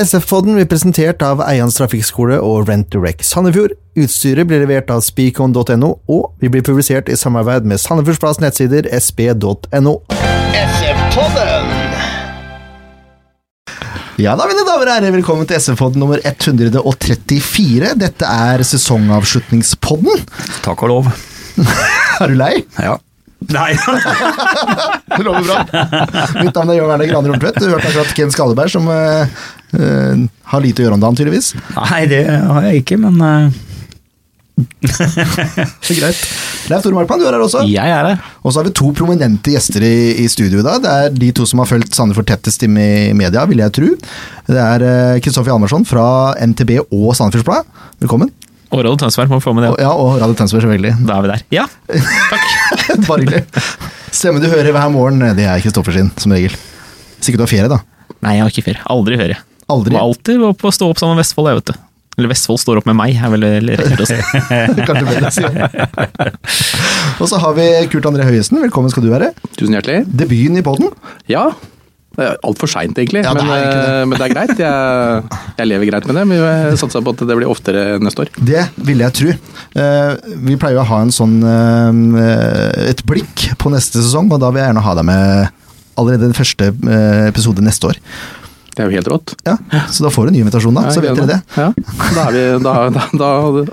SF-podden 0.00 0.54
blir 0.56 0.64
presentert 0.64 1.20
av 1.20 1.42
Eians 1.44 1.74
trafikkskole 1.76 2.38
og 2.40 2.70
Rent 2.70 2.86
Direct 2.94 3.20
Sandefjord. 3.28 3.74
Utstyret 4.00 4.48
blir 4.48 4.62
levert 4.62 4.88
av 4.88 5.02
speakon.no, 5.04 5.90
og 6.08 6.40
vi 6.40 6.48
blir 6.48 6.64
publisert 6.64 7.10
i 7.12 7.18
samarbeid 7.20 7.68
med 7.68 7.82
Sandefjordsplass 7.82 8.40
nettsider 8.40 8.88
sp.no. 8.96 9.98
SF-podden! 10.56 11.68
Ja 14.20 14.38
da, 14.40 14.48
mine 14.48 14.64
damer 14.64 14.88
og 14.88 14.94
herrer, 14.94 15.12
velkommen 15.18 15.48
til 15.48 15.60
SF-podden 15.60 16.00
nummer 16.00 16.24
134. 16.24 17.92
Dette 18.00 18.32
er 18.48 18.64
sesongavslutningspodden. 18.72 20.26
Takk 20.64 20.88
og 20.88 20.94
lov. 20.94 21.14
er 22.24 22.32
du 22.32 22.40
lei? 22.40 22.54
Ja. 22.80 22.96
Nei. 23.48 23.72
det 25.16 25.24
lover 25.24 25.44
bra. 25.44 25.62
Mitt 26.40 26.56
navn 26.56 26.72
er 26.72 26.76
Jørn 26.76 26.92
Werner 26.92 27.08
Graner 27.08 27.32
Horntvedt. 27.32 27.60
Du 27.60 27.70
hørte 27.72 27.88
akkurat 27.88 28.12
Ken 28.16 28.32
Skalleberg, 28.32 28.72
som 28.72 28.88
uh, 28.92 29.48
uh, 29.76 30.28
har 30.52 30.62
lite 30.64 30.82
å 30.82 30.86
gjøre 30.86 30.98
om 30.98 31.02
dagen, 31.04 31.18
tydeligvis. 31.20 31.52
Nei, 31.76 32.04
det 32.10 32.22
har 32.28 32.68
jeg 32.68 32.84
ikke, 32.84 33.00
men 33.02 33.20
uh... 33.20 33.58
det 34.80 35.94
er 35.94 35.96
greit. 35.96 36.18
Leif 36.68 36.82
Tore 36.84 36.96
Markmann, 36.96 37.22
du 37.22 37.24
er 37.24 37.32
her 37.32 37.44
også. 37.46 37.62
Jeg 37.70 37.94
er 37.94 38.10
her. 38.10 38.26
Og 38.44 38.52
så 38.52 38.60
har 38.60 38.68
vi 38.68 38.74
to 38.76 38.90
prominente 38.96 39.54
gjester 39.54 39.86
i, 39.86 39.94
i 40.20 40.26
studio 40.28 40.60
i 40.60 40.66
dag. 40.66 40.82
Det 40.84 40.90
er 40.90 41.16
de 41.16 41.30
to 41.38 41.46
som 41.48 41.62
har 41.62 41.70
fulgt 41.70 41.96
Sandefjord 41.96 42.28
tettest 42.28 42.66
i 42.66 42.68
media, 42.68 43.46
vil 43.48 43.64
jeg 43.64 43.76
tro. 43.78 43.88
Det 44.50 44.60
er 44.60 44.84
Kristoffer 45.24 45.54
Hjalmarsson 45.54 45.88
fra 45.88 46.04
NTB 46.44 46.76
og 46.82 47.14
Sandefjordsblad. 47.16 47.72
Velkommen. 48.04 48.34
Og 48.70 48.84
Radio 48.84 48.98
Tønsberg, 49.02 49.32
må 49.32 49.40
få 49.42 49.52
med 49.56 49.64
det. 49.66 49.72
Ja, 49.82 49.90
og 49.98 50.20
Radio 50.20 50.36
Tønsberg, 50.38 50.62
selvfølgelig. 50.62 50.92
Da 51.08 51.16
er 51.16 51.24
vi 51.24 51.30
der. 51.32 51.40
Ja, 51.56 51.64
takk. 52.30 52.44
Bare 53.08 53.24
hyggelig. 53.24 53.42
Stemmen 54.14 54.42
du 54.42 54.46
hører 54.50 54.70
hver 54.76 54.92
morgen, 54.94 55.24
det 55.34 55.46
er 55.50 55.62
Kristoffer 55.64 55.96
sin, 55.96 56.12
som 56.22 56.34
regel. 56.34 56.54
Sikkert 57.18 57.42
du 57.42 57.46
har 57.48 57.50
ferie, 57.50 57.70
da? 57.72 57.80
Nei, 58.22 58.36
jeg 58.36 58.44
har 58.44 58.54
ikke 58.54 58.66
ferie. 58.68 58.84
Aldri 58.94 59.18
ferie. 59.18 59.40
Aldri? 59.70 59.94
Må 59.96 60.02
alltid 60.08 60.44
på 60.60 60.70
å 60.70 60.74
stå 60.74 60.90
opp 60.90 61.00
sammen 61.00 61.16
med 61.16 61.24
Vestfold, 61.24 61.50
jeg, 61.50 61.60
vet 61.60 61.72
du. 61.72 61.86
Eller 62.18 62.32
Vestfold 62.34 62.60
står 62.60 62.80
opp 62.80 62.88
med 62.90 62.98
meg, 62.98 63.16
er 63.16 63.32
vel 63.32 63.46
rett 63.80 64.04
å 64.04 64.08
si. 64.08 64.18
Kanskje 64.50 65.06
bedre 65.06 65.30
å 65.30 65.34
si. 65.34 65.44
og 67.22 67.26
så 67.30 67.40
har 67.40 67.56
vi 67.56 67.66
Kurt 67.92 68.08
André 68.10 68.28
Høiesen, 68.28 68.60
velkommen 68.66 68.92
skal 68.92 69.06
du 69.06 69.12
være. 69.12 69.32
Tusen 69.54 69.78
hjertelig. 69.78 70.02
Debuten 70.10 70.60
i 70.60 70.64
poden. 70.66 70.90
Ja, 71.30 71.48
Altfor 72.18 72.68
seint, 72.68 72.98
egentlig. 72.98 73.22
Ja, 73.24 73.32
men, 73.36 73.46
det 73.46 73.58
det. 73.60 73.84
Eh, 73.86 74.02
men, 74.08 74.18
det 74.18 74.26
er 74.26 74.32
greit. 74.34 74.58
Jeg, 74.58 75.38
jeg, 75.60 75.68
lever 75.70 75.90
greit 75.92 76.08
med 76.08 76.18
det. 76.18 76.24
Men 76.28 76.42
vi 76.42 76.80
satser 76.80 77.04
på 77.06 77.14
at 77.14 77.22
det 77.22 77.36
blir 77.38 77.50
oftere 77.50 77.84
neste 78.02 78.26
år. 78.26 78.32
Det 78.36 78.64
vil 78.88 79.04
jeg 79.04 79.16
tro. 79.16 79.36
Eh, 79.78 80.34
vi 80.48 80.58
pleier 80.60 80.82
å 80.82 80.88
ha 80.90 81.00
en 81.04 81.14
sånn, 81.14 81.38
eh, 81.46 82.90
et 82.90 83.04
blikk 83.08 83.46
på 83.60 83.72
neste 83.72 84.02
sesong, 84.02 84.28
og 84.34 84.42
da 84.42 84.50
vil 84.50 84.62
jeg 84.62 84.72
gjerne 84.72 84.84
ha 84.84 84.96
deg 84.98 85.08
med 85.08 85.56
allerede 86.00 86.26
den 86.26 86.36
første 86.36 86.72
episode 87.28 87.64
neste 87.64 87.92
år. 87.92 88.02
Det 88.80 88.86
er 88.86 88.94
jo 88.94 88.96
helt 88.96 89.08
rått. 89.12 89.32
Ja, 89.44 89.56
Så 89.92 90.04
da 90.06 90.10
får 90.12 90.26
du 90.26 90.30
en 90.30 90.34
ny 90.38 90.40
invitasjon, 90.40 90.76
da. 90.78 90.88
så 90.88 91.02
vet 91.04 91.18
dere 91.18 91.28
det. 91.28 91.38
Ja, 91.52 91.66
da 92.16 92.22
er 92.24 92.32
vi, 92.32 92.44
da, 92.64 92.72
da, 92.94 93.02
da, 93.20 93.26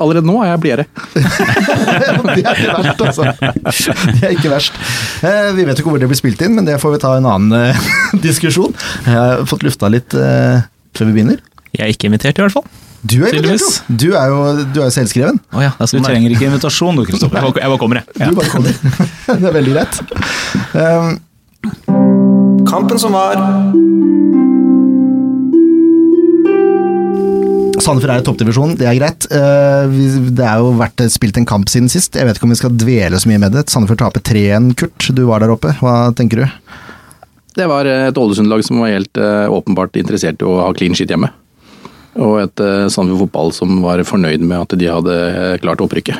allerede 0.03 0.23
nå 0.27 0.41
er 0.43 0.49
jeg 0.49 0.61
blidere. 0.65 0.85
det 1.15 2.43
er 2.43 2.49
ikke 2.51 2.73
verst, 2.73 3.03
altså. 3.05 3.27
Det 3.39 4.25
er 4.27 4.33
ikke 4.35 4.51
verst. 4.51 4.81
Eh, 5.23 5.53
vi 5.55 5.63
vet 5.63 5.79
jo 5.79 5.85
ikke 5.85 5.93
hvor 5.93 6.03
det 6.03 6.09
blir 6.11 6.19
spilt 6.19 6.43
inn, 6.43 6.57
men 6.57 6.67
det 6.67 6.75
får 6.83 6.97
vi 6.97 6.99
ta 7.05 7.13
en 7.21 7.29
annen 7.31 7.55
eh, 7.55 7.87
diskusjon. 8.27 8.75
Jeg 9.05 9.15
har 9.15 9.45
fått 9.47 9.63
lufta 9.63 9.87
litt 9.93 10.17
eh, 10.17 10.67
før 10.97 11.07
vi 11.07 11.15
begynner. 11.21 11.39
Jeg 11.71 11.85
er 11.85 11.95
ikke 11.95 12.11
invitert, 12.11 12.35
i 12.35 12.43
hvert 12.43 12.57
fall. 12.57 12.67
Du 13.07 13.21
er 13.21 13.37
invitert, 13.37 13.63
jo. 13.63 13.95
Du 14.03 14.07
er 14.17 14.33
jo 14.33 14.41
du 14.75 14.81
er 14.83 14.91
selvskreven. 14.91 15.39
Oh, 15.55 15.63
ja, 15.63 15.71
du 15.79 16.01
trenger 16.03 16.35
ikke 16.35 16.49
invitasjon, 16.49 16.99
du, 16.99 17.05
Kristoffer. 17.07 17.39
Jeg, 17.39 17.61
jeg 17.63 17.71
bare 17.71 17.79
kommer, 17.79 18.01
jeg. 18.03 18.19
Ja. 18.19 18.27
Du 18.27 18.41
bare 18.41 18.51
kommer. 18.51 18.75
det 19.39 19.51
er 19.53 19.57
veldig 19.61 19.77
greit. 19.77 19.93
Um, 20.75 21.15
kampen 22.67 22.99
som 22.99 23.15
var 23.15 23.37
Sandefjord 27.77 28.11
er 28.11 28.21
i 28.21 28.25
toppdivisjon, 28.25 28.73
det 28.79 28.87
er 28.89 28.97
greit. 28.97 29.27
Eh, 29.29 29.97
det 30.33 30.45
er 30.45 30.61
jo 30.63 30.73
vært 30.79 31.03
spilt 31.13 31.37
en 31.37 31.47
kamp 31.47 31.69
siden 31.69 31.89
sist. 31.91 32.17
Jeg 32.17 32.25
vet 32.25 32.39
ikke 32.39 32.47
om 32.47 32.53
vi 32.55 32.59
skal 32.59 32.73
dvele 32.73 33.19
så 33.21 33.29
mye 33.29 33.41
med 33.43 33.53
det. 33.53 33.67
Sandefjord 33.69 34.01
taper 34.01 34.23
3-1, 34.25 34.71
Kurt. 34.79 35.09
Du 35.13 35.23
var 35.29 35.43
der 35.43 35.53
oppe. 35.53 35.75
Hva 35.81 36.09
tenker 36.17 36.41
du? 36.41 36.47
Det 37.57 37.67
var 37.69 37.89
et 37.89 38.17
Ålesund-lag 38.17 38.63
som 38.65 38.81
var 38.83 38.93
helt 38.93 39.17
åpenbart 39.17 39.97
interessert 39.97 40.41
i 40.41 40.45
å 40.45 40.59
ha 40.61 40.71
clean 40.77 40.97
shit 40.97 41.09
hjemme. 41.13 41.29
Og 42.17 42.41
et 42.43 42.65
Sandefjord 42.93 43.27
fotball 43.27 43.53
som 43.53 43.79
var 43.85 44.01
fornøyd 44.05 44.45
med 44.45 44.59
at 44.65 44.77
de 44.77 44.89
hadde 44.89 45.17
klart 45.61 45.81
opprykket. 45.85 46.17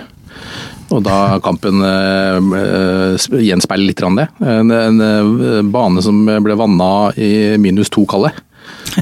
Og 0.94 1.02
da 1.06 1.18
kampen 1.46 1.82
uh, 1.84 3.18
gjenspeiler 3.18 3.90
litt 3.90 4.02
det. 4.22 4.28
En, 4.46 4.72
en 4.72 5.72
bane 5.74 6.06
som 6.06 6.22
ble 6.26 6.58
vanna 6.58 6.92
i 7.18 7.58
minus 7.62 7.90
to 7.94 8.06
kalde 8.10 8.34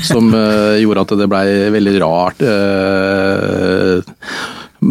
som 0.03 0.33
uh, 0.33 0.75
gjorde 0.81 1.05
at 1.05 1.15
det 1.19 1.27
blei 1.31 1.45
veldig 1.73 1.95
rart 2.03 2.41
uh, 2.43 4.01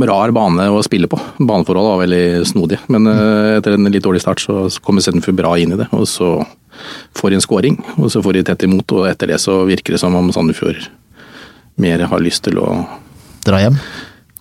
rar 0.05 0.33
bane 0.35 0.67
å 0.73 0.83
spille 0.83 1.09
på. 1.11 1.19
Baneforholdet 1.39 1.93
var 1.93 2.03
veldig 2.03 2.47
snodige. 2.49 2.81
Men 2.93 3.09
uh, 3.11 3.57
etter 3.59 3.77
en 3.77 3.91
litt 3.93 4.05
dårlig 4.05 4.25
start 4.25 4.43
så 4.43 4.67
kommer 4.85 5.05
Senfjord 5.05 5.39
bra 5.39 5.55
inn 5.61 5.75
i 5.77 5.81
det. 5.81 5.91
Og 5.95 6.09
så 6.11 6.37
får 7.15 7.31
de 7.31 7.39
en 7.39 7.45
scoring, 7.45 7.79
og 7.97 8.11
så 8.13 8.23
får 8.25 8.39
de 8.39 8.47
tett 8.49 8.67
imot. 8.67 8.97
Og 8.97 9.09
etter 9.11 9.31
det 9.31 9.41
så 9.43 9.61
virker 9.69 9.95
det 9.95 10.03
som 10.03 10.17
om 10.19 10.33
Sandefjord 10.35 10.89
mer 11.81 12.07
har 12.11 12.23
lyst 12.23 12.47
til 12.49 12.61
å 12.63 12.69
Dra 13.45 13.59
hjem? 13.61 13.75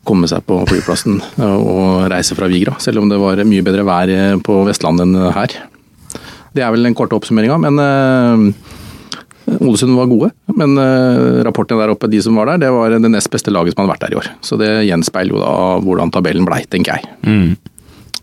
Komme 0.07 0.29
seg 0.31 0.45
på 0.47 0.61
flyplassen 0.63 1.17
og 1.43 2.05
reise 2.11 2.37
fra 2.37 2.47
Vigra. 2.47 2.77
Selv 2.79 3.01
om 3.01 3.09
det 3.11 3.17
var 3.19 3.41
mye 3.43 3.65
bedre 3.65 3.83
vær 3.83 4.11
på 4.39 4.61
Vestlandet 4.63 5.09
enn 5.09 5.33
her. 5.35 5.55
Det 6.55 6.63
er 6.63 6.71
vel 6.71 6.87
den 6.87 6.95
korte 6.95 7.17
oppsummeringa. 7.17 7.57
Men 7.59 8.53
Ålesund 9.45 9.95
var 9.97 10.07
gode, 10.11 10.29
men 10.55 10.77
uh, 10.79 11.41
rapportene 11.43 11.83
der 11.83 11.93
oppe, 11.93 12.07
de 12.11 12.21
som 12.23 12.37
var 12.39 12.51
der, 12.51 12.61
det 12.63 12.71
var 12.73 12.95
det 12.95 13.11
nest 13.11 13.31
beste 13.33 13.51
laget 13.51 13.75
som 13.75 13.83
hadde 13.83 13.93
vært 13.95 14.05
der 14.05 14.15
i 14.15 14.19
år. 14.21 14.29
Så 14.45 14.59
det 14.61 14.71
gjenspeiler 14.87 15.35
jo 15.35 15.43
da 15.43 15.53
hvordan 15.83 16.13
tabellen 16.15 16.47
blei, 16.47 16.61
tenker 16.71 16.99
jeg. 16.99 17.15
Mm. 17.27 17.72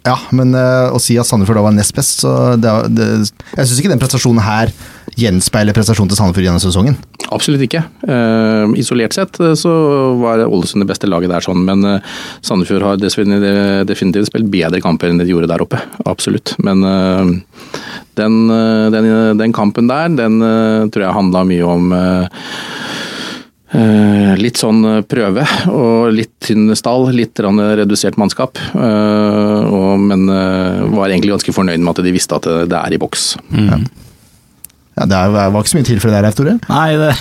Ja, 0.06 0.16
men 0.32 0.54
uh, 0.56 0.88
å 0.94 1.00
si 1.02 1.18
at 1.20 1.28
Sandefjord 1.28 1.58
da 1.60 1.66
var 1.66 1.74
nest 1.76 1.92
best, 1.96 2.22
så 2.22 2.54
det, 2.56 2.70
det, 2.96 3.08
Jeg 3.52 3.68
syns 3.68 3.80
ikke 3.82 3.92
den 3.92 4.00
prestasjonen 4.00 4.40
her 4.46 4.72
gjenspeiler 5.20 5.76
prestasjonen 5.76 6.08
til 6.08 6.16
Sandefjord 6.16 6.46
gjennom 6.46 6.62
sesongen. 6.62 6.96
Absolutt 7.34 7.64
ikke. 7.66 7.82
Uh, 8.06 8.72
isolert 8.80 9.16
sett 9.16 9.36
så 9.60 9.72
var 10.22 10.46
Ålesund 10.46 10.84
det 10.84 10.88
beste 10.88 11.10
laget 11.10 11.32
der, 11.32 11.44
sånn, 11.44 11.66
men 11.66 11.84
uh, 11.84 12.16
Sandefjord 12.46 12.86
har 12.86 13.02
definitivt 13.02 14.30
spilt 14.30 14.48
bedre 14.52 14.80
kamper 14.80 15.12
enn 15.12 15.20
de 15.20 15.28
gjorde 15.28 15.50
der 15.50 15.66
oppe. 15.66 15.82
Absolutt. 16.08 16.54
Men 16.64 16.80
den, 18.16 18.40
den, 18.94 19.10
den, 19.36 19.52
kampen 19.56 19.90
der, 19.90 20.08
den 20.16 20.40
tror 20.92 21.04
jeg 21.04 21.16
handla 21.16 21.44
mye 21.48 21.68
om 21.68 21.92
litt 23.70 24.58
sånn 24.58 24.82
prøve 25.06 25.44
og 25.70 26.10
litt 26.16 26.32
tynn 26.42 26.72
stall, 26.75 27.06
litt 27.14 27.38
redusert 27.38 28.19
mannskap. 28.19 28.58
Og, 28.75 29.92
men 30.03 30.26
var 30.26 31.06
egentlig 31.06 31.36
ganske 31.36 31.54
fornøyd 31.54 31.78
med 31.78 31.92
at 31.92 32.03
de 32.03 32.14
visste 32.14 32.34
at 32.34 32.48
det, 32.50 32.70
det 32.72 32.80
er 32.80 32.97
i 32.97 33.00
boks. 33.03 33.36
Mm. 33.54 33.69
Ja. 33.69 33.78
Ja. 35.00 35.08
Det 35.08 35.20
var 35.36 35.60
ikke 35.60 35.72
så 35.72 35.80
mye 35.80 35.88
til 35.88 36.00
for 36.02 36.14
deg, 36.14 36.34
Tore? 36.36 36.56
Nei, 36.68 36.88
det, 37.00 37.14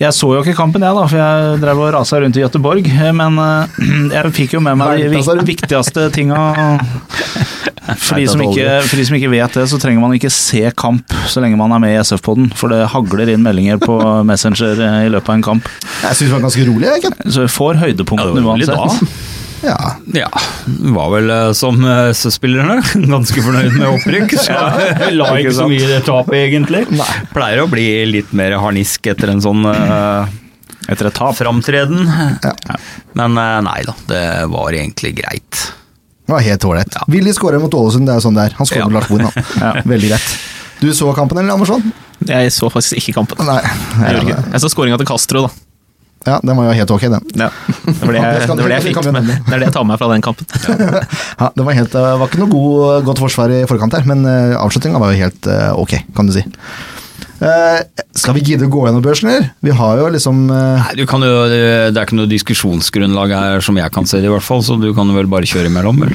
jeg 0.00 0.16
så 0.16 0.30
jo 0.34 0.40
ikke 0.42 0.56
kampen 0.58 0.82
jeg, 0.82 0.96
da, 0.96 1.04
for 1.06 1.20
jeg 1.20 1.58
drev 1.62 1.82
og 1.84 1.92
rasa 1.94 2.20
rundt 2.22 2.38
i 2.38 2.42
Gøteborg. 2.42 2.88
Men 3.20 3.38
jeg 4.16 4.34
fikk 4.40 4.56
jo 4.56 4.62
med 4.64 4.80
meg 4.80 5.04
de 5.04 5.44
viktigste 5.46 6.08
tinga 6.14 6.40
for 8.00 8.16
de, 8.16 8.24
ikke, 8.24 8.68
for 8.88 8.96
de, 8.96 9.04
som 9.06 9.16
ikke, 9.18 9.30
vet 9.34 9.58
det, 9.60 9.66
så 9.70 9.78
trenger 9.80 10.02
man 10.02 10.16
ikke 10.16 10.32
se 10.32 10.64
kamp 10.78 11.14
så 11.28 11.42
lenge 11.44 11.58
man 11.60 11.74
er 11.76 11.82
med 11.84 11.94
i 11.94 12.00
SF-poden. 12.00 12.50
For 12.56 12.72
det 12.72 12.88
hagler 12.94 13.34
inn 13.34 13.44
meldinger 13.44 13.80
på 13.82 13.98
Messenger 14.26 14.80
i 15.04 15.12
løpet 15.12 15.30
av 15.30 15.38
en 15.38 15.46
kamp. 15.52 15.70
Jeg 16.02 16.18
syns 16.18 16.26
det 16.26 16.34
var 16.34 16.44
ganske 16.48 16.66
rolig. 16.70 16.90
Ikke? 16.98 17.14
Så 17.28 17.46
vi 17.46 17.54
får 17.60 17.80
høydepunktene 17.84 18.44
uansett. 18.44 19.32
Ja. 19.64 19.78
ja. 20.14 20.28
Var 20.66 21.10
vel 21.14 21.30
eh, 21.30 21.50
som 21.56 21.80
eh, 21.84 22.12
SV-spillerne 22.12 22.78
ganske 23.14 23.44
fornøyd 23.44 23.76
med 23.78 23.86
opprykk. 23.88 24.36
Så 24.38 24.54
ja, 24.54 25.10
la 25.14 25.30
ikke 25.40 25.54
så 25.56 25.68
mye 25.70 25.84
i 25.84 25.90
det 25.90 26.02
tapet, 26.06 26.36
egentlig. 26.42 26.84
Nei. 26.94 27.10
Pleier 27.34 27.64
å 27.64 27.68
bli 27.70 27.88
litt 28.10 28.34
mer 28.36 28.58
harnisk 28.62 29.08
etter 29.12 29.32
en 29.32 29.42
sånn 29.44 29.64
uh, 29.66 30.28
etter 30.88 31.08
et 31.08 31.16
tap. 31.16 31.36
Framtreden. 31.38 32.04
Ja. 32.44 32.54
Men 33.16 33.38
nei 33.38 33.80
da, 33.86 33.96
det 34.10 34.26
var 34.52 34.76
egentlig 34.76 35.14
greit. 35.22 35.64
Det 36.24 36.32
var 36.32 36.44
helt 36.44 36.64
ålreit. 36.64 36.96
Ja. 36.96 37.04
Willy 37.12 37.32
skårer 37.36 37.60
mot 37.60 37.74
Ålesund, 37.76 38.08
det 38.08 38.14
er 38.14 38.20
jo 38.20 38.28
sånn 38.28 38.36
det 38.38 38.48
er. 38.48 38.56
Han 38.60 38.68
skårer 38.68 38.84
ja. 38.84 38.88
med 38.88 38.96
Lars 39.00 39.10
Bohin, 39.12 39.28
ja. 39.60 39.72
Veldig 39.84 40.12
greit. 40.14 40.34
Du 40.80 40.88
så 40.96 41.12
kampen, 41.16 41.40
eller 41.40 41.56
Andersson? 41.56 41.84
Jeg 42.24 42.52
så 42.52 42.70
faktisk 42.72 43.00
ikke 43.00 43.18
kampen. 43.20 43.44
Nei, 43.44 43.60
jeg, 43.60 44.24
jeg, 44.30 44.40
jeg 44.54 44.64
så 44.64 44.70
skåringa 44.72 45.00
til 45.00 45.08
Castro, 45.08 45.46
da. 45.46 45.63
Ja, 46.24 46.38
den 46.40 46.56
var 46.56 46.70
jo 46.70 46.72
helt 46.78 46.90
ok, 46.94 47.02
den. 47.12 47.20
Ja, 47.36 47.50
det 47.84 48.00
var 48.00 48.16
det 48.16 48.20
jeg, 48.22 48.40
det 48.48 48.64
var 48.64 48.72
det 48.72 48.78
jeg 48.78 48.86
fikk 48.88 49.00
med. 49.12 49.28
Det 49.28 49.52
er 49.52 49.60
det 49.60 49.68
jeg 49.68 49.76
tar 49.76 49.84
med 49.88 50.00
fra 50.00 50.08
den 50.14 50.24
kampen. 50.24 50.48
ja, 51.40 51.50
Det 51.52 51.66
var, 51.66 51.76
helt, 51.76 51.94
var 51.94 52.26
ikke 52.30 52.40
noe 52.40 52.52
god, 52.52 53.04
godt 53.10 53.20
forsvar 53.26 53.52
i 53.52 53.62
forkant 53.68 53.96
her, 53.98 54.08
men 54.08 54.24
uh, 54.24 54.56
avslutninga 54.62 55.02
var 55.02 55.12
jo 55.12 55.20
helt 55.20 55.50
uh, 55.50 55.70
ok, 55.82 55.98
kan 56.16 56.30
du 56.30 56.32
si. 56.36 56.44
Uh, 57.44 57.82
skal 58.16 58.38
vi 58.38 58.44
gidde 58.46 58.64
å 58.70 58.72
gå 58.72 58.86
gjennom 58.86 59.04
børsen, 59.04 59.28
eller? 59.34 59.50
Vi 59.64 59.72
har 59.76 60.00
jo 60.00 60.08
liksom 60.14 60.46
uh... 60.48 60.80
Nei, 60.80 60.94
jo, 61.02 61.06
Det 61.12 61.92
er 61.92 62.04
ikke 62.06 62.16
noe 62.16 62.30
diskusjonsgrunnlag 62.30 63.36
her 63.36 63.64
som 63.64 63.76
jeg 63.80 63.92
kan 63.92 64.08
se 64.08 64.22
det, 64.22 64.30
i 64.30 64.32
hvert 64.32 64.46
fall, 64.46 64.64
så 64.64 64.80
du 64.80 64.94
kan 64.96 65.12
vel 65.16 65.28
bare 65.28 65.48
kjøre 65.50 65.68
imellom, 65.68 66.06
vel? 66.06 66.14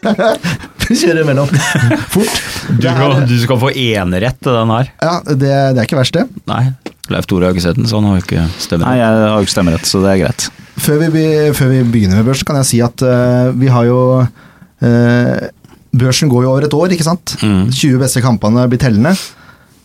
Kjøre 1.00 1.22
imellom. 1.22 1.50
Fort. 2.14 2.40
Du, 2.70 2.86
er, 2.90 3.20
du, 3.28 3.36
skal 3.42 3.60
få 3.62 3.70
enerett 3.70 4.40
til 4.42 4.56
den 4.56 4.72
her. 4.74 4.90
Ja, 5.02 5.12
det, 5.26 5.38
det, 5.40 5.52
er 5.52 5.86
ikke 5.86 6.00
verst, 6.00 6.16
det. 6.16 6.26
Nei. 6.50 6.64
Leif 7.10 7.26
Tore 7.30 7.48
har 7.48 7.54
ikke 7.54 7.64
sett 7.64 7.78
den, 7.78 7.88
så 7.90 7.98
han 7.98 8.10
har 8.10 8.22
ikke 8.22 8.46
stemmerett. 8.56 8.88
Nei, 8.88 8.98
jeg 9.00 9.22
har 9.34 9.46
ikke 9.46 9.54
stemmerett, 9.54 9.86
så 9.86 10.02
det 10.02 10.12
er 10.12 10.20
greit. 10.24 10.48
Før 10.80 11.02
vi, 11.12 11.24
før 11.56 11.72
vi 11.72 11.80
begynner 11.94 12.20
med 12.20 12.30
børs, 12.30 12.44
kan 12.46 12.58
jeg 12.60 12.68
si 12.68 12.80
at 12.84 13.02
uh, 13.04 13.50
vi 13.58 13.70
har 13.70 13.88
jo 13.88 14.00
uh, 14.22 15.48
Børsen 15.90 16.30
går 16.30 16.44
jo 16.44 16.50
over 16.52 16.64
et 16.68 16.74
år, 16.76 16.92
ikke 16.94 17.06
sant? 17.06 17.34
Mm. 17.42 17.64
20 17.74 17.98
beste 17.98 18.22
kampene 18.22 18.62
blir 18.70 18.78
tellende. 18.78 19.10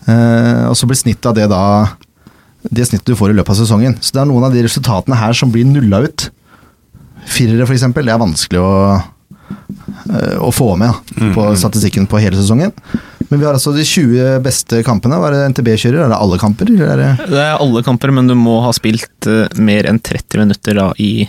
Uh, 0.06 0.70
og 0.70 0.76
så 0.78 0.86
blir 0.86 1.00
snittet 1.00 1.32
av 1.32 1.38
det 1.38 1.48
da 1.50 1.64
det 2.66 2.86
snittet 2.86 3.10
du 3.10 3.18
får 3.18 3.34
i 3.34 3.38
løpet 3.38 3.54
av 3.54 3.58
sesongen. 3.58 3.98
Så 4.02 4.14
det 4.14 4.22
er 4.22 4.30
noen 4.30 4.46
av 4.46 4.54
de 4.54 4.62
resultatene 4.66 5.18
her 5.18 5.34
som 5.38 5.50
blir 5.54 5.66
nulla 5.70 6.04
ut. 6.06 6.28
Firere, 7.26 7.66
f.eks. 7.66 7.88
Det 7.90 8.06
er 8.06 8.22
vanskelig 8.22 8.62
å, 8.62 8.72
å 10.06 10.52
få 10.54 10.76
med 10.78 10.94
på 11.18 11.44
mm. 11.50 11.56
statistikken 11.58 12.06
på 12.10 12.20
hele 12.22 12.38
sesongen. 12.38 12.74
Men 13.30 13.40
vi 13.40 13.46
har 13.46 13.58
altså 13.58 13.74
de 13.74 13.84
20 13.86 14.40
beste 14.46 14.82
kampene. 14.86 15.18
Hva 15.20 15.32
er 15.32 15.36
det 15.36 15.48
NTB 15.56 15.72
kjører? 15.82 16.04
Er 16.06 16.14
det 16.14 16.20
alle 16.20 16.38
kamper? 16.42 16.70
Er 16.70 17.02
det... 17.02 17.10
det... 17.32 17.42
er 17.42 17.58
alle 17.58 17.82
kamper, 17.86 18.14
men 18.14 18.30
du 18.30 18.36
må 18.38 18.60
ha 18.66 18.74
spilt 18.76 19.30
uh, 19.30 19.48
mer 19.58 19.90
enn 19.90 20.00
30 20.00 20.44
minutter 20.44 20.78
da, 20.78 20.88
i, 21.02 21.26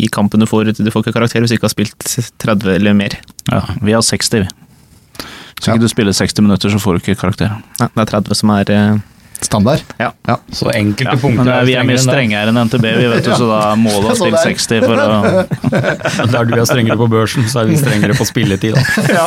i 0.00 0.08
kampen 0.12 0.40
du 0.40 0.48
får. 0.48 0.72
Du 0.78 0.90
får 0.90 1.04
ikke 1.04 1.16
karakter 1.18 1.44
hvis 1.44 1.52
du 1.52 1.58
ikke 1.58 1.68
har 1.68 1.74
spilt 1.74 2.08
30 2.44 2.78
eller 2.78 2.96
mer. 2.96 3.18
Ja, 3.50 3.64
vi 3.84 3.96
har 3.96 4.04
60, 4.04 4.46
vi. 4.46 5.24
Så 5.60 5.70
ja. 5.70 5.76
du 5.80 5.88
spiller 5.88 6.16
60 6.16 6.46
minutter, 6.46 6.72
så 6.72 6.80
får 6.80 6.96
du 6.96 7.04
ikke 7.04 7.20
karakter. 7.20 7.52
Nei, 7.80 7.90
det 7.92 8.06
er 8.06 8.12
30 8.16 8.40
som 8.40 8.54
er 8.56 8.72
uh, 8.72 9.02
Standard? 9.44 9.82
Ja. 10.00 10.10
ja. 10.28 10.36
Så 10.52 10.70
enkelte 10.74 11.14
ja, 11.14 11.20
punkter 11.20 11.50
er 11.52 11.68
Vi 11.68 11.76
er 11.78 11.86
mye 11.86 12.00
strengere 12.00 12.52
enn 12.52 12.60
NTB, 12.68 12.86
vi 12.98 13.10
vet 13.12 13.28
jo, 13.28 13.36
så 13.38 13.48
da 13.50 13.60
må 13.78 13.92
du 13.98 14.08
ha 14.08 14.16
stilt 14.20 14.40
60 14.40 14.86
for 14.86 15.02
å 15.04 15.44
Der 16.34 16.48
du 16.48 16.56
er 16.56 16.64
strengere 16.68 16.98
på 17.00 17.08
børsen, 17.12 17.46
så 17.50 17.62
er 17.62 17.70
vi 17.70 17.78
strengere 17.80 18.16
på 18.18 18.26
spilletid, 18.28 18.76
da. 18.76 18.82
ja. 19.18 19.26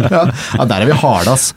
ja. 0.00 0.24
der 0.64 0.76
er 0.80 0.88
vi 0.88 0.98
harde, 1.02 1.36
ass. 1.36 1.50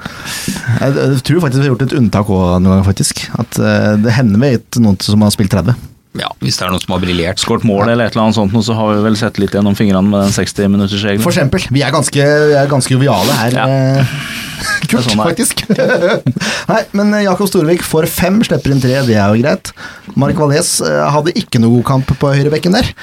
Jeg 0.81 1.23
tror 1.25 1.43
faktisk 1.45 1.61
vi 1.61 1.65
har 1.65 1.73
gjort 1.73 1.87
et 1.87 1.97
unntak 1.99 2.31
òg 2.33 2.45
noen 2.59 2.77
gang, 2.77 2.85
faktisk. 2.87 3.25
At 3.39 3.59
eh, 3.61 3.93
det 4.03 4.15
hender 4.17 4.41
med 4.41 4.81
noen 4.83 4.99
som 5.03 5.23
har 5.25 5.33
spilt 5.33 5.53
30. 5.53 5.92
Ja, 6.13 6.29
hvis 6.43 6.59
det 6.59 6.67
er 6.67 6.69
noen 6.69 6.81
som 6.83 6.93
har 6.93 7.01
briljert. 7.01 7.41
Skåret 7.41 7.63
mål 7.65 7.87
eller 7.87 8.05
et 8.05 8.13
eller 8.13 8.27
annet 8.27 8.37
sånt, 8.37 8.53
så 8.67 8.75
har 8.77 8.91
vi 8.93 9.05
vel 9.07 9.15
sett 9.17 9.39
litt 9.41 9.55
gjennom 9.57 9.73
fingrene 9.77 10.05
med 10.05 10.27
den 10.27 10.35
60-minuttersregelen. 10.35 11.23
For 11.25 11.33
eksempel. 11.33 11.65
Vi 11.73 11.81
er 11.81 11.93
ganske, 11.93 12.27
vi 12.51 12.57
er 12.59 12.69
ganske 12.69 12.93
joviale 12.93 13.37
her. 13.39 13.57
Ja. 13.57 13.65
Eh, 13.65 14.13
kult, 14.91 15.07
sånn 15.07 15.23
faktisk. 15.23 15.65
Nei, 16.71 16.83
men 16.93 17.15
eh, 17.17 17.25
Jakob 17.25 17.49
Storvik 17.49 17.81
får 17.87 18.05
fem, 18.13 18.37
slipper 18.45 18.75
inn 18.75 18.83
tre, 18.83 18.99
det 19.09 19.17
er 19.17 19.33
jo 19.33 19.41
greit. 19.41 19.73
Mark 20.13 20.37
Valles 20.37 20.75
eh, 20.85 21.01
hadde 21.15 21.33
ikke 21.39 21.63
noe 21.63 21.79
god 21.79 21.89
kamp 21.89 22.13
på 22.21 22.33
høyrebekken 22.37 22.77
der. 22.77 22.93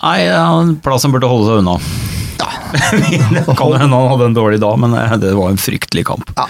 Nei, 0.00 0.20
plassen 0.84 1.16
burde 1.16 1.32
holde 1.32 1.48
seg 1.48 1.62
unna. 1.64 1.78
Ja. 2.40 2.52
kan 3.56 3.72
hende 3.80 3.88
han 3.88 4.12
hadde 4.12 4.28
en 4.30 4.36
dårlig 4.36 4.60
dag, 4.60 4.76
men 4.84 4.92
det 5.24 5.32
var 5.36 5.48
en 5.48 5.60
fryktelig 5.60 6.04
kamp. 6.12 6.28
Ja, 6.36 6.44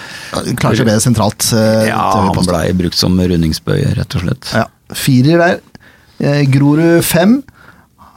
Klarer 0.59 0.83
seg 0.83 0.91
bedre 0.91 1.07
sentralt. 1.07 1.53
ja, 1.87 2.03
han 2.19 2.51
blei 2.51 2.67
brukt 2.83 2.99
som 2.99 3.15
rundingsbøye, 3.15 3.95
rett 3.95 4.19
og 4.19 4.27
slett. 4.27 4.55
Ja, 4.59 4.67
Firer 4.99 5.39
der. 5.39 5.59
Eh, 6.21 6.43
Grorud 6.53 7.05
5. 7.05 7.43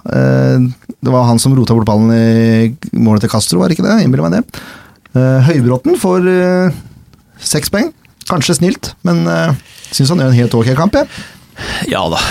Eh, 0.06 0.60
det 1.00 1.12
var 1.12 1.24
han 1.24 1.40
som 1.40 1.56
rota 1.56 1.76
bort 1.76 1.88
ballen 1.88 2.12
i 2.12 3.00
målet 3.00 3.24
til 3.24 3.32
Castro, 3.32 3.62
var 3.62 3.72
det 3.72 3.78
ikke 3.78 3.88
det? 3.88 4.02
Innbiller 4.04 4.28
meg 4.28 4.40
det. 4.40 4.64
Eh, 5.16 5.40
Høybråten 5.50 6.00
får 6.00 6.28
seks 7.44 7.72
poeng. 7.72 7.94
Kanskje 8.30 8.56
snilt, 8.56 8.94
men 9.04 9.26
syns 9.92 10.14
han 10.14 10.22
gjør 10.22 10.30
en 10.32 10.38
helt 10.38 10.54
ok 10.56 10.70
kamp, 10.78 10.96
jeg. 10.96 11.10
Ja 11.92 12.06
da. 12.10 12.22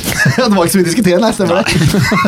det 0.36 0.52
var 0.52 0.66
ikke 0.66 0.74
så 0.74 0.80
mye 0.80 0.84
å 0.84 0.88
diskutere, 0.90 1.20
nei, 1.22 1.30
stemmer 1.32 1.62
det. 1.62 1.78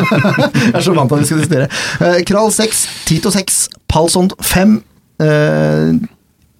jeg 0.65 0.79
er 0.79 0.85
så 0.85 0.95
vant 0.97 1.11
til 1.11 1.19
at 1.19 1.21
vi 1.21 1.29
skal 1.29 1.43
diskutere. 1.43 2.23
Kral 2.25 2.49
6, 2.53 2.81
Tito 3.05 3.31
6, 3.33 3.59
Palsond 3.91 4.33
5. 4.41 4.75
Uh, 5.21 5.93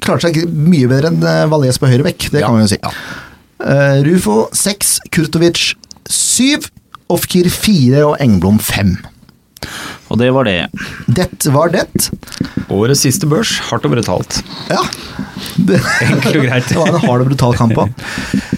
klarte 0.06 0.30
seg 0.30 0.44
mye 0.45 0.88
bedre 0.91 1.09
enn 1.09 1.50
Valais 1.50 1.81
på 1.81 1.89
høyre 1.89 2.06
vekk, 2.06 2.30
det 2.35 2.44
ja. 2.44 2.45
kan 2.45 2.56
man 2.56 2.68
jo 2.68 2.74
si. 2.75 2.80
Ja. 2.83 2.94
Rufo 4.06 4.38
6, 4.53 4.94
Kurtovic 5.13 5.74
syv, 6.10 6.70
Ofkir 7.14 7.50
fire 7.52 8.06
og 8.08 8.16
Engblom 8.24 8.58
fem. 8.64 8.96
Og 10.12 10.20
det 10.22 10.30
var 10.36 10.48
det. 10.48 10.68
Det 11.08 11.52
var 11.54 11.72
det. 11.74 11.86
Årets 12.74 13.04
siste 13.06 13.28
børs, 13.30 13.56
hardt 13.70 13.86
og 13.88 13.96
brutalt. 13.96 14.40
Ja. 14.70 14.82
Det, 15.58 15.80
Enkelt 16.06 16.38
og 16.38 16.46
greit. 16.48 16.68
det 16.70 16.78
var 16.78 16.92
en 16.92 17.02
hard 17.04 17.24
og 17.24 17.32
brutal 17.32 17.56
kamp 17.58 17.80
òg. 17.86 17.94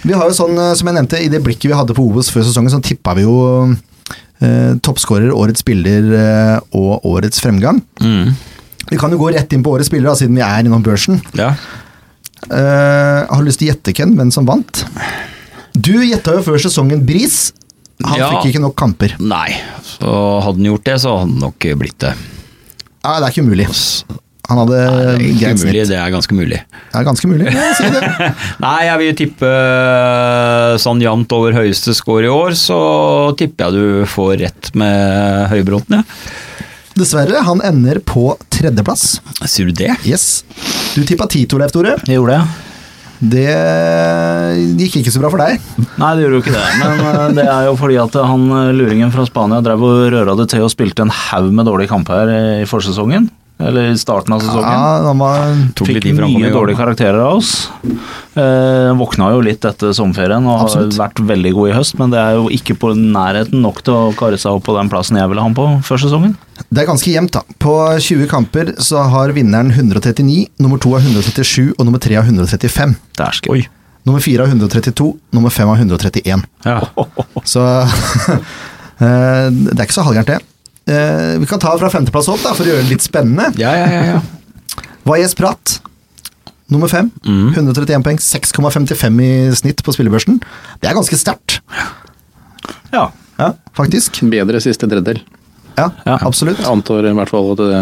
Vi 0.04 0.14
har 0.14 0.28
jo 0.28 0.36
sånn, 0.36 0.56
eh, 0.60 0.74
som 0.78 0.90
jeg 0.90 0.98
nevnte, 0.98 1.20
i 1.22 1.30
det 1.32 1.42
blikket 1.44 1.70
vi 1.70 1.78
hadde 1.78 1.96
på 1.96 2.04
Obos 2.06 2.30
før 2.32 2.46
sesongen, 2.46 2.72
så 2.72 2.82
tippa 2.84 3.16
vi 3.18 3.24
jo 3.26 3.38
eh, 3.70 4.74
toppskårer, 4.84 5.32
årets 5.34 5.64
spiller 5.64 6.10
eh, 6.18 6.58
og 6.76 7.06
årets 7.08 7.42
fremgang. 7.44 7.80
Mm. 8.02 8.34
Vi 8.90 9.00
kan 9.00 9.12
jo 9.12 9.20
gå 9.20 9.32
rett 9.34 9.52
inn 9.56 9.64
på 9.66 9.72
årets 9.74 9.90
spiller, 9.90 10.10
da, 10.10 10.18
siden 10.18 10.36
vi 10.38 10.44
er 10.46 10.66
innom 10.66 10.84
børsen. 10.86 11.22
Ja. 11.38 11.54
Eh, 12.46 13.22
har 13.26 13.40
du 13.40 13.48
lyst 13.48 13.62
til 13.62 13.70
å 13.70 13.74
gjette, 13.74 13.96
Ken, 13.96 14.14
hvem 14.18 14.30
som 14.34 14.46
vant? 14.48 14.84
Du 15.76 15.92
gjetta 16.00 16.36
jo 16.38 16.44
før 16.46 16.60
sesongen 16.62 17.04
Bris. 17.06 17.50
Han 18.04 18.20
ja, 18.20 18.28
fikk 18.34 18.52
ikke 18.52 18.62
nok 18.64 18.76
kamper. 18.78 19.16
Nei, 19.20 19.56
så 19.84 20.12
hadde 20.44 20.60
han 20.60 20.70
gjort 20.72 20.86
det, 20.88 20.96
så 21.02 21.12
hadde 21.14 21.26
han 21.26 21.42
nok 21.46 21.66
blitt 21.80 21.98
det. 22.04 22.12
Nei, 23.06 23.18
det 23.20 23.26
er 23.26 23.32
ikke 23.32 23.44
umulig. 23.46 23.68
Han 24.46 24.60
hadde 24.62 24.80
greit 25.40 25.58
snitt. 25.58 25.78
Det 25.90 25.96
er 25.98 26.12
ganske 26.14 26.36
mulig. 26.38 26.58
Det 26.70 27.00
er 27.00 27.06
ganske 27.06 27.30
mulig, 27.30 27.48
ja, 27.50 27.70
si 27.74 27.88
det. 27.90 28.02
Nei, 28.64 28.76
jeg 28.86 29.00
vil 29.02 29.16
tippe 29.18 29.50
eh, 29.50 30.74
sånn 30.82 31.02
jevnt 31.02 31.34
over 31.34 31.56
høyeste 31.56 31.94
score 31.98 32.28
i 32.28 32.30
år, 32.30 32.54
så 32.58 32.78
tipper 33.38 33.66
jeg 33.66 33.74
du 33.74 34.12
får 34.12 34.36
rett 34.44 34.70
med 34.78 35.48
Høybråten, 35.50 35.98
ja. 35.98 36.04
Dessverre, 36.96 37.42
han 37.44 37.60
ender 37.66 37.98
på 38.00 38.30
tredjeplass. 38.54 39.18
Sier 39.44 39.68
du 39.68 39.76
det? 39.76 39.90
Yes. 40.08 40.46
Du 40.94 41.02
tippa 41.04 41.26
Tito, 41.28 41.58
Leif 41.60 41.74
Tore. 41.74 41.98
Jeg 42.06 42.16
gjorde 42.16 42.38
det. 42.38 42.65
Det 43.20 43.48
gikk 44.76 44.98
ikke 45.00 45.12
så 45.14 45.22
bra 45.22 45.30
for 45.32 45.40
deg. 45.40 45.62
Nei, 45.96 46.10
det 46.16 46.26
gjorde 46.26 46.36
jo 46.36 46.42
ikke 46.44 46.56
det. 46.56 46.66
Men 46.82 47.02
eh, 47.08 47.24
det 47.38 47.46
er 47.48 47.70
jo 47.70 47.78
fordi 47.80 47.96
at 48.02 48.18
han 48.28 48.44
eh, 48.58 48.74
luringen 48.76 49.12
fra 49.14 49.24
Spania 49.28 49.62
drev 49.64 49.84
og 49.86 50.04
røra 50.12 50.36
det 50.36 50.50
til 50.52 50.66
og 50.66 50.72
spilte 50.72 51.06
en 51.06 51.14
haug 51.14 51.48
med 51.54 51.68
dårlige 51.68 51.92
kamper 51.92 52.32
i 52.60 52.68
forsesongen. 52.68 53.30
Eller 53.58 53.88
i 53.88 53.98
starten 53.98 54.34
av 54.36 54.42
sesongen. 54.44 54.68
Ja, 54.68 55.12
var, 55.16 55.54
Fikk 55.80 56.10
mye 56.12 56.50
dårlige 56.52 56.76
karakterer 56.76 57.22
av 57.24 57.38
oss. 57.38 57.70
Eh, 58.36 58.90
våkna 58.98 59.30
jo 59.32 59.38
litt 59.46 59.64
etter 59.64 59.94
sommerferien 59.96 60.44
og 60.44 60.66
Absolutt. 60.66 60.92
har 60.92 61.06
vært 61.06 61.22
veldig 61.30 61.52
god 61.56 61.70
i 61.70 61.76
høst, 61.78 61.94
men 61.96 62.12
det 62.12 62.20
er 62.20 62.36
jo 62.36 62.50
ikke 62.52 62.76
på 62.82 62.90
nærheten 62.98 63.62
nok 63.64 63.80
til 63.86 63.96
å 63.96 64.10
kare 64.18 64.36
seg 64.36 64.58
opp 64.58 64.66
på 64.68 64.74
den 64.76 64.90
plassen 64.92 65.16
jeg 65.16 65.30
ville 65.30 65.40
ha 65.40 65.48
ham 65.48 65.56
på 65.56 65.64
før 65.88 66.02
sesongen. 66.04 66.34
Det 66.68 66.82
er 66.82 66.90
ganske 66.90 67.14
jevnt, 67.14 67.32
da. 67.38 67.56
På 67.62 67.72
20 67.96 68.28
kamper 68.28 68.74
så 68.76 69.06
har 69.08 69.32
vinneren 69.36 69.72
139, 69.72 70.50
nummer 70.60 70.82
2 70.82 70.92
av 70.98 71.08
137 71.08 71.72
og 71.78 71.80
nummer 71.88 72.02
3 72.02 72.20
av 72.20 72.28
135. 72.28 72.92
Dæsken. 73.16 73.56
Oi. 73.56 73.64
Nummer 74.06 74.20
4 74.20 74.44
av 74.44 74.52
132, 74.52 75.08
nummer 75.32 75.50
5 75.50 75.72
av 75.72 75.80
131. 75.80 76.44
Ja. 76.68 76.76
Så 77.54 77.64
eh, 79.00 79.48
det 79.48 79.78
er 79.80 79.86
ikke 79.88 79.96
så 79.96 80.04
halvgærent, 80.04 80.36
det. 80.36 80.55
Eh, 80.86 81.38
vi 81.42 81.46
kan 81.50 81.62
ta 81.62 81.72
fra 81.78 81.90
femteplass 81.90 82.28
opp, 82.30 82.42
da, 82.44 82.54
for 82.54 82.66
å 82.66 82.70
gjøre 82.70 82.84
det 82.84 82.94
litt 82.94 83.06
spennende. 83.06 83.50
Ja, 83.58 83.72
ja, 83.74 83.86
ja, 83.90 84.02
ja. 84.14 84.82
Vajez 85.06 85.34
Prat, 85.38 85.80
nummer 86.70 86.90
5. 86.90 87.10
Mm. 87.26 87.48
131 87.54 88.04
poeng, 88.06 88.20
6,55 88.22 89.22
i 89.22 89.30
snitt 89.58 89.82
på 89.86 89.94
spillebørsen. 89.94 90.38
Det 90.82 90.90
er 90.90 90.98
ganske 90.98 91.18
sterkt. 91.18 91.60
Ja. 92.94 93.08
ja. 93.38 93.50
Faktisk. 93.76 94.22
Bedre 94.30 94.62
siste 94.62 94.88
tredjedel. 94.90 95.22
Ja, 95.76 95.90
ja, 96.06 96.16
absolutt. 96.24 96.62
Jeg 96.62 96.70
antar 96.70 97.04
i 97.04 97.14
hvert 97.18 97.32
fall 97.34 97.50
at 97.52 97.60
det, 97.60 97.80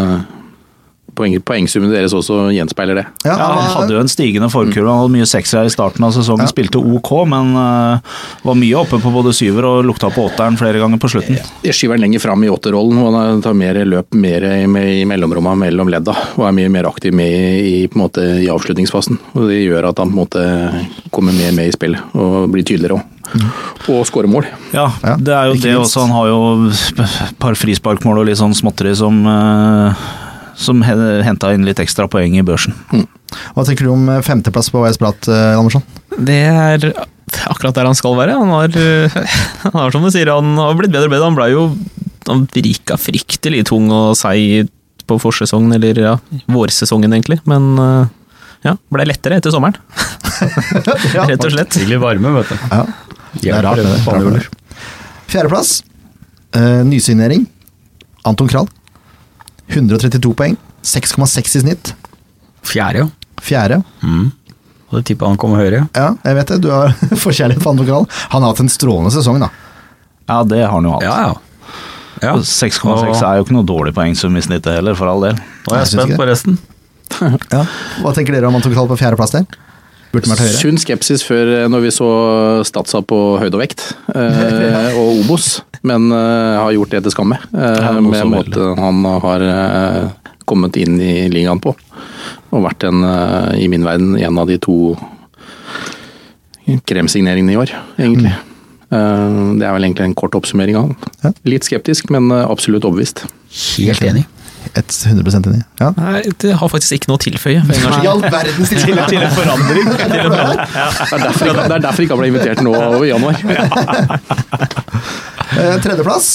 poeng, 1.17 1.35
poengsummen 1.45 1.93
deres 1.93 2.13
også 2.15 2.49
gjenspeiler 2.55 2.99
det. 3.01 3.05
Ja, 3.25 3.35
Han 3.39 3.71
hadde 3.73 3.95
jo 3.95 4.01
en 4.03 4.11
stigende 4.11 4.49
forkurve. 4.53 4.87
Han 4.89 5.03
hadde 5.03 5.15
mye 5.15 5.29
seksere 5.29 5.69
i 5.69 5.73
starten 5.73 6.05
av 6.05 6.13
sesongen, 6.15 6.45
ja. 6.45 6.51
spilte 6.51 6.81
OK, 6.81 7.11
men 7.31 7.53
uh, 7.57 8.19
var 8.45 8.59
mye 8.59 8.81
oppe 8.81 8.99
på 9.01 9.13
både 9.13 9.33
syver 9.35 9.67
og 9.69 9.85
lukta 9.87 10.11
på 10.13 10.27
åtteren 10.29 10.59
flere 10.59 10.81
ganger 10.81 11.01
på 11.01 11.11
slutten. 11.15 11.39
Jeg 11.65 11.77
skyver 11.77 11.97
han 11.97 12.05
lenger 12.05 12.23
fram 12.23 12.45
i 12.45 12.51
åtterrollen, 12.51 13.01
og 13.01 13.17
han 13.19 13.43
tar 13.45 13.57
mer 13.57 13.81
løp 13.87 14.15
mer 14.15 14.47
i, 14.51 14.61
i 15.01 15.07
mellomromma 15.09 15.55
mellom 15.65 15.91
ledda. 15.91 16.15
Og 16.35 16.47
er 16.47 16.55
mye 16.59 16.71
mer 16.73 16.89
aktiv 16.91 17.15
med 17.15 17.59
i, 17.61 17.75
på 17.87 17.99
en 17.99 18.05
måte, 18.05 18.27
i 18.43 18.51
avslutningsfasen. 18.51 19.19
Og 19.33 19.49
Det 19.49 19.63
gjør 19.63 19.91
at 19.91 20.03
han 20.03 20.13
på 20.13 20.17
en 20.17 20.23
måte 20.23 20.45
kommer 21.15 21.35
mer 21.35 21.53
med 21.55 21.71
i 21.71 21.75
spillet 21.75 22.15
og 22.19 22.49
blir 22.53 22.65
tydeligere 22.65 22.99
òg. 22.99 23.11
Mm. 23.33 23.47
Og 23.95 24.05
skåre 24.07 24.29
mål. 24.29 24.45
Ja, 24.75 24.89
det 25.17 25.33
er 25.33 25.49
jo 25.49 25.57
det 25.59 25.73
også. 25.79 26.05
Han 26.05 26.13
har 26.15 26.29
jo 26.29 26.39
et 26.69 27.39
par 27.41 27.57
frisparkmål 27.57 28.21
og 28.21 28.29
litt 28.29 28.39
sånn 28.39 28.55
småtteri 28.55 28.93
som 28.97 29.23
uh, 29.25 30.05
som 30.55 30.81
henta 30.85 31.51
inn 31.53 31.65
litt 31.67 31.81
ekstra 31.83 32.07
poeng 32.11 32.37
i 32.39 32.43
børsen. 32.45 32.75
Mm. 32.93 33.05
Hva 33.55 33.65
tenker 33.67 33.87
du 33.87 33.91
om 33.93 34.07
eh, 34.11 34.23
femteplass 34.25 34.71
på 34.73 34.81
VS 34.83 34.99
Prat, 35.01 35.27
eh, 35.31 35.57
Andersson? 35.57 35.83
Det 36.15 36.39
er 36.47 36.87
akkurat 37.49 37.75
der 37.75 37.89
han 37.89 37.97
skal 37.97 38.15
være. 38.17 38.37
Han 38.39 38.53
har, 38.53 38.75
han 39.65 39.79
har 39.79 39.95
som 39.95 40.05
du 40.05 40.11
sier, 40.13 40.31
han 40.31 40.55
har 40.61 40.77
blitt 40.79 40.93
bedre 40.93 41.09
og 41.09 41.15
bedre. 41.15 41.29
Han 41.29 41.39
ble 41.39 41.49
jo 41.53 41.65
han 42.25 42.45
virka 42.55 42.97
fryktelig 42.97 43.65
tung 43.69 43.91
og 43.93 44.15
seig 44.17 44.69
på 45.05 45.17
forsesongen, 45.21 45.75
eller 45.77 45.99
ja, 46.01 46.13
vårsesongen 46.49 47.13
egentlig. 47.13 47.41
Men 47.49 47.73
eh, 47.81 48.13
ja, 48.69 48.77
ble 48.93 49.09
lettere 49.09 49.41
etter 49.41 49.53
sommeren. 49.53 49.77
Rett 51.29 51.43
og 51.43 51.51
slett. 51.51 51.75
Tidlig 51.75 51.99
varme, 52.01 52.31
vet 52.39 52.53
du. 52.53 52.69
Ja. 52.71 52.85
Det 53.35 53.51
er 53.51 53.65
rart, 53.67 53.83
det. 53.83 54.47
Fjerdeplass. 55.27 55.81
Nysignering. 56.87 57.43
Anton 58.25 58.47
Krall. 58.47 58.69
132 59.71 60.33
poeng. 60.37 60.57
6,6 60.85 61.55
i 61.57 61.61
snitt. 61.65 61.93
Fjerde, 62.65 63.05
jo. 63.05 63.09
Fjerde. 63.41 63.81
Mm. 64.03 64.31
Hadde 64.91 65.03
tippa 65.09 65.29
han 65.29 65.39
kom 65.41 65.55
høyere. 65.57 65.87
Ja, 65.97 66.11
jeg 66.23 66.37
vet 66.37 66.53
det. 66.53 66.59
Du 66.65 66.69
har 66.73 66.93
forkjærlighet 67.25 67.63
for 67.63 67.73
Andre 67.73 67.87
Pokal. 67.87 68.07
Han 68.35 68.45
har 68.45 68.53
hatt 68.53 68.63
en 68.63 68.71
strålende 68.71 69.13
sesong, 69.15 69.41
da. 69.41 69.49
Ja, 70.29 70.39
det 70.47 70.61
har 70.63 70.73
han 70.73 70.87
jo 70.87 70.93
hatt. 70.95 71.05
Ja, 71.05 71.17
ja. 71.25 71.81
ja. 72.21 72.35
6,6 72.37 73.19
er 73.21 73.39
jo 73.39 73.45
ikke 73.45 73.57
noe 73.57 73.67
dårlig 73.67 73.93
poengsum 73.97 74.37
i 74.37 74.45
snittet 74.45 74.77
heller, 74.77 74.97
for 74.97 75.09
all 75.11 75.25
del. 75.27 75.37
Nå 75.65 75.73
er 75.73 75.83
jeg 75.83 75.89
Jeg 75.89 75.93
spent 75.97 76.17
på 76.21 76.29
resten. 76.31 76.57
Ja. 77.15 77.59
Hva 78.01 78.11
tenker 78.17 78.33
dere 78.33 78.49
om 78.49 78.55
Pokal 78.59 78.87
på 78.89 78.95
fjerdeplass 78.99 79.35
der? 79.35 79.45
Burde 80.15 80.25
den 80.29 80.31
vært 80.33 80.43
høyere? 80.45 80.59
Sunn 80.61 80.77
skepsis 80.79 81.23
før 81.27 81.49
eh, 81.57 81.65
når 81.71 81.81
vi 81.83 81.91
så 81.93 82.09
Statsa 82.67 83.01
på 83.05 83.17
høyde 83.41 83.57
og 83.57 83.61
vekt, 83.65 83.83
eh, 84.15 84.95
og 84.99 85.19
Obos, 85.25 85.49
men 85.85 86.07
eh, 86.15 86.55
har 86.61 86.71
gjort 86.77 86.95
det 86.95 87.03
til 87.05 87.15
skamme. 87.17 87.39
Eh, 87.51 87.81
Ja, 87.83 87.91
med 87.99 88.29
måten 88.31 88.79
han 88.79 89.03
har 89.25 89.43
eh, 89.49 89.99
kommet 90.47 90.77
inn 90.79 90.95
i 91.03 91.27
ligaen 91.33 91.59
på. 91.61 91.75
Og 92.55 92.63
vært 92.63 92.85
en, 92.87 93.03
eh, 93.03 93.51
i 93.65 93.67
min 93.71 93.83
verden, 93.85 94.15
en 94.21 94.39
av 94.41 94.47
de 94.49 94.57
to 94.63 94.95
kremsigneringene 96.89 97.53
i 97.53 97.59
år, 97.61 97.73
egentlig. 97.99 98.31
Eh, 98.95 99.41
det 99.59 99.65
er 99.67 99.75
vel 99.75 99.85
egentlig 99.89 100.07
en 100.07 100.15
kort 100.17 100.37
oppsummering 100.37 100.77
av 100.79 100.87
han. 100.87 100.95
Ja. 101.25 101.33
Litt 101.51 101.67
skeptisk, 101.67 102.09
men 102.13 102.31
absolutt 102.31 102.87
overbevist. 102.87 103.25
Helt 103.77 104.05
enig. 104.05 104.25
Et 104.75 104.95
100 105.05 105.37
enig. 105.49 105.61
Ja. 105.79 105.91
Nei, 105.97 106.21
det 106.41 106.53
har 106.59 106.69
faktisk 106.71 106.95
ikke 106.97 107.11
noe 107.11 107.19
å 107.19 107.23
tilføye. 107.25 107.61
En 107.61 107.85
I 108.03 108.07
all 108.09 108.21
verdens 108.23 108.69
til, 108.73 108.81
til 109.11 109.21
en 109.21 109.31
forandring! 109.35 109.91
Det 109.93 110.07
er 110.09 111.23
derfor, 111.23 111.53
det 111.53 111.75
er 111.77 111.83
derfor 111.85 112.03
ikke 112.05 112.15
han 112.17 112.21
ble 112.23 112.29
invitert 112.33 112.63
nå 112.65 112.73
i 113.05 113.11
januar. 113.11 113.35
Eh, 115.55 115.75
Tredjeplass. 115.83 116.29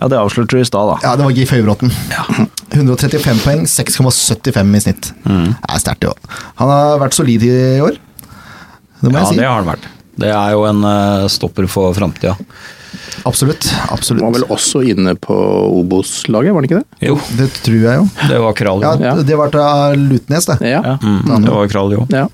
Ja, 0.00 0.08
det 0.08 0.16
avslørte 0.18 0.56
du 0.56 0.62
i 0.62 0.66
stad, 0.66 0.88
da. 0.88 0.94
Ja, 1.04 1.12
det 1.20 1.26
var 1.28 1.34
Gif 1.36 1.52
Høybråten. 1.52 1.92
135 2.72 3.42
poeng, 3.44 3.66
6,75 3.68 4.76
i 4.78 4.80
snitt. 4.86 5.10
Det 5.22 5.52
er 5.68 5.82
sterkt, 5.82 6.00
det 6.02 6.10
òg. 6.14 6.30
Han 6.62 6.72
har 6.72 6.96
vært 7.02 7.14
solid 7.18 7.44
i 7.46 7.52
år. 7.84 7.98
Det 9.02 9.10
må 9.10 9.18
Ja, 9.18 9.24
jeg 9.26 9.34
si. 9.34 9.40
det 9.42 9.46
har 9.50 9.58
han 9.60 9.68
vært. 9.68 9.86
Det 10.22 10.30
er 10.32 10.54
jo 10.56 10.64
en 10.68 10.82
eh, 10.88 11.26
stopper 11.32 11.68
for 11.70 11.92
framtida. 11.96 12.34
Absolutt. 13.28 13.68
Absolutt. 13.92 14.22
var 14.24 14.32
vel 14.36 14.44
også 14.50 14.82
inne 14.88 15.14
på 15.20 15.36
Obos-laget, 15.82 16.52
var 16.54 16.62
han 16.62 16.68
ikke 16.68 16.80
det? 16.82 17.08
Jo, 17.08 17.16
Det 17.38 17.48
tror 17.62 17.78
jeg 17.84 18.00
jo. 18.00 18.08
det 18.28 18.40
var 18.42 18.52
Kral, 18.58 18.82
Ja, 18.84 18.92
Ja. 19.00 19.14
Det 19.22 19.36
var 19.38 19.50
til 19.54 20.04
Lutnes, 20.10 20.46
det. 20.50 20.58
Ja. 20.60 20.82
Ja. 20.84 20.98
Mm, 21.02 21.44
det 21.44 21.50
var 21.54 21.68
Kral, 21.72 21.92
jo. 21.98 22.06
ja. 22.10 22.26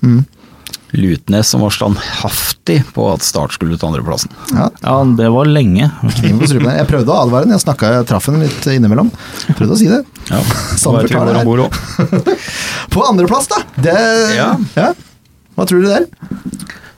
Lutnes 0.91 1.45
som 1.47 1.61
var 1.61 1.69
standhaftig 1.69 2.79
på 2.95 3.03
at 3.13 3.21
Start 3.21 3.53
skulle 3.53 3.77
til 3.77 3.87
andreplassen. 3.91 4.31
Ja, 4.55 4.69
Ja, 4.81 4.95
det 5.19 5.27
var 5.29 5.45
lenge. 5.45 5.91
Jeg 6.01 6.87
prøvde 6.89 7.13
å 7.13 7.19
advare 7.27 7.45
den, 7.45 7.53
jeg 7.53 7.61
snakka, 7.61 7.91
jeg 7.99 8.07
traff 8.09 8.25
henne 8.25 8.41
litt 8.47 8.65
innimellom. 8.73 9.11
Prøvde 9.53 9.75
å 9.75 9.77
si 9.77 9.85
det. 9.91 10.01
Ja, 10.31 10.41
det 10.81 11.45
var. 11.45 11.69
På 12.95 13.05
andreplass, 13.05 13.47
da! 13.53 13.61
Det, 13.77 13.95
Ja. 14.37 14.49
ja. 14.75 14.89
Hva 15.59 15.67
tror 15.69 15.83
du 15.83 15.89
der? 15.91 16.07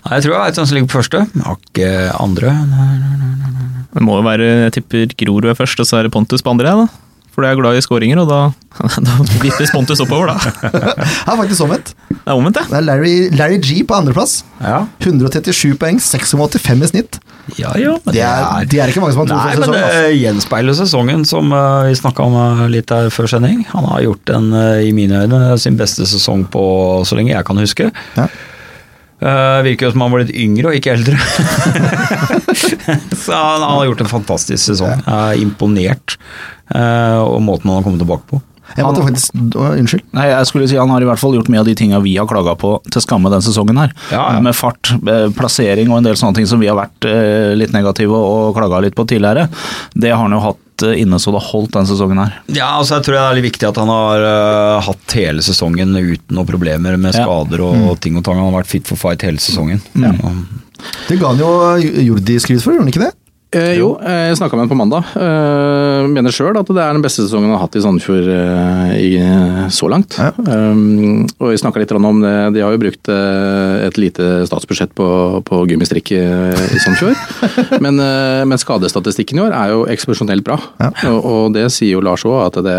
Nei, 0.02 0.18
Jeg 0.18 0.24
tror 0.26 0.34
jeg 0.36 0.42
vet 0.48 0.58
hvem 0.60 0.68
som 0.68 0.76
ligger 0.78 0.90
på 0.92 1.00
første. 1.02 1.24
Har 1.46 1.60
ikke 1.62 1.92
andre. 2.22 2.56
Det 3.92 4.02
må 4.08 4.18
jo 4.18 4.26
være, 4.26 4.50
jeg 4.68 4.76
tipper 4.80 5.16
Grorud 5.20 5.50
er 5.52 5.58
først, 5.60 5.80
og 5.84 5.88
så 5.90 6.00
er 6.00 6.08
det 6.08 6.14
Pontus 6.16 6.42
på 6.46 6.54
andre, 6.54 6.72
da. 6.84 6.88
For 7.32 7.46
jeg 7.48 7.56
er 7.56 7.60
glad 7.62 7.78
i 7.80 7.82
skåringer, 7.84 8.20
og 8.20 8.28
da, 8.28 8.40
da 9.08 9.14
vippes 9.40 9.72
Pontus 9.72 10.02
oppover, 10.04 10.34
da. 10.34 10.52
Det 10.72 10.96
er 11.32 11.38
faktisk 11.40 11.64
omvendt. 11.64 11.94
Det 12.10 12.18
er 12.26 12.34
omvendt, 12.36 12.58
det. 12.60 12.66
Det 12.72 12.78
er 12.80 12.86
Larry, 12.88 13.14
Larry 13.40 13.60
G 13.64 13.78
på 13.88 13.96
andreplass. 13.96 14.42
Ja, 14.60 14.82
137 15.06 15.78
poeng, 15.80 16.00
6,85 16.04 16.84
i 16.88 16.90
snitt. 16.92 17.20
ja, 17.60 17.72
ja 17.80 17.94
men 18.04 18.14
Det 18.16 18.22
er, 18.26 18.66
det 18.70 18.80
er 18.84 18.92
ikke 18.92 19.02
mange 19.04 19.16
som 19.16 19.24
har 19.24 19.32
to 19.32 19.38
Nei, 19.38 19.56
men 19.62 19.72
det 19.76 19.80
Altså. 19.86 20.12
gjenspeiler 20.20 20.76
sesongen 20.78 21.24
som 21.28 21.52
eh, 21.56 21.88
vi 21.90 21.96
snakka 22.02 22.28
om 22.28 22.36
eh, 22.42 22.66
litt 22.76 22.92
der 22.92 23.08
før 23.16 23.32
sending. 23.32 23.64
Han 23.72 23.88
har 23.92 24.04
gjort 24.10 24.34
en, 24.36 24.52
eh, 24.56 24.84
i 24.90 24.92
mine 24.96 25.24
øyne, 25.24 25.42
sin 25.60 25.80
beste 25.80 26.08
sesong 26.08 26.46
på 26.52 26.64
så 27.08 27.16
lenge 27.20 27.32
jeg 27.36 27.48
kan 27.48 27.60
huske. 27.64 27.92
Ja. 28.20 28.28
Eh, 29.22 29.64
virker 29.68 29.86
jo 29.86 29.94
som 29.94 30.02
han 30.02 30.14
var 30.16 30.24
litt 30.24 30.34
yngre 30.34 30.72
og 30.72 30.78
ikke 30.78 30.96
eldre. 30.96 31.18
så 33.24 33.36
han, 33.38 33.62
han 33.62 33.76
har 33.76 33.90
gjort 33.92 34.06
en 34.08 34.16
fantastisk 34.16 34.64
sesong. 34.64 35.04
Jeg 35.06 35.36
er 35.36 35.44
imponert 35.44 36.16
uh, 36.74 37.22
og 37.22 37.38
måten 37.46 37.70
han 37.70 37.78
har 37.78 37.86
kommet 37.86 38.02
tilbake 38.02 38.26
på. 38.32 38.42
Jeg 38.72 38.88
måtte 38.88 39.04
faktisk 39.04 39.36
Unnskyld. 39.36 40.06
Nei, 40.16 40.30
jeg 40.30 40.48
skulle 40.48 40.68
si 40.72 40.78
Han 40.80 40.94
har 40.94 41.04
i 41.04 41.08
hvert 41.10 41.20
fall 41.20 41.34
gjort 41.36 41.50
mye 41.52 41.60
av 41.60 41.68
de 41.68 41.74
tinga 41.76 41.98
vi 42.00 42.14
har 42.16 42.30
klaga 42.30 42.54
på 42.56 42.78
til 42.88 43.04
skamme 43.04 43.30
den 43.34 43.44
sesongen 43.44 43.82
her. 43.82 43.92
Ja, 44.14 44.24
ja. 44.38 44.42
Med 44.42 44.56
fart, 44.56 44.94
eh, 44.96 45.28
plassering 45.36 45.92
og 45.92 46.00
en 46.00 46.08
del 46.08 46.16
sånne 46.18 46.40
ting 46.40 46.48
som 46.50 46.62
vi 46.64 46.70
har 46.72 46.80
vært 46.80 47.10
litt 47.60 47.76
negative 47.76 48.16
og 48.16 48.56
klaga 48.58 48.80
litt 48.82 48.96
på 48.98 49.06
tidligere. 49.12 49.50
Det 49.94 50.14
har 50.16 50.24
han 50.24 50.34
jo 50.34 50.42
hatt 50.48 50.62
eh, 50.88 50.98
inne 51.02 51.20
så 51.22 51.34
det 51.36 51.42
holdt 51.52 51.74
den 51.78 51.88
sesongen 51.90 52.22
her. 52.24 52.36
Ja, 52.54 52.72
altså 52.80 52.98
jeg 52.98 53.06
tror 53.08 53.18
det 53.18 53.24
er 53.24 53.38
litt 53.40 53.48
viktig 53.50 53.70
at 53.70 53.80
han 53.82 53.92
har 53.92 54.26
uh, 54.26 54.82
hatt 54.88 55.16
hele 55.18 55.44
sesongen 55.46 55.94
uten 55.98 56.36
noen 56.38 56.50
problemer 56.50 56.98
med 56.98 57.16
Ja. 57.16 57.24
skader 57.26 57.64
og 57.68 58.00
ting 58.04 58.18
og 58.18 58.26
tang. 58.28 58.40
Han 58.42 58.52
har 58.52 58.62
vært 58.62 58.72
fit 58.72 58.88
for 58.90 59.00
fight 59.00 59.22
hele 59.28 59.42
sesongen. 59.42 59.82
Ja. 59.96 60.12
Det 61.08 61.20
ga 61.22 61.34
han 61.34 61.42
jo 61.42 61.50
Jordi 62.08 62.40
skryt 62.42 62.64
for, 62.64 62.74
gjorde 62.74 62.88
han 62.88 62.94
ikke 62.94 63.04
det? 63.06 63.12
Eh, 63.52 63.74
jo, 63.76 63.98
eh, 64.00 64.30
jeg 64.30 64.38
snakka 64.40 64.56
med 64.56 64.64
ham 64.64 64.72
på 64.72 64.78
mandag. 64.80 65.08
Eh, 65.20 66.06
mener 66.08 66.32
sjøl 66.32 66.56
at 66.56 66.70
det 66.72 66.80
er 66.80 66.96
den 66.96 67.04
beste 67.04 67.26
sesongen 67.26 67.50
han 67.50 67.58
har 67.58 67.66
hatt 67.66 67.76
i 67.76 67.82
Sandefjord 67.84 68.30
eh, 68.32 68.92
i, 68.96 69.10
så 69.76 69.90
langt. 69.92 70.16
Ja. 70.16 70.30
Um, 70.40 71.26
og 71.36 71.52
vi 71.52 71.58
snakka 71.60 71.82
litt 71.82 71.92
om 71.92 72.22
det. 72.24 72.32
De 72.56 72.64
har 72.64 72.72
jo 72.72 72.80
brukt 72.80 73.12
eh, 73.12 73.84
et 73.90 74.00
lite 74.00 74.46
statsbudsjett 74.48 74.94
på, 74.96 75.08
på 75.44 75.60
gummistrikk 75.68 76.14
i, 76.16 76.22
i 76.24 76.80
Sandefjord. 76.80 77.20
men, 77.84 78.00
men 78.48 78.62
skadestatistikken 78.62 79.42
i 79.42 79.44
år 79.44 79.58
er 79.58 79.74
jo 79.74 79.84
eksplosjonelt 79.92 80.48
bra. 80.48 80.56
Ja. 80.80 80.94
Og, 81.12 81.20
og 81.20 81.58
det 81.58 81.68
sier 81.76 81.98
jo 81.98 82.06
Lars 82.08 82.24
òg, 82.24 82.40
at 82.46 82.62
det, 82.64 82.78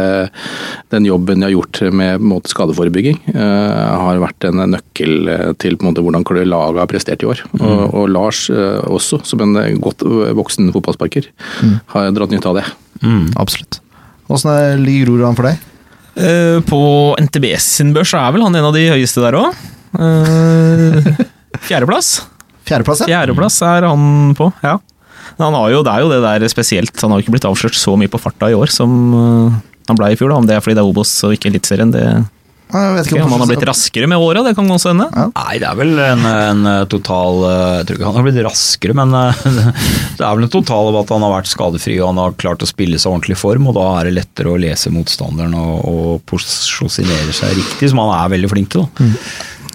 den 0.96 1.10
jobben 1.10 1.44
de 1.44 1.50
har 1.50 1.54
gjort 1.58 1.82
med 1.92 2.24
måte, 2.24 2.48
skadeforebygging, 2.52 3.20
har 3.36 4.24
vært 4.24 4.48
en 4.48 4.64
nøkkel 4.72 5.28
til 5.60 5.76
på 5.76 5.84
en 5.84 5.92
måte, 5.92 6.04
hvordan 6.04 6.48
laget 6.48 6.80
har 6.80 6.90
prestert 6.90 7.24
i 7.24 7.28
år. 7.28 7.44
Og, 7.60 7.84
og 7.92 8.08
Lars 8.16 8.46
også, 8.48 9.20
som 9.28 9.44
en 9.44 9.60
godt 9.82 10.04
voksen 10.32 10.62
fotballsparker, 10.75 11.26
har 11.95 12.04
jeg 12.07 12.14
dratt 12.19 12.31
nytte 12.35 12.50
av 12.52 12.61
det. 12.61 12.66
Absolutt. 13.40 13.81
Åssen 14.33 14.52
er- 14.52 14.78
ligger 14.78 15.11
Grorud 15.11 15.37
for 15.37 15.49
deg? 15.50 15.59
Uh, 16.12 16.61
På 16.69 16.78
NTBS 17.19 17.66
sin 17.81 17.90
børs 17.97 18.12
så 18.12 18.21
er 18.21 18.33
vel 18.37 18.45
han 18.45 18.54
en 18.54 18.69
av 18.69 18.75
de 18.76 18.85
høyeste 18.92 19.23
der 19.25 19.35
òg. 19.40 19.57
Fjerdeplass. 21.66 22.23
Fjerdeplass, 22.69 23.02
ja. 23.02 23.09
Fjerdeplass 23.11 23.59
er 23.66 23.87
han 23.88 24.35
på, 24.38 24.50
ja. 24.62 24.76
Men 25.38 25.47
han 25.49 25.57
har 25.57 25.71
jo, 25.73 25.83
det 25.87 25.92
er 25.95 26.04
jo 26.04 26.11
det 26.12 26.21
der 26.25 26.45
spesielt, 26.52 26.92
han 27.00 27.11
har 27.12 27.19
jo 27.21 27.25
ikke 27.26 27.35
blitt 27.37 27.49
avslørt 27.49 27.76
så 27.78 27.95
mye 27.99 28.11
på 28.12 28.21
farta 28.21 28.50
i 28.52 28.57
år 28.57 28.71
som 28.73 28.90
uh, 29.16 29.57
han 29.88 29.99
ble 29.99 30.12
i 30.12 30.19
fjor. 30.21 30.31
da. 30.33 30.38
Om 30.42 30.47
det 30.49 30.57
er 30.57 30.64
fordi 30.64 30.76
det 30.78 30.85
er 30.85 30.90
Obos 30.92 31.12
og 31.26 31.35
ikke 31.37 31.49
Eliteserien, 31.50 31.92
det 31.95 32.04
Jeg 32.72 32.94
vet 32.96 33.08
ikke 33.10 33.24
om 33.24 33.34
han 33.34 33.42
har 33.44 33.50
blitt 33.50 33.66
raskere 33.68 34.08
med 34.08 34.22
åra, 34.22 34.42
det 34.46 34.54
kan 34.56 34.70
godt 34.70 34.86
hende. 34.88 35.08
Nei, 35.34 35.54
det 35.60 35.68
er 35.68 35.78
vel 35.78 35.92
en, 36.00 36.26
en 36.28 36.68
total 36.92 37.42
eh, 37.48 37.72
Jeg 37.78 37.88
tror 37.88 37.98
ikke 37.98 38.08
han 38.08 38.18
har 38.18 38.26
blitt 38.28 38.42
raskere, 38.46 38.96
men 38.96 39.16
eh, 39.18 39.42
det 40.18 40.26
er 40.26 40.38
vel 40.38 40.46
en 40.48 40.54
total 40.56 40.92
av 40.92 41.00
at 41.02 41.14
han 41.14 41.26
har 41.26 41.34
vært 41.36 41.52
skadefri 41.52 41.98
og 42.00 42.12
han 42.12 42.22
har 42.22 42.36
klart 42.40 42.64
å 42.64 42.70
spille 42.70 43.00
seg 43.00 43.12
ordentlig 43.12 43.36
i 43.36 43.42
form, 43.42 43.68
og 43.70 43.76
da 43.78 43.88
er 43.98 44.08
det 44.08 44.16
lettere 44.20 44.54
å 44.54 44.60
lese 44.60 44.92
motstanderen 44.94 45.56
og, 45.58 45.74
og 45.92 46.22
posisjonere 46.30 47.36
seg 47.36 47.56
riktig, 47.60 47.92
som 47.92 48.02
han 48.04 48.14
er 48.18 48.32
veldig 48.36 48.52
flink 48.52 48.72
til. 48.72 48.88
Da. 48.88 49.10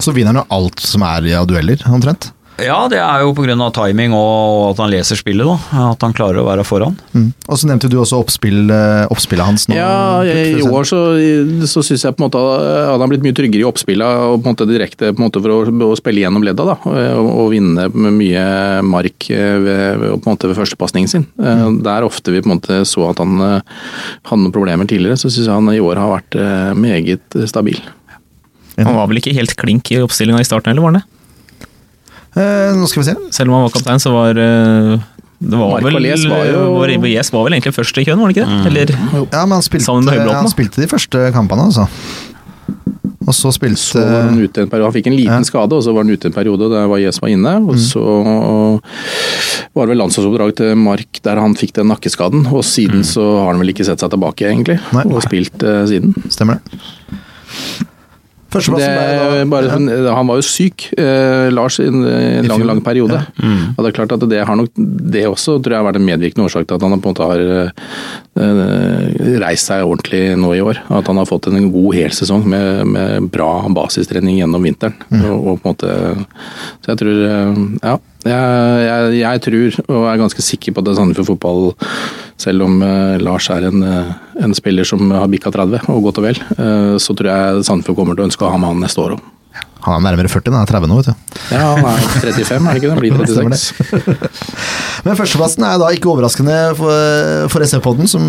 Så 0.01 0.13
vinner 0.13 0.33
han 0.33 0.43
jo 0.43 0.49
alt 0.57 0.81
som 0.83 1.05
er 1.05 1.31
av 1.37 1.47
dueller, 1.49 1.81
omtrent. 1.89 2.31
Ja, 2.57 2.77
det 2.89 2.97
er 2.97 3.21
jo 3.21 3.33
pga. 3.37 3.55
timing 3.75 4.13
og 4.17 4.71
at 4.71 4.79
han 4.81 4.89
leser 4.91 5.19
spillet, 5.19 5.45
da. 5.45 5.81
At 5.91 6.01
han 6.01 6.15
klarer 6.17 6.41
å 6.41 6.47
være 6.47 6.65
foran. 6.65 6.95
Mm. 7.13 7.29
Og 7.45 7.59
så 7.59 7.69
nevnte 7.69 7.89
du 7.91 7.97
også 8.01 8.19
oppspill, 8.23 8.71
eh, 8.73 9.05
oppspillet 9.13 9.45
hans 9.45 9.67
nå. 9.69 9.77
Ja, 9.77 10.23
jeg, 10.25 10.57
i 10.57 10.65
år 10.65 10.87
så, 10.87 11.01
så 11.69 11.83
syns 11.85 12.05
jeg 12.07 12.15
på 12.17 12.23
en 12.23 12.27
måte 12.27 12.41
at 12.41 12.95
han 12.95 13.03
har 13.03 13.11
blitt 13.11 13.25
mye 13.25 13.37
tryggere 13.37 13.61
i 13.61 13.67
oppspillet 13.67 14.23
og 14.27 14.41
på 14.41 14.49
en 14.49 14.55
måte 14.55 14.69
direkte 14.69 15.11
på 15.11 15.21
en 15.21 15.27
måte 15.27 15.41
for 15.43 15.53
å, 15.53 15.59
å 15.91 15.97
spille 15.99 16.23
gjennom 16.23 16.45
ledda 16.45 16.65
da, 16.71 16.77
og, 16.87 17.29
og 17.43 17.51
vinne 17.53 17.87
med 17.93 18.17
mye 18.17 18.45
mark 18.85 19.29
ved, 19.29 20.07
på 20.07 20.17
en 20.17 20.31
måte 20.31 20.49
ved 20.49 20.57
førstepasningen 20.57 21.13
sin. 21.13 21.27
Mm. 21.37 21.81
Der 21.85 22.07
ofte 22.07 22.33
vi 22.33 22.41
på 22.41 22.49
en 22.49 22.57
måte 22.57 22.81
så 22.89 23.05
at 23.11 23.21
han 23.21 23.37
eh, 23.43 23.75
hadde 24.31 24.41
noen 24.43 24.55
problemer 24.55 24.89
tidligere, 24.89 25.19
så 25.19 25.29
syns 25.29 25.45
jeg 25.45 25.53
han 25.53 25.69
i 25.73 25.83
år 25.83 26.01
har 26.01 26.15
vært 26.15 26.39
eh, 26.41 26.73
meget 26.77 27.37
stabil. 27.49 27.79
Han 28.77 28.93
var 28.93 29.07
vel 29.09 29.21
ikke 29.21 29.33
helt 29.33 29.55
klink 29.57 29.89
i 29.93 30.01
oppstillinga 30.03 30.41
i 30.41 30.47
starten 30.47 30.69
heller, 30.69 30.85
var 30.85 30.93
han 30.93 30.99
det? 31.01 31.16
Eh, 32.37 32.71
nå 32.77 32.87
skal 32.89 33.01
vi 33.03 33.07
se. 33.09 33.15
Selv 33.33 33.49
om 33.51 33.57
han 33.57 33.67
var 33.67 33.73
kaptein, 33.75 34.01
så 34.03 34.13
var 34.13 34.37
uh, 34.37 34.97
det 35.37 35.53
var 35.57 35.75
Mark 35.75 35.85
vel 35.85 35.97
Valles 35.99 36.23
var 36.29 36.45
jo- 36.49 37.05
Yes 37.07 37.31
var 37.33 37.43
vel 37.45 37.57
egentlig 37.57 37.75
først 37.75 37.97
i 38.01 38.05
køen, 38.05 38.19
var 38.21 38.31
det 38.31 38.37
ikke 38.37 38.47
det? 38.47 38.71
Eller 38.71 38.93
Ja, 39.31 39.45
men 39.45 39.57
han 39.57 39.65
spilte, 39.65 39.93
han 40.31 40.49
spilte 40.49 40.81
de 40.81 40.87
første 40.89 41.31
kampene, 41.33 41.69
altså. 41.69 41.87
Og 43.27 43.35
så 43.35 43.51
spilte 43.51 43.81
Så 43.81 43.99
var 43.99 44.29
han, 44.29 44.39
ute 44.39 44.61
en 44.63 44.69
periode, 44.71 44.87
han 44.87 44.95
fikk 44.95 45.07
en 45.11 45.17
liten 45.17 45.43
Ja. 45.43 45.43
skade, 45.43 45.73
og 45.75 45.83
så 45.83 45.91
var 45.93 46.05
han 46.05 46.13
ute 46.15 46.29
en 46.29 46.33
periode 46.33 46.69
der 46.71 46.87
var 46.87 46.97
Jes 46.97 47.19
var 47.21 47.27
inne. 47.29 47.53
Og 47.67 47.75
så 47.75 48.01
var 49.75 49.85
det 49.85 49.91
vel 49.91 49.99
landslagsoppdrag 49.99 50.55
til 50.55 50.75
Mark 50.79 51.19
der 51.23 51.35
han 51.35 51.53
fikk 51.53 51.73
den 51.73 51.89
nakkeskaden. 51.91 52.47
Og 52.47 52.63
siden 52.63 53.03
så 53.03 53.43
har 53.43 53.51
han 53.51 53.59
vel 53.59 53.73
ikke 53.75 53.85
sett 53.85 53.99
seg 53.99 54.09
tilbake, 54.15 54.47
egentlig. 54.47 54.79
Nei. 54.95 55.03
Og 55.11 55.21
spilt 55.27 55.61
uh, 55.61 55.83
siden. 55.85 56.15
Stemmer 56.31 56.61
det. 56.63 57.87
Det, 58.47 59.47
bare, 59.51 59.67
ja. 59.67 60.13
Han 60.15 60.29
var 60.29 60.39
jo 60.39 60.45
syk, 60.45 60.87
eh, 60.97 61.47
Lars, 61.51 61.79
i 61.83 61.87
en 61.89 62.47
lang, 62.47 62.63
lang 62.69 62.81
periode. 62.85 63.19
Ja. 63.19 63.43
Mm. 63.43 63.75
Og 63.75 63.81
det 63.83 63.89
er 63.89 63.97
klart 63.97 64.15
at 64.15 64.23
det 64.31 64.43
har 64.47 64.59
nok 64.59 64.71
det 64.77 65.25
også 65.27 65.57
tror 65.61 65.75
jeg 65.75 65.81
har 65.81 65.87
vært 65.87 65.99
en 65.99 66.07
medvirkende 66.07 66.47
årsak 66.47 66.67
til 66.67 66.77
at 66.77 66.85
han 66.85 67.01
på 67.03 67.11
en 67.11 67.15
måte 67.15 67.27
har 67.27 67.43
eh, 67.57 69.39
reist 69.43 69.71
seg 69.71 69.85
ordentlig 69.85 70.23
nå 70.39 70.53
i 70.55 70.63
år. 70.63 70.81
At 70.99 71.11
han 71.11 71.19
har 71.19 71.29
fått 71.29 71.49
en 71.51 71.71
god 71.73 71.97
helsesong 71.97 72.47
med, 72.47 72.83
med 72.93 73.31
bra 73.33 73.51
basistrening 73.73 74.39
gjennom 74.41 74.67
vinteren. 74.67 74.95
Mm. 75.11 75.25
Og, 75.31 75.37
og, 75.37 75.61
på 75.61 75.67
en 75.67 75.75
måte 75.75 75.97
Så 76.83 76.93
jeg 76.93 77.03
tror 77.03 77.25
eh, 77.31 77.65
Ja. 77.83 77.97
Jeg, 78.27 78.83
jeg, 78.87 79.15
jeg, 79.21 79.41
tror, 79.45 79.77
og 79.93 80.05
er 80.09 80.19
ganske 80.21 80.43
sikker 80.45 80.75
på 80.75 80.83
at 80.83 80.91
Sandefjord 80.97 81.29
Fotball, 81.31 81.71
selv 82.39 82.67
om 82.67 82.81
uh, 82.83 83.15
Lars 83.21 83.49
er 83.53 83.69
en, 83.69 83.81
uh, 83.85 84.11
en, 84.43 84.53
spiller 84.57 84.87
som 84.87 85.09
har 85.13 85.29
bikka 85.31 85.53
30, 85.53 85.87
og 85.93 86.05
godt 86.09 86.21
og 86.21 86.27
vel, 86.27 86.43
uh, 86.59 86.95
så 87.01 87.15
tror 87.17 87.31
jeg 87.31 87.65
Sandefjord 87.67 87.99
kommer 87.99 88.17
til 88.17 88.25
å 88.25 88.29
ønske 88.29 88.45
å 88.45 88.53
ha 88.53 88.61
med 88.61 88.73
han 88.73 88.85
neste 88.85 89.03
år 89.03 89.17
òg. 89.17 89.25
Han 89.87 89.93
er 89.95 90.03
nærmere 90.03 90.29
40, 90.29 90.51
han 90.51 90.65
er 90.65 90.69
30 90.69 90.89
nå, 90.89 90.97
vet 90.99 91.07
du. 91.07 91.35
Ja, 91.53 91.61
han 91.77 91.85
er 91.87 92.01
35, 92.19 92.65
er 92.67 92.75
det 92.75 92.81
ikke 92.81 92.89
det? 92.91 92.97
Blir 92.99 93.13
36. 93.31 95.05
Men 95.05 95.15
førsteplassen 95.15 95.63
er 95.63 95.77
da 95.79 95.91
ikke 95.95 96.11
overraskende 96.11 96.57
for, 96.75 97.47
for 97.53 97.63
SV-podden, 97.63 98.09
som 98.11 98.25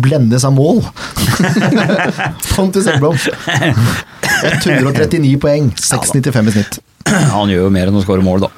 blendes 0.00 0.46
av 0.48 0.54
mål. 0.56 0.80
Pontus 2.54 2.88
Engblom. 2.88 3.18
139 4.42 5.36
poeng, 5.42 5.68
6,95 5.76 6.48
i 6.48 6.56
snitt. 6.56 6.80
Han 7.34 7.50
gjør 7.50 7.66
jo 7.66 7.72
mer 7.74 7.90
enn 7.90 7.98
å 7.98 8.02
skåre 8.04 8.24
mål, 8.24 8.46
da. 8.46 8.50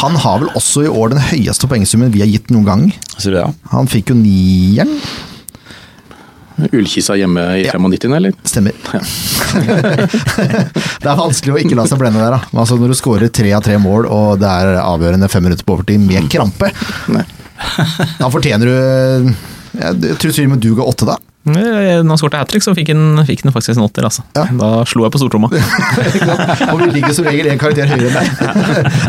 Han 0.00 0.16
har 0.16 0.40
vel 0.40 0.54
også 0.56 0.86
i 0.86 0.90
år 0.90 1.12
den 1.12 1.20
høyeste 1.20 1.68
poengsummen 1.68 2.12
vi 2.14 2.22
har 2.24 2.30
gitt 2.30 2.48
noen 2.54 2.64
gang. 2.68 2.86
Det, 3.18 3.34
ja. 3.36 3.50
Han 3.74 3.90
fikk 3.90 4.12
jo 4.12 4.16
nieren. 4.18 4.96
Ullkisa 6.70 7.16
hjemme 7.16 7.42
i 7.58 7.64
ja. 7.66 7.74
95, 7.74 8.14
eller? 8.16 8.34
Stemmer. 8.46 8.76
Ja. 8.92 9.00
det 11.02 11.08
er 11.10 11.18
vanskelig 11.18 11.54
å 11.54 11.60
ikke 11.62 11.78
la 11.78 11.86
seg 11.90 12.00
blende 12.00 12.22
der, 12.22 12.36
da. 12.36 12.52
Altså, 12.52 12.78
når 12.80 12.92
du 12.92 12.98
skårer 12.98 13.32
tre 13.34 13.52
av 13.56 13.64
tre 13.64 13.78
mål, 13.82 14.06
og 14.06 14.42
det 14.42 14.50
er 14.50 14.78
avgjørende 14.82 15.30
fem 15.32 15.46
minutter 15.48 15.66
på 15.66 15.76
overtid 15.78 16.02
med 16.04 16.28
krampe, 16.32 16.70
da 18.18 18.30
fortjener 18.32 18.66
du 18.66 19.34
Jeg 19.78 20.16
tror 20.18 20.32
til 20.34 20.46
og 20.48 20.54
med 20.54 20.62
du 20.62 20.72
ga 20.76 20.86
åtte, 20.86 21.08
da. 21.08 21.18
Når 21.42 22.04
han 22.06 22.18
skåret 22.20 22.38
hat 22.38 22.50
trick, 22.52 22.62
så 22.62 22.74
fikk 22.76 22.92
han, 22.92 23.22
fikk 23.26 23.42
han 23.46 23.54
faktisk 23.54 23.74
en 23.74 23.86
åtter. 23.86 24.06
Altså. 24.06 24.22
Ja. 24.36 24.44
Da 24.58 24.70
slo 24.88 25.06
jeg 25.06 25.14
på 25.14 25.22
stortromma. 25.22 25.50
og 26.70 26.82
vi 26.84 26.88
ligger 26.94 27.16
som 27.16 27.26
regel 27.26 27.50
en 27.50 27.60
karakter 27.60 27.90
høyere 27.90 28.10
enn 28.10 28.16
deg. 28.16 28.30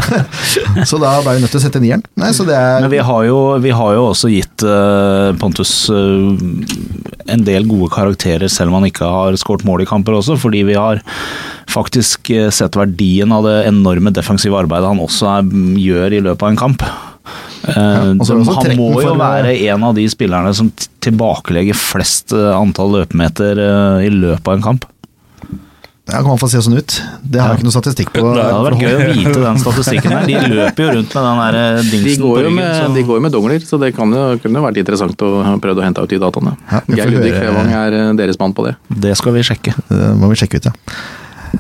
så 0.90 1.00
da 1.02 1.16
ble 1.22 1.38
vi 1.38 1.46
nødt 1.46 1.54
til 1.54 1.62
å 1.62 1.64
sette 1.64 1.82
nieren. 1.84 2.06
Nei, 2.18 2.32
er... 2.34 2.82
Men 2.82 2.90
vi 2.94 3.04
har, 3.06 3.24
jo, 3.30 3.40
vi 3.64 3.74
har, 3.76 3.94
jo, 4.00 4.08
også 4.10 4.32
gitt 4.34 4.66
uh, 4.66 5.30
Pontus 5.42 5.76
uh, 5.94 6.34
en 7.30 7.46
del 7.46 7.70
gode 7.70 7.92
karakterer, 7.94 8.50
selv 8.52 8.74
om 8.74 8.82
han 8.82 8.90
ikke 8.90 9.10
har 9.10 9.38
skåret 9.40 9.66
mål 9.68 9.86
i 9.86 9.90
kamper 9.90 10.18
også, 10.18 10.40
fordi 10.42 10.66
vi 10.68 10.78
har 10.80 11.04
faktisk 11.72 12.30
eh, 12.34 12.50
sett 12.54 12.76
verdien 12.78 13.32
av 13.34 13.46
det 13.48 13.56
enorme 13.70 14.12
defensive 14.14 14.58
arbeidet 14.60 14.90
han 14.92 15.02
også 15.02 15.30
er, 15.38 15.50
gjør 15.80 16.18
i 16.18 16.22
løpet 16.28 16.46
av 16.46 16.52
en 16.52 16.60
kamp. 16.60 16.86
Ja, 17.64 17.74
eh, 17.74 18.24
han 18.24 18.74
må 18.78 18.90
jo 19.02 19.14
være 19.20 19.54
en 19.70 19.86
av 19.88 19.96
de 19.96 20.08
spillerne 20.12 20.52
som 20.56 20.72
tilbakelegger 21.04 21.78
flest 21.78 22.36
eh, 22.36 22.52
antall 22.56 22.98
løpemeter 22.98 23.62
eh, 23.64 24.08
i 24.08 24.12
løpet 24.12 24.50
av 24.50 24.58
en 24.58 24.66
kamp. 24.66 24.90
Ja, 26.04 26.18
kan 26.20 26.28
man 26.34 26.40
få 26.42 26.50
se 26.52 26.60
sånn 26.60 26.76
ut. 26.76 26.98
Det 27.24 27.40
har 27.40 27.54
jeg 27.54 27.62
ikke 27.62 27.68
noe 27.70 27.74
statistikk 27.78 28.10
på. 28.12 28.26
Det 28.36 28.44
hadde 28.44 28.66
vært 28.68 28.82
gøy 28.84 28.92
å 28.92 29.06
vite 29.16 29.36
den 29.46 29.62
statistikken 29.64 30.12
der. 30.12 30.28
De 30.28 30.52
løper 30.52 30.84
jo 30.84 30.90
rundt 30.98 31.16
med 31.16 31.28
den 31.30 31.40
der 31.40 31.58
dingsen 31.88 32.10
de 32.10 32.18
går, 32.20 32.42
jo 32.44 32.54
med, 32.58 32.70
så... 32.76 32.92
de 32.98 33.06
går 33.08 33.20
jo 33.20 33.24
med 33.24 33.36
dongler, 33.38 33.66
så 33.72 33.80
det 33.80 33.94
kan 33.96 34.12
jo, 34.18 34.28
kunne 34.44 34.68
vært 34.68 34.84
interessant 34.84 35.24
å 35.24 35.34
prøve 35.64 35.80
å 35.80 35.88
hente 35.88 36.04
ut 36.04 36.12
de 36.12 36.20
dataene. 36.26 36.58
Ja, 36.68 36.84
Geir 37.00 37.16
Ludvig 37.16 37.36
Fevang 37.38 37.72
er 37.80 38.00
deres 38.20 38.42
mann 38.42 38.56
på 38.58 38.68
det. 38.68 38.76
Det 39.08 39.16
skal 39.20 39.38
vi 39.38 39.48
sjekke. 39.48 39.78
Det 39.88 40.16
må 40.20 40.34
vi 40.34 40.44
sjekke 40.44 40.60
ut, 40.60 40.74
ja. 40.74 40.98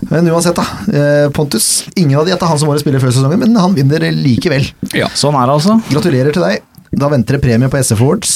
Men 0.09 0.27
uansett, 0.29 0.57
da. 0.57 0.65
Eh, 0.93 1.29
Pontus. 1.33 1.85
Ingen 1.95 2.19
av 2.19 2.27
de 2.27 2.33
er 2.35 2.45
han 2.49 2.59
som 2.59 2.69
årets 2.69 2.85
spiller 2.85 3.01
før 3.03 3.13
sesongen, 3.13 3.41
men 3.45 3.57
han 3.59 3.75
vinner 3.77 4.09
likevel. 4.13 4.67
Ja, 4.93 5.09
sånn 5.17 5.37
er 5.37 5.49
det 5.49 5.57
altså. 5.59 5.79
Gratulerer 5.91 6.35
til 6.35 6.45
deg. 6.45 6.61
Da 6.93 7.07
venter 7.09 7.39
det 7.39 7.41
premie 7.41 7.69
på 7.73 7.79
SF 7.81 8.01
Awards. 8.05 8.33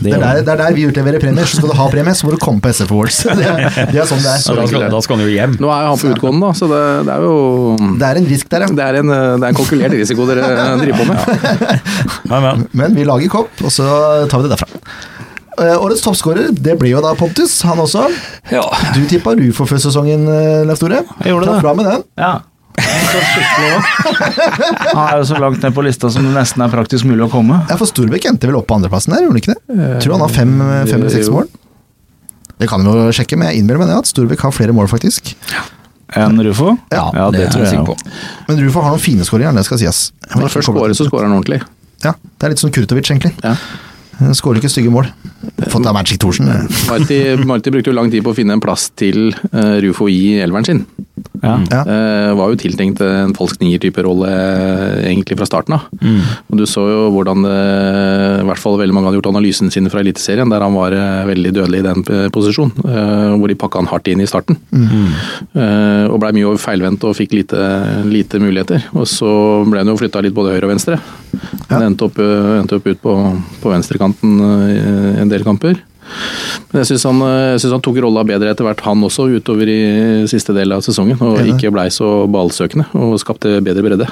Det, 0.00 0.10
det, 0.10 0.12
er 0.16 0.20
der, 0.20 0.40
det, 0.44 0.52
er 0.52 0.58
der, 0.60 0.74
vi 0.76 0.82
utleverer 0.88 1.20
premier. 1.20 1.48
Så 1.48 1.60
skal 1.60 1.70
du 1.72 1.76
ha 1.78 1.86
premie, 1.92 2.12
så 2.16 2.26
må 2.26 2.34
du 2.34 2.40
komme 2.40 2.60
på 2.64 2.72
SF 2.72 2.92
Awards. 2.92 3.20
Det 3.40 3.46
er, 3.46 3.88
det 3.92 4.02
er 4.02 4.08
sånn 4.08 4.20
det 4.20 4.32
er. 4.32 4.42
da, 4.58 4.66
skal, 4.68 4.84
da 4.92 5.00
skal 5.04 5.16
han 5.16 5.24
jo 5.24 5.32
hjem. 5.32 5.56
Nå 5.60 5.70
er 5.72 5.88
han 5.88 6.00
på 6.00 6.10
utgående, 6.12 6.50
da, 6.50 6.56
så 6.56 6.68
det, 6.68 6.82
det, 7.08 7.14
er 7.16 7.24
jo 7.24 7.94
Det 8.00 8.10
er 8.10 8.20
en 8.20 8.28
risk 8.32 8.50
der, 8.52 8.66
ja. 8.66 8.74
Det 8.80 8.84
er 8.88 9.00
en, 9.00 9.12
det 9.14 9.40
er 9.40 9.48
en 9.48 9.60
kalkulert 9.60 9.96
risiko 9.96 10.28
dere 10.28 10.50
driver 10.82 11.00
på 11.00 11.08
med. 11.08 11.80
Ja. 12.32 12.52
Men 12.82 13.00
vi 13.00 13.08
lager 13.08 13.32
kopp, 13.32 13.64
og 13.64 13.72
så 13.72 13.88
tar 14.28 14.42
vi 14.42 14.48
det 14.48 14.56
derfra. 14.58 14.84
Eh, 15.58 15.76
årets 15.82 16.02
toppskårer 16.04 16.52
det 16.54 16.76
blir 16.78 16.94
jo 16.94 17.00
da 17.04 17.14
Pontus, 17.18 17.56
han 17.66 17.80
også. 17.82 18.06
Ja. 18.52 18.62
Du 18.94 19.02
tippa 19.10 19.34
Rufo 19.36 19.66
før 19.68 19.80
sesongen, 19.82 20.28
eh, 20.30 20.62
Leif 20.68 20.80
Tore. 20.80 21.02
Jeg 21.24 21.34
gjorde 21.34 21.50
det. 21.50 21.58
Fra 21.64 21.74
med 21.74 21.90
den. 21.90 22.06
Ja. 22.20 22.32
Han 24.94 25.02
er 25.04 25.16
jo 25.18 25.24
så 25.28 25.40
langt 25.42 25.60
ned 25.62 25.74
på 25.74 25.82
lista 25.84 26.08
som 26.12 26.24
det 26.24 26.32
nesten 26.32 26.62
er 26.64 26.70
praktisk 26.72 27.04
mulig 27.08 27.26
å 27.26 27.30
komme. 27.32 27.58
Ja, 27.68 27.76
for 27.76 27.90
Storbekk 27.90 28.30
endte 28.30 28.48
vel 28.48 28.56
opp 28.60 28.68
på 28.70 28.78
andreplassen 28.78 29.12
der, 29.12 29.26
gjorde 29.26 29.34
han 29.34 29.42
ikke 29.42 29.56
det? 29.56 29.98
Tror 30.04 30.16
han 30.16 30.24
har 30.24 30.32
fem, 30.32 30.54
fem 30.88 30.96
eller 31.00 31.12
seks 31.12 31.28
mål. 31.34 31.50
Det 32.60 32.68
kan 32.70 32.84
vi 32.84 32.94
jo 32.94 33.12
sjekke, 33.16 33.36
men 33.40 33.50
jeg 33.50 33.60
innbiller 33.60 33.82
meg 33.82 33.92
at 33.98 34.08
Storbekk 34.08 34.46
har 34.46 34.54
flere 34.56 34.72
mål, 34.76 34.88
faktisk. 34.92 35.34
Enn 36.16 36.40
Rufo? 36.46 36.72
Ja, 36.92 37.06
ja 37.14 37.28
det, 37.34 37.44
det 37.44 37.52
tror 37.54 37.66
jeg, 37.66 37.74
jeg 37.74 37.86
på. 37.86 37.94
Men 38.48 38.64
Rufo 38.64 38.82
har 38.86 38.96
noen 38.96 39.02
fine 39.02 39.26
skåringer, 39.26 39.54
det 39.56 39.66
skal 39.68 39.80
sies. 39.82 40.00
Når 40.30 40.46
han 40.46 40.52
først 40.56 40.70
skårer, 40.70 40.96
så 40.96 41.06
skårer 41.10 41.28
han 41.28 41.36
ordentlig. 41.36 41.60
Ja, 42.04 42.14
det 42.16 42.46
er 42.46 42.54
litt 42.54 42.62
som 42.62 42.72
Kurtovic, 42.74 43.10
egentlig. 43.12 43.32
Ja. 43.44 43.54
Skårer 44.36 44.60
ikke 44.60 44.70
stygge 44.72 44.92
mål. 44.92 45.08
Fått 45.70 45.86
av 45.86 45.94
Magic 45.96 46.20
Thorsen. 46.20 46.50
Marti, 46.88 47.20
Marti, 47.48 47.72
brukte 47.72 47.92
jo 47.92 47.96
lang 47.96 48.10
tid 48.12 48.24
på 48.24 48.34
å 48.34 48.36
finne 48.36 48.56
en 48.56 48.62
plass 48.62 48.90
til 48.98 49.30
uh, 49.52 49.78
Rufo 49.84 50.08
i 50.12 50.38
elveren 50.44 50.68
sin. 50.68 50.82
Ja. 51.40 51.84
Uh, 51.86 52.32
var 52.36 52.52
jo 52.52 52.58
tiltenkt 52.60 53.00
en 53.04 53.32
falsk 53.36 53.62
nier-type 53.62 54.02
rolle 54.04 54.28
uh, 54.28 55.00
egentlig 55.08 55.38
fra 55.40 55.48
starten 55.48 55.76
av. 55.76 55.86
Mm. 56.00 56.20
Og 56.52 56.60
Du 56.60 56.66
så 56.68 56.84
jo 56.88 57.00
hvordan 57.14 57.46
i 57.50 58.44
hvert 58.46 58.60
fall 58.60 58.78
veldig 58.80 58.94
mange 58.94 59.08
hadde 59.08 59.20
gjort 59.20 59.30
analysen 59.30 59.70
sine 59.72 59.90
fra 59.92 60.02
Eliteserien, 60.02 60.50
der 60.52 60.62
han 60.64 60.74
var 60.76 60.94
veldig 61.28 61.52
dødelig 61.56 61.80
i 61.80 61.86
den 61.86 62.04
posisjonen. 62.34 62.72
hvor 63.40 63.48
de 63.48 63.56
pakka 63.58 63.80
han 63.80 63.88
hardt 63.90 64.08
inn 64.10 64.20
i 64.22 64.28
starten. 64.28 64.58
Mm. 64.70 66.10
og 66.12 66.18
blei 66.20 66.32
mye 66.36 66.54
feilvendt 66.60 67.04
og 67.08 67.16
fikk 67.16 67.34
lite, 67.38 67.60
lite, 68.08 68.40
muligheter. 68.42 68.88
Og 68.94 69.08
så 69.08 69.30
ble 69.68 69.82
han 69.82 69.92
jo 69.92 69.98
flytta 70.00 70.22
litt 70.24 70.36
både 70.36 70.54
høyre 70.54 70.68
og 70.68 70.74
venstre. 70.74 70.98
Han 71.70 71.86
endte 71.90 72.08
opp, 72.08 72.20
endte 72.20 72.80
opp 72.80 72.90
ut 72.90 73.02
på, 73.02 73.16
på 73.62 73.72
venstrekanten 73.72 74.40
i 74.70 74.80
en 75.24 75.32
del 75.32 75.46
kamper. 75.46 75.78
Men 76.70 76.82
jeg 76.82 76.92
syns 76.92 77.06
han, 77.08 77.22
han, 77.22 77.84
tok 77.84 78.00
rolla 78.04 78.24
bedre 78.26 78.52
etter 78.52 78.66
hvert, 78.66 78.82
han 78.86 79.06
også, 79.06 79.28
utover 79.36 79.70
i 79.70 79.80
siste 80.30 80.54
del 80.56 80.76
av 80.76 80.84
sesongen. 80.86 81.20
Og 81.24 81.40
ikke 81.54 81.72
blei 81.74 81.88
så 81.94 82.24
ballsøkende, 82.30 82.88
og 82.98 83.16
skapte 83.22 83.58
bedre 83.64 83.86
bredde. 83.86 84.10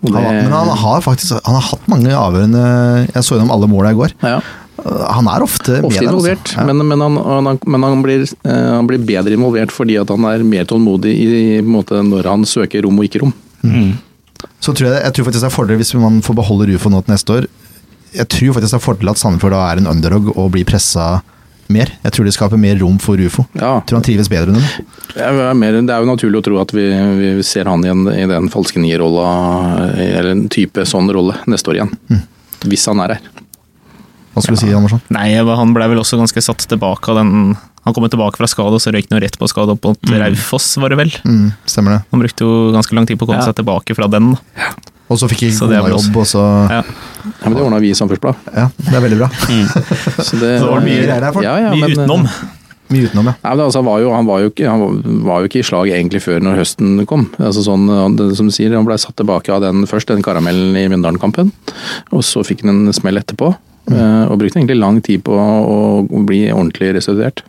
Det... 0.00 0.14
Han, 0.14 0.22
men 0.22 0.52
han 0.54 0.68
har 0.78 1.02
faktisk 1.02 1.40
han 1.42 1.56
har 1.56 1.64
hatt 1.72 1.86
mange 1.90 2.12
avgjørende 2.14 2.60
Jeg 3.08 3.22
så 3.26 3.34
gjennom 3.34 3.50
alle 3.50 3.66
måla 3.66 3.90
i 3.90 3.96
går. 3.98 4.12
Ja. 4.22 4.38
Han 4.86 5.26
er 5.26 5.42
ofte, 5.42 5.80
ofte 5.82 6.04
involvert, 6.04 6.52
altså. 6.52 6.60
ja. 6.60 6.66
men, 6.68 6.84
men, 6.86 7.02
han, 7.02 7.58
men 7.66 7.82
han, 7.82 8.02
blir, 8.04 8.22
eh, 8.22 8.68
han, 8.76 8.86
blir, 8.86 9.02
bedre 9.02 9.34
involvert 9.34 9.74
fordi 9.74 9.96
han 9.98 10.26
er 10.30 10.44
mer 10.46 10.68
tålmodig 10.70 11.16
i, 11.18 11.26
i 11.58 11.62
måte, 11.66 11.98
når 12.06 12.30
han 12.30 12.46
søker 12.46 12.86
rom 12.86 13.00
og 13.02 13.08
ikke 13.08 13.24
rom. 13.24 13.34
Mm. 13.66 13.96
Så 14.62 14.70
tror 14.70 14.92
jeg, 14.92 15.02
jeg 15.02 15.16
tror 15.16 15.26
faktisk 15.26 15.42
det 15.42 15.50
er 15.50 15.56
fordel 15.56 15.80
hvis 15.80 15.90
man 15.98 16.20
får 16.22 16.38
beholde 16.38 16.68
Rufo 16.70 16.92
nå 16.94 17.02
til 17.02 17.16
neste 17.16 17.40
år 17.40 17.48
jeg 18.14 18.28
tror 18.32 18.54
faktisk 18.56 18.74
det 18.74 18.78
er 18.78 18.84
fordel 18.84 19.12
at 19.12 19.20
Sandefjord 19.20 19.54
da 19.56 19.64
er 19.68 19.80
en 19.80 19.90
underdog 19.90 20.30
og 20.34 20.52
blir 20.54 20.66
pressa 20.68 21.18
mer. 21.72 21.90
Jeg 22.04 22.14
tror 22.14 22.28
det 22.28 22.34
skaper 22.36 22.60
mer 22.60 22.78
rom 22.80 22.96
for 23.02 23.20
Rufo. 23.20 23.44
Ja. 23.52 23.78
Jeg 23.78 23.88
tror 23.90 23.98
han 24.00 24.06
trives 24.06 24.30
bedre 24.32 24.54
under 24.54 24.64
det. 24.64 24.86
Det 25.14 25.24
er, 25.24 25.98
jo 26.00 26.08
naturlig 26.08 26.40
å 26.40 26.46
tro 26.46 26.60
at 26.62 26.72
vi, 26.74 26.86
vi 27.18 27.32
ser 27.46 27.68
han 27.68 27.84
igjen 27.84 28.06
i 28.12 28.24
den 28.30 28.48
falske 28.52 28.80
nierrolla, 28.80 29.28
eller 29.92 30.32
en 30.32 30.46
type 30.52 30.84
sånn 30.88 31.10
rolle, 31.14 31.36
neste 31.50 31.72
år 31.72 31.80
igjen. 31.80 31.92
Mm. 32.08 32.24
Hvis 32.72 32.88
han 32.90 33.04
er 33.04 33.16
her. 33.16 33.30
Hva 34.32 34.44
skulle 34.44 34.58
du 34.58 34.64
si, 34.64 34.74
Andersson? 34.74 35.02
Nei, 35.14 35.30
Han 35.36 35.72
ble 35.74 35.88
vel 35.90 36.00
også 36.00 36.18
ganske 36.20 36.42
satt 36.44 36.62
tilbake 36.70 37.10
av 37.10 37.16
den 37.18 37.56
Han 37.56 37.94
kom 37.96 38.04
tilbake 38.06 38.38
fra 38.38 38.46
skade, 38.50 38.76
og 38.76 38.82
så 38.82 38.92
røyk 38.94 39.08
han 39.10 39.22
rett 39.24 39.38
på 39.40 39.48
skade 39.50 39.74
opp 39.74 39.86
mot 39.88 39.98
mm. 40.10 40.18
Raufoss, 40.22 40.76
var 40.78 40.92
det 40.92 41.00
vel? 41.00 41.12
Mm, 41.24 41.50
stemmer 41.66 41.96
det. 41.96 42.04
Han 42.12 42.22
brukte 42.22 42.46
jo 42.46 42.70
ganske 42.74 42.96
lang 42.96 43.08
tid 43.08 43.18
på 43.18 43.26
å 43.26 43.32
komme 43.32 43.42
ja. 43.42 43.48
seg 43.48 43.58
tilbake 43.58 43.96
fra 43.98 44.08
den. 44.12 44.34
Ja. 44.58 44.72
Og 45.08 45.16
så 45.20 45.28
fikk 45.30 45.46
jeg 45.46 45.56
jobb, 45.56 46.16
og 46.20 46.28
så 46.28 46.44
Ja, 46.68 46.82
ja 46.82 47.48
men 47.48 47.56
det 47.56 47.64
ordna 47.64 47.80
vi 47.80 47.92
i 47.92 47.96
Samfunnsbladet. 47.96 48.52
Ja, 48.52 48.68
det 48.76 48.94
er 48.94 49.04
veldig 49.06 49.20
bra. 49.22 49.32
Mm. 49.48 49.66
så 50.20 50.36
det, 50.36 50.48
det, 50.60 50.68
var 50.68 50.82
mye 50.84 51.02
greier 51.02 51.24
der. 51.24 51.42
Ja, 51.42 51.54
ja, 51.62 51.70
mye 51.72 51.88
men, 51.88 51.94
utenom. 51.96 52.26
Mye 52.92 53.08
utenom, 53.08 53.30
ja. 53.30 53.34
Nei, 53.44 53.52
men 53.54 53.62
altså, 53.64 53.82
var 53.84 54.02
jo, 54.02 54.10
han, 54.12 54.28
var 54.28 54.42
jo 54.42 54.50
ikke, 54.52 54.68
han 54.68 55.24
var 55.26 55.40
jo 55.40 55.48
ikke 55.48 55.60
i 55.62 55.66
slag 55.66 55.92
egentlig 55.94 56.20
før 56.24 56.44
når 56.44 56.60
høsten 56.60 57.02
kom. 57.08 57.26
Altså 57.36 57.64
sånn, 57.64 57.88
som 58.36 58.50
du 58.50 58.54
sier, 58.54 58.76
Han 58.76 58.86
ble 58.88 58.98
satt 59.00 59.16
tilbake 59.20 59.52
av 59.54 59.64
den 59.64 59.88
først, 59.88 60.12
den 60.12 60.24
karamellen 60.24 60.76
i 60.76 60.86
Mjøndalen-kampen. 60.92 61.52
Og 62.12 62.24
så 62.26 62.44
fikk 62.46 62.64
han 62.66 62.74
en 62.74 62.96
smell 62.96 63.20
etterpå. 63.20 63.52
Mm. 63.88 64.28
Og 64.28 64.38
brukte 64.40 64.60
egentlig 64.60 64.80
lang 64.80 65.00
tid 65.04 65.24
på 65.24 65.36
å 65.36 66.24
bli 66.28 66.46
ordentlig 66.52 66.92
restituert. 66.98 67.44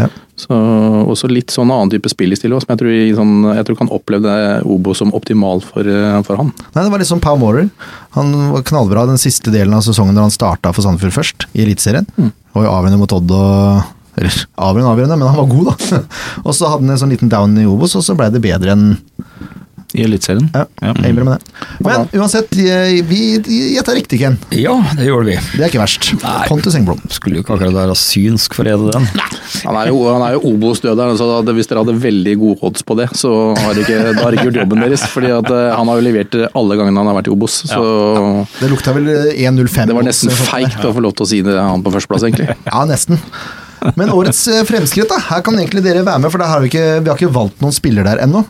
Ja. 0.00 0.10
Så, 0.36 0.52
også 1.08 1.30
litt 1.32 1.52
sånn 1.54 1.70
annen 1.72 1.88
type 1.94 2.10
spill 2.12 2.34
i 2.34 2.36
stilet, 2.36 2.60
som 2.60 2.74
jeg 2.74 2.80
tror, 2.82 2.96
sånn, 3.16 3.34
jeg 3.56 3.66
tror 3.68 3.78
kan 3.78 3.92
oppleve 3.96 4.32
Obo 4.68 4.92
som 4.96 5.14
optimal 5.16 5.62
for, 5.64 5.88
eh, 5.88 6.18
for, 6.26 6.36
han. 6.42 6.52
Nei, 6.74 6.82
Det 6.84 6.92
var 6.92 7.00
litt 7.00 7.08
som 7.08 7.22
Pau 7.24 7.38
Morer. 7.40 7.70
Han 8.18 8.34
var 8.52 8.66
knallbra 8.68 9.06
den 9.08 9.20
siste 9.20 9.52
delen 9.54 9.72
av 9.72 9.84
sesongen 9.86 10.16
da 10.16 10.26
han 10.26 10.34
starta 10.34 10.74
for 10.76 10.84
Sandefjord 10.84 11.16
først, 11.16 11.48
i 11.56 11.64
Eliteserien. 11.64 12.08
Mm. 12.20 12.34
Og 12.52 12.68
avgjørende 12.68 13.00
mot 13.00 13.16
Odd 13.16 13.32
og 13.32 13.92
Eller 14.16 14.32
avgjørende, 14.32 14.92
avgjørende, 14.94 15.16
men 15.20 15.28
han 15.28 15.36
var 15.36 15.48
god, 15.50 15.66
da. 15.68 15.98
og 16.46 16.54
så 16.56 16.70
hadde 16.70 16.86
han 16.86 16.92
en 16.94 17.00
sånn 17.02 17.10
liten 17.12 17.28
down 17.28 17.56
i 17.60 17.66
Obos, 17.68 17.92
og 17.98 18.04
så 18.04 18.14
blei 18.16 18.30
det 18.32 18.40
bedre 18.40 18.72
enn 18.72 18.94
i 19.96 20.04
Eliteserien. 20.06 20.48
Ja, 20.54 20.66
jeg 20.82 21.16
med 21.16 21.30
det. 21.32 21.38
Men 21.84 22.08
uansett, 22.16 22.52
vi 23.08 23.20
gjetta 23.40 23.94
riktig, 23.96 24.20
Ken. 24.20 24.38
Ja, 24.54 24.76
det 24.98 25.08
gjorde 25.08 25.30
vi. 25.30 25.36
Det 25.56 25.64
er 25.64 25.70
ikke 25.70 25.82
verst. 25.82 26.10
Nei. 26.22 26.36
Pontus 26.50 26.76
Engblom. 26.78 27.00
Skulle 27.12 27.40
jo 27.40 27.44
ikke 27.44 27.56
akkurat 27.56 27.74
være 27.76 27.96
synsk 27.98 28.56
for 28.56 28.66
å 28.66 28.74
redde 28.74 28.94
den. 28.96 29.08
Han 29.64 29.78
er 29.80 29.90
jo, 29.90 30.00
han 30.08 30.24
jo 30.36 30.42
Obos-døderen, 30.52 31.18
så 31.18 31.28
hvis 31.56 31.70
dere 31.70 31.82
hadde 31.84 31.96
veldig 32.02 32.36
gode 32.40 32.58
odds 32.68 32.86
på 32.86 32.96
det, 33.00 33.08
så 33.18 33.32
har 33.58 33.76
dere 33.76 33.84
ikke, 33.86 34.16
har 34.20 34.36
ikke 34.36 34.48
gjort 34.50 34.60
jobben 34.62 34.84
deres. 34.84 35.06
fordi 35.12 35.32
at 35.34 35.50
eh, 35.52 35.68
han 35.76 35.90
har 35.90 36.00
jo 36.00 36.06
levert 36.06 36.38
alle 36.46 36.78
gangene 36.78 37.02
han 37.02 37.10
har 37.10 37.18
vært 37.20 37.30
i 37.30 37.34
Obos. 37.34 37.60
Så 37.68 37.82
ja. 37.82 38.26
Det 38.60 38.72
lukta 38.72 38.94
vel 38.96 39.10
1.05. 39.34 39.86
Det 39.90 39.96
var 39.96 40.06
nesten 40.06 40.34
feigt 40.46 40.84
å 40.84 40.92
få 40.96 41.04
lov 41.04 41.16
til 41.16 41.26
å 41.26 41.30
si 41.30 41.42
det 41.46 41.56
han 41.56 41.84
på 41.84 41.94
førsteplass, 41.94 42.26
egentlig. 42.28 42.52
Ja, 42.66 42.82
nesten. 42.88 43.20
Men 43.94 44.10
årets 44.10 44.40
eh, 44.50 44.64
fremskritt, 44.66 45.08
da. 45.10 45.20
Her 45.28 45.44
kan 45.46 45.56
egentlig 45.58 45.84
dere 45.84 46.04
være 46.06 46.24
med, 46.24 46.32
for 46.34 46.42
har 46.42 46.62
vi, 46.64 46.70
ikke, 46.72 46.86
vi 47.04 47.12
har 47.12 47.18
ikke 47.18 47.34
valgt 47.34 47.62
noen 47.62 47.74
spiller 47.74 48.06
der 48.06 48.22
ennå. 48.24 48.42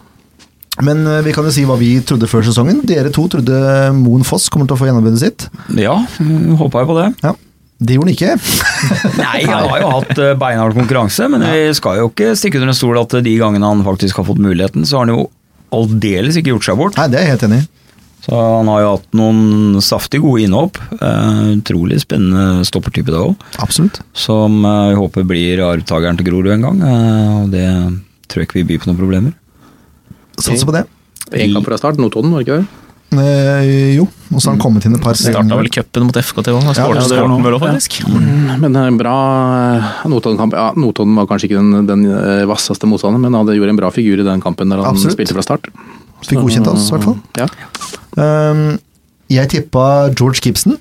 Men 0.84 1.06
eh, 1.08 1.22
vi 1.24 1.32
kan 1.36 1.46
jo 1.46 1.54
si 1.54 1.64
hva 1.68 1.78
vi 1.80 1.94
trodde 2.06 2.28
før 2.30 2.44
sesongen. 2.46 2.82
Dere 2.88 3.12
to 3.14 3.26
trodde 3.32 3.60
Moen 3.96 4.26
Foss 4.26 4.50
kommer 4.52 4.68
til 4.68 4.76
å 4.76 4.80
få 4.80 4.88
gjennombruddet 4.90 5.22
sitt. 5.22 5.48
Ja, 5.78 5.98
håpa 6.60 6.82
jeg 6.82 6.90
på 6.90 6.98
det. 7.00 7.10
Ja. 7.24 7.36
Det 7.76 7.96
gjorde 7.96 8.08
han 8.08 8.14
ikke. 8.14 8.34
Nei, 9.20 9.40
han 9.44 9.66
har 9.68 9.80
jo 9.82 9.94
hatt 9.98 10.20
eh, 10.22 10.36
beinhard 10.40 10.76
konkurranse, 10.76 11.28
men 11.32 11.44
vi 11.44 11.64
skal 11.76 12.00
jo 12.00 12.10
ikke 12.10 12.32
stikke 12.38 12.60
under 12.60 12.72
en 12.72 12.78
stol 12.78 13.00
at 13.00 13.18
de 13.24 13.34
gangene 13.40 13.68
han 13.68 13.84
faktisk 13.84 14.22
har 14.22 14.28
fått 14.28 14.40
muligheten, 14.40 14.86
så 14.88 15.00
har 15.00 15.08
han 15.08 15.16
jo 15.16 15.26
aldeles 15.76 16.38
ikke 16.40 16.54
gjort 16.54 16.68
seg 16.70 16.78
bort. 16.80 16.96
Nei, 16.96 17.10
det 17.12 17.20
er 17.20 17.26
jeg 17.26 17.36
helt 17.36 17.48
enig 17.50 17.64
i. 17.64 17.66
Så 18.26 18.34
han 18.34 18.68
har 18.72 18.80
jo 18.82 18.92
hatt 18.96 19.12
noen 19.14 19.82
saftig 19.84 20.18
gode 20.24 20.42
innhopp. 20.42 20.80
Uh, 20.98 21.52
utrolig 21.54 22.00
spennende 22.02 22.64
stoppertype 22.66 23.12
det 23.12 23.20
òg. 23.20 23.44
Absolutt. 23.62 24.00
Som 24.18 24.64
uh, 24.66 24.88
vi 24.90 24.96
håper 24.98 25.26
blir 25.28 25.62
arvtakeren 25.62 26.18
til 26.18 26.26
Grorud 26.26 26.50
en 26.56 26.66
gang. 26.66 26.80
Uh, 26.82 27.36
og 27.44 27.52
det 27.52 27.66
tror 28.26 28.42
jeg 28.42 28.48
ikke 28.48 28.58
vi 28.62 28.66
by 28.72 28.80
på 28.82 28.90
noen 28.90 28.98
problemer. 28.98 29.36
Satser 30.40 30.68
på 30.68 30.74
det. 30.76 30.86
Én 31.34 31.54
kamp 31.54 31.66
fra 31.66 31.78
start, 31.80 31.98
Notodden, 32.00 32.32
var 32.34 32.42
det 32.42 32.46
ikke 32.46 32.60
det? 32.62 32.82
Eh, 33.14 33.94
jo, 33.94 34.04
og 34.34 34.40
så 34.42 34.48
har 34.50 34.56
han 34.56 34.60
kommet 34.60 34.84
inn 34.86 34.96
et 34.96 35.02
par 35.02 35.14
Starta 35.14 35.56
vel 35.56 35.68
cupen 35.70 36.08
mot 36.08 36.16
FKT 36.18 36.50
òg, 36.50 36.64
ja. 36.74 36.86
Ja. 36.90 38.08
Mm, 38.10 38.56
men 38.64 38.78
en 38.80 38.98
bra 38.98 39.14
eh, 39.78 39.92
Notodden-kamp. 40.10 40.56
Ja, 40.58 40.72
Notodden 40.74 41.14
var 41.16 41.28
kanskje 41.30 41.48
ikke 41.48 41.60
den, 41.60 41.86
den 41.86 42.02
eh, 42.10 42.42
vasseste 42.50 42.88
motstanderen, 42.90 43.22
men 43.22 43.38
han 43.38 43.52
gjorde 43.54 43.76
en 43.76 43.78
bra 43.78 43.92
figur 43.94 44.20
i 44.20 44.26
den 44.26 44.42
kampen 44.42 44.74
der 44.74 44.82
han 44.82 44.90
Absolutt. 44.90 45.14
spilte 45.14 45.36
fra 45.38 45.46
start. 45.46 45.70
Fikk 46.26 46.42
godkjent 46.42 46.72
oss, 46.72 46.88
i 46.90 46.96
hvert 46.96 47.06
fall. 47.06 47.16
Ja. 47.38 47.46
Um, 48.16 48.64
jeg 49.30 49.52
tippa 49.52 49.86
George 50.16 50.42
Gibson, 50.42 50.74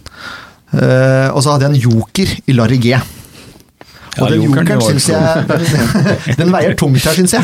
uh, 0.73 1.29
og 1.29 1.43
så 1.43 1.53
hadde 1.53 1.69
jeg 1.69 1.75
en 1.75 1.93
joker 1.93 2.33
i 2.49 2.57
Larry 2.57 2.81
G. 2.81 2.97
Og 4.15 4.31
den 4.31 4.45
jokeren 4.45 4.83
syns 4.85 5.09
jeg 5.11 6.35
Den 6.41 6.53
veier 6.53 6.75
tungt 6.79 7.03
her, 7.03 7.17
syns 7.17 7.35
jeg. 7.35 7.43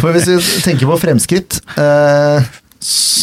For 0.00 0.12
hvis 0.14 0.30
vi 0.30 0.38
tenker 0.64 0.88
på 0.88 1.00
fremskritt 1.02 1.60
uh, 1.76 2.40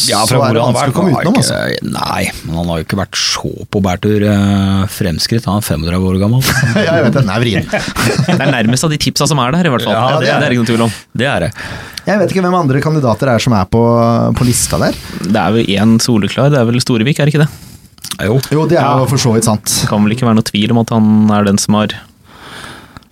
ja, 0.10 0.19
så 0.28 0.39
er 0.41 0.58
han 0.58 0.73
vanskelig 0.73 0.91
å 0.91 0.95
komme 0.97 1.12
utenom, 1.13 1.38
altså. 1.39 1.58
Nei, 1.86 2.23
men 2.43 2.58
han 2.58 2.71
har 2.71 2.82
jo 2.82 2.86
ikke 2.88 2.97
vært 2.99 3.19
så 3.19 3.52
på 3.71 3.82
bærtur 3.86 4.26
uh, 4.26 4.84
fremskritt. 4.91 5.45
Han 5.47 5.62
er 5.62 5.67
35 5.67 6.08
år 6.10 6.17
gammel. 6.19 6.43
ja, 6.76 6.97
jeg 6.97 7.06
vet 7.06 7.17
Den 7.19 7.32
er 7.32 7.43
vrien. 7.43 7.69
det 7.69 8.36
er 8.36 8.52
nærmest 8.52 8.88
av 8.88 8.91
de 8.91 8.99
tipsa 9.06 9.30
som 9.30 9.39
er 9.43 9.56
der, 9.56 9.69
i 9.69 9.73
hvert 9.73 9.86
fall. 9.86 9.95
Ja, 9.95 10.17
det, 10.17 10.26
det, 10.26 10.34
er, 10.34 10.41
det 10.41 10.49
er 10.49 10.56
ikke 10.56 10.63
noen 10.65 10.71
tvil 10.73 10.86
om. 10.89 10.95
Det 11.21 11.30
er 11.30 11.45
det. 11.45 11.52
Jeg 12.04 12.19
vet 12.19 12.34
ikke 12.34 12.43
hvem 12.43 12.58
andre 12.60 12.82
kandidater 12.84 13.32
er 13.32 13.45
som 13.45 13.56
er 13.56 13.69
på, 13.71 13.84
på 14.36 14.49
lista 14.49 14.82
der. 14.82 14.97
Det 15.23 15.38
er 15.45 15.62
jo 15.62 15.78
én 15.78 15.95
soleklar, 16.04 16.52
det 16.52 16.60
er 16.60 16.67
vel 16.67 16.84
Storevik, 16.84 17.21
er 17.21 17.30
det 17.30 17.36
ikke 17.36 17.45
det? 17.45 17.72
Jo. 18.23 18.37
jo, 18.53 18.65
det 18.69 18.77
er 18.77 19.01
jo 19.01 19.09
for 19.09 19.21
så 19.21 19.33
vidt 19.35 19.47
sant. 19.47 19.67
Det 19.81 19.89
kan 19.89 20.03
vel 20.05 20.15
ikke 20.15 20.27
være 20.27 20.37
noe 20.37 20.47
tvil 20.47 20.73
om 20.75 20.81
at 20.83 20.91
han 20.93 21.31
er 21.33 21.47
den 21.47 21.59
som 21.61 21.79
har 21.79 21.95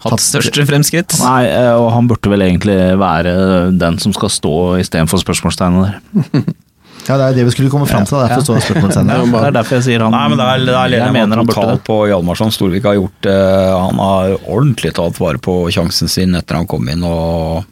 hatt 0.06 0.23
største 0.23 0.65
fremskritt. 0.65 1.15
Nei, 1.21 1.45
eh, 1.49 1.73
og 1.77 1.91
han 1.95 2.10
burde 2.10 2.32
vel 2.32 2.45
egentlig 2.45 2.77
være 3.01 3.34
den 3.77 3.99
som 4.01 4.13
skal 4.17 4.34
stå 4.34 4.56
istedenfor 4.82 5.21
spørsmålstegnet 5.23 5.88
der. 5.88 6.51
Ja, 7.08 7.15
det 7.17 7.25
er 7.25 7.38
det 7.39 7.45
vi 7.47 7.54
skulle 7.56 7.71
komme 7.73 7.88
fram 7.89 8.06
til. 8.06 8.13
Det 8.13 8.27
er 8.27 8.30
Derfor 8.38 8.58
ja. 8.60 8.62
spørsmålstegnet. 8.62 9.32
det 9.34 9.39
er 9.47 9.56
derfor 9.56 9.77
jeg 9.80 9.86
sier 9.88 10.04
han 10.06 10.13
Nei, 10.13 10.23
men 10.30 10.38
det 10.38 10.45
er, 10.45 10.65
det 10.67 10.75
er 10.77 10.95
jeg 10.99 11.15
mener 11.15 11.39
han 11.41 11.47
burde 11.49 11.58
totalt 11.58 11.86
på 11.88 11.95
Hjalmarsson. 12.12 12.54
Storvik 12.54 12.86
har 12.86 12.97
gjort 12.99 13.30
uh, 13.30 13.88
Han 13.88 14.01
har 14.04 14.36
ordentlig 14.45 14.93
tatt 14.99 15.17
vare 15.21 15.41
på 15.41 15.56
sjansen 15.73 16.12
sin 16.12 16.38
etter 16.38 16.60
han 16.60 16.69
kom 16.69 16.86
inn 16.93 17.01
og 17.08 17.63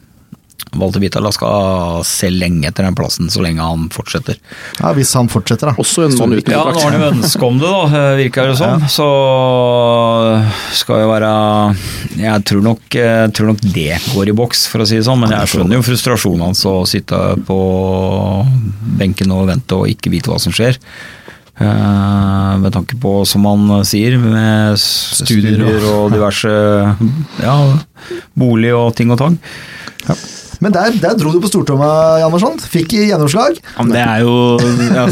Walter 0.77 1.01
Vitala 1.01 1.31
skal 1.33 2.03
se 2.05 2.29
lenge 2.29 2.67
etter 2.69 2.85
den 2.85 2.97
plassen, 2.97 3.29
så 3.33 3.41
lenge 3.41 3.65
han 3.65 3.87
fortsetter. 3.93 4.37
Ja, 4.79 4.91
Hvis 4.93 5.13
han 5.17 5.29
fortsetter, 5.31 5.71
da. 5.71 5.81
Også 5.81 6.05
en 6.05 6.13
sånn 6.15 6.35
uten 6.37 6.53
Ja, 6.53 6.61
nå 6.67 6.75
har 6.77 6.91
han 6.91 7.01
jo 7.01 7.09
ønske 7.09 7.47
om 7.47 7.57
det, 7.61 7.69
da, 7.69 7.81
eh, 7.99 8.17
virker 8.23 8.51
det 8.51 8.57
som. 8.59 8.83
Ja. 8.83 8.91
Så 8.91 9.09
skal 10.77 11.03
jo 11.03 11.09
være 11.09 11.31
Jeg 12.19 12.45
tror 12.45 12.65
nok, 12.65 12.81
jeg 12.93 13.33
tror 13.33 13.53
nok, 13.53 13.61
det 13.61 13.99
går 14.13 14.29
i 14.29 14.35
boks, 14.37 14.67
for 14.69 14.83
å 14.83 14.87
si 14.87 14.99
det 14.99 15.07
sånn. 15.07 15.21
Men 15.23 15.33
jeg 15.33 15.53
skjønner 15.53 15.79
jo 15.79 15.85
frustrasjonen 15.87 16.49
hans 16.49 16.65
å 16.69 16.83
sitte 16.89 17.17
på 17.47 17.59
benken 18.99 19.31
og 19.33 19.47
vente 19.49 19.77
og 19.77 19.89
ikke 19.89 20.13
vite 20.13 20.31
hva 20.31 20.39
som 20.41 20.53
skjer. 20.53 20.77
Uh, 21.59 22.55
med 22.61 22.71
tanke 22.71 22.95
på, 22.95 23.25
som 23.27 23.43
han 23.43 23.81
sier, 23.83 24.15
med 24.21 24.77
studier, 24.79 25.57
studier 25.59 25.87
og 25.91 26.13
diverse 26.13 26.51
ja, 27.43 27.55
bolig 28.31 28.71
og 28.71 28.93
ting 28.95 29.11
og 29.11 29.19
tang. 29.19 29.35
Ja. 30.07 30.15
Men 30.63 30.75
der, 30.75 30.95
der 30.99 31.15
dro 31.19 31.31
du 31.33 31.39
på 31.43 31.49
stortromma, 31.51 31.89
Jannersson. 32.19 32.59
Fikk 32.59 32.95
gjennomslag. 32.97 33.59
Ja, 33.63 33.85
men 33.85 33.93
det 33.95 34.03
er 34.03 34.23
jo 34.25 34.33
ja, 34.91 35.05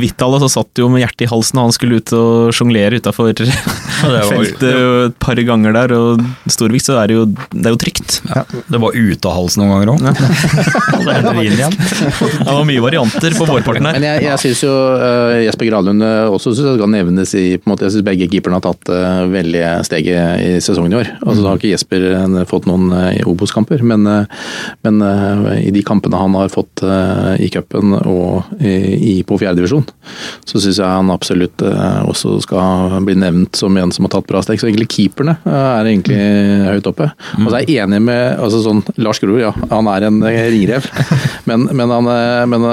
Vitale 0.00 0.40
så 0.42 0.50
satt 0.50 0.80
jo 0.80 0.88
med 0.90 1.04
hjertet 1.04 1.26
i 1.26 1.30
halsen 1.30 1.60
og 1.60 1.68
han 1.68 1.74
skulle 1.76 2.00
ut 2.00 2.14
og 2.16 2.50
sjonglere 2.56 2.98
utafor 2.98 3.30
feltet 4.30 4.64
et 4.66 5.18
par 5.22 5.38
ganger 5.46 5.76
der. 5.76 5.94
Og 5.94 6.50
Storvik 6.50 6.84
så 6.84 6.98
er 7.00 7.10
det 7.10 7.18
jo, 7.18 7.26
det 7.30 7.70
er 7.70 7.76
jo 7.76 7.80
trygt. 7.80 8.18
Ja. 8.30 8.42
Det 8.70 8.80
var 8.82 8.96
ute 8.96 9.30
av 9.30 9.36
halsen 9.38 9.62
noen 9.62 9.72
ganger 9.74 9.92
òg. 9.94 10.00
Ja. 10.04 10.12
det 12.40 12.50
var 12.50 12.66
mye 12.68 12.84
varianter 12.84 13.36
på 13.38 13.48
vårparten 13.48 13.86
her. 13.86 13.98
Men 14.00 14.08
jeg, 14.08 14.24
jeg 14.26 14.42
syns 14.44 14.64
jo 14.66 14.74
uh, 14.74 15.38
Jesper 15.44 15.70
Gradlund 15.70 16.04
eh, 16.06 16.26
også 16.30 16.54
synes 16.54 16.72
jeg 16.72 16.80
skal 16.80 16.92
nevnes 16.92 17.34
i 17.38 17.44
på 17.60 17.68
en 17.68 17.74
måte, 17.74 17.86
Jeg 17.86 17.96
syns 17.96 18.06
begge 18.06 18.28
keeperne 18.32 18.58
har 18.58 18.66
tatt 18.66 18.90
uh, 18.92 19.22
veldig 19.30 19.64
steget 19.86 20.44
i 20.44 20.50
sesongen 20.64 20.96
i 20.96 21.00
år. 21.00 21.12
Altså, 21.22 21.40
Da 21.44 21.52
har 21.52 21.60
ikke 21.60 21.72
Jesper 21.72 22.06
uh, 22.16 22.40
fått 22.50 22.68
noen 22.70 22.90
uh, 22.94 23.30
Obos-kamper, 23.30 23.82
men 23.86 24.06
men 24.82 25.02
uh, 25.02 25.58
i 25.60 25.70
de 25.70 25.82
kampene 25.84 26.16
han 26.16 26.34
har 26.38 26.48
fått 26.48 26.80
uh, 26.86 27.34
i 27.36 27.50
cupen 27.52 27.92
og 28.00 28.48
i, 28.60 29.20
på 29.28 29.36
fjerdedivisjon, 29.40 29.84
så 30.48 30.60
syns 30.60 30.78
jeg 30.80 30.88
han 30.88 31.12
absolutt 31.12 31.60
uh, 31.64 32.00
også 32.08 32.38
skal 32.46 32.96
bli 33.04 33.18
nevnt 33.20 33.58
som 33.60 33.76
en 33.76 33.92
som 33.92 34.06
har 34.06 34.14
tatt 34.14 34.28
bra 34.30 34.40
steg. 34.44 34.60
Så 34.60 34.70
egentlig 34.70 34.88
keeperne 34.92 35.36
er 35.44 35.90
egentlig 35.90 36.16
mm. 36.16 36.64
høyt 36.70 36.88
oppe. 36.88 37.10
Mm. 37.36 37.44
Og 37.44 37.50
så 37.50 37.58
er 37.58 37.66
jeg 37.66 37.84
enig 37.84 38.00
med 38.06 38.40
altså 38.40 38.62
sånn, 38.64 38.80
Lars 39.04 39.20
Grorud, 39.20 39.42
ja, 39.42 39.52
han 39.72 39.90
er 39.92 40.08
en 40.08 40.22
ringrev. 40.24 40.88
men, 41.48 41.68
men, 41.76 41.92
han, 41.92 42.08
men 42.48 42.66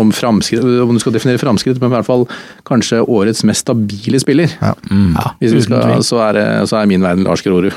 om, 0.00 0.12
om, 0.14 0.96
du 0.96 1.02
skal 1.02 1.16
definere 1.16 1.42
framskritt, 1.42 1.80
men 1.82 1.92
i 1.92 1.96
hvert 1.98 2.08
fall 2.08 2.26
kanskje 2.68 3.02
årets 3.04 3.44
mest 3.48 3.66
stabile 3.66 4.22
spiller. 4.22 4.56
Ja. 4.62 4.72
Mm. 4.88 5.12
Hvis 5.42 5.58
vi 5.58 5.66
skal, 5.68 5.98
så, 6.06 6.24
er, 6.30 6.64
så 6.70 6.80
er 6.80 6.90
min 6.90 7.04
verden 7.04 7.28
Lars 7.28 7.44
Grorud, 7.44 7.76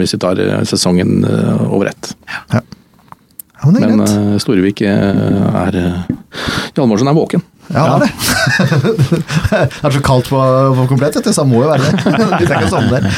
hvis 0.00 0.16
vi 0.16 0.22
tar 0.24 0.40
sesongen 0.68 1.20
over 1.68 1.92
ett. 1.92 2.14
Ja. 2.48 2.64
Ja, 3.58 3.70
men, 3.70 3.82
men 3.82 4.02
uh, 4.06 4.34
Storevik 4.38 4.82
uh, 4.86 5.64
er 5.66 5.78
uh, 5.82 6.02
Hjalmarsen 6.76 7.10
er 7.10 7.16
våken. 7.16 7.42
Ja, 7.68 7.84
det 7.84 7.94
er 7.94 8.04
det. 8.06 9.18
det 9.50 9.88
er 9.88 9.94
så 9.96 10.02
kaldt 10.04 10.30
på, 10.32 10.38
på 10.78 10.84
komplett, 10.88 11.18
så 11.20 11.42
han 11.42 11.50
må 11.50 11.64
jo 11.64 11.68
være 11.68 11.90
det. 11.90 12.12
De 12.48 12.60
å 12.64 12.70
sånn 12.70 12.88
der. 12.92 13.08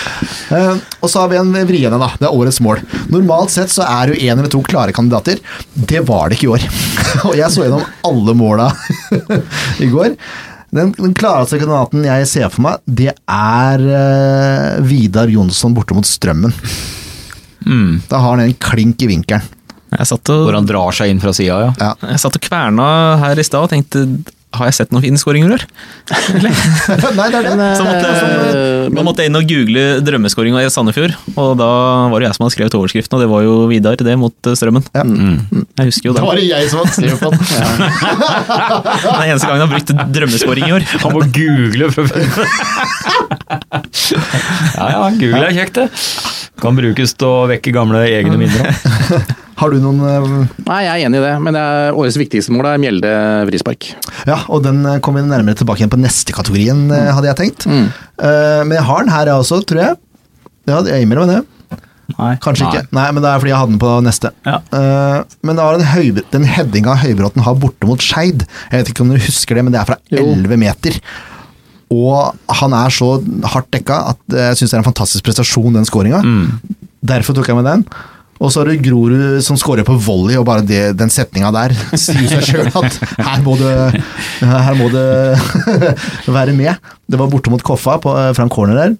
Uh, 0.51 0.81
og 1.05 1.13
så 1.13 1.23
har 1.23 1.31
vi 1.31 1.39
en 1.39 1.53
vriene, 1.69 2.01
da. 2.01 2.09
Det 2.19 2.27
er 2.27 2.35
årets 2.35 2.61
mål. 2.65 2.81
Normalt 3.13 3.53
sett 3.55 3.73
så 3.73 3.85
er 3.87 4.09
det 4.09 4.17
jo 4.17 4.31
én 4.31 4.41
eller 4.41 4.51
to 4.53 4.63
klare 4.67 4.97
kandidater. 4.97 5.43
Det 5.75 6.03
var 6.09 6.31
det 6.31 6.41
ikke 6.41 6.49
i 6.49 6.55
år. 6.57 6.67
og 7.29 7.37
jeg 7.39 7.53
så 7.53 7.67
gjennom 7.67 7.85
alle 8.09 8.37
måla 8.39 8.71
i 9.85 9.91
går. 9.93 10.17
Den, 10.71 10.93
den 10.97 11.15
klareste 11.19 11.59
kandidaten 11.59 12.05
jeg 12.07 12.27
ser 12.31 12.51
for 12.51 12.65
meg, 12.65 12.83
det 12.87 13.13
er 13.13 13.87
uh, 13.87 14.83
Vidar 14.87 15.31
Jonsson 15.31 15.77
borte 15.77 15.95
mot 15.99 16.07
Strømmen. 16.07 16.55
Mm. 17.67 18.01
Da 18.09 18.19
har 18.23 18.39
han 18.39 18.47
en 18.49 18.55
klink 18.57 19.03
i 19.05 19.11
vinkelen. 19.11 19.60
Og, 20.01 20.35
Hvor 20.49 20.57
han 20.57 20.69
drar 20.69 20.97
seg 20.97 21.13
inn 21.13 21.23
fra 21.23 21.33
sida, 21.37 21.63
ja. 21.67 21.73
ja. 21.79 21.95
Jeg 22.15 22.23
satt 22.23 22.39
og 22.39 22.45
kverna 22.45 22.91
her 23.25 23.41
i 23.41 23.47
stad 23.47 23.69
og 23.69 23.73
tenkte 23.73 24.07
har 24.51 24.67
jeg 24.67 24.75
sett 24.81 24.91
noen 24.91 25.05
fine 25.05 25.19
skåringer 25.21 25.53
i 25.53 25.55
år? 25.55 25.63
Nei, 27.19 27.27
det 27.31 27.39
er 27.39 27.45
det. 27.47 27.67
Så 27.79 27.85
måtte, 27.87 28.09
uh, 28.91 29.03
måtte 29.07 29.23
jeg 29.23 29.31
inn 29.31 29.39
og 29.39 29.47
google 29.47 29.85
drømmeskåringa 30.03 30.65
i 30.67 30.71
Sandefjord, 30.75 31.15
og 31.39 31.53
da 31.61 31.69
var 32.11 32.19
det 32.19 32.27
jeg 32.27 32.37
som 32.37 32.45
hadde 32.45 32.55
skrevet 32.57 32.77
overskriften, 32.81 33.15
og 33.17 33.23
det 33.23 33.29
var 33.31 33.45
jo 33.47 33.53
Vidar, 33.71 34.01
det 34.01 34.17
mot 34.19 34.35
uh, 34.51 34.57
Strømmen. 34.59 34.83
Ja. 34.97 35.05
Mm. 35.07 35.63
Jeg 35.79 35.93
husker 35.93 36.11
jo 36.11 36.17
det. 36.17 36.25
Da 36.25 36.27
var 36.27 36.41
det 36.41 36.49
jeg 36.49 36.73
som 36.73 36.83
hadde 36.83 36.95
skrevet 36.97 37.21
på 37.23 37.31
den. 37.31 37.39
det 39.05 39.15
er 39.15 39.29
eneste 39.29 39.47
gangen 39.47 39.63
han 39.63 39.69
har 39.69 39.73
brukt 39.77 39.95
drømmeskåring 40.19 40.67
i 40.67 40.75
år. 40.81 40.89
Han 41.05 41.15
må 41.15 41.23
google 41.39 41.91
for 41.95 42.05
Ja 44.81 44.87
ja, 44.97 45.01
Google 45.15 45.45
er 45.47 45.55
kjekt, 45.55 45.79
det. 45.79 45.87
Kan 46.61 46.75
brukes 46.77 47.15
til 47.15 47.31
å 47.31 47.47
vekke 47.51 47.71
gamle 47.75 48.03
egne 48.11 48.41
minner. 48.41 48.75
Har 49.61 49.75
du 49.75 49.81
noen 49.83 50.01
uh... 50.01 50.29
Nei, 50.65 50.81
jeg 50.87 50.91
er 50.91 51.07
enig 51.11 51.21
i 51.21 51.25
det, 51.25 51.33
men 51.45 51.57
er, 51.59 51.93
årets 51.93 52.17
viktigste 52.17 52.55
mål 52.55 52.71
er 52.71 52.81
Mjelde 52.81 53.13
frispark. 53.51 53.91
Ja, 54.29 54.39
og 54.49 54.65
den 54.65 54.81
eh, 54.89 55.01
kommer 55.05 55.21
vi 55.21 55.29
nærmere 55.29 55.59
tilbake 55.59 55.83
igjen 55.83 55.93
på 55.93 56.01
neste 56.01 56.33
kategorien, 56.33 56.87
mm. 56.89 57.11
hadde 57.17 57.29
jeg 57.29 57.39
tenkt. 57.43 57.67
Mm. 57.69 57.91
Uh, 58.17 58.61
men 58.65 58.79
jeg 58.79 58.87
har 58.89 59.05
den 59.05 59.13
her, 59.13 59.29
jeg 59.29 59.45
også, 59.45 59.61
tror 59.69 59.83
jeg. 59.83 59.99
Ja, 60.71 60.79
jeg 60.89 61.05
innrømmer 61.05 61.35
det. 61.35 61.81
Nei. 62.17 62.33
Kanskje 62.43 62.67
Nei. 62.67 62.71
ikke. 62.73 62.95
Nei, 62.97 63.07
men 63.15 63.25
det 63.25 63.31
er 63.31 63.43
fordi 63.43 63.53
jeg 63.53 63.61
hadde 63.61 63.75
den 63.75 63.83
på 63.83 63.91
neste. 64.07 64.31
Ja. 64.49 64.57
Uh, 64.73 65.37
men 65.47 65.59
det 65.59 65.67
var 65.67 65.79
en 65.79 65.91
høy, 65.93 66.23
den 66.33 66.47
headinga 66.49 66.97
Høybråten 67.03 67.45
har 67.45 67.59
borte 67.61 67.89
mot 67.89 68.05
Skeid. 68.05 68.47
Jeg 68.71 68.81
vet 68.81 68.93
ikke 68.95 69.05
om 69.05 69.13
dere 69.13 69.27
husker 69.27 69.61
det, 69.61 69.67
men 69.67 69.77
det 69.77 69.83
er 69.83 69.91
fra 69.91 69.99
elleve 70.09 70.57
11 70.57 70.63
meter. 70.65 70.97
Og 71.91 72.57
han 72.63 72.79
er 72.79 72.95
så 72.95 73.11
hardt 73.53 73.69
dekka 73.75 73.99
at 74.15 74.41
jeg 74.41 74.61
syns 74.61 74.73
det 74.73 74.79
er 74.79 74.83
en 74.85 74.89
fantastisk 74.89 75.27
prestasjon, 75.27 75.75
den 75.75 75.89
scoringa. 75.89 76.23
Derfor 77.13 77.37
tok 77.37 77.51
jeg 77.51 77.59
med 77.59 77.67
den. 77.67 77.85
Og 78.41 78.49
så 78.49 78.63
har 78.63 78.71
du 78.71 78.81
Grorud 78.81 79.43
som 79.45 79.59
scorer 79.61 79.85
på 79.85 79.95
volley, 80.01 80.39
og 80.41 80.47
bare 80.49 80.65
det, 80.65 80.81
den 80.97 81.11
setninga 81.13 81.51
der 81.53 81.75
sier 81.93 82.25
seg 82.31 82.47
sjøl 82.47 82.71
at 82.81 82.97
her 83.21 83.43
må 83.45 83.57
det, 83.61 83.75
her 84.41 84.79
må 84.79 84.87
det 84.95 85.05
være 86.39 86.55
med. 86.57 86.79
Det 87.05 87.21
var 87.21 87.29
borte 87.33 87.53
mot 87.53 87.65
Koffa 87.67 87.99
på, 88.01 88.15
fra 88.37 88.47
en 88.47 88.53
corner 88.53 88.79
der. 88.81 88.97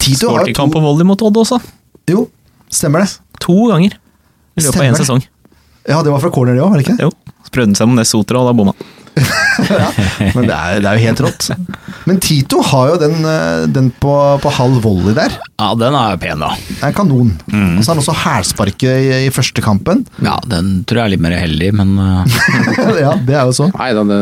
Tito 0.00 0.32
har 0.34 0.50
to 0.56 0.66
på 0.72 0.82
volley 0.82 1.06
mot 1.06 1.22
Odd 1.22 1.38
også. 1.44 1.60
Jo, 2.10 2.26
stemmer 2.72 3.04
det. 3.04 3.14
To 3.44 3.68
ganger. 3.70 3.94
I 4.58 4.64
løpet 4.66 4.80
av 4.82 4.88
én 4.88 4.98
sesong. 4.98 5.22
Ja, 5.86 6.00
det 6.02 6.10
var 6.10 6.22
fra 6.24 6.32
corner, 6.34 6.56
det 6.56 6.64
òg, 6.64 6.72
var 6.74 6.80
det 6.80 6.88
ikke? 6.88 6.98
Jo. 7.06 7.12
Så 7.44 7.54
prøvde 7.54 7.70
han 7.70 7.78
seg 7.78 7.90
med 7.90 8.00
Nesotra, 8.00 8.40
og 8.42 8.50
da 8.50 8.56
bomma 8.56 8.74
han. 8.74 8.93
Men 10.34 10.46
det 10.48 10.54
er, 10.54 10.80
det 10.82 10.88
er 10.90 10.98
jo 10.98 11.02
helt 11.04 11.20
rått. 11.24 11.48
Men 12.08 12.18
Tito 12.22 12.60
har 12.66 12.90
jo 12.92 12.96
den, 13.00 13.16
eh, 13.28 13.66
den 13.70 13.90
på, 14.02 14.14
på 14.42 14.52
halv 14.58 14.80
volley 14.84 15.14
der. 15.16 15.36
Ja, 15.60 15.70
den 15.78 15.94
er 15.98 16.16
pen, 16.20 16.42
da. 16.42 16.50
Det 16.68 16.80
er 16.80 16.88
en 16.90 16.96
kanon. 16.98 17.30
Og 17.46 17.84
så 17.84 17.92
har 17.92 17.94
han 17.94 18.02
også 18.02 18.16
hælsparket 18.24 18.88
i, 18.90 19.12
i 19.28 19.32
første 19.34 19.62
kampen. 19.64 20.02
Ja, 20.24 20.36
den 20.50 20.82
tror 20.88 21.02
jeg 21.04 21.06
er 21.06 21.14
litt 21.14 21.24
mer 21.24 21.36
heldig, 21.38 21.70
men, 21.78 21.94
uh, 22.00 22.24
ja, 23.04 23.14
det 23.22 23.38
er 23.38 23.46
jo 23.46 23.54
sånn. 23.56 23.74
Nei 23.78 23.92
da, 23.96 24.04
det 24.10 24.20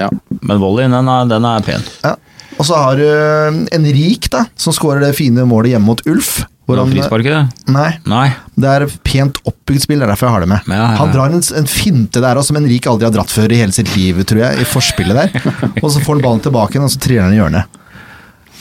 Ja. 0.00 0.08
men 0.40 0.60
volleyen, 0.62 0.96
den 0.96 1.12
er, 1.12 1.28
den 1.30 1.46
er 1.48 1.64
pen. 1.66 1.84
Ja. 2.04 2.16
Og 2.56 2.64
så 2.64 2.78
har 2.80 2.96
du 2.96 3.04
eh, 3.04 3.56
Enrik, 3.76 4.30
da, 4.32 4.46
som 4.56 4.72
skårer 4.72 5.02
det 5.04 5.16
fine 5.18 5.44
målet 5.48 5.74
hjemme 5.74 5.90
mot 5.92 6.00
Ulf. 6.08 6.38
Hvor 6.66 6.80
han, 6.80 6.90
Frisparket? 6.90 7.58
nei, 7.70 7.90
Nei. 8.10 8.26
det 8.58 8.70
er 8.72 8.84
pent 9.06 9.38
oppbygd 9.46 9.84
spill, 9.84 10.00
det 10.02 10.08
er 10.08 10.10
derfor 10.10 10.26
jeg 10.26 10.34
har 10.34 10.42
det 10.42 10.48
med. 10.50 10.66
Ja, 10.66 10.74
ja, 10.80 10.86
ja. 10.90 10.96
Han 10.98 11.12
drar 11.14 11.30
en, 11.30 11.44
en 11.60 11.68
finte 11.70 12.22
der 12.22 12.40
også, 12.40 12.50
som 12.50 12.58
Henrik 12.58 12.88
aldri 12.90 13.06
har 13.06 13.14
dratt 13.14 13.30
før 13.30 13.54
i 13.54 13.60
hele 13.60 13.74
sitt 13.76 13.92
liv, 13.94 14.18
tror 14.26 14.42
jeg, 14.42 14.64
i 14.64 14.66
forspillet 14.66 15.20
der. 15.20 15.52
og 15.84 15.86
så 15.94 16.02
får 16.02 16.16
han 16.18 16.24
ballen 16.24 16.42
tilbake 16.42 16.74
igjen, 16.74 16.88
og 16.88 16.94
så 16.94 17.02
triller 17.04 17.28
han 17.28 17.36
i 17.36 17.38
hjørnet. 17.38 17.78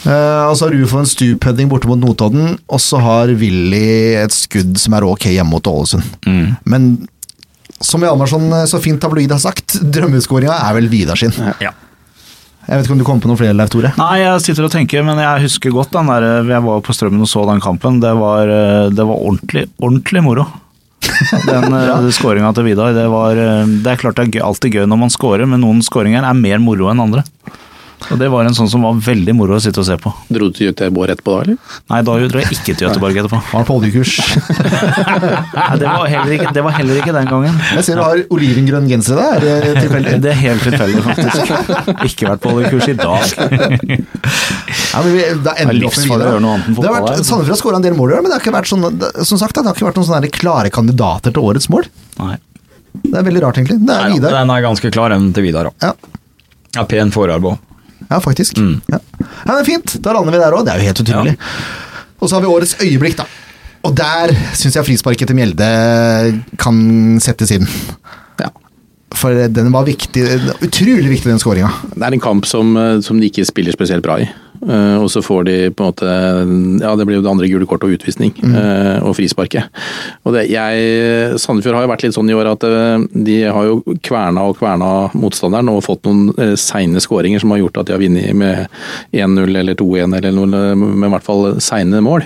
Uh, 0.06 0.52
og 0.52 0.54
så 0.54 0.68
har 0.68 0.76
Rufo 0.78 1.00
en 1.02 1.10
stupheading 1.10 1.70
borte 1.72 1.90
mot 1.90 1.98
Notodden, 1.98 2.60
og 2.70 2.82
så 2.84 3.02
har 3.02 3.34
Willy 3.42 4.14
et 4.22 4.36
skudd 4.38 4.78
som 4.78 4.94
er 4.94 5.08
ok 5.08 5.32
hjemme 5.32 5.56
mot 5.56 5.72
Ålesund. 5.72 6.06
Mm. 6.30 6.54
Men 6.70 6.92
som 7.82 8.06
Hjalmarsson 8.06 8.54
så 8.70 8.80
fint 8.84 9.02
tabloid 9.02 9.34
har 9.34 9.42
sagt, 9.42 9.80
drømmeskåringa 9.82 10.62
er 10.70 10.78
vel 10.78 10.92
Vidar 10.94 11.18
sin. 11.20 11.34
Ja. 11.64 11.74
Jeg 12.66 12.80
vet 12.80 12.88
ikke 12.88 12.96
om 12.96 13.02
du 13.02 13.06
kom 13.06 13.20
på 13.22 13.30
noen 13.30 13.38
flere, 13.38 13.54
Leif 13.54 13.70
Tore? 13.74 13.92
Nei, 14.00 14.24
jeg 14.24 14.42
sitter 14.42 14.66
og 14.66 14.74
tenker, 14.74 15.04
men 15.06 15.20
jeg 15.22 15.46
husker 15.46 15.74
godt 15.74 15.94
den 15.94 16.10
der 16.10 16.50
Jeg 16.50 16.66
var 16.66 16.80
på 16.86 16.96
Strømmen 16.98 17.22
og 17.22 17.30
så 17.30 17.44
den 17.46 17.62
kampen. 17.62 18.00
Det 18.02 18.14
var, 18.18 18.50
eh, 18.50 18.88
det 18.90 19.06
var 19.06 19.22
ordentlig, 19.22 19.68
ordentlig 19.78 20.24
moro. 20.26 20.48
Den 21.46 21.70
ja. 21.70 22.00
skåringa 22.18 22.50
til 22.58 22.66
Vidar. 22.66 22.96
Det, 22.96 23.06
var, 23.12 23.38
eh, 23.38 23.68
det 23.86 23.92
er 23.92 24.00
klart 24.02 24.18
det 24.18 24.40
er 24.40 24.48
alltid 24.48 24.80
gøy 24.80 24.88
når 24.90 25.00
man 25.04 25.14
scorer, 25.14 25.46
men 25.46 25.62
noen 25.62 25.84
skåringer 25.86 26.26
er 26.26 26.40
mer 26.40 26.58
moro 26.64 26.90
enn 26.90 27.04
andre. 27.04 27.22
Og 28.12 28.20
det 28.20 28.28
var 28.30 28.46
en 28.46 28.54
sånn 28.54 28.68
som 28.70 28.84
var 28.86 28.98
veldig 29.02 29.34
moro 29.38 29.56
å 29.58 29.62
sitte 29.64 29.80
og 29.82 29.88
se 29.88 29.96
på. 30.02 30.12
Dro 30.30 30.50
du 30.52 30.56
til 30.58 30.68
Göteborg 30.70 31.14
etterpå 31.16 31.34
da, 31.34 31.40
eller? 31.46 31.58
Nei, 31.92 32.00
da 32.06 32.16
dro 32.30 32.42
jeg 32.42 32.54
ikke 32.54 32.76
til 32.76 32.88
Göteborg 32.88 33.20
etterpå. 33.22 33.40
Var 33.52 33.66
på 33.70 33.78
oljekurs. 33.80 34.14
Det, 35.76 35.88
var 35.88 36.06
heller 36.08 36.32
ikke, 36.36 36.52
det 36.56 36.62
var 36.64 36.74
heller 36.78 37.00
ikke 37.02 37.14
den 37.16 37.28
gangen. 37.30 37.56
Jeg 37.76 37.86
ser 37.88 37.98
du 37.98 38.02
har 38.04 38.22
olivengrønn 38.36 38.88
genser 38.90 39.18
der. 39.20 39.46
Er 39.56 39.66
det 39.66 39.84
tilfeldig? 39.86 40.14
Det 40.24 40.32
er 40.32 40.38
helt 40.40 40.64
tilfeldig, 40.64 41.02
faktisk. 41.06 41.96
Ikke 42.10 42.30
vært 42.30 42.44
på 42.46 42.54
oljekurs 42.56 42.88
i 42.92 42.96
dag. 43.00 43.36
Ja, 44.96 45.02
men 45.04 45.12
vi, 45.12 45.24
da 45.44 45.56
Det 45.58 45.66
er 45.66 45.78
livsfarlig 45.80 46.28
å 46.28 46.34
gjøre 46.36 46.44
noe 46.46 46.58
annet 46.58 46.70
enn 46.72 46.78
Det 46.78 46.88
har 46.88 47.00
fotball. 47.02 47.24
Sandefjord 47.28 47.54
har 47.56 47.62
skåra 47.62 47.80
en 47.82 47.86
del 47.88 47.98
mål 47.98 48.14
i 48.14 48.18
år, 48.18 48.24
men 48.26 48.32
det 48.32 48.38
har 48.38 48.44
ikke 48.46 48.56
vært 48.56 48.72
sånn, 48.72 48.86
som 49.32 49.42
sagt, 49.42 49.58
det 49.58 49.66
har 49.68 49.78
ikke 49.78 49.90
vært 49.90 50.00
noen 50.00 50.10
sånne 50.12 50.32
klare 50.36 50.72
kandidater 50.74 51.36
til 51.36 51.50
årets 51.52 51.70
mål. 51.74 51.90
Nei. 52.22 52.36
Det 53.04 53.16
er 53.20 53.28
veldig 53.28 53.44
rart, 53.44 53.60
egentlig. 53.60 53.80
Det 53.84 53.96
er 53.96 54.14
Vidar. 54.14 54.38
den 54.40 54.54
er 54.56 54.66
ganske 54.70 54.92
klar, 54.96 55.16
den 55.16 55.32
til 55.36 55.48
Vidar 55.50 55.72
òg. 55.72 55.76
Ja. 55.84 55.94
Ja, 56.76 56.84
pen 56.92 57.12
forarbeid. 57.16 57.60
Ja, 58.10 58.20
faktisk. 58.24 58.60
Mm. 58.62 58.82
Ja. 58.92 59.00
ja, 59.22 59.50
det 59.52 59.62
er 59.62 59.68
fint. 59.68 59.98
Da 60.04 60.14
lander 60.16 60.36
vi 60.36 60.42
der 60.44 60.56
òg. 60.56 60.66
Det 60.66 60.74
er 60.74 60.82
jo 60.82 60.90
helt 60.90 61.02
utrolig. 61.06 61.36
Og 62.20 62.30
så 62.30 62.38
har 62.38 62.46
vi 62.46 62.52
årets 62.52 62.78
øyeblikk, 62.82 63.18
da. 63.20 63.26
Og 63.86 63.94
der 63.98 64.34
syns 64.58 64.78
jeg 64.78 64.88
frisparket 64.88 65.30
til 65.30 65.38
Mjelde 65.38 65.68
kan 66.62 66.78
settes 67.22 67.52
inn. 67.54 67.68
Ja. 68.42 68.50
For 69.16 69.46
den 69.52 69.70
var 69.74 69.86
viktig. 69.88 70.24
Utrolig 70.66 71.12
viktig, 71.12 71.30
den 71.30 71.42
skåringa. 71.42 71.70
Det 71.94 72.02
er 72.02 72.18
en 72.18 72.24
kamp 72.24 72.50
som, 72.50 72.74
eh, 72.78 73.00
som 73.06 73.20
de 73.22 73.30
ikke 73.30 73.46
spiller 73.46 73.76
spesielt 73.76 74.04
bra 74.06 74.18
i. 74.24 74.30
Eh, 74.62 74.98
og 75.02 75.10
så 75.12 75.24
får 75.26 75.48
de 75.48 75.56
på 75.76 75.84
en 75.84 75.92
måte 75.92 76.14
Ja, 76.84 76.94
det 76.96 77.06
blir 77.08 77.20
jo 77.20 77.26
det 77.26 77.32
andre 77.32 77.50
gule 77.52 77.68
kortet 77.70 77.90
og 77.90 77.98
utvisning. 77.98 78.34
mm. 78.36 79.04
og 79.06 79.16
frisparket. 79.18 79.70
Og 80.26 80.36
det, 80.36 80.46
jeg, 80.52 81.40
Sandefjord 81.42 81.78
har 81.78 81.86
jo 81.86 81.92
vært 81.92 82.06
litt 82.06 82.16
sånn 82.18 82.30
i 82.30 82.38
år 82.38 82.52
at 82.54 82.66
eh, 82.68 83.06
de 83.28 83.38
har 83.44 83.70
jo 83.70 83.98
kverna 84.06 84.48
og 84.50 84.60
kverna 84.60 84.92
motstanderen 85.18 85.74
og 85.74 85.84
fått 85.86 86.08
noen 86.08 86.56
seine 86.60 87.02
skåringer 87.04 87.44
som 87.44 87.54
har 87.54 87.64
gjort 87.64 87.82
at 87.82 87.90
de 87.90 87.96
har 87.96 88.04
vunnet 88.04 88.36
med 88.38 88.66
1-0 89.16 89.60
eller 89.62 89.78
2-1 89.80 90.18
eller 90.20 90.36
noe, 90.36 90.76
med 90.76 91.08
i 91.10 91.14
hvert 91.16 91.28
fall 91.28 91.56
seine 91.64 92.02
mål. 92.04 92.26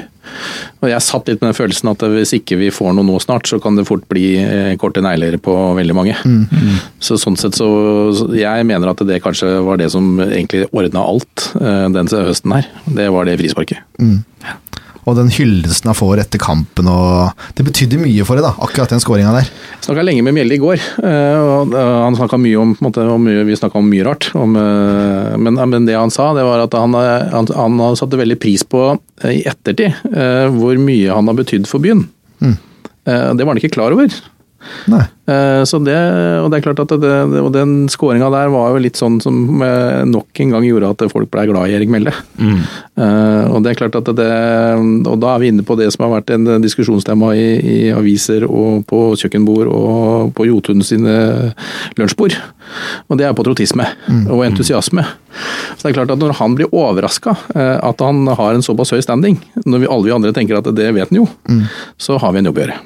Og 0.80 0.88
Jeg 0.92 1.04
satt 1.04 1.28
litt 1.28 1.42
med 1.42 1.52
den 1.52 1.58
følelsen 1.58 1.92
at 1.92 2.04
hvis 2.14 2.34
ikke 2.38 2.58
vi 2.60 2.70
får 2.74 2.94
noe 2.96 3.08
nå 3.08 3.18
snart, 3.24 3.50
så 3.50 3.60
kan 3.62 3.76
det 3.76 3.88
fort 3.90 4.06
bli 4.12 4.38
eh, 4.40 4.74
korte 4.80 5.04
negler 5.04 5.36
på 5.42 5.56
veldig 5.78 5.98
mange. 5.98 6.16
Så 7.04 7.18
sånn 7.20 7.38
sett 7.40 7.58
så 7.58 7.68
Jeg 8.36 8.68
mener 8.68 8.92
at 8.92 9.04
det 9.08 9.22
kanskje 9.24 9.60
var 9.66 9.80
det 9.82 9.90
som 9.94 10.20
egentlig 10.24 10.68
ordna 10.72 11.04
alt 11.12 11.50
eh, 11.60 11.88
den 11.96 12.12
høsten 12.12 12.56
her. 12.56 12.70
Det 12.88 13.10
var 13.14 13.28
det 13.28 13.40
frisparket. 13.42 13.84
Og 15.08 15.16
den 15.18 15.30
hyllesten 15.34 15.90
han 15.90 15.98
får 15.98 16.24
etter 16.26 16.42
kampen 16.42 16.90
og 16.92 17.32
Det 17.56 17.66
betydde 17.66 18.00
mye 18.02 18.26
for 18.28 18.40
deg, 18.40 18.46
da, 18.48 18.52
akkurat 18.66 18.92
den 18.94 19.02
skåringa 19.04 19.32
der. 19.36 19.48
Jeg 19.50 19.88
snakka 19.88 20.06
lenge 20.06 20.24
med 20.26 20.36
Mjelde 20.36 20.58
i 20.58 20.62
går. 20.62 20.84
eh, 21.04 21.40
og 21.40 21.76
eh, 21.76 21.94
Han 22.06 22.18
snakka 22.20 22.40
mye 22.42 22.60
om, 22.60 22.74
måte, 22.84 23.06
om 23.08 23.24
mye, 23.26 23.46
Vi 23.48 23.58
snakka 23.60 23.80
om 23.80 23.90
mye 23.90 24.06
rart. 24.08 24.30
Om, 24.36 24.56
eh, 24.60 25.38
men, 25.38 25.60
men 25.74 25.86
det 25.88 25.98
han 25.98 26.12
sa, 26.14 26.32
det 26.38 26.46
var 26.48 26.66
at 26.66 26.76
han, 26.78 26.94
han, 26.96 27.50
han 27.56 28.00
satte 28.00 28.20
veldig 28.20 28.40
pris 28.42 28.64
på 28.68 28.92
i 29.28 29.42
ettertid 29.48 29.96
hvor 30.56 30.78
mye 30.80 31.12
han 31.12 31.28
har 31.28 31.36
betydd 31.36 31.68
for 31.68 31.84
byen. 31.84 32.06
Mm. 32.40 32.56
Det 33.04 33.44
var 33.44 33.52
han 33.52 33.60
ikke 33.60 33.74
klar 33.76 33.92
over. 33.96 34.14
Nei. 34.92 35.02
Eh, 35.30 35.64
Så 35.70 35.78
det, 35.84 35.96
og 36.42 36.50
det 36.52 36.58
er 36.60 36.64
klart 36.66 36.80
at 36.84 36.94
det, 37.02 37.12
og 37.40 37.52
den 37.54 37.88
skåringa 37.92 38.30
der 38.34 38.50
var 38.54 38.74
jo 38.74 38.82
litt 38.82 38.98
sånn 39.00 39.20
som 39.22 39.62
eh, 39.66 40.02
nok 40.10 40.42
en 40.44 40.54
gang 40.56 40.66
gjorde 40.66 40.90
at 40.90 41.04
folk 41.12 41.30
ble 41.32 41.46
glad 41.50 41.70
i 41.70 41.76
Erik 41.78 41.92
Melle. 41.94 42.14
Mm. 42.40 42.62
og 43.54 43.64
det 43.64 43.72
er 43.72 43.78
klart 43.80 43.96
at 44.00 44.10
det, 44.16 44.28
og 45.08 45.20
da 45.22 45.34
er 45.36 45.42
vi 45.44 45.50
inne 45.52 45.64
på 45.68 45.76
det 45.80 45.90
som 45.94 46.06
har 46.06 46.16
vært 46.18 46.34
en 46.36 46.48
diskusjonstema 46.64 47.32
i, 47.38 47.46
i 47.60 47.78
aviser 47.96 48.46
og 48.48 48.84
på 48.90 49.02
kjøkkenbord 49.20 49.70
og 49.72 50.34
på 50.38 50.48
Jotun 50.50 50.84
sine 50.86 51.54
lunsjbord. 52.00 52.36
Og 53.10 53.20
det 53.20 53.28
er 53.28 53.38
patriotisme 53.38 53.86
og 54.30 54.44
entusiasme. 54.48 55.06
Så 55.78 55.86
det 55.86 55.92
er 55.94 55.98
klart 56.02 56.14
at 56.16 56.22
når 56.22 56.36
han 56.42 56.58
blir 56.58 56.72
overraska 56.76 57.36
at 57.56 58.04
han 58.04 58.26
har 58.28 58.56
en 58.58 58.66
såpass 58.66 58.92
høy 58.96 59.02
standing, 59.06 59.40
når 59.66 59.86
vi 59.86 59.92
alle 59.92 60.10
vi 60.10 60.16
andre 60.16 60.34
tenker 60.36 60.60
at 60.60 60.70
det 60.76 60.92
vet 60.96 61.12
han 61.14 61.22
jo, 61.22 61.28
så 62.02 62.18
har 62.22 62.34
vi 62.36 62.42
en 62.44 62.50
jobb 62.52 62.60
å 62.64 62.66
gjøre. 62.66 62.80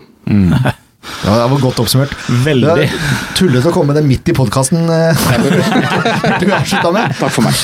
Ja, 1.23 1.33
det 1.35 1.51
var 1.51 1.59
godt 1.59 1.79
oppsummert. 1.83 2.13
Veldig. 2.45 2.85
Tullete 3.37 3.69
å 3.69 3.73
komme 3.75 3.91
med 3.91 3.97
det 3.99 4.05
midt 4.07 4.29
i 4.31 4.35
podkasten 4.35 4.87
du 4.87 4.91
avslutta 6.55 6.91
med. 6.95 7.11
Takk 7.19 7.33
for 7.35 7.43
meg. 7.43 7.53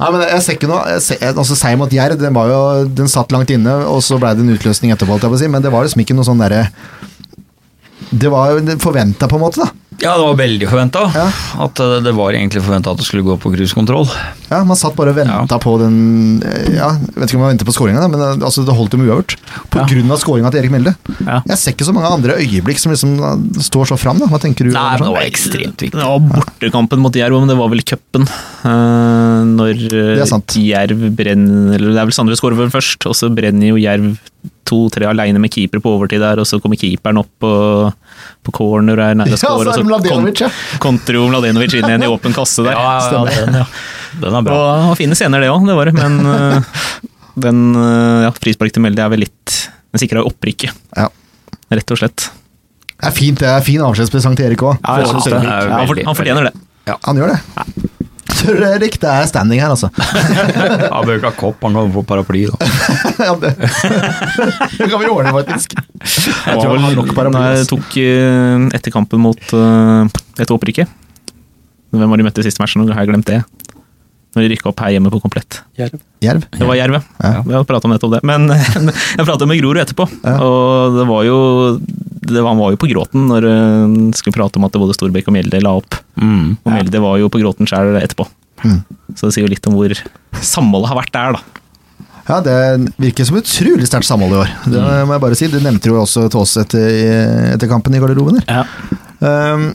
Nei, 0.00 0.08
men 0.14 0.22
jeg 0.24 0.44
ser 0.46 0.58
ikke 0.58 0.70
noe 0.70 0.84
jeg 0.94 1.02
ser, 1.04 1.24
altså 1.32 1.56
Seier 1.58 1.78
mot 1.80 1.92
Jerv, 1.92 2.16
den, 2.20 2.34
var 2.36 2.50
jo, 2.50 2.60
den 3.00 3.10
satt 3.10 3.32
langt 3.34 3.50
inne, 3.52 3.74
og 3.90 4.00
så 4.06 4.18
ble 4.22 4.30
det 4.36 4.46
en 4.46 4.54
utløsning 4.54 4.94
etterpå, 4.94 5.18
men 5.50 5.64
det 5.64 5.72
var 5.74 5.86
liksom 5.86 6.02
ikke 6.04 6.16
noe 6.16 6.26
sånn 6.26 6.40
derre 6.40 6.62
Det 8.10 8.30
var 8.32 8.58
forventa, 8.82 9.28
på 9.30 9.38
en 9.38 9.44
måte, 9.44 9.66
da. 9.66 9.70
Ja, 10.00 10.14
det 10.16 10.24
var 10.24 10.36
veldig 10.38 10.68
forventa. 10.70 11.02
Ja. 11.14 11.26
At 11.66 11.80
eh, 11.82 11.96
det 12.04 12.12
var 12.16 12.32
egentlig 12.32 12.62
forventa 12.64 12.92
at 12.94 13.00
det 13.00 13.06
skulle 13.08 13.24
gå 13.26 13.36
på 13.40 13.52
cruisekontroll. 13.52 14.08
Ja, 14.48 14.62
Man 14.66 14.78
satt 14.78 14.96
bare 14.96 15.12
og 15.12 15.18
venta 15.18 15.58
på 15.62 15.74
den 15.80 15.96
eh, 16.46 16.70
Ja, 16.78 16.88
jeg 16.96 17.16
vet 17.18 17.28
ikke 17.28 17.38
om 17.40 17.44
man 17.44 17.52
venter 17.52 17.68
på 17.68 17.74
skåringa, 17.76 18.06
men 18.12 18.24
eh, 18.24 18.46
altså, 18.48 18.64
det 18.66 18.76
holdt 18.76 18.96
jo 18.96 19.00
med 19.02 19.10
uavgjort. 19.10 19.36
På 19.72 19.82
Ja. 19.82 20.16
skåringa 20.20 20.52
til 20.52 20.62
Erik 20.62 20.72
Melde. 20.74 20.94
Ja. 21.20 21.40
Jeg 21.52 21.60
ser 21.60 21.76
ikke 21.76 21.88
så 21.88 21.94
mange 21.96 22.12
andre 22.12 22.38
øyeblikk 22.40 22.80
som 22.80 22.94
liksom 22.94 23.16
står 23.60 23.92
så 23.92 24.00
fram, 24.00 24.18
da. 24.22 24.28
Hva 24.30 24.40
tenker 24.42 24.68
du? 24.68 24.72
Nei, 24.74 24.96
men 24.96 25.08
det 25.10 25.14
var 25.18 25.28
ekstremt 25.28 25.84
viktig. 25.86 25.98
Det 25.98 26.06
var 26.08 26.24
bortekampen 26.32 27.04
mot 27.04 27.20
Jerv, 27.20 27.40
men 27.42 27.52
det 27.52 27.58
var 27.60 27.72
vel 27.72 27.84
cupen. 27.84 28.26
Uh, 28.64 29.44
når 29.48 29.84
Det 29.90 30.28
sant. 30.28 30.56
Jerv 30.60 31.00
brenner 31.16 31.76
Eller 31.78 31.94
det 31.94 32.00
er 32.02 32.08
vel 32.10 32.14
Sandre 32.14 32.36
skårer 32.36 32.68
først, 32.72 33.06
og 33.08 33.16
så 33.16 33.30
brenner 33.32 33.70
jo 33.72 33.80
Jerv 33.80 34.18
to-tre 34.70 35.08
aleine 35.10 35.40
med 35.42 35.52
keeper 35.52 35.82
på 35.82 35.92
overtid 35.96 36.22
der, 36.22 36.40
og 36.40 36.46
så 36.48 36.60
kommer 36.62 36.78
keeperen 36.80 37.18
opp 37.20 37.30
på, 37.42 37.50
på 38.46 38.54
corner 38.56 38.96
og 39.00 39.04
er 39.04 39.18
nære 39.20 39.34
å 39.34 39.36
Ja, 39.36 39.38
score, 39.40 39.50
så 39.50 39.60
er 39.60 39.64
det 39.64 39.72
og 39.72 39.78
så 39.78 39.86
Mladenovic, 39.88 40.42
ja. 40.44 40.48
kontrer 40.82 41.18
jo 41.18 41.26
Mladenovic 41.28 41.74
inn 41.76 41.88
igjen 41.90 42.06
i 42.06 42.10
åpen 42.10 42.34
kasse 42.36 42.64
der. 42.64 42.72
Ja, 42.72 42.96
ja, 42.96 43.22
ja, 43.28 43.44
den, 43.44 43.58
ja. 43.60 43.66
den 44.24 44.38
er 44.40 44.46
bra. 44.46 44.56
Og, 44.56 44.88
og 44.90 44.98
fine 45.00 45.18
scener, 45.18 45.44
det 45.44 45.50
òg, 45.52 45.66
det 45.68 45.76
var 45.76 45.90
det, 45.90 45.94
men 45.98 46.18
eh, 46.32 46.74
den 47.46 47.62
eh, 47.76 48.24
ja, 48.26 48.32
frispark 48.40 48.72
til 48.74 48.84
Melde 48.86 49.04
er 49.04 49.12
vel 49.12 49.24
litt 49.26 49.56
Den 49.90 50.02
sikra 50.02 50.24
opprykket, 50.26 50.76
Ja. 50.96 51.08
rett 51.74 51.92
og 51.96 51.98
slett. 52.00 52.30
Det 53.00 53.08
er 53.08 53.16
fint, 53.16 53.40
det 53.40 53.48
er 53.48 53.62
fin 53.64 53.80
avskjedspresang 53.84 54.36
til 54.38 54.50
Erik 54.50 54.62
òg. 54.62 54.76
Ja, 54.84 55.00
Han, 55.04 56.04
han 56.06 56.16
fortjener 56.18 56.50
det. 56.50 56.54
Han 57.06 57.20
gjør 57.20 57.34
det. 57.36 57.98
Fredrik, 58.40 58.96
det 59.02 59.10
er 59.10 59.28
standing 59.28 59.60
her, 59.62 59.74
altså. 59.74 59.90
Han 60.94 61.06
bør 61.06 61.18
ikke 61.18 61.30
ha 61.30 61.36
kopp, 61.36 61.60
han 61.66 61.76
kan 61.76 61.92
få 61.94 62.04
paraply, 62.08 62.46
da. 62.48 62.70
ja, 63.28 63.34
det. 63.40 63.52
det 63.58 64.88
kan 64.88 65.02
vi 65.02 65.10
ordne, 65.10 65.32
faktisk. 65.36 65.76
Jeg 65.76 66.56
tror 66.60 66.76
vel 66.76 67.14
paraply. 67.16 67.44
jeg 67.58 67.68
tok 67.70 67.98
eh, 68.00 68.66
etter 68.78 68.94
kampen 68.94 69.22
mot 69.22 69.54
uh, 69.56 70.06
et 70.40 70.50
opprykket 70.50 70.88
Hvem 71.90 72.12
var 72.12 72.20
de 72.20 72.26
møtte 72.26 72.42
i 72.42 72.46
siste 72.46 72.62
matchen? 72.62 72.84
Nå 72.86 72.94
har 72.94 73.02
jeg 73.02 73.10
glemt 73.10 73.26
det. 73.26 73.40
Når 74.30 74.44
de 74.44 74.50
rykka 74.52 74.68
opp 74.70 74.82
her 74.84 74.92
hjemme 74.94 75.10
på 75.10 75.18
komplett. 75.18 75.58
Jerv. 75.74 75.98
Det 76.22 76.66
var 76.68 76.78
Jerv, 76.78 77.00
ja. 77.02 77.32
Vi 77.42 77.56
har 77.56 77.64
prata 77.66 77.88
om 77.88 77.94
nettopp 77.96 78.14
det. 78.14 78.20
Men 78.30 78.46
jeg 79.16 79.26
prata 79.26 79.48
med 79.50 79.58
Grorud 79.58 79.82
etterpå, 79.82 80.06
ja. 80.22 80.36
og 80.38 81.00
det 81.00 81.06
var 81.10 81.26
jo 81.26 81.40
det 82.20 82.40
var, 82.42 82.50
Han 82.52 82.60
var 82.60 82.74
jo 82.74 82.80
på 82.80 82.90
gråten 82.90 83.28
når 83.30 83.46
han 83.48 83.94
skulle 84.16 84.36
prate 84.36 84.60
om 84.60 84.66
at 84.68 84.76
både 84.76 84.96
Storbekk 84.96 85.30
og 85.30 85.36
Mjelde 85.36 85.62
la 85.64 85.72
opp. 85.78 85.96
Mm. 86.20 86.58
Og 86.60 86.68
Mjelde 86.74 87.02
var 87.02 87.16
jo 87.22 87.30
på 87.32 87.40
gråten 87.42 87.68
sjøl 87.70 87.96
etterpå. 88.00 88.26
Mm. 88.64 88.82
Så 89.16 89.26
det 89.28 89.36
sier 89.36 89.46
jo 89.46 89.52
litt 89.52 89.70
om 89.70 89.78
hvor 89.78 89.94
samholdet 90.44 90.92
har 90.92 91.00
vært 91.00 91.14
der, 91.16 91.38
da. 91.38 91.60
Ja, 92.30 92.38
Det 92.44 92.56
virker 93.00 93.26
som 93.26 93.40
et 93.40 93.48
utrolig 93.48 93.88
sterkt 93.88 94.06
samhold 94.06 94.36
i 94.36 94.40
år. 94.42 94.52
Det 94.66 94.82
mm. 94.84 95.08
må 95.08 95.16
jeg 95.16 95.24
bare 95.24 95.38
si. 95.38 95.48
Du 95.50 95.58
nevnte 95.62 95.90
jo 95.90 95.98
også 96.02 96.28
Tås 96.30 96.56
etter, 96.62 96.90
etter 97.56 97.70
kampen 97.70 97.96
i 97.96 98.02
garderoben. 98.02 98.42
Ja. 98.46 98.66
Um, 99.20 99.72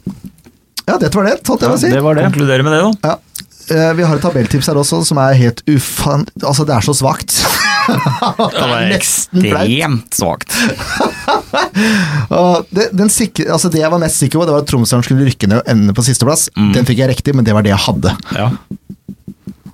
ja, 0.85 0.99
dette 1.01 1.17
var 1.17 1.27
det, 1.27 1.39
holdt 1.49 1.65
jeg 1.65 1.71
på 1.71 1.75
å 1.75 1.81
si. 1.81 1.91
Det 1.91 2.03
var 2.05 2.17
det. 2.17 2.27
Konkluderer 2.29 2.65
med 2.65 2.77
det, 2.77 2.83
da. 2.85 3.15
Ja. 3.15 3.34
Eh, 3.71 3.91
vi 3.97 4.03
har 4.05 4.15
et 4.17 4.21
tabelltips 4.21 4.67
her 4.69 4.77
også 4.77 5.01
som 5.07 5.19
er 5.21 5.37
helt 5.39 5.63
ufan... 5.69 6.25
Altså, 6.43 6.65
det 6.67 6.75
er 6.75 6.85
så 6.85 6.93
svakt. 6.97 7.33
det 8.55 8.65
var 8.69 8.91
ekstremt 8.93 10.17
svakt. 10.17 10.53
det, 12.75 12.89
altså 13.49 13.71
det 13.73 13.81
jeg 13.81 13.91
var 13.93 14.01
mest 14.01 14.21
sikker 14.21 14.41
på, 14.41 14.47
det 14.47 14.55
var 14.55 14.65
at 14.65 14.69
Tromsdalen 14.69 15.05
skulle 15.05 15.25
rykke 15.27 15.49
ned 15.49 15.63
og 15.63 15.71
ende 15.71 15.95
på 15.97 16.05
sisteplass. 16.05 16.47
Mm. 16.57 16.73
Den 16.77 16.89
fikk 16.89 17.01
jeg 17.01 17.13
riktig, 17.15 17.35
men 17.37 17.47
det 17.47 17.55
var 17.57 17.65
det 17.65 17.73
jeg 17.73 17.83
hadde. 17.87 18.15
Ja. 18.37 18.51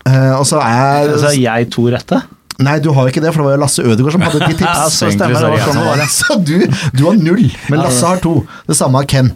Uh, 0.01 0.33
og 0.39 0.45
så 0.49 0.57
er 0.63 0.71
jeg 0.73 1.17
Så 1.21 1.27
er 1.29 1.35
jeg 1.37 1.67
to 1.75 1.83
rette? 1.93 2.17
Nei, 2.61 2.79
du 2.81 2.89
har 2.95 3.09
ikke 3.09 3.21
det, 3.21 3.31
for 3.33 3.41
det 3.41 3.47
var 3.49 3.55
jo 3.55 3.61
Lasse 3.61 3.83
Ødegaard 3.85 4.15
som 4.15 4.23
hadde 4.25 4.39
de 4.41 4.55
tips. 4.61 4.65
ja, 4.65 4.89
så 4.89 5.11
stemmer 5.13 5.35
det. 5.37 5.51
Var 5.77 6.03
sånn. 6.05 6.13
Så 6.15 6.37
du, 6.41 6.57
du 6.95 7.07
har 7.07 7.17
null, 7.19 7.47
men 7.69 7.81
Lasse 7.81 8.05
har 8.07 8.21
to. 8.23 8.39
Det 8.69 8.77
samme 8.77 9.01
har 9.01 9.09
Ken. 9.11 9.33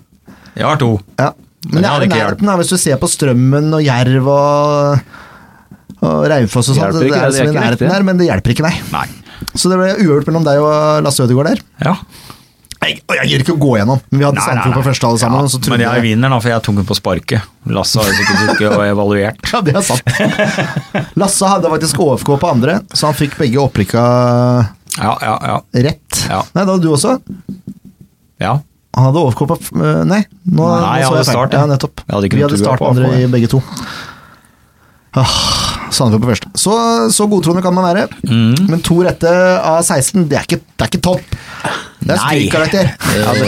Jeg 0.56 0.68
har 0.70 0.80
to. 0.80 0.96
Ja. 1.20 1.34
Men 1.72 1.82
det 1.82 1.92
er 1.92 2.08
nærheten, 2.12 2.52
hvis 2.62 2.74
du 2.74 2.78
ser 2.80 3.00
på 3.02 3.10
Strømmen 3.10 3.74
og 3.74 3.84
Jerv 3.84 4.30
og, 4.30 5.16
og 6.06 6.28
Raufoss 6.32 6.72
og 6.74 6.78
sånt. 6.78 7.00
Det, 7.00 7.10
det, 7.10 7.20
er 7.20 7.34
som 7.34 7.50
i 7.50 7.58
nærheten 7.58 7.92
der, 7.92 8.06
men 8.08 8.22
det 8.22 8.30
hjelper 8.30 8.56
ikke, 8.56 8.68
nei. 8.68 8.76
nei. 8.94 9.08
Så 9.56 9.72
det 9.72 9.80
ble 9.80 9.92
uavgjort 9.98 10.30
mellom 10.30 10.46
deg 10.48 10.62
og 10.64 11.04
Lasse 11.06 11.26
Ødegaard 11.26 11.54
der. 11.54 11.64
Ja. 11.84 11.98
Jeg, 12.86 13.00
jeg 13.18 13.30
gir 13.32 13.42
ikke 13.42 13.56
å 13.56 13.62
gå 13.62 13.72
gjennom, 13.80 14.02
men 14.12 14.22
vi 14.22 14.26
hadde 14.28 14.44
Sandefjord 14.44 14.78
på 14.78 14.84
første 14.86 15.08
alle 15.10 15.22
sammen. 15.22 15.48
Ja, 15.50 15.72
men 15.74 15.84
jeg 15.86 16.04
vinner, 16.06 16.34
da, 16.36 16.38
for 16.44 16.52
jeg 16.52 16.64
tok 16.68 16.78
den 16.78 16.88
på 16.88 16.98
sparket. 17.00 17.48
Lasse 17.74 18.04
har 18.04 18.14
sikkert 18.14 18.54
ikke 18.54 18.86
evaluert. 18.86 19.42
ja, 19.54 19.62
det 19.66 19.74
er 19.80 19.86
sant. 19.88 20.12
Lasse 21.22 21.50
hadde 21.50 21.72
faktisk 21.72 22.04
OFK 22.06 22.36
på 22.44 22.52
andre, 22.52 22.78
så 22.94 23.10
han 23.10 23.18
fikk 23.18 23.40
begge 23.42 23.64
opprykka 23.64 24.06
ja, 25.00 25.16
ja, 25.24 25.36
ja. 25.50 25.58
rett. 25.88 26.22
Ja. 26.30 26.44
Nei, 26.54 26.62
da 26.62 26.76
hadde 26.76 26.84
du 26.86 26.92
også. 26.94 27.18
Ja. 28.44 28.60
Han 28.96 29.10
hadde 29.10 29.24
på 29.36 29.58
eh, 29.60 30.02
Nei, 30.08 30.22
nå, 30.48 30.66
Nei, 30.80 31.00
nå 31.04 31.12
så 31.12 31.20
jeg 31.20 31.30
start. 31.30 31.56
Ja, 31.58 31.66
nettopp. 31.68 32.04
Hadde 32.08 32.30
Vi 32.32 32.44
hadde 32.46 32.60
start 32.62 32.80
på 32.80 32.92
andre 32.94 33.10
på 33.12 33.32
begge 33.34 33.50
to. 33.52 33.62
Ah, 35.16 35.32
Sandefjord 35.96 36.24
på 36.24 36.32
første. 36.32 36.52
Så, 36.60 36.76
så 37.16 37.28
godtroende 37.32 37.64
kan 37.64 37.76
man 37.76 37.88
være. 37.88 38.08
Mm. 38.28 38.68
Men 38.72 38.84
to 38.84 39.00
rette 39.06 39.32
av 39.32 39.82
16, 39.84 40.26
det 40.32 40.40
er 40.40 40.48
ikke, 40.48 40.62
det 40.64 40.88
er 40.88 40.92
ikke 40.92 41.04
topp. 41.04 41.38
Det 42.06 42.16
er 42.16 42.22
strykkarakter. 42.22 42.92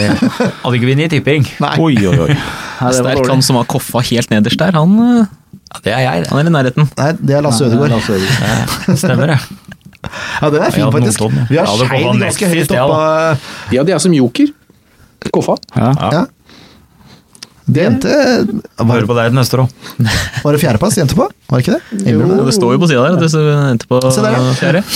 Hadde 0.64 0.78
ikke 0.80 0.88
vunnet 0.90 1.06
i 1.06 1.10
tipping. 1.16 1.48
Nei. 1.64 1.74
Oi, 1.84 1.94
oi, 2.08 2.14
oi. 2.26 2.38
Sterk 2.98 3.28
han 3.28 3.44
som 3.44 3.58
har 3.60 3.68
koffa 3.70 4.02
helt 4.10 4.32
nederst 4.32 4.60
der. 4.60 4.76
Han, 4.78 4.94
eh, 5.04 5.24
ja, 5.68 5.82
det 5.84 5.94
er 5.94 6.04
jeg, 6.04 6.24
det. 6.24 6.32
han 6.32 6.40
er 6.42 6.50
i 6.50 6.54
nærheten. 6.56 6.92
Nei, 7.00 7.10
det 7.20 7.38
er 7.38 7.44
Lasse 7.44 7.68
Ødegaard. 7.68 7.96
Ja, 8.88 8.96
stemmer 8.96 9.34
det. 9.34 9.40
Ja, 10.38 10.48
den 10.52 10.62
er 10.62 10.72
fin, 10.72 10.86
faktisk. 10.94 11.24
Vi 11.50 11.58
har 11.58 11.68
skeid 11.68 12.22
ganske 12.22 12.52
høyt 12.52 12.76
oppe. 12.78 13.04
Ja, 13.74 13.84
de 13.84 13.96
er 13.96 14.02
som 14.02 14.14
joker. 14.14 14.52
Koffa. 15.34 15.56
Ja. 15.76 15.92
ja. 16.12 16.26
Det 17.68 17.82
endte 17.84 18.12
Hører 18.80 19.04
på 19.04 19.16
deg 19.18 19.34
neste 19.36 19.58
år 19.58 19.66
òg. 19.66 19.72
Var 20.44 20.56
det 20.56 20.60
fjerdeplass 20.62 20.96
de 20.96 21.02
endte 21.04 21.16
på? 21.18 21.26
Var 21.50 21.60
det 21.60 21.66
ikke 21.66 21.76
det? 21.76 22.12
Jo, 22.14 22.22
det 22.46 22.54
står 22.56 22.74
jo 22.74 22.80
på 22.80 22.88
sida 22.88 23.02
der 23.04 23.18
at 23.18 23.24
det 23.24 23.42
endte 23.74 23.88
på 23.90 23.98
fjerde. 24.56 24.80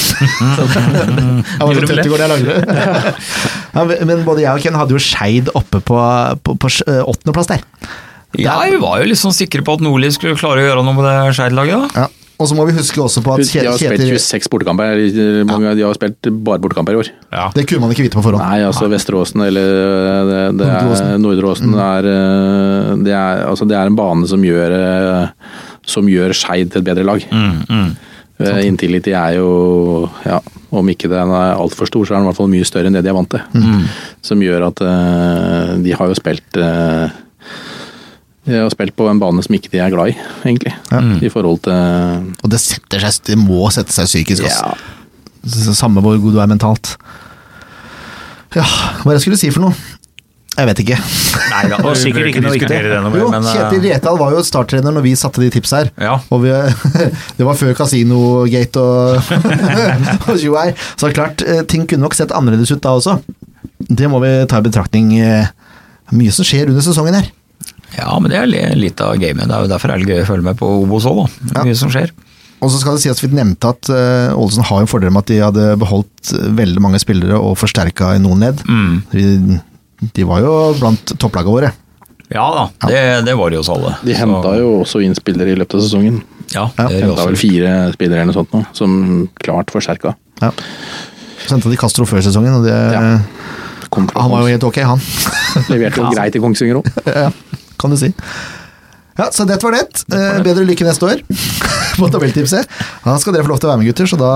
jeg 1.53 1.67
var 1.67 1.77
så 1.77 1.91
tett 1.91 2.07
i 2.07 2.13
går 2.13 2.23
da 2.23 2.29
jeg 2.29 2.33
lagde 2.33 2.57
det. 2.57 3.13
ja, 3.77 3.85
men 4.09 4.25
både 4.25 4.47
jeg 4.47 4.57
og 4.57 4.65
Ken 4.65 4.79
hadde 4.81 4.97
jo 4.97 5.03
Skeid 5.03 5.53
oppe 5.59 5.83
på, 5.85 6.01
på, 6.49 6.57
på 6.57 6.73
åttendeplass 7.03 7.53
der. 7.53 7.67
Ja, 8.41 8.57
vi 8.65 8.81
var 8.81 9.03
jo 9.03 9.11
litt 9.11 9.21
sånn 9.21 9.37
sikre 9.37 9.61
på 9.65 9.77
at 9.77 9.85
Nordli 9.85 10.09
skulle 10.15 10.39
klare 10.41 10.63
å 10.63 10.69
gjøre 10.71 10.85
noe 10.87 10.97
med 10.97 11.05
det 11.05 11.17
Skeid-laget. 11.37 11.99
Ja. 11.99 12.09
Og 12.43 12.51
så 12.51 12.59
må 12.59 12.67
vi 12.69 12.75
huske 12.77 12.99
også 13.03 13.23
på 13.25 13.37
at 13.37 13.45
De 13.47 13.65
har 13.65 13.79
spilt 13.79 14.03
26 14.03 14.51
bortekamper. 14.53 15.03
Mange, 15.49 15.75
De 15.79 15.87
har 15.87 15.99
spilt 15.99 16.31
bare 16.45 16.63
bortekamper 16.63 16.97
i 16.97 17.03
år. 17.03 17.13
Ja. 17.31 17.49
Det 17.55 17.67
kunne 17.71 17.87
man 17.87 17.95
ikke 17.95 18.07
vite 18.09 18.19
på 18.19 18.25
forhånd. 18.27 18.43
Nei, 18.43 18.63
altså 18.67 18.89
Vesteråsen 18.91 19.45
eller 19.47 19.75
det, 20.29 20.41
det 20.61 20.69
er, 20.69 21.19
Nordre 21.23 21.53
Åsen 21.53 21.73
mm. 21.73 21.83
er, 21.87 22.09
eh, 22.13 22.95
det, 23.07 23.15
er, 23.15 23.45
altså, 23.49 23.69
det 23.69 23.79
er 23.79 23.91
en 23.91 23.99
bane 23.99 24.29
som 24.31 24.43
gjør, 24.45 24.75
eh, 24.79 25.61
som 25.89 26.09
gjør 26.11 26.35
Skeid 26.37 26.73
til 26.73 26.83
et 26.83 26.89
bedre 26.91 27.07
lag. 27.07 27.29
Mm, 27.31 27.63
mm. 27.69 27.93
Eh, 28.43 28.65
Intility 28.67 29.15
er 29.15 29.39
jo, 29.39 30.09
ja, 30.27 30.41
om 30.73 30.89
ikke 30.91 31.11
den 31.13 31.33
er 31.37 31.55
altfor 31.55 31.91
stor, 31.91 32.07
så 32.07 32.15
er 32.15 32.21
den 32.21 32.27
i 32.27 32.31
hvert 32.31 32.41
fall 32.41 32.53
mye 32.53 32.69
større 32.69 32.91
enn 32.91 32.97
det 32.97 33.05
de 33.05 33.13
er 33.13 33.19
vant 33.19 33.33
til. 33.33 33.45
Mm. 33.55 33.85
Som 34.25 34.43
gjør 34.45 34.69
at 34.71 34.83
uh, 34.83 35.75
de 35.85 35.95
har 35.99 36.11
jo 36.11 36.17
spilt 36.19 36.59
uh, 36.59 37.13
de 38.43 38.59
har 38.59 38.73
spilt 38.75 38.97
på 38.99 39.07
en 39.07 39.21
bane 39.23 39.43
som 39.45 39.55
ikke 39.55 39.71
de 39.71 39.79
er 39.79 39.93
glad 39.93 40.11
i, 40.11 40.17
egentlig. 40.43 40.73
Ja. 40.91 41.01
I 41.23 41.31
forhold 41.31 41.63
til 41.63 42.33
Og 42.43 42.51
det 42.51 42.59
setter 42.63 43.05
seg, 43.05 43.21
det 43.31 43.39
må 43.39 43.69
sette 43.75 43.95
seg 43.95 44.11
psykisk, 44.11 44.49
altså. 44.49 44.73
Ja. 44.73 45.75
Samme 45.75 46.03
hvor 46.03 46.19
god 46.23 46.35
du 46.35 46.41
er 46.43 46.51
mentalt. 46.51 46.97
Ja, 48.55 48.67
hva 49.03 49.15
jeg 49.15 49.25
skulle 49.25 49.39
si 49.41 49.51
for 49.55 49.65
noe? 49.65 49.75
Jeg 50.53 50.69
vet 50.69 50.81
ikke. 50.83 50.97
Nei 51.49 51.61
da, 51.71 51.79
og 51.81 51.95
sikkert 52.03 52.29
ikke 52.29 52.43
noe 52.45 52.53
viktig. 52.53 52.81
Jo, 53.17 53.29
Kjetil 53.47 53.87
Retal 53.87 54.19
var 54.21 54.35
jo 54.35 54.43
starttrener 54.45 54.93
når 54.93 55.07
vi 55.07 55.15
satte 55.17 55.41
de 55.41 55.49
tipsa 55.55 55.81
her. 55.81 55.93
Ja. 55.97 56.19
Og 56.35 56.43
vi, 56.45 56.53
det 57.39 57.47
var 57.49 57.57
før 57.59 57.73
Casino-gate 57.79 58.83
og, 58.83 59.33
og 60.29 60.43
Så 60.43 61.13
klart, 61.15 61.47
eh, 61.47 61.63
ting 61.65 61.87
kunne 61.89 62.05
nok 62.05 62.19
sett 62.19 62.35
annerledes 62.37 62.75
ut 62.75 62.83
da 62.85 62.93
også. 62.99 63.17
Det 63.89 64.11
må 64.13 64.21
vi 64.23 64.35
ta 64.51 64.61
i 64.61 64.67
betraktning. 64.67 65.15
Eh, 65.23 65.49
mye 66.13 66.35
som 66.35 66.45
skjer 66.45 66.69
under 66.69 66.85
sesongen 66.85 67.17
her. 67.17 67.33
Ja, 67.99 68.13
men 68.19 68.33
det 68.33 68.41
er 68.41 68.77
litt 68.79 69.01
av 69.05 69.17
gamet. 69.21 69.49
Det 69.49 69.57
er 69.57 69.67
jo 69.67 69.73
derfor 69.73 69.93
er 69.93 70.01
det 70.01 70.15
gøy 70.15 70.23
å 70.25 70.29
følge 70.29 70.47
med 70.47 70.61
på 70.61 70.69
Obos 70.83 71.09
òg, 71.09 71.25
da. 71.25 71.57
Ja. 71.59 71.65
Mye 71.69 71.79
som 71.79 71.93
skjer. 71.93 72.13
Og 72.63 72.71
så 72.71 72.79
skal 72.79 72.97
det 72.97 73.03
si 73.03 73.11
at 73.11 73.21
Vi 73.23 73.31
nevnte 73.35 73.73
at 73.75 73.91
uh, 73.91 74.39
Ålesund 74.39 74.69
har 74.69 74.83
en 74.83 74.91
fordel 74.91 75.13
med 75.13 75.25
at 75.25 75.33
de 75.33 75.39
hadde 75.43 75.69
beholdt 75.83 76.33
eh, 76.37 76.51
veldig 76.63 76.83
mange 76.85 77.01
spillere 77.03 77.39
og 77.41 77.57
forsterka 77.59 78.13
i 78.17 78.23
noen 78.23 78.45
ledd. 78.47 78.63
Mm. 78.69 78.99
De, 79.11 79.57
de, 80.07 80.27
var 80.29 80.45
jo 80.45 80.53
blant 80.79 81.15
topplagene 81.19 81.57
våre. 81.57 81.73
Ja 82.33 82.47
da, 82.55 82.63
det, 82.89 83.01
det 83.27 83.35
var 83.37 83.53
de 83.53 83.59
hos 83.61 83.69
alle. 83.69 83.97
De 84.07 84.15
henta 84.17 84.55
jo 84.57 84.79
også 84.81 85.03
inn 85.05 85.17
spillere 85.19 85.53
i 85.53 85.59
løpet 85.59 85.77
av 85.77 85.83
sesongen. 85.85 86.23
Ja, 86.55 86.69
det 86.79 86.87
ja. 86.95 87.09
Henta 87.09 87.27
vel 87.29 87.37
fire 87.41 87.73
spillere 87.97 88.23
eller 88.23 88.31
noe 88.31 88.39
sånt 88.39 88.55
nå, 88.55 88.63
som 88.77 88.95
klart 89.43 89.75
forsterka. 89.75 90.15
Ja. 90.41 90.53
Så 91.43 91.57
henta 91.57 91.73
de 91.73 91.81
Castro 91.81 92.07
før 92.09 92.23
sesongen, 92.25 92.55
og 92.63 92.65
det, 92.65 92.73
ja. 92.73 93.03
han 93.91 94.33
var 94.33 94.47
jo 94.47 94.55
helt 94.55 94.65
ok, 94.71 94.81
han. 94.87 95.03
Leverte 95.73 96.01
jo 96.01 96.15
greit 96.15 96.39
i 96.39 96.41
Kongsvinger 96.41 96.81
òg. 96.81 96.89
ja 97.27 97.29
kan 97.83 97.93
du 97.93 98.01
si. 98.01 98.13
Ja, 99.17 99.29
Så 99.33 99.45
det 99.45 99.63
var 99.63 99.73
det. 99.73 100.05
Eh, 100.17 100.43
bedre 100.43 100.65
lykke 100.65 100.87
neste 100.87 101.05
år 101.05 101.21
på 101.99 102.09
tabelltipset. 102.09 102.69
Da 103.05 103.17
skal 103.21 103.35
dere 103.37 103.45
få 103.45 103.53
lov 103.53 103.61
til 103.61 103.69
å 103.69 103.73
være 103.73 103.81
med, 103.83 103.89
gutter, 103.91 104.09
så 104.09 104.17
da, 104.17 104.31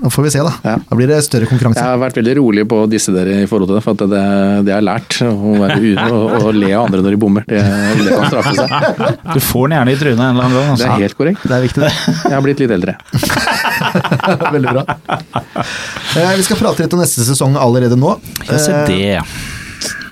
da 0.00 0.12
får 0.12 0.24
vi 0.24 0.30
se, 0.32 0.44
da. 0.46 0.52
Ja. 0.64 0.76
Da 0.88 0.96
blir 0.96 1.10
det 1.10 1.18
større 1.26 1.48
konkurranse. 1.50 1.82
Jeg 1.82 1.92
har 1.92 2.00
vært 2.00 2.16
veldig 2.16 2.36
rolig 2.38 2.64
på 2.70 2.78
disse 2.88 3.12
dere 3.12 3.42
i 3.44 3.48
forhold 3.50 3.68
til 3.68 3.76
det, 3.76 3.82
for 3.84 4.00
det, 4.00 4.22
det 4.68 4.72
har 4.72 4.86
lært. 4.86 5.18
Å, 5.20 5.52
være 5.60 5.76
ure 5.90 6.06
og, 6.08 6.36
og, 6.38 6.48
le 6.56 6.70
av 6.72 6.86
andre 6.86 7.02
når 7.04 7.16
de 7.16 7.20
bommer, 7.26 7.44
det, 7.50 7.60
det, 7.60 8.14
kan 8.14 8.30
straffe 8.32 8.54
seg. 8.56 8.72
Du 9.36 9.42
får 9.42 9.68
den 9.68 9.76
gjerne 9.76 9.92
i 9.92 9.98
trynet 10.00 10.22
en 10.22 10.30
eller 10.30 10.48
annen 10.48 10.56
gang. 10.56 10.70
Også. 10.72 10.86
Det 10.86 10.94
er 10.94 11.04
helt 11.04 11.18
korrekt. 11.18 11.44
Det 11.44 11.58
er 11.58 11.66
viktig, 11.66 11.84
det. 11.84 11.92
Jeg 12.16 12.36
har 12.38 12.46
blitt 12.46 12.64
litt 12.64 12.74
eldre. 12.78 12.96
Veldig 14.56 14.72
bra. 14.78 14.86
Eh, 16.16 16.32
vi 16.40 16.48
skal 16.48 16.62
prate 16.62 16.86
litt 16.86 16.96
om 16.96 17.04
neste 17.04 17.26
sesong 17.28 17.60
allerede 17.60 18.00
nå. 18.00 18.16
Ja, 18.46 18.62
se 18.62 18.80
det. 18.88 19.20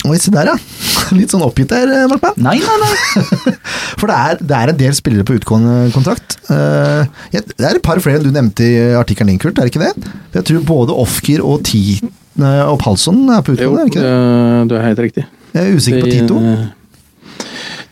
Eh, 0.05 0.11
Oi, 0.11 0.19
se 0.21 0.33
der, 0.33 0.51
ja. 0.53 0.57
Litt 1.19 1.33
sånn 1.33 1.45
oppgitt 1.45 1.73
der, 1.73 1.88
eh, 1.88 2.07
Markmann. 2.11 2.37
Nei, 2.45 2.59
nei, 2.61 2.77
nei. 2.83 3.55
For 4.01 4.11
det 4.11 4.17
er, 4.17 4.43
det 4.43 4.59
er, 4.59 4.73
en 4.73 4.81
del 4.81 4.97
spillere 4.97 5.25
på 5.27 5.38
utgående 5.38 5.88
kontrakt. 5.95 6.37
Uh, 6.51 7.09
det 7.33 7.65
er 7.65 7.79
et 7.79 7.85
par 7.85 8.00
flere 8.05 8.21
enn 8.21 8.27
du 8.27 8.35
nevnte 8.35 8.67
i 8.67 8.77
artikkelen 8.98 9.33
din, 9.33 9.40
Kurt, 9.40 9.57
er 9.59 9.69
det 9.69 9.73
ikke 9.73 9.85
det? 9.87 10.13
Jeg 10.37 10.48
tror 10.50 10.67
både 10.69 10.96
Ofker 11.05 11.44
og, 11.44 11.65
Ti, 11.65 12.00
og 12.37 12.77
Palsson 12.83 13.25
er 13.33 13.44
på 13.44 13.57
utgående, 13.57 13.65
jo, 13.65 13.81
er 13.81 13.88
det 13.88 13.94
ikke 13.94 14.05
det? 14.05 14.69
Du 14.69 14.77
er 14.77 14.88
helt 14.90 15.05
riktig. 15.07 15.27
Jeg 15.55 15.63
er 15.63 15.79
usikker 15.79 16.05
på 16.05 16.13
Tito. 16.13 16.40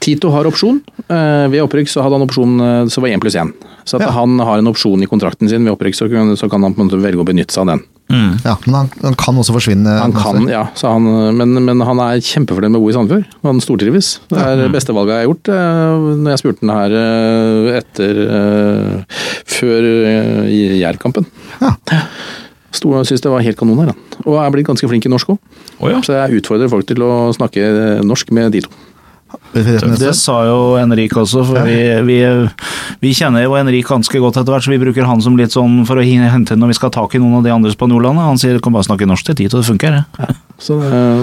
Tito 0.02 0.32
har 0.34 0.48
opsjon. 0.50 0.80
Ved 1.06 1.60
opprykk 1.62 1.88
så 1.88 2.02
hadde 2.02 2.18
han 2.18 2.26
opsjon 2.26 2.56
så 2.90 3.04
var 3.04 3.14
én 3.14 3.22
pluss 3.22 3.38
én. 3.38 3.52
Så 3.86 3.98
at 3.98 4.06
ja. 4.06 4.12
han 4.14 4.34
har 4.42 4.58
en 4.58 4.70
opsjon 4.70 5.02
i 5.02 5.08
kontrakten 5.10 5.50
sin 5.50 5.64
ved 5.64 5.74
opprykk, 5.76 5.96
så 5.96 6.08
kan, 6.10 6.34
så 6.38 6.50
kan 6.50 6.66
han 6.66 6.74
på 6.74 6.82
en 6.82 6.90
måte 6.90 7.00
velge 7.02 7.22
å 7.22 7.26
benytte 7.26 7.54
seg 7.54 7.64
av 7.64 7.72
den. 7.72 7.86
Mm. 8.12 8.32
Ja, 8.44 8.56
Men 8.66 8.74
han, 8.76 8.90
han, 9.00 9.16
kan 9.16 9.38
også 9.40 9.54
forsvinne? 9.56 9.94
Han 9.96 10.12
kan, 10.12 10.44
ja. 10.50 10.66
Han, 10.84 11.08
men, 11.38 11.56
men, 11.64 11.80
han 11.86 12.02
er 12.04 12.20
kjempefornøyd 12.20 12.74
med 12.74 12.80
å 12.80 12.84
bo 12.84 12.90
i 12.90 12.96
Sandefjord. 12.96 13.36
Han 13.48 13.62
stortrives. 13.64 14.12
Det 14.28 14.42
er 14.42 14.60
det 14.60 14.68
beste 14.74 14.94
valget 14.96 15.16
jeg 15.16 15.24
har 15.24 15.30
gjort. 15.30 15.52
Eh, 15.56 16.06
når 16.20 16.34
jeg 16.34 16.42
spurte 16.42 16.66
han 16.66 16.74
her 16.76 16.96
eh, 17.00 17.80
etter 17.80 18.22
Før 19.48 19.90
Jærkampen. 20.82 21.28
Ja. 21.62 21.74
syntes 22.76 23.24
det 23.24 23.32
var 23.32 23.44
helt 23.44 23.60
kanon 23.60 23.80
her. 23.84 23.96
Og 24.26 24.38
er 24.42 24.54
blitt 24.54 24.68
ganske 24.68 24.88
flink 24.90 25.08
i 25.08 25.12
norsk 25.12 25.32
òg. 25.34 25.40
Oh, 25.80 25.88
ja. 25.90 26.04
Så 26.04 26.16
jeg 26.18 26.42
utfordrer 26.42 26.70
folk 26.72 26.88
til 26.88 27.02
å 27.04 27.12
snakke 27.34 27.66
norsk 28.04 28.32
med 28.36 28.52
de 28.54 28.66
to. 28.66 28.72
Det 29.52 30.12
sa 30.16 30.38
jo 30.48 30.58
Henrik 30.78 31.14
også, 31.20 31.44
for 31.48 31.68
vi, 31.68 31.78
vi, 32.08 32.18
vi, 33.02 33.14
kjenner 33.16 33.44
jo 33.44 33.56
Henrik 33.56 33.88
ganske 33.88 34.22
godt 34.22 34.40
etter 34.40 34.54
hvert, 34.54 34.64
så 34.64 34.72
vi 34.72 34.80
bruker 34.82 35.08
han 35.08 35.22
som 35.24 35.36
litt 35.38 35.54
sånn 35.54 35.82
for 35.88 36.00
å 36.00 36.04
hente 36.04 36.56
når 36.58 36.72
vi 36.72 36.78
skal 36.78 36.90
ha 36.90 36.98
tak 37.02 37.16
i 37.16 37.22
noen 37.22 37.40
av 37.40 37.46
de 37.46 37.54
andre 37.54 37.72
spanjolene. 37.74 38.28
Han 38.32 38.40
sier 38.40 38.60
kan 38.62 38.74
bare 38.74 38.88
snakke 38.88 39.08
norsk 39.08 39.30
til 39.30 39.42
tid, 39.42 39.52
og 39.52 39.62
det 39.62 39.68
funker. 39.68 39.98
Ja. 40.20 40.30
Så 40.62 40.78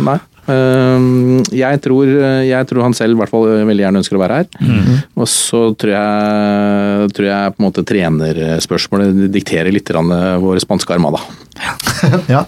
nei. 0.06 0.20
Uh, 0.50 1.42
jeg 1.54 1.78
tror, 1.86 2.10
jeg 2.42 2.68
tror, 2.70 2.82
han 2.88 2.96
selv 2.98 3.14
i 3.14 3.20
hvert 3.20 3.30
fall 3.30 3.46
veldig 3.70 3.84
gjerne 3.86 4.02
ønsker 4.02 4.18
å 4.18 4.22
være 4.24 4.40
her. 4.42 4.50
Mm. 4.58 5.00
Og 5.22 5.30
så 5.30 5.64
tror 5.78 5.94
jeg, 5.94 7.10
tror 7.18 7.30
jeg 7.30 7.56
på 7.56 7.62
en 7.62 7.68
måte 7.68 7.86
trenerspørsmålet 7.92 9.26
dikterer 9.34 9.74
litt 9.74 9.94
vår 9.94 10.62
spanske 10.66 10.96
armada. 10.98 11.22
ja. 12.34 12.46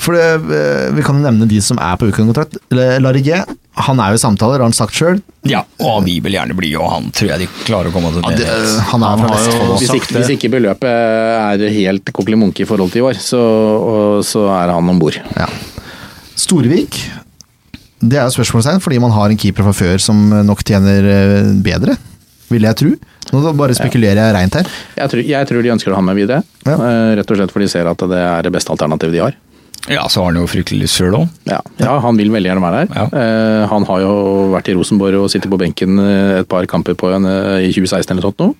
For 0.00 0.16
det, 0.16 0.26
eh, 0.56 0.90
Vi 0.96 1.04
kan 1.04 1.18
jo 1.18 1.24
nevne 1.24 1.48
de 1.48 1.60
som 1.64 1.78
er 1.78 1.98
på 2.00 2.08
ukekontrakt. 2.08 2.56
Larigé 2.72 3.44
han 3.80 4.00
er 4.02 4.12
jo 4.12 4.18
i 4.18 4.20
samtaler, 4.20 4.58
har 4.58 4.66
han 4.66 4.74
sagt 4.76 4.96
sjøl. 4.98 5.20
Ja, 5.48 5.62
og 5.86 6.02
vi 6.04 6.18
vil 6.22 6.34
gjerne 6.34 6.56
bli, 6.58 6.72
og 6.78 6.88
han 6.90 7.08
tror 7.14 7.30
jeg 7.32 7.44
de 7.44 7.48
klarer 7.64 7.90
å 7.90 7.94
komme 7.94 8.10
til 8.16 8.24
ja, 8.26 8.34
det. 8.36 8.48
Han 8.90 9.04
er 9.06 9.22
fra 9.22 9.30
Vestfold 9.30 9.72
hvis, 9.78 9.94
ikke, 9.94 10.16
hvis 10.18 10.32
ikke 10.34 10.50
beløpet 10.56 10.90
er 10.90 11.64
helt 11.76 12.12
kokkelimunke 12.16 12.64
i 12.64 12.68
forhold 12.68 12.92
til 12.92 13.04
i 13.04 13.06
år, 13.12 13.20
så, 13.22 13.40
og, 13.40 14.20
så 14.26 14.44
er 14.58 14.74
han 14.74 14.90
om 14.90 15.00
bord. 15.00 15.16
Ja. 15.38 15.46
Storvik, 16.40 16.98
det 18.00 18.18
er 18.18 18.26
jo 18.26 18.34
spørsmålstegn, 18.40 18.82
fordi 18.82 19.00
man 19.02 19.14
har 19.14 19.30
en 19.30 19.40
keeper 19.40 19.66
fra 19.68 19.76
før 19.76 20.02
som 20.02 20.28
nok 20.48 20.64
tjener 20.66 21.06
eh, 21.14 21.52
bedre, 21.62 21.96
vil 22.50 22.66
jeg 22.66 22.80
tro. 22.80 22.94
Nå 23.30 23.52
bare 23.54 23.76
spekulerer 23.78 24.18
jeg 24.18 24.34
reint 24.34 24.56
her. 24.58 24.70
Jeg 24.98 25.12
tror, 25.12 25.22
jeg 25.30 25.48
tror 25.48 25.62
de 25.62 25.72
ønsker 25.76 25.94
å 25.94 26.00
ha 26.00 26.02
med 26.04 26.18
videre, 26.18 26.42
ja. 26.66 26.74
Eh, 26.74 27.12
rett 27.20 27.30
og 27.30 27.38
slett 27.38 27.54
fordi 27.54 27.70
de 27.70 27.74
ser 27.76 27.90
at 27.90 28.08
det 28.10 28.24
er 28.26 28.48
det 28.48 28.52
beste 28.56 28.74
alternativet 28.74 29.14
de 29.14 29.22
har. 29.28 29.38
Ja, 29.88 30.04
så 30.12 30.20
har 30.20 30.28
han 30.28 30.40
jo 30.42 30.48
fryktelig 30.50 30.84
lyst 30.84 30.98
sjøl 30.98 31.16
òg. 31.16 31.30
Ja. 31.48 31.60
ja. 31.80 31.94
han 32.04 32.18
vil 32.18 32.32
veldig 32.32 32.50
gjerne 32.50 32.64
være 32.64 32.82
her. 32.82 32.90
Ja. 32.92 33.06
Uh, 33.14 33.62
han 33.70 33.86
har 33.88 34.02
jo 34.04 34.12
vært 34.52 34.68
i 34.68 34.74
Rosenborg 34.76 35.22
og 35.22 35.30
sitter 35.32 35.52
på 35.52 35.58
benken 35.60 36.02
et 36.02 36.50
par 36.50 36.68
kamper 36.70 36.98
på 37.00 37.10
en, 37.16 37.26
uh, 37.26 37.56
i 37.62 37.72
2016 37.72 38.12
eller 38.12 38.26
sånt 38.26 38.44
nå, 38.44 38.50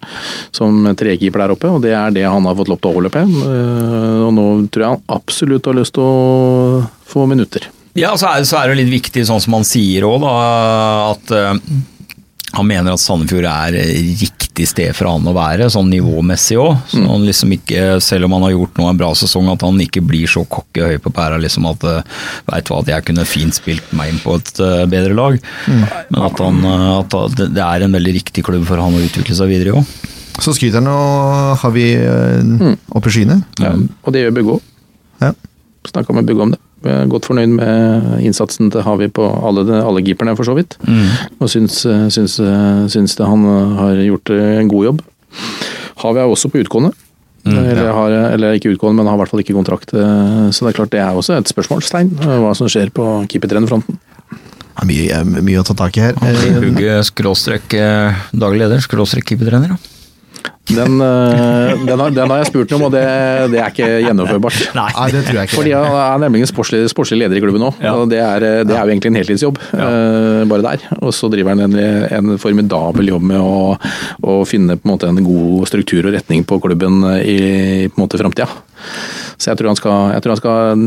som 0.57 0.89
trekeeper 0.97 1.45
der 1.45 1.55
oppe, 1.55 1.71
og 1.71 1.85
det 1.85 1.93
er 1.97 2.16
det 2.16 2.25
han 2.25 2.49
har 2.49 2.57
fått 2.59 2.73
lov 2.73 2.81
til 2.81 2.91
å 2.91 2.95
overløpe. 2.95 3.27
Uh, 3.29 4.27
og 4.31 4.35
nå 4.39 4.49
tror 4.73 4.87
jeg 4.87 4.97
han 4.97 5.07
absolutt 5.21 5.71
har 5.71 5.79
lyst 5.79 5.97
til 5.99 6.07
å 6.09 6.83
få 7.11 7.29
minutter. 7.31 7.68
Ja, 7.99 8.14
så 8.18 8.31
er, 8.31 8.47
så 8.47 8.61
er 8.61 8.71
det 8.71 8.85
litt 8.85 8.93
viktig, 8.95 9.27
sånn 9.27 9.43
som 9.43 9.59
han 9.59 9.66
sier 9.66 10.07
òg, 10.07 10.25
at 10.25 11.33
han 12.51 12.67
mener 12.67 12.95
at 12.95 13.03
Sandefjord 13.03 13.47
er 13.47 13.77
riktig 14.19 14.67
sted 14.69 14.95
for 14.97 15.07
han 15.07 15.27
å 15.29 15.35
være, 15.37 15.69
sånn 15.71 15.91
nivåmessig 15.93 16.59
òg. 16.59 16.81
Så 16.91 17.03
mm. 17.03 17.27
liksom 17.29 17.55
ikke, 17.55 17.85
selv 18.03 18.27
om 18.27 18.35
han 18.37 18.47
har 18.49 18.55
gjort 18.57 18.81
nå 18.81 18.89
en 18.91 18.99
bra 18.99 19.11
sesong, 19.19 19.51
at 19.53 19.63
han 19.67 19.79
ikke 19.85 20.03
blir 20.03 20.31
så 20.31 20.43
cocky 20.51 20.83
høy 20.83 20.97
på 21.03 21.13
pæra 21.15 21.39
liksom 21.41 21.69
at 21.71 21.87
eh, 21.87 22.01
veit 22.51 22.73
hva, 22.73 22.81
at 22.83 22.91
jeg 22.91 23.07
kunne 23.07 23.29
fint 23.29 23.55
spilt 23.55 23.93
meg 23.97 24.13
inn 24.13 24.23
på 24.25 24.35
et 24.41 24.53
uh, 24.63 24.83
bedre 24.91 25.15
lag. 25.15 25.39
Mm. 25.71 25.85
Men 26.11 26.25
at, 26.27 26.43
han, 26.43 26.63
eh, 26.73 26.89
at, 26.99 27.45
det 27.45 27.67
er 27.67 27.87
en 27.87 27.99
veldig 28.01 28.17
riktig 28.19 28.45
klubb 28.47 28.67
for 28.69 28.83
han 28.83 28.99
å 28.99 29.05
utvikle 29.05 29.37
seg 29.39 29.53
videre 29.53 29.71
i 29.71 29.79
òg. 29.79 29.95
Så 30.41 30.55
skryter 30.57 30.81
han 30.81 30.91
og 30.91 31.61
har 31.61 31.75
vi 31.75 31.87
mm. 32.01 32.77
oppe 32.97 33.13
i 33.13 33.15
skyene. 33.15 33.41
Ja, 33.63 33.77
og 33.77 34.15
det 34.17 34.25
gjør 34.25 34.43
òg. 34.57 34.69
Ja. 35.21 35.35
Snakka 35.89 36.12
med 36.16 36.28
Bugge 36.28 36.45
om 36.45 36.55
det. 36.55 36.61
Vi 36.85 36.93
er 36.93 37.09
godt 37.12 37.28
fornøyd 37.28 37.55
med 37.59 38.24
innsatsen 38.24 38.70
til 38.72 38.85
Havi 38.85 39.09
på 39.12 39.24
alle, 39.24 39.64
alle 39.81 40.03
keeperne, 40.05 40.35
for 40.37 40.49
så 40.49 40.55
vidt. 40.57 40.76
Mm. 40.89 41.07
Og 41.41 41.53
syns, 41.53 41.83
syns, 42.12 42.39
syns 42.93 43.16
det 43.16 43.28
han 43.28 43.45
har 43.76 44.01
gjort 44.07 44.33
en 44.37 44.68
god 44.68 44.89
jobb. 44.89 45.03
Havi 46.01 46.22
er 46.22 46.28
også 46.28 46.53
på 46.53 46.62
utgående. 46.62 46.93
Mm, 47.45 47.57
eller, 47.57 47.85
ja. 47.85 47.93
har, 47.97 48.14
eller, 48.35 48.57
ikke 48.57 48.74
utgående, 48.74 49.01
men 49.01 49.09
har 49.09 49.16
i 49.16 49.22
hvert 49.22 49.33
fall 49.33 49.45
ikke 49.45 49.57
kontrakt. 49.57 49.93
Så 49.93 50.64
det 50.64 50.72
er 50.72 50.76
klart 50.76 50.93
det 50.93 51.01
er 51.01 51.16
også 51.16 51.39
et 51.41 51.53
spørsmålstegn, 51.53 52.12
hva 52.20 52.53
som 52.57 52.68
skjer 52.68 52.93
på 52.97 53.07
keepertrenerfronten. 53.33 54.01
Mye, 54.89 55.22
mye 55.45 55.61
å 55.61 55.64
ta 55.66 55.76
tak 55.76 55.97
i 55.99 56.05
her. 56.07 56.16
Hugge 56.61 57.01
skråstrek 57.05 57.74
eh, 57.76 58.20
daglig 58.33 58.62
leder, 58.62 58.81
skråstrek 58.85 59.28
keepertrener. 59.28 59.74
Den, 60.71 61.01
eh, 61.03 61.85
den, 61.87 61.99
har, 61.99 62.12
den, 62.14 62.31
har, 62.31 62.41
jeg 62.41 62.51
spurt 62.51 62.73
om, 62.77 62.87
og 62.87 62.95
det, 62.95 63.03
det 63.53 63.61
er 63.61 63.73
ikke 63.73 63.89
gjennomførbart. 64.07 64.61
Nei, 64.79 65.07
det 65.14 65.25
tror 65.27 65.41
jeg 65.41 65.51
ikke. 65.51 65.59
Fordi 65.59 65.75
Han 65.75 65.99
er 65.99 66.25
nemlig 66.27 66.51
sportslig, 66.51 66.83
sportslig 66.93 67.21
leder 67.25 67.39
i 67.39 67.43
klubben 67.43 67.64
nå. 67.64 67.73
Ja. 67.83 67.97
og 67.99 68.11
det 68.12 68.21
er, 68.23 68.47
det 68.68 68.77
er, 68.77 68.83
jo 68.85 68.95
egentlig 68.95 69.12
en 69.12 69.21
heltidsjobb, 69.21 69.61
ja. 69.75 69.91
uh, 69.91 70.43
bare 70.51 70.66
der. 70.66 70.87
Og 71.01 71.14
så 71.16 71.31
driver 71.33 71.57
han 71.57 71.66
en, 71.66 71.77
en 72.21 72.41
formidabel 72.41 73.12
jobb 73.12 73.29
med 73.33 73.43
å, 73.43 73.77
å, 74.23 74.41
finne 74.49 74.79
på 74.79 74.89
en 74.89 74.95
måte 74.95 75.11
en 75.11 75.23
god 75.25 75.68
struktur 75.71 76.07
og 76.07 76.14
retning 76.16 76.47
på 76.49 76.61
klubben 76.62 77.03
i 77.21 77.39
på 77.91 77.99
en 77.99 78.05
måte 78.05 78.21
framtida. 78.21 78.49
Så 79.41 79.51
jeg 79.51 79.61
tror 79.61 79.70
han 79.70 79.78
skal, 79.78 80.14
tror 80.20 80.35
han 80.35 80.41
skal 80.41 80.83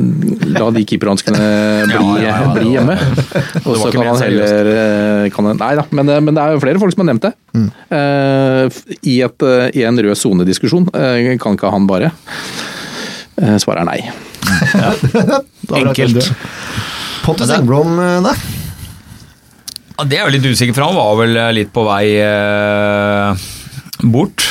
la 0.54 0.68
de 0.76 0.84
keeperhanskene 0.86 1.40
bli, 1.90 1.96
ja, 1.98 2.20
ja, 2.22 2.34
ja, 2.44 2.52
bli, 2.54 2.74
hjemme. 2.76 2.98
Og 3.68 3.80
så 3.82 3.90
kan 3.94 4.12
han 4.12 4.22
heller 4.22 4.70
eh, 4.74 5.30
kan 5.34 5.50
han, 5.50 5.60
Nei 5.62 5.74
da, 5.80 5.86
men, 5.90 6.12
eh, 6.14 6.22
men, 6.22 6.38
det 6.38 6.44
er 6.44 6.54
jo 6.54 6.62
flere 6.62 6.82
folk 6.82 6.94
som 6.94 7.04
har 7.04 7.10
nevnt 7.10 7.26
det. 7.26 7.34
Mm. 7.54 7.68
Uh, 7.94 8.98
i, 9.02 9.20
et, 9.26 9.46
I 9.78 9.86
en 9.90 10.02
rød 10.06 10.18
sone-diskusjon 10.20 10.90
uh, 10.94 11.18
kan 11.42 11.58
ikke 11.58 11.74
han 11.74 11.90
bare. 11.90 12.12
Uh, 13.40 13.58
svaret 13.62 13.82
er 13.84 13.90
nei. 13.90 14.00
Enkelt. 15.82 16.34
Pontus 17.24 17.54
Engblom, 17.56 17.96
da? 18.26 18.34
Ja, 19.94 20.06
det 20.10 20.20
er 20.20 20.28
jo 20.28 20.34
litt 20.36 20.46
usikker, 20.46 20.76
for 20.76 20.90
han 20.90 20.98
var 20.98 21.16
vel 21.22 21.40
litt 21.56 21.72
på 21.74 21.86
vei 21.88 22.06
bort. 24.14 24.46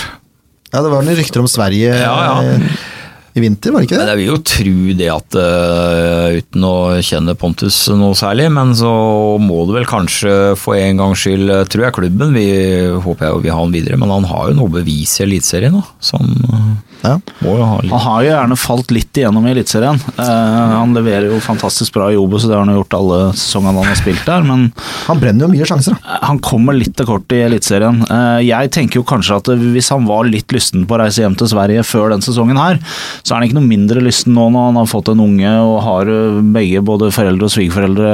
Ja, 0.73 0.81
det 0.81 0.89
var 0.89 1.05
noen 1.05 1.19
rykter 1.19 1.43
om 1.43 1.51
Sverige. 1.51 1.93
Ja, 2.01 2.17
ja 2.25 2.91
i 3.33 3.41
vinter, 3.41 3.73
var 3.73 3.81
det 3.81 3.89
ikke 3.89 3.97
det? 3.97 4.03
Men 4.03 4.11
jeg 4.13 4.21
vil 4.21 4.29
jo 4.29 4.41
tro 4.45 4.95
det 4.99 5.09
at 5.09 5.37
uh, 5.41 6.37
uten 6.37 6.67
å 6.69 6.75
kjenne 7.01 7.35
Pontus 7.41 7.79
noe 7.97 8.13
særlig, 8.19 8.51
men 8.53 8.75
så 8.77 8.93
må 9.41 9.63
du 9.69 9.73
vel 9.73 9.89
kanskje 9.89 10.53
for 10.61 10.77
en 10.77 11.01
gangs 11.01 11.23
skyld, 11.23 11.49
eh, 11.49 11.65
tror 11.73 11.87
jeg 11.87 11.97
klubben, 11.97 12.37
vi 12.37 12.47
håper 13.01 13.31
jeg 13.31 13.45
vil 13.47 13.55
ha 13.55 13.61
han 13.63 13.73
videre, 13.73 13.97
men 14.01 14.13
han 14.13 14.29
har 14.29 14.51
jo 14.51 14.59
noe 14.59 14.73
bevis 14.75 15.17
i 15.21 15.25
Eliteserien 15.25 15.73
nå. 15.73 15.81
Som 16.03 16.29
uh, 16.29 16.75
ja. 17.07 17.15
må 17.41 17.57
jo 17.57 17.71
ha 17.71 17.79
litt. 17.81 17.95
Han 17.95 18.05
har 18.05 18.27
jo 18.27 18.31
gjerne 18.35 18.59
falt 18.61 18.93
litt 18.93 19.23
igjennom 19.23 19.49
i 19.49 19.55
Eliteserien. 19.55 20.03
Uh, 20.19 20.75
han 20.75 20.93
leverer 20.99 21.31
jo 21.33 21.41
fantastisk 21.41 21.97
bra 21.97 22.11
i 22.13 22.21
Obos, 22.21 22.45
og 22.45 22.53
det 22.53 22.59
har 22.59 22.67
han 22.67 22.77
gjort 22.77 22.99
alle 23.01 23.23
sesongene 23.33 23.81
han 23.81 23.93
har 23.95 24.01
spilt 24.03 24.29
der, 24.29 24.45
men 24.45 24.69
Han 25.07 25.19
brenner 25.23 25.47
jo 25.47 25.55
mye 25.55 25.67
sjanser, 25.67 25.97
da. 25.97 26.19
Han 26.29 26.39
kommer 26.45 26.77
litt 26.77 26.93
til 26.99 27.09
kort 27.09 27.33
i 27.33 27.41
Eliteserien. 27.47 28.05
jeg 28.45 28.71
tenker 28.75 29.01
jo 29.01 29.07
kanskje 29.09 29.41
at 29.41 29.49
hvis 29.73 29.89
han 29.95 30.05
var 30.07 30.29
litt 30.29 30.53
lysten 30.53 30.85
på 30.87 30.97
å 30.97 31.01
reise 31.01 31.25
hjem 31.25 31.35
til 31.39 31.49
Sverige 31.51 31.83
før 31.87 32.13
den 32.13 32.23
sesongen 32.25 32.61
her, 32.61 32.79
så 33.23 33.35
er 33.35 33.39
han 33.39 33.47
ikke 33.47 33.59
noe 33.61 33.69
mindre 33.69 34.03
lysten 34.03 34.35
nå 34.35 34.49
når 34.51 34.69
han 34.71 34.81
har 34.81 34.91
fått 34.91 35.13
en 35.13 35.23
unge 35.23 35.53
og 35.63 35.77
har 35.87 36.11
eh, 36.11 36.43
begge, 36.57 36.83
både 36.87 37.13
foreldre 37.15 37.47
og 37.47 37.55
svigerforeldre 37.55 38.11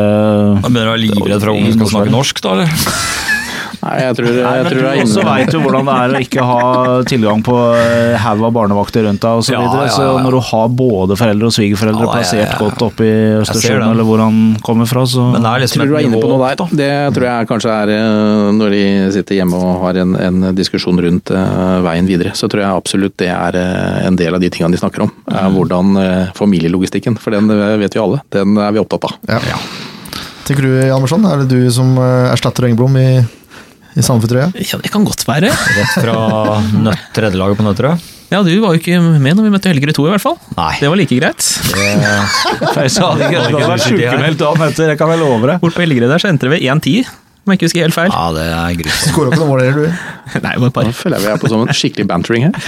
Han 0.61 0.69
begynner 0.69 0.93
å 0.93 0.97
være 0.97 1.05
livredd 1.07 1.41
for 1.41 1.53
at 1.55 1.57
ungen 1.57 1.77
skal 1.79 1.93
snakke 1.95 2.15
norsk, 2.19 2.45
da, 2.45 2.57
eller? 2.59 3.35
Nei, 3.79 3.95
jeg 4.03 4.17
tror, 4.19 4.29
jeg 4.33 4.43
Nei, 4.43 4.71
tror 4.73 4.81
det 4.83 4.91
er 4.91 5.01
også 5.05 5.25
veit 5.27 5.53
jo 5.55 5.61
hvordan 5.63 5.89
det 5.89 5.95
er 5.95 6.15
å 6.19 6.23
ikke 6.25 6.47
ha 6.49 6.63
tilgang 7.07 7.43
på 7.47 7.57
eh, 7.79 8.17
haug 8.19 8.43
av 8.49 8.55
barnevakter 8.57 9.07
rundt 9.07 9.23
deg 9.23 9.43
osv. 9.43 9.49
Så, 9.49 9.55
ja, 9.55 9.61
ja, 9.63 9.85
ja. 9.87 9.93
så 9.95 10.07
når 10.25 10.35
du 10.35 10.41
har 10.49 10.73
både 10.81 11.19
foreldre 11.21 11.51
og 11.51 11.55
svigerforeldre 11.55 12.09
plassert 12.11 12.57
godt 12.59 12.83
oppe 12.89 13.07
i 13.07 13.15
Østersjøen, 13.39 13.87
eller 13.93 14.09
hvor 14.09 14.23
han 14.25 14.41
kommer 14.67 14.91
fra, 14.91 15.05
så 15.07 15.29
Men 15.31 15.47
det 15.47 15.53
er 15.53 15.65
liksom 15.65 15.85
tror 15.85 15.93
du 15.93 15.99
er 16.01 16.09
inne 16.09 16.23
på 16.23 16.33
noe 16.33 16.51
der. 16.51 16.75
Det 16.83 16.91
tror 17.17 17.29
jeg 17.29 17.51
kanskje 17.53 17.79
er 17.85 17.95
eh, 17.95 18.51
når 18.59 18.77
de 18.77 18.83
sitter 19.19 19.39
hjemme 19.39 19.63
og 19.63 19.83
har 19.87 20.03
en, 20.03 20.19
en 20.27 20.51
diskusjon 20.59 20.99
rundt 21.05 21.33
uh, 21.35 21.79
veien 21.87 22.09
videre. 22.09 22.35
Så 22.39 22.51
tror 22.51 22.65
jeg 22.65 22.83
absolutt 22.83 23.15
det 23.23 23.31
er 23.31 23.59
uh, 23.59 24.07
en 24.09 24.19
del 24.19 24.35
av 24.35 24.43
de 24.43 24.51
tingene 24.53 24.75
de 24.75 24.83
snakker 24.83 25.07
om. 25.07 25.15
Uh, 25.31 25.47
hvordan 25.55 25.95
familielogistikken, 26.37 27.17
for 27.21 27.35
den 27.35 27.49
vet 27.81 27.95
vi 27.95 28.03
alle, 28.03 28.21
den 28.35 28.59
er 28.61 28.75
vi 28.75 28.83
opptatt 28.83 29.07
av. 29.09 29.17
Ja. 29.29 29.59
Tenker 30.49 30.65
du, 30.65 30.73
Andersson, 30.91 31.27
er 31.29 31.43
det 31.43 31.51
du 31.53 31.69
som 31.73 31.95
erstatter 32.01 32.67
Engblom 32.69 32.97
i 32.99 33.09
i 33.99 34.05
Sandefjord-trøya? 34.07 34.53
Ja, 34.63 34.79
det 34.83 34.93
kan 34.95 35.05
godt 35.07 35.25
være. 35.27 35.51
Rett 35.51 35.99
fra 35.99 36.17
tredjelaget 37.17 37.59
på 37.59 37.67
Nøtterøy? 37.67 37.99
Ja, 38.29 38.43
du 38.45 38.51
var 38.61 38.75
jo 38.75 38.81
ikke 38.83 38.99
med 39.01 39.39
når 39.39 39.47
vi 39.47 39.53
møtte 39.55 39.71
Helgerud 39.73 39.97
2 39.97 40.05
i 40.05 40.11
hvert 40.13 40.25
fall. 40.25 40.37
Nei. 40.59 40.73
Det 40.83 40.91
var 40.93 41.01
like 41.01 41.17
greit. 41.17 41.47
Det 41.73 42.91
sa 42.95 43.15
hadde 43.15 43.31
ikke 43.33 43.71
vært 43.71 43.87
sykemeldt 43.87 44.43
dagen 44.43 44.67
etter, 44.69 44.93
det 44.93 44.99
kan 45.01 45.15
jeg 45.15 45.23
love 45.23 45.49
deg. 45.49 45.63
Bort 45.63 45.79
på 45.79 45.85
Helgerud 45.87 46.13
der 46.13 46.23
så 46.23 46.29
endte 46.31 46.47
det 46.47 46.59
ved 46.59 46.67
1-10. 46.69 47.09
Om 47.49 47.55
jeg 47.55 47.57
ikke 47.63 47.69
husker 47.71 47.87
helt 47.87 47.97
feil. 47.97 48.13
Ja, 48.13 48.25
det 48.37 48.45
er 48.53 48.75
grusomt. 48.77 49.09
Skåra 49.09 49.31
ikke 49.33 49.41
noen 49.41 49.49
mål 49.49 49.63
heller, 49.65 49.87
du? 49.89 50.41
Nei, 50.45 50.51
bare 50.53 50.69
et 50.69 50.75
par. 50.77 50.85
Nå 50.85 50.93
føler 50.99 51.17
jeg 51.17 51.25
vi 51.25 51.31
er 51.33 51.41
på 51.41 51.51
sånn 51.55 51.73
skikkelig 51.81 52.05
bantering 52.11 52.45
her. 52.45 52.59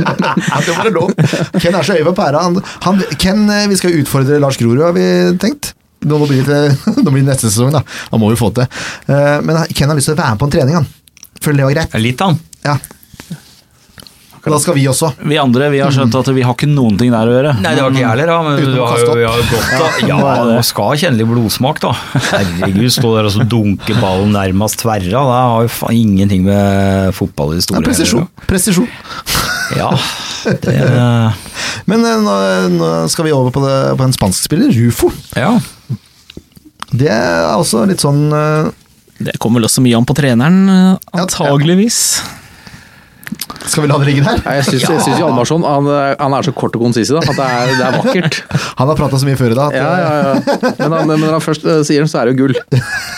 ja, 0.50 0.58
det 0.60 0.74
var 0.76 0.84
det 0.84 0.92
lov. 0.92 1.14
Ken 1.56 1.78
er 1.80 1.88
så 1.88 1.96
øye 1.96 2.04
på 2.04 2.12
pæra. 2.18 2.44
Han, 2.44 2.60
han, 2.84 3.00
Ken, 3.16 3.46
eh, 3.54 3.64
vi 3.72 3.80
skal 3.80 3.96
utfordre 4.02 4.36
Lars 4.44 4.60
Grorud, 4.60 4.84
har 4.84 4.92
vi 4.98 5.06
tenkt. 5.40 5.72
Nå 6.06 6.18
blir, 6.26 6.44
det, 6.44 6.60
nå 7.04 7.08
blir 7.10 7.22
det 7.24 7.30
neste 7.32 7.48
sesong, 7.48 7.72
da. 7.74 7.80
Da 8.10 8.20
må 8.20 8.28
vi 8.30 8.36
få 8.38 8.52
til. 8.54 8.68
Eh, 9.08 9.38
men 9.46 9.62
Ken 9.72 9.90
har 9.90 9.98
lyst 9.98 10.10
til 10.12 10.16
å 10.16 10.20
være 10.20 10.36
med 10.36 10.42
på 10.42 10.50
en 10.50 10.54
trening, 10.58 10.76
han. 10.82 10.90
Føler 11.42 11.62
det 11.62 11.70
var 11.70 11.76
greit? 11.78 11.96
Litt, 12.02 12.22
han. 12.22 12.38
Ja. 12.66 12.76
Da 14.46 14.58
skal 14.62 14.76
vi 14.76 14.84
også. 14.86 15.08
Vi 15.26 15.38
andre 15.42 15.68
vi 15.72 15.80
har 15.82 15.90
skjønt 15.90 16.14
at 16.14 16.28
vi 16.30 16.44
har 16.46 16.54
ikke 16.54 16.68
noen 16.70 16.94
ting 17.00 17.10
der 17.10 17.26
å 17.26 17.32
gjøre. 17.34 17.54
Nei, 17.64 17.72
det 17.74 17.82
var 17.82 17.90
ikke 17.90 18.02
jeg 18.04 18.10
heller, 18.12 18.30
da. 18.30 18.36
Men 18.46 18.60
Uten 18.60 18.76
du 18.76 18.78
å 18.78 18.86
har 18.86 18.94
kaste 18.94 19.06
jo 19.06 19.10
opp. 19.10 19.18
vi 19.18 19.26
har 19.26 19.40
jo 19.40 19.46
gått 19.50 19.72
da. 19.72 19.88
Ja, 20.06 20.18
man 20.22 20.68
skal 20.68 20.86
kjenne 20.92 21.00
kjennelig 21.02 21.26
blodsmak, 21.32 21.82
da. 21.82 21.92
Herregud, 22.28 22.92
stå 22.94 23.12
der 23.16 23.26
og 23.26 23.34
så 23.34 23.46
dunke 23.56 23.98
ballen 23.98 24.30
nærmest 24.36 24.78
tverra. 24.84 25.02
Det 25.10 25.42
har 25.50 25.66
jo 25.66 25.74
faen 25.80 25.98
ingenting 25.98 26.46
med 26.46 27.10
fotballhistorie 27.18 27.82
Ja, 27.82 27.88
presisjon. 27.90 28.28
Presisjon. 28.46 28.86
Ja, 29.74 29.90
det 30.62 30.76
Men 31.90 32.04
eh, 32.06 32.22
nå, 32.22 32.34
nå 32.76 32.90
skal 33.10 33.26
vi 33.28 33.34
over 33.34 33.50
på, 33.54 33.62
det, 33.64 33.76
på 33.98 34.06
en 34.06 34.14
spansk 34.14 34.46
spiller, 34.48 34.70
Rufo. 34.74 35.10
Ja. 35.34 35.56
Det 36.94 37.10
er 37.10 37.48
også 37.56 37.84
litt 37.90 38.02
sånn 38.02 38.28
eh, 38.32 38.68
Det 39.18 39.36
kommer 39.42 39.60
vel 39.60 39.68
også 39.68 39.82
mye 39.84 39.98
an 39.98 40.06
på 40.06 40.16
treneren, 40.18 40.60
eh, 40.70 40.92
antageligvis. 41.18 42.00
Skal 43.76 43.84
vi 43.84 43.90
la 43.90 43.96
det 44.00 44.06
ligge 44.08 44.22
der? 44.24 44.38
Nei, 44.40 44.52
Jeg 44.56 44.64
syns 44.70 44.84
ja. 44.86 44.94
synes 45.04 45.18
jo 45.20 45.26
Almarsson 45.28 45.64
han, 45.68 45.88
han 46.16 46.34
er 46.38 46.46
så 46.46 46.52
kort 46.56 46.76
og 46.78 46.86
konsis 46.86 47.10
i 47.12 47.16
det, 47.16 47.20
at 47.28 47.36
det 47.36 47.44
er, 47.44 47.72
det 47.76 47.84
er 47.84 47.96
vakkert. 47.98 48.38
Han 48.78 48.88
har 48.88 48.96
prata 48.96 49.18
så 49.20 49.26
mye 49.28 49.36
før 49.36 49.52
i 49.52 49.56
dag. 49.56 49.74
Ja, 49.76 49.90
ja, 50.00 50.14
ja. 50.16 50.70
Men, 50.78 50.94
han, 50.94 51.08
men 51.08 51.20
når 51.22 51.34
han 51.36 51.42
først 51.44 51.64
eh, 51.68 51.82
sier 51.84 52.04
det, 52.04 52.10
så 52.12 52.20
er 52.20 52.28
det 52.28 52.34
jo 52.34 52.46
gull. 52.46 52.56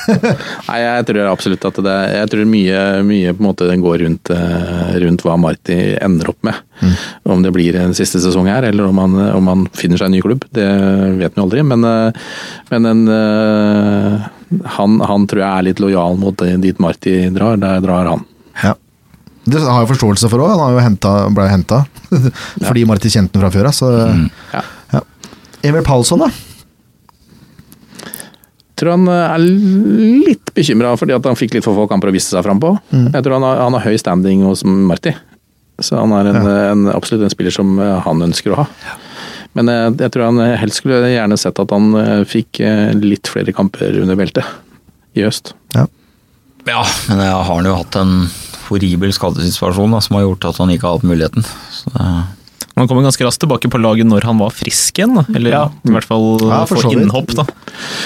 Nei, 0.68 0.78
jeg 0.82 1.06
tror 1.08 1.30
absolutt 1.30 1.66
at 1.68 1.80
det 1.84 1.96
Jeg 2.14 2.30
tror 2.32 2.48
mye, 2.50 2.80
mye 3.06 3.34
på 3.34 3.42
en 3.42 3.48
måte 3.48 3.68
går 3.82 4.02
rundt, 4.04 4.32
eh, 4.34 4.96
rundt 5.04 5.24
hva 5.26 5.36
Marti 5.40 5.78
ender 5.94 6.32
opp 6.32 6.40
med. 6.46 6.58
Om 7.28 7.42
det 7.46 7.54
blir 7.54 7.78
en 7.78 7.94
siste 7.98 8.22
sesong 8.22 8.50
her, 8.50 8.66
eller 8.70 8.90
om 8.90 8.98
han, 9.02 9.14
om 9.34 9.50
han 9.50 9.66
finner 9.78 10.00
seg 10.00 10.10
en 10.10 10.16
ny 10.18 10.22
klubb. 10.24 10.46
Det 10.54 10.66
vet 11.18 11.38
vi 11.38 11.44
aldri. 11.44 11.64
Men, 11.66 11.86
eh, 11.86 12.34
men 12.70 12.90
en, 12.92 13.06
eh, 13.14 14.28
han, 14.78 14.98
han 15.06 15.30
tror 15.30 15.44
jeg 15.44 15.50
er 15.50 15.70
litt 15.70 15.82
lojal 15.82 16.18
mot 16.18 16.46
dit 16.66 16.82
Marti 16.82 17.20
drar. 17.34 17.58
Der 17.62 17.82
drar 17.84 18.14
han. 18.14 18.26
Ja. 18.62 18.74
Det 19.48 19.62
har 19.64 19.82
jeg 19.82 19.92
forståelse 19.94 20.30
for 20.32 20.44
òg. 20.44 20.52
Han 20.52 20.64
har 20.64 20.74
jo 20.76 20.84
hentet, 20.84 21.30
ble 21.36 21.48
henta 21.50 21.84
fordi 22.66 22.84
Marti 22.88 23.12
kjente 23.12 23.36
den 23.36 23.44
fra 23.44 23.52
før 23.54 23.70
av. 23.70 24.12
Mm. 24.14 24.28
Ja. 24.52 24.62
ja. 24.96 25.02
Emil 25.68 25.86
Palsson, 25.86 26.24
da? 26.24 26.30
Jeg 28.68 28.82
tror 28.82 28.94
han 28.94 29.08
eh, 29.10 29.24
er 29.34 29.42
litt 30.28 30.52
bekymra 30.54 30.92
fordi 31.00 31.16
at 31.16 31.26
han 31.26 31.38
fikk 31.38 31.56
litt 31.56 31.66
for 31.66 31.74
få 31.78 31.88
kamper 31.90 32.12
å 32.12 32.14
vise 32.14 32.30
seg 32.30 32.44
fram 32.46 32.60
på. 32.62 32.76
Jeg 32.94 33.24
tror 33.24 33.38
han 33.38 33.48
har, 33.48 33.64
han 33.66 33.78
har 33.78 33.88
høy 33.88 33.98
standing 33.98 34.44
hos 34.46 34.62
Marti. 34.66 35.16
Så 35.78 35.98
han 35.98 36.12
er 36.14 36.30
en, 36.30 36.46
en, 36.46 36.88
absolutt 36.90 37.26
en 37.26 37.32
spiller 37.32 37.54
som 37.54 37.76
eh, 37.78 37.98
han 38.04 38.24
ønsker 38.28 38.54
å 38.54 38.64
ha. 38.64 38.66
Men 39.56 39.70
jeg, 39.72 39.94
jeg 40.02 40.14
tror 40.14 40.28
han 40.28 40.42
helst 40.60 40.82
skulle 40.82 40.98
gjerne 41.10 41.38
sett 41.40 41.60
at 41.62 41.74
han 41.74 41.92
eh, 41.98 42.24
fikk 42.28 42.60
eh, 42.66 42.90
litt 42.98 43.30
flere 43.30 43.54
kamper 43.54 44.00
under 44.02 44.18
beltet 44.18 44.46
i 45.18 45.24
høst. 45.24 45.54
Ja. 45.74 45.86
ja, 46.68 46.82
men 47.08 47.22
jeg 47.22 47.32
har 47.34 47.46
han 47.48 47.70
jo 47.70 47.76
hatt 47.78 47.98
en 47.98 48.14
horribel 48.70 49.12
skadesituasjon 49.14 49.90
da, 49.96 50.00
som 50.04 50.16
har 50.18 50.26
gjort 50.26 50.48
at 50.50 50.58
han 50.62 50.70
ikke 50.74 50.86
har 50.88 50.98
hatt 50.98 51.06
muligheten. 51.08 51.46
Så 51.72 51.92
det, 51.94 52.08
Han 52.78 52.86
kommer 52.86 53.02
ganske 53.02 53.24
raskt 53.26 53.40
tilbake 53.42 53.66
på 53.72 53.78
laget 53.82 54.06
når 54.06 54.22
han 54.22 54.38
var 54.38 54.52
frisk 54.54 55.00
igjen, 55.00 55.16
da. 55.18 55.24
eller 55.34 55.50
Ja. 55.50 55.62
i 55.84 55.90
hvert 55.90 56.04
fall 56.06 56.38
Ja, 56.46 56.64
for 56.64 56.76
få 56.78 56.92
innhopp. 56.94 57.34
da. 57.34 57.42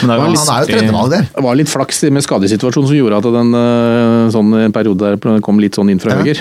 Men 0.01 0.09
det 0.09 0.15
er 0.15 0.17
jo 0.17 0.23
Han 0.23 0.33
er 0.33 0.65
jo 0.65 0.73
tredjevalg 0.73 1.11
der. 1.11 1.29
Det 1.35 1.43
var 1.45 1.55
litt 1.61 1.69
flaks 1.69 2.03
med 2.11 2.23
skadesituasjonen 2.25 2.89
som 2.89 2.97
gjorde 2.97 3.19
at 3.21 3.29
den 3.37 3.53
eh, 3.55 4.31
sånn 4.33 4.55
en 4.65 4.73
periode 4.73 4.99
der 5.21 5.41
kom 5.45 5.59
litt 5.61 5.75
sånn 5.77 5.91
inn 5.93 6.01
fra 6.01 6.13
Ja. 6.17 6.23
høyre. 6.25 6.41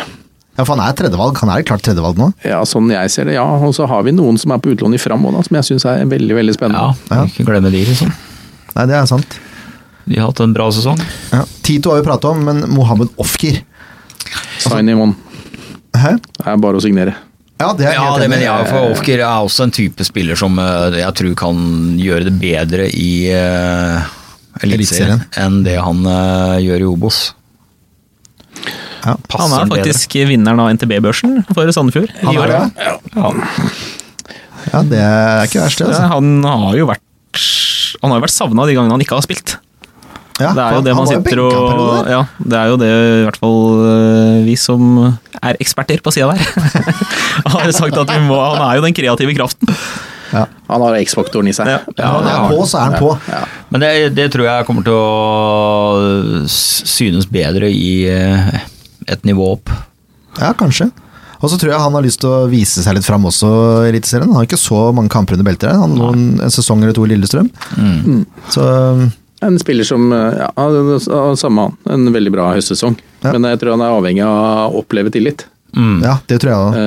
Ja, 0.58 0.64
for 0.66 0.76
han 0.76 0.84
er 0.88 0.94
tredjevalg. 0.94 1.38
Han 1.40 1.50
er 1.50 1.64
klart 1.64 1.82
tredjevalg 1.82 2.16
nå. 2.18 2.34
Ja, 2.46 2.62
sånn 2.64 2.90
jeg 2.92 3.10
ser 3.12 3.26
det, 3.26 3.34
ja. 3.34 3.44
Og 3.44 3.74
så 3.76 3.86
har 3.88 4.04
vi 4.04 4.12
noen 4.12 4.38
som 4.40 4.52
er 4.52 4.60
på 4.60 4.72
utlån 4.76 4.94
i 4.96 4.98
Fram 5.00 5.24
òg, 5.26 5.44
som 5.48 5.56
jeg 5.56 5.64
syns 5.64 5.86
er 5.86 6.06
veldig 6.06 6.36
veldig 6.36 6.56
spennende. 6.56 6.96
Ja. 7.12 7.26
ikke 7.26 7.46
glemme 7.48 7.72
de, 7.72 7.84
liksom. 7.86 8.12
Nei, 8.76 8.86
det 8.86 8.96
er 8.96 9.06
sant. 9.08 9.40
De 10.08 10.16
har 10.20 10.28
hatt 10.28 10.40
en 10.40 10.54
bra 10.54 10.70
sesong. 10.72 11.00
Ja. 11.32 11.44
Tito 11.64 11.92
har 11.92 12.02
vi 12.02 12.08
prata 12.08 12.30
om, 12.32 12.44
men 12.44 12.64
Mohammed 12.70 13.10
Ofkir 13.18 13.62
Sign 14.62 14.90
in 14.92 15.02
one. 15.02 15.16
Hæ? 15.98 16.16
Det 16.22 16.48
er 16.48 16.64
bare 16.64 16.80
å 16.80 16.84
signere. 16.84 17.18
Ja, 17.62 17.74
det 17.78 17.86
er 17.86 17.98
Ja, 17.98 18.08
det 18.18 18.30
mener 18.32 18.48
jeg. 18.48 18.70
For 18.72 18.96
Ofker 18.96 19.22
er 19.22 19.44
også 19.46 19.68
en 19.68 19.76
type 19.76 20.06
spiller 20.08 20.40
som 20.40 20.58
eh, 20.62 20.98
jeg 21.02 21.18
tror 21.20 21.36
kan 21.44 21.60
gjøre 22.02 22.30
det 22.30 22.34
bedre 22.42 22.88
i 22.90 23.12
uh, 23.36 24.02
Eliteserien 24.66 25.22
enn 25.40 25.62
det 25.68 25.78
han 25.78 26.02
uh, 26.08 26.58
gjør 26.62 26.88
i 26.88 26.90
Obos. 26.90 27.22
Ja. 29.02 29.16
Han 29.38 29.54
er 29.58 29.66
bedre. 29.66 29.82
faktisk 29.82 30.18
vinneren 30.30 30.62
av 30.62 30.72
NTB-børsen 30.78 31.42
for 31.52 31.70
Sandefjord. 31.74 32.14
Han 32.22 32.42
er 32.44 32.56
det? 32.56 32.90
Ja. 33.18 33.32
Ja, 34.72 34.82
det 34.86 35.00
er 35.02 35.48
ikke 35.48 35.64
verst, 35.64 35.82
det. 35.82 35.88
Ja, 35.90 35.92
Altså. 35.92 36.10
Han 36.14 36.44
har 36.46 36.76
jo 36.78 36.90
vært 36.90 37.08
Han 38.02 38.12
har 38.12 38.20
jo 38.20 38.26
vært 38.26 38.34
savna 38.34 38.66
de 38.68 38.76
gangene 38.78 38.94
han 38.94 39.04
ikke 39.04 39.18
har 39.18 39.26
spilt. 39.26 39.56
Ja, 40.40 40.54
Det 40.56 40.64
er 40.64 40.78
jo 40.78 40.84
det 40.86 40.94
man 40.96 41.10
sitter 41.10 41.42
og. 41.44 42.08
Ja, 42.10 42.22
det 42.40 42.58
er 42.58 42.72
jo 42.72 42.78
det 42.82 42.92
i 42.92 43.26
hvert 43.28 43.42
fall 43.42 43.60
øh, 43.90 44.38
vi 44.46 44.56
som 44.60 44.88
er 45.42 45.60
eksperter 45.62 46.02
på 46.02 46.14
sida 46.14 46.32
der, 46.32 46.42
har 47.54 47.74
sagt 47.76 47.98
at 47.98 48.14
vi 48.14 48.22
må 48.26 48.40
Han 48.40 48.64
er 48.70 48.80
jo 48.80 48.86
den 48.88 48.96
kreative 48.96 49.36
kraften. 49.38 49.76
Han 50.32 50.82
har 50.86 50.96
X-faktoren 51.02 51.50
i 51.52 51.54
seg. 51.56 51.68
Ja. 51.68 52.08
Han 52.08 52.28
er 52.28 52.46
på, 52.48 52.64
så 52.70 52.80
er 52.80 52.94
han 52.94 53.00
på. 53.02 53.12
Men 53.74 53.84
det, 53.84 53.92
det 54.16 54.30
tror 54.32 54.48
jeg 54.48 54.68
kommer 54.68 54.86
til 54.88 54.96
å 54.96 56.48
synes 56.48 57.28
bedre 57.32 57.68
i 57.68 58.06
eh, 58.08 58.62
et 59.12 59.28
nivå 59.28 59.50
opp. 59.58 59.74
Ja, 60.40 60.54
kanskje. 60.56 60.88
Og 61.42 61.50
så 61.50 61.58
tror 61.58 61.74
jeg 61.74 61.82
han 61.82 61.96
har 61.98 62.06
lyst 62.06 62.22
til 62.22 62.30
å 62.30 62.46
vise 62.48 62.84
seg 62.86 62.96
litt 62.96 63.08
fram 63.08 63.26
også 63.28 63.50
i 63.84 63.90
Eliteserien. 63.90 64.30
Han 64.30 64.40
har 64.40 64.48
ikke 64.48 64.62
så 64.62 64.84
mange 64.96 65.12
kamper 65.12 65.36
under 65.36 65.48
beltet. 65.50 65.74
Han 65.74 65.98
har 65.98 66.14
noen, 66.14 66.28
en 66.46 66.54
sesong 66.54 66.84
eller 66.86 66.96
to 66.96 67.08
i 67.08 67.12
Lillestrøm. 67.12 67.50
Så 68.54 68.66
En 69.42 69.58
spiller 69.62 69.88
som 69.88 70.12
eh, 70.14 70.42
ja, 70.44 70.52
ja, 70.56 71.22
Samme 71.40 71.68
han. 71.68 71.78
En 71.96 72.14
veldig 72.14 72.32
bra 72.34 72.52
høstsesong. 72.56 72.98
Ja. 73.24 73.32
Men 73.34 73.50
jeg 73.52 73.62
tror 73.62 73.76
han 73.78 73.82
er 73.86 73.96
avhengig 73.96 74.24
av 74.28 74.76
å 74.76 74.82
oppleve 74.84 75.12
tillit. 75.14 75.48
Mm. 75.72 76.02
ja, 76.04 76.18
det 76.28 76.42
tror 76.44 76.52
jeg 76.52 76.60
òg. 76.60 76.74
Uh, 76.76 76.86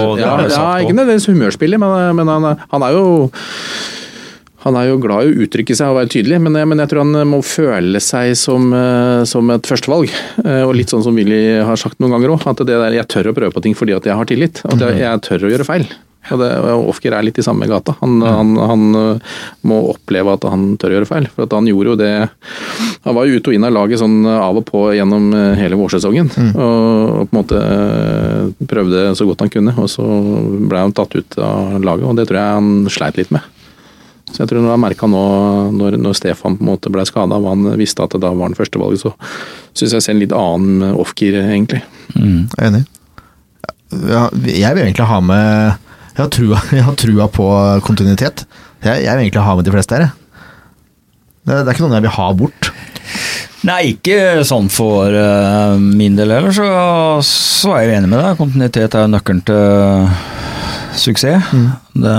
og 0.00 0.18
ja, 0.22 0.28
ja, 0.40 0.48
sagt 0.48 0.86
ikke 0.86 0.94
nødvendigvis 0.96 1.26
humørspiller, 1.28 1.80
men, 1.82 2.14
men 2.16 2.30
han, 2.32 2.46
er- 2.48 2.62
han 2.72 2.84
er 2.86 2.94
jo 2.96 3.02
han 4.60 4.76
er 4.76 4.90
jo 4.90 4.98
glad 5.00 5.24
i 5.24 5.30
å 5.32 5.44
uttrykke 5.46 5.72
seg 5.76 5.88
og 5.88 5.96
være 5.96 6.10
tydelig, 6.12 6.36
men 6.44 6.56
jeg, 6.58 6.68
men 6.68 6.82
jeg 6.82 6.90
tror 6.90 7.00
han 7.06 7.28
må 7.30 7.38
føle 7.44 8.00
seg 8.04 8.34
som, 8.36 8.66
eh, 8.76 9.22
som 9.28 9.48
et 9.54 9.64
førstevalg. 9.68 10.12
Eh, 10.44 10.62
Og 10.68 10.74
litt 10.76 10.92
sånn 10.92 11.04
som 11.06 11.16
Willy 11.16 11.62
har 11.64 11.80
sagt 11.80 11.96
noen 12.02 12.12
ganger 12.12 12.34
òg, 12.34 12.44
at 12.50 12.60
det 12.68 12.76
der, 12.76 12.92
jeg 12.98 13.08
tør 13.08 13.30
å 13.30 13.36
prøve 13.38 13.54
på 13.56 13.62
ting 13.64 13.76
fordi 13.78 13.96
at 13.96 14.04
jeg 14.10 14.18
har 14.20 14.28
tillit. 14.28 14.60
At 14.68 14.84
jeg, 14.84 14.98
jeg 15.00 15.22
tør 15.24 15.46
å 15.48 15.52
gjøre 15.54 15.64
feil. 15.68 15.86
Og, 16.28 16.36
det, 16.38 16.48
og 16.60 16.90
Ofker 16.92 17.14
er 17.16 17.24
litt 17.24 17.38
i 17.40 17.44
samme 17.44 17.66
gata. 17.70 17.94
Han, 18.02 18.18
han, 18.22 18.50
han 18.60 18.82
eh, 18.98 19.36
må 19.66 19.78
oppleve 19.90 20.34
at 20.36 20.44
han 20.52 20.74
tør 20.78 20.92
å 20.92 20.98
gjøre 20.98 21.08
feil. 21.08 21.28
For 21.32 21.46
at 21.46 21.54
han 21.56 21.68
gjorde 21.70 21.94
jo 21.94 21.98
det 21.98 22.10
Han 23.06 23.16
var 23.16 23.26
jo 23.26 23.38
ute 23.40 23.50
og 23.50 23.56
inn 23.56 23.64
av 23.66 23.72
laget 23.74 24.02
sånn 24.02 24.18
av 24.28 24.60
og 24.60 24.66
på 24.68 24.82
gjennom 24.94 25.30
eh, 25.34 25.56
hele 25.58 25.78
vårsesongen. 25.80 26.28
Og, 26.52 27.22
og 27.22 27.30
på 27.30 27.32
en 27.32 27.40
måte 27.40 28.66
prøvde 28.70 29.06
så 29.18 29.26
godt 29.26 29.46
han 29.46 29.54
kunne, 29.54 29.74
og 29.80 29.88
så 29.90 30.04
ble 30.70 30.84
han 30.84 30.94
tatt 30.96 31.16
ut 31.16 31.40
av 31.40 31.80
laget. 31.80 32.06
Og 32.06 32.20
det 32.20 32.28
tror 32.28 32.42
jeg 32.42 32.60
han 32.60 32.92
sleit 32.92 33.20
litt 33.20 33.34
med. 33.34 33.48
Så 34.30 34.44
jeg 34.44 34.52
tror 34.52 34.62
når 34.62 34.76
han 34.76 34.82
merka 34.84 35.08
nå, 35.10 35.24
når, 35.74 35.98
når 35.98 36.14
Stefan 36.14 36.56
på 36.58 36.62
en 36.62 36.70
måte 36.70 36.92
ble 36.92 37.02
skada, 37.08 37.40
og 37.40 37.50
han 37.50 37.80
visste 37.80 38.04
at 38.04 38.14
det 38.14 38.22
da 38.22 38.30
var 38.30 38.50
han 38.50 38.58
førstevalget, 38.58 39.02
så 39.02 39.14
syns 39.74 39.96
jeg 39.96 40.04
ser 40.04 40.14
en 40.14 40.22
litt 40.22 40.34
annen 40.36 40.94
off-gear, 40.94 41.40
egentlig. 41.48 41.82
Mm. 42.14 42.44
Jeg 42.46 42.60
er 42.60 42.68
enig. 42.68 42.84
Ja, 43.90 44.28
jeg 44.46 44.76
vil 44.76 44.84
egentlig 44.84 45.08
ha 45.10 45.18
med 45.24 45.88
Jeg 46.20 46.26
har 46.26 46.32
trua, 46.36 46.58
jeg 46.76 46.84
har 46.84 46.96
trua 47.00 47.26
på 47.32 47.44
kontinuitet. 47.86 48.44
Jeg, 48.84 49.06
jeg 49.06 49.16
vil 49.16 49.24
egentlig 49.24 49.44
ha 49.46 49.54
med 49.56 49.64
de 49.64 49.72
fleste 49.72 49.96
her. 49.96 50.10
Det, 51.40 51.54
det 51.54 51.62
er 51.64 51.72
ikke 51.72 51.86
noen 51.86 51.96
jeg 51.96 52.04
vil 52.04 52.18
ha 52.18 52.26
bort. 52.36 52.68
Nei, 53.64 53.80
ikke 53.94 54.18
sånn 54.48 54.68
for 54.72 55.16
eh, 55.16 55.80
min 55.80 56.20
del 56.20 56.32
heller, 56.32 56.52
så, 56.52 56.68
så 57.24 57.72
er 57.76 57.86
jeg 57.86 57.98
enig 58.02 58.12
med 58.12 58.20
deg. 58.20 58.36
Kontinuitet 58.36 58.96
er 59.00 59.08
nøkkelen 59.08 59.42
til 59.48 60.14
suksess. 61.00 61.50
Det 61.96 62.14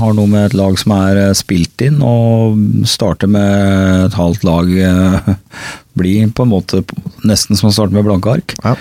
har 0.00 0.16
noe 0.16 0.32
med 0.32 0.48
et 0.48 0.56
lag 0.56 0.80
som 0.80 0.96
er 0.96 1.20
eh, 1.26 1.36
spilt 1.36 1.84
inn, 1.84 2.00
og 2.00 2.56
starte 2.88 3.28
med 3.28 4.08
et 4.08 4.16
halvt 4.16 4.48
lag 4.48 4.76
eh, 4.88 5.32
blir 6.00 6.32
på 6.32 6.48
en 6.48 6.54
måte 6.56 6.86
nesten 7.20 7.60
som 7.60 7.68
å 7.68 7.76
starte 7.76 7.92
med 7.92 8.08
blanke 8.08 8.32
ark. 8.38 8.56
Ja. 8.64 8.78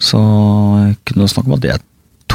Så 0.00 0.20
ikke 0.92 1.16
noe 1.16 1.32
snakk 1.32 1.48
om 1.48 1.56
at 1.56 1.64
det 1.64 1.78
er 1.78 1.86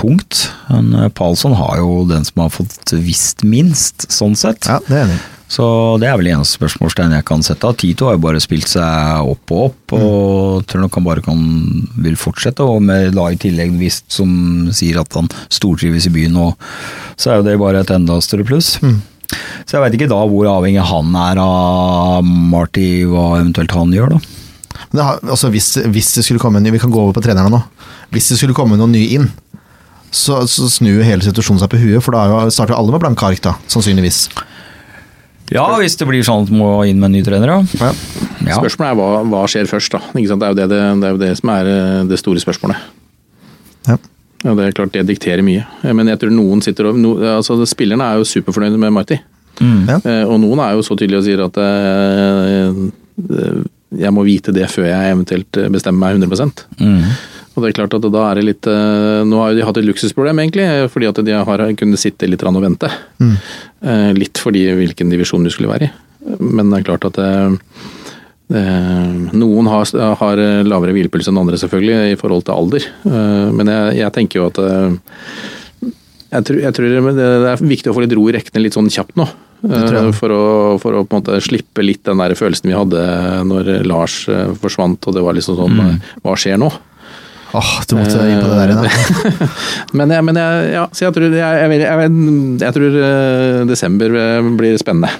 tungt. 0.06 0.52
Men 0.70 0.94
eh, 0.94 1.10
Palsson 1.10 1.56
har 1.58 1.80
jo 1.82 2.04
den 2.10 2.26
som 2.26 2.46
har 2.46 2.54
fått 2.54 2.94
visst 2.94 3.44
minst, 3.44 4.12
sånn 4.12 4.36
sett. 4.38 4.68
Ja, 4.70 4.80
det 4.88 5.02
er 5.04 5.10
det. 5.14 5.24
Så 5.48 5.66
det 6.02 6.08
er 6.10 6.18
vel 6.18 6.32
eneste 6.32 6.58
spørsmålstegn 6.58 7.14
jeg 7.14 7.26
kan 7.28 7.44
sette. 7.46 7.70
Tito 7.78 8.08
har 8.08 8.16
jo 8.16 8.24
bare 8.24 8.42
spilt 8.42 8.68
seg 8.68 9.28
opp 9.30 9.54
og 9.54 9.68
opp, 9.68 9.94
og 9.94 10.66
tror 10.66 10.82
nok 10.82 10.98
han 10.98 11.06
bare 11.06 11.24
kan, 11.26 11.44
vil 12.02 12.18
fortsette. 12.18 12.66
Og 12.66 12.82
med 12.84 13.14
da 13.16 13.28
i 13.30 13.38
tillegg 13.40 13.76
visst 13.78 14.10
som 14.18 14.32
sier 14.74 15.00
at 15.04 15.14
han 15.18 15.30
stortrives 15.54 16.10
i 16.10 16.14
byen, 16.16 16.40
og 16.42 16.58
så 17.16 17.32
er 17.32 17.40
jo 17.40 17.46
det 17.46 17.60
bare 17.62 17.86
et 17.86 17.94
enda 17.94 18.18
større 18.26 18.48
pluss. 18.48 18.74
Så 19.66 19.78
jeg 19.78 19.84
veit 19.84 19.96
ikke 19.98 20.10
da 20.10 20.18
hvor 20.30 20.50
avhengig 20.50 20.84
han 20.86 21.14
er 21.18 21.40
av 21.42 22.26
Marty, 22.26 23.06
hva 23.10 23.36
eventuelt 23.40 23.78
han 23.78 23.94
gjør, 23.94 24.18
da. 24.18 24.42
Men 24.90 25.00
det 25.00 25.06
har, 25.08 25.22
altså 25.30 25.50
hvis, 25.54 25.72
hvis 25.94 26.12
det 26.18 26.26
skulle 26.26 26.42
komme 26.42 26.60
en 26.60 26.66
ny 26.68 26.74
Vi 26.76 26.82
kan 26.82 26.92
gå 26.92 27.00
over 27.00 27.16
på 27.16 27.22
trenerne 27.24 27.54
nå. 27.54 27.62
Hvis 28.14 28.28
det 28.32 28.38
skulle 28.42 28.56
komme 28.58 28.78
noen 28.78 28.92
nye 28.94 29.14
inn, 29.18 29.30
så, 30.16 30.42
så 30.48 30.70
snur 30.72 31.04
hele 31.06 31.26
situasjonen 31.26 31.62
seg 31.62 31.72
på 31.72 31.80
huet, 31.82 32.04
for 32.04 32.16
da 32.16 32.26
er 32.26 32.54
starter 32.54 32.78
alle 32.78 32.94
med 32.94 33.04
blanke 33.04 33.28
ark, 33.28 33.42
da, 33.44 33.56
sannsynligvis. 33.72 34.26
Ja, 35.54 35.66
hvis 35.78 35.98
det 36.00 36.08
blir 36.10 36.26
sånn 36.26 36.48
at 36.48 36.54
må 36.54 36.70
inn 36.90 36.98
med 37.02 37.12
en 37.12 37.18
ny 37.20 37.22
trener, 37.26 37.52
ja. 37.52 37.92
Ja. 38.46 38.58
Spørsmålet 38.58 38.90
er 38.92 38.98
hva, 38.98 39.22
hva 39.30 39.44
skjer 39.50 39.70
først, 39.70 39.94
da. 39.94 40.02
Ikke 40.16 40.32
sant? 40.32 40.42
Det, 40.42 40.48
er 40.48 40.54
jo 40.54 40.58
det, 40.58 40.68
det, 40.72 40.82
det 41.02 41.10
er 41.10 41.14
jo 41.14 41.22
det 41.22 41.32
som 41.38 41.52
er 41.54 41.70
eh, 41.70 42.02
det 42.10 42.20
store 42.22 42.42
spørsmålet. 42.42 42.90
Ja. 43.90 44.00
Ja, 44.46 44.54
det 44.54 44.66
er 44.66 44.76
klart 44.78 44.94
det 44.94 45.06
dikterer 45.10 45.42
mye. 45.46 45.64
Men 45.98 46.10
jeg 46.12 46.20
tror 46.22 46.34
noen 46.34 46.60
sitter 46.62 46.92
og 46.92 46.98
no, 47.02 47.16
altså 47.18 47.58
Spillerne 47.66 48.06
er 48.06 48.20
jo 48.20 48.28
superfornøyde 48.30 48.78
med 48.78 48.94
Marty. 48.94 49.18
Mm. 49.58 49.88
Ja. 49.90 49.98
Og 50.28 50.36
noen 50.44 50.60
er 50.62 50.76
jo 50.76 50.84
så 50.86 50.98
tydelige 51.00 51.22
og 51.24 51.26
sier 51.26 51.42
at 51.48 51.58
jeg 53.96 54.12
må 54.14 54.26
vite 54.28 54.54
det 54.54 54.68
før 54.70 54.86
jeg 54.90 55.16
eventuelt 55.16 55.62
bestemmer 55.74 56.12
meg 56.12 56.20
100 56.20 56.68
mm. 56.78 57.08
Og 57.56 57.64
det 57.64 57.72
er 57.72 57.78
klart 57.80 57.96
at 57.96 58.08
da 58.12 58.24
er 58.28 58.40
det 58.40 58.46
litt 58.50 58.68
Nå 58.68 59.40
har 59.40 59.54
de 59.56 59.64
hatt 59.64 59.78
et 59.80 59.88
luksusproblem, 59.88 60.42
egentlig, 60.44 60.66
fordi 60.92 61.08
at 61.08 61.22
de 61.24 61.36
har 61.48 61.66
kunnet 61.80 62.02
sitte 62.02 62.28
litt 62.28 62.44
og 62.44 62.60
vente. 62.60 62.90
Mm. 63.24 63.36
Litt 64.20 64.42
fordi 64.44 64.66
hvilken 64.76 65.14
divisjon 65.14 65.46
du 65.46 65.52
skulle 65.54 65.72
være 65.72 65.88
i. 65.88 65.94
Men 66.42 66.72
det 66.72 66.82
er 66.82 66.88
klart 66.90 67.08
at 67.08 67.20
noen 68.46 69.70
har, 69.72 69.94
har 70.20 70.42
lavere 70.68 70.94
hvilepuls 70.98 71.32
enn 71.32 71.40
andre, 71.40 71.58
selvfølgelig, 71.62 72.12
i 72.12 72.20
forhold 72.20 72.44
til 72.46 72.58
alder. 72.60 72.90
Men 73.56 73.72
jeg, 73.72 73.96
jeg 74.02 74.16
tenker 74.20 74.42
jo 74.42 74.50
at 74.52 74.60
jeg 76.36 76.46
tror, 76.48 76.60
jeg 76.60 76.76
tror, 76.76 77.12
det 77.16 77.26
er 77.54 77.62
viktig 77.64 77.92
å 77.92 77.96
få 77.96 78.04
litt 78.04 78.16
ro 78.18 78.26
i 78.28 78.36
rekkene 78.36 78.64
litt 78.66 78.76
sånn 78.76 78.92
kjapt 78.92 79.16
nå. 79.20 79.28
For 79.66 80.34
å, 80.34 80.42
for 80.82 80.98
å, 80.98 81.06
på 81.08 81.16
en 81.16 81.22
måte 81.22 81.40
slippe 81.42 81.84
litt 81.86 82.04
den 82.06 82.20
der 82.22 82.36
følelsen 82.38 82.70
vi 82.70 82.76
hadde 82.76 83.06
når 83.48 83.72
Lars 83.88 84.26
forsvant 84.62 85.08
og 85.08 85.16
det 85.16 85.24
var 85.26 85.38
liksom 85.38 85.58
sånn 85.58 85.80
mm. 85.80 85.96
Hva 86.26 86.36
skjer 86.38 86.60
nå? 86.62 86.70
Åh, 87.54 87.60
oh, 87.60 87.76
du 87.88 87.96
måtte 87.96 88.24
inn 88.28 88.42
på 88.42 88.50
det 88.50 88.58
der 88.58 88.74
igjen. 88.74 89.38
men, 89.98 90.12
jeg, 90.12 90.26
men 90.28 90.40
jeg, 90.42 90.66
ja, 90.74 90.88
så 90.92 91.06
jeg 91.06 91.16
tror, 91.16 91.38
jeg, 91.40 91.78
jeg 91.86 92.78
tror 92.80 92.98
desember 93.70 94.18
blir 94.58 94.80
spennende. 94.82 95.14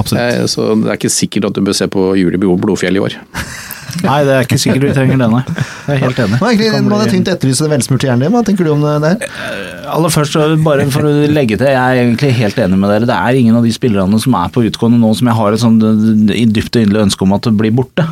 Absolutt. 0.00 0.50
Så 0.50 0.72
det 0.80 0.88
er 0.88 0.98
ikke 0.98 1.12
sikkert 1.12 1.50
at 1.50 1.58
du 1.58 1.62
bør 1.64 1.76
se 1.76 1.88
på 1.92 2.08
Juli 2.18 2.40
Blodfjell 2.40 2.98
i 2.98 3.04
år. 3.04 3.20
Nei, 4.00 4.22
det 4.24 4.32
er 4.34 4.46
ikke 4.46 4.58
sikkert 4.60 4.86
vi 4.86 4.92
trenger 4.96 5.18
det, 5.20 5.26
nei. 5.30 5.42
Jeg 5.84 5.92
er 5.94 6.00
helt 6.00 6.20
enig. 6.24 6.38
Nå, 6.40 6.46
egentlig, 6.48 6.80
nå 6.86 6.96
hadde 6.96 7.12
tenkt 7.12 7.28
å 7.28 7.34
etterlyse 7.36 7.66
det 7.66 7.72
velsmurte 7.74 8.08
hjernen 8.08 8.24
din. 8.24 8.32
Hva 8.32 8.40
tenker 8.46 8.66
du 8.66 8.70
om 8.72 8.80
det 8.82 8.92
her? 9.04 9.26
Eh, 9.36 9.82
aller 9.92 10.14
først, 10.14 10.38
bare 10.64 10.86
for 10.94 11.08
å 11.08 11.12
legge 11.28 11.58
til, 11.60 11.68
jeg 11.68 11.78
er 11.78 12.00
egentlig 12.00 12.30
helt 12.38 12.60
enig 12.64 12.78
med 12.80 12.92
dere. 12.92 13.08
Det 13.10 13.18
er 13.18 13.40
ingen 13.42 13.58
av 13.58 13.66
de 13.68 13.74
spillerne 13.74 14.20
som 14.22 14.38
er 14.40 14.54
på 14.54 14.64
utgående 14.68 15.00
nå 15.02 15.12
som 15.18 15.28
jeg 15.28 15.38
har 15.38 15.56
et 15.56 15.62
sånt 15.62 15.84
dypt 15.84 16.78
og 16.78 16.86
inderlig 16.86 17.04
ønske 17.10 17.26
om 17.26 17.36
at 17.36 17.50
det 17.50 17.54
blir 17.60 17.76
borte. 17.82 18.06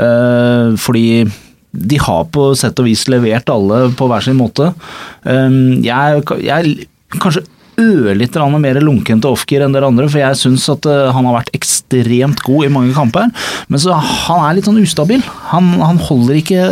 Eh, 0.00 0.72
fordi 0.80 1.06
de 1.72 2.00
har 2.00 2.24
på 2.32 2.50
sett 2.58 2.78
og 2.80 2.88
vis 2.88 3.04
levert 3.12 3.50
alle 3.52 3.88
på 3.96 4.08
hver 4.08 4.24
sin 4.24 4.38
måte. 4.38 4.72
Eh, 5.28 5.60
jeg, 5.84 6.24
jeg 6.44 6.88
kanskje 7.18 7.44
ørlite 7.78 8.42
mer 8.58 8.80
lunken 8.82 9.20
til 9.22 9.30
offgear 9.30 9.64
enn 9.64 9.74
dere 9.74 9.88
andre, 9.88 10.08
for 10.10 10.20
jeg 10.20 10.38
syns 10.40 10.66
at 10.72 10.86
uh, 10.88 11.12
han 11.14 11.28
har 11.28 11.36
vært 11.38 11.52
ekstremt 11.56 12.42
god 12.42 12.66
i 12.66 12.72
mange 12.74 12.94
kamper. 12.96 13.30
Men 13.70 13.82
så 13.82 13.94
han 13.94 14.42
er 14.42 14.58
litt 14.58 14.68
sånn 14.68 14.80
ustabil. 14.82 15.22
Han, 15.52 15.70
han 15.78 16.00
holder 16.08 16.40
ikke 16.40 16.64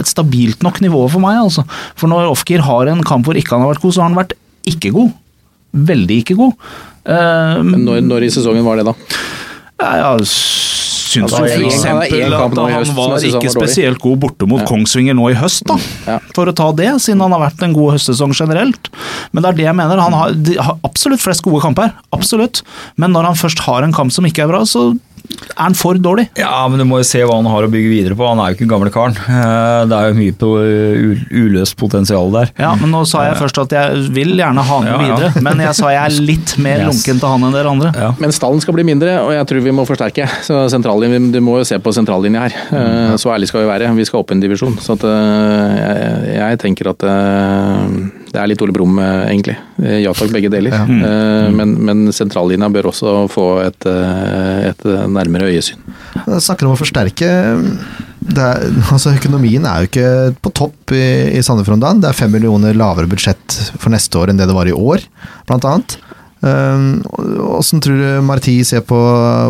et 0.00 0.10
stabilt 0.10 0.64
nok 0.66 0.82
nivå 0.82 1.04
for 1.12 1.22
meg, 1.22 1.38
altså. 1.44 1.66
For 1.94 2.10
når 2.10 2.32
offgear 2.32 2.66
har 2.66 2.90
en 2.90 3.04
kamp 3.06 3.28
hvor 3.28 3.38
ikke 3.38 3.54
han 3.54 3.64
har 3.64 3.74
vært 3.74 3.84
god, 3.84 3.94
så 3.94 4.02
har 4.02 4.10
han 4.10 4.18
vært 4.18 4.36
ikke 4.70 4.94
god. 4.96 5.14
Veldig 5.90 6.20
ikke 6.24 6.38
god. 6.40 6.70
Uh, 7.06 7.62
Men 7.62 7.86
når, 7.86 8.02
når 8.08 8.26
i 8.26 8.34
sesongen 8.34 8.66
var 8.66 8.80
det, 8.80 8.90
da? 8.90 8.96
Ja, 9.80 9.92
ja 10.02 10.10
syns 11.10 11.34
jo 11.34 11.42
f.eks. 11.44 11.84
at 11.84 12.60
han 12.60 12.94
var 12.96 13.26
ikke 13.26 13.52
spesielt 13.52 14.00
god 14.02 14.20
borte 14.24 14.48
mot 14.50 14.62
Kongsvinger 14.68 15.16
nå 15.18 15.30
i 15.32 15.36
høst, 15.38 15.66
da. 15.68 16.18
For 16.36 16.50
å 16.50 16.54
ta 16.56 16.70
det, 16.76 16.88
siden 17.02 17.22
han 17.24 17.34
har 17.36 17.44
vært 17.48 17.64
en 17.66 17.76
god 17.76 17.96
høstsesong 17.96 18.34
generelt. 18.36 18.90
Men 19.32 19.44
det 19.44 19.52
er 19.52 19.60
det 19.60 19.68
jeg 19.68 19.78
mener. 19.82 20.02
Han 20.02 20.16
har, 20.16 20.34
har 20.62 20.80
absolutt 20.86 21.22
flest 21.22 21.44
gode 21.46 21.62
kamper, 21.64 21.92
absolutt. 22.16 22.62
Men 23.00 23.14
når 23.16 23.30
han 23.32 23.40
først 23.40 23.64
har 23.66 23.86
en 23.86 23.94
kamp 23.96 24.14
som 24.14 24.26
ikke 24.28 24.46
er 24.46 24.52
bra, 24.52 24.64
så 24.68 24.90
er 25.30 25.66
han 25.66 25.76
for 25.76 25.98
dårlig? 26.00 26.26
Ja, 26.38 26.62
men 26.70 26.80
du 26.80 26.86
må 26.88 27.00
jo 27.00 27.06
se 27.06 27.20
hva 27.26 27.36
han 27.36 27.48
har 27.50 27.66
å 27.66 27.70
bygge 27.70 27.90
videre 27.90 28.16
på. 28.18 28.26
Han 28.28 28.40
er 28.42 28.50
jo 28.50 28.56
ikke 28.56 28.64
den 28.64 28.72
gamle 28.72 28.92
karen. 28.94 29.16
Eh, 29.18 29.82
det 29.90 29.96
er 29.96 30.10
jo 30.10 30.18
mye 30.18 30.36
på 30.40 30.50
uløst 31.42 31.76
potensial 31.80 32.32
der. 32.34 32.52
Ja, 32.60 32.72
men 32.80 32.92
nå 32.94 33.02
sa 33.08 33.24
jeg 33.28 33.38
først 33.40 33.60
at 33.64 33.74
jeg 33.76 34.04
vil 34.14 34.34
gjerne 34.38 34.64
ha 34.66 34.78
han 34.80 34.88
ja, 34.88 34.98
videre, 35.00 35.32
ja. 35.34 35.44
men 35.46 35.62
jeg 35.64 35.76
sa 35.78 35.92
jeg 35.94 36.02
er 36.02 36.16
litt 36.30 36.54
mer 36.62 36.84
yes. 36.84 36.90
lunken 36.90 37.22
til 37.22 37.34
han 37.34 37.48
enn 37.48 37.56
dere 37.56 37.74
andre. 37.74 37.92
Ja. 37.96 38.12
Men 38.22 38.34
stallen 38.36 38.62
skal 38.64 38.76
bli 38.78 38.86
mindre, 38.88 39.18
og 39.24 39.34
jeg 39.36 39.50
tror 39.50 39.66
vi 39.66 39.76
må 39.76 39.86
forsterke. 39.88 40.28
Så 40.46 40.62
Du 40.70 41.40
må 41.44 41.58
jo 41.60 41.66
se 41.68 41.78
på 41.82 41.92
sentrallinja 41.94 42.46
her. 42.46 42.56
Mm. 42.70 43.18
Så 43.20 43.32
ærlig 43.34 43.50
skal 43.50 43.64
vi 43.64 43.70
være. 43.70 43.92
Vi 43.96 44.08
skal 44.08 44.22
opp 44.22 44.32
en 44.34 44.42
divisjon. 44.42 44.78
Så 44.82 44.96
at, 44.98 45.04
eh, 45.08 45.76
jeg, 45.80 46.34
jeg 46.40 46.62
tenker 46.64 46.92
at 46.94 47.06
det 48.30 48.38
er 48.38 48.50
litt 48.50 48.62
Ole 48.62 48.74
Brumm, 48.74 48.98
egentlig. 49.02 49.56
Ja 50.04 50.12
takk, 50.14 50.30
begge 50.34 50.50
deler. 50.52 50.74
Ja. 50.74 50.84
Mm. 50.86 51.56
Men, 51.58 51.72
men 51.88 52.14
sentrallinja 52.14 52.68
bør 52.72 52.90
også 52.92 53.24
få 53.32 53.46
et, 53.64 53.86
et 54.70 54.84
nærmere 55.10 55.50
øyesyn. 55.50 55.80
Jeg 56.14 56.44
snakker 56.46 56.68
om 56.68 56.76
å 56.76 56.78
forsterke. 56.78 57.30
Er, 58.30 58.62
altså 58.92 59.14
Økonomien 59.16 59.64
er 59.66 59.82
jo 59.82 59.90
ikke 59.90 60.08
på 60.44 60.52
topp 60.54 60.94
i, 60.94 61.02
i 61.34 61.42
Sandefjord 61.42 61.80
om 61.80 62.02
Det 62.02 62.10
er 62.10 62.18
fem 62.18 62.30
millioner 62.30 62.76
lavere 62.76 63.10
budsjett 63.10 63.58
for 63.80 63.90
neste 63.90 64.20
år 64.20 64.30
enn 64.30 64.38
det 64.38 64.46
det 64.50 64.56
var 64.56 64.70
i 64.70 64.76
år, 64.76 65.02
blant 65.48 65.66
annet. 65.66 65.98
Hvordan 66.40 67.76
um, 67.76 67.82
tror 67.84 67.98
du 68.00 68.24
Marti 68.24 68.54
ser 68.64 68.84
på, 68.86 68.96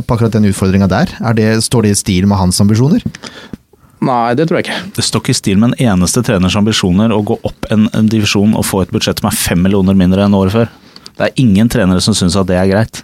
på 0.03 0.17
akkurat 0.17 0.35
den 0.35 0.49
utfordringa 0.51 0.89
der? 0.91 1.13
Det, 1.39 1.53
står 1.63 1.87
det 1.87 1.95
i 1.95 2.01
stil 2.01 2.27
med 2.31 2.41
hans 2.41 2.59
ambisjoner? 2.63 3.05
Nei, 4.01 4.33
det 4.39 4.47
tror 4.49 4.61
jeg 4.61 4.69
ikke. 4.69 4.79
Det 4.97 5.05
står 5.05 5.23
ikke 5.25 5.35
i 5.35 5.39
stil 5.41 5.61
med 5.61 5.73
en 5.75 5.93
eneste 5.93 6.23
treners 6.25 6.57
ambisjoner 6.57 7.13
å 7.13 7.21
gå 7.27 7.37
opp 7.45 7.69
en, 7.75 7.87
en 7.97 8.09
divisjon 8.09 8.57
og 8.57 8.65
få 8.65 8.85
et 8.87 8.95
budsjett 8.95 9.21
som 9.21 9.29
er 9.29 9.37
fem 9.37 9.61
millioner 9.61 9.99
mindre 9.99 10.25
enn 10.25 10.37
året 10.37 10.57
før. 10.57 10.73
Det 11.19 11.29
er 11.29 11.43
ingen 11.43 11.69
trenere 11.69 12.01
som 12.01 12.17
syns 12.17 12.39
at 12.41 12.49
det 12.49 12.57
er 12.57 12.69
greit. 12.71 13.03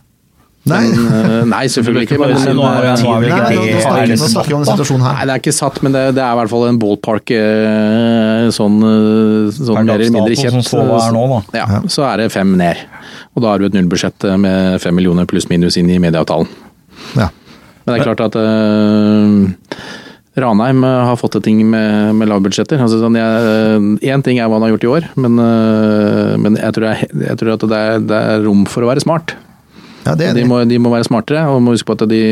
Nei. 0.66 0.80
Men, 0.90 1.11
eh, 1.14 1.42
nei, 1.47 1.66
selvfølgelig 1.70 2.09
ikke. 2.09 2.16
Men, 2.18 2.32
nå, 2.34 2.64
er, 2.66 2.88
nå, 2.99 3.11
er 3.14 3.26
ikke 3.28 3.51
det, 4.09 4.16
nå 4.18 4.30
snakker 4.32 4.51
vi 4.51 4.57
om 4.57 4.64
en 4.64 4.70
situasjon 4.70 5.05
her. 5.05 5.12
Nei, 5.18 5.26
det 5.28 5.34
er 5.36 5.42
ikke 5.44 5.55
satt, 5.55 5.78
men 5.84 5.94
det, 5.94 6.03
det 6.16 6.24
er 6.24 6.32
i 6.32 6.40
hvert 6.40 6.51
fall 6.51 6.64
en 6.66 6.80
ballpark 6.82 7.32
eh, 7.36 8.49
sånn, 8.57 8.80
eh, 8.88 9.53
sånn 9.55 9.78
mer 9.86 9.94
eller 9.94 10.16
mindre 10.16 10.38
kjent. 10.40 10.72
Nå, 11.14 11.28
ja, 11.55 11.68
så 11.92 12.09
er 12.09 12.24
det 12.24 12.32
fem 12.34 12.57
ned. 12.59 12.82
Og 13.36 13.44
da 13.44 13.53
har 13.53 13.62
du 13.62 13.68
et 13.68 13.76
nullbudsjett 13.76 14.26
med 14.42 14.80
fem 14.82 14.97
millioner 14.97 15.28
pluss 15.30 15.47
minus 15.53 15.78
inn 15.78 15.92
i 15.92 16.01
medieavtalen. 16.03 16.51
Ja. 17.14 17.30
Men 17.84 17.92
det 17.92 18.01
er 18.01 18.09
klart 18.09 18.24
at 18.24 18.34
uh, 18.34 19.47
Ranheim 20.37 20.82
har 20.84 21.16
fått 21.16 21.39
til 21.39 21.45
ting 21.47 21.62
med, 21.70 22.12
med 22.18 22.28
lavbudsjetter. 22.28 22.80
Altså, 22.82 23.01
sånn, 23.01 23.16
Én 24.05 24.24
ting 24.24 24.41
er 24.41 24.51
hva 24.51 24.59
han 24.59 24.66
har 24.66 24.74
gjort 24.74 24.84
i 24.84 24.93
år, 24.93 25.09
men, 25.16 25.41
uh, 25.41 26.37
men 26.41 26.59
jeg, 26.61 26.76
tror 26.76 26.91
jeg, 26.91 27.11
jeg, 27.24 27.39
tror 27.41 27.55
at 27.55 27.64
det 27.70 27.78
er, 27.80 28.05
det 28.05 28.18
er 28.34 28.45
rom 28.45 28.66
for 28.68 28.84
å 28.84 28.91
være 28.91 29.05
smart. 29.05 29.32
Ja, 30.05 30.14
det 30.14 30.28
er 30.28 30.37
de, 30.37 30.45
må, 30.47 30.61
de 30.68 30.78
må 30.78 30.93
være 30.93 31.09
smartere, 31.09 31.47
og 31.51 31.64
må 31.64 31.74
huske 31.74 31.89
på 31.89 31.97
at 31.99 32.07
de 32.11 32.22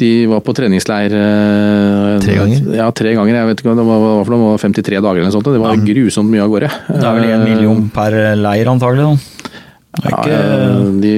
de 0.00 0.26
var 0.26 0.40
på 0.42 0.50
treningsleir 0.56 1.12
eh, 1.14 2.16
Tre 2.24 2.34
ganger? 2.34 2.64
Ja, 2.74 2.88
tre 2.90 3.12
ganger. 3.14 3.36
Jeg 3.38 3.50
vet 3.50 3.62
ikke 3.62 3.76
det 3.78 3.86
var, 3.86 4.24
det 4.26 4.40
var 4.40 4.64
53 4.64 4.98
dager 4.98 5.20
eller 5.20 5.28
noe 5.28 5.36
sånt. 5.36 5.52
Det 5.54 5.62
var 5.62 5.84
grusomt 5.86 6.32
mye 6.32 6.42
av 6.42 6.50
gårde. 6.50 6.70
Det 6.88 6.98
er 6.98 7.20
vel 7.20 7.30
en 7.30 7.46
million 7.46 7.86
per 7.94 8.18
leir 8.40 8.70
antagelig? 8.74 9.06
da? 9.06 9.33
Ikke, 9.94 10.26
ja, 10.26 10.38
de, 10.98 11.10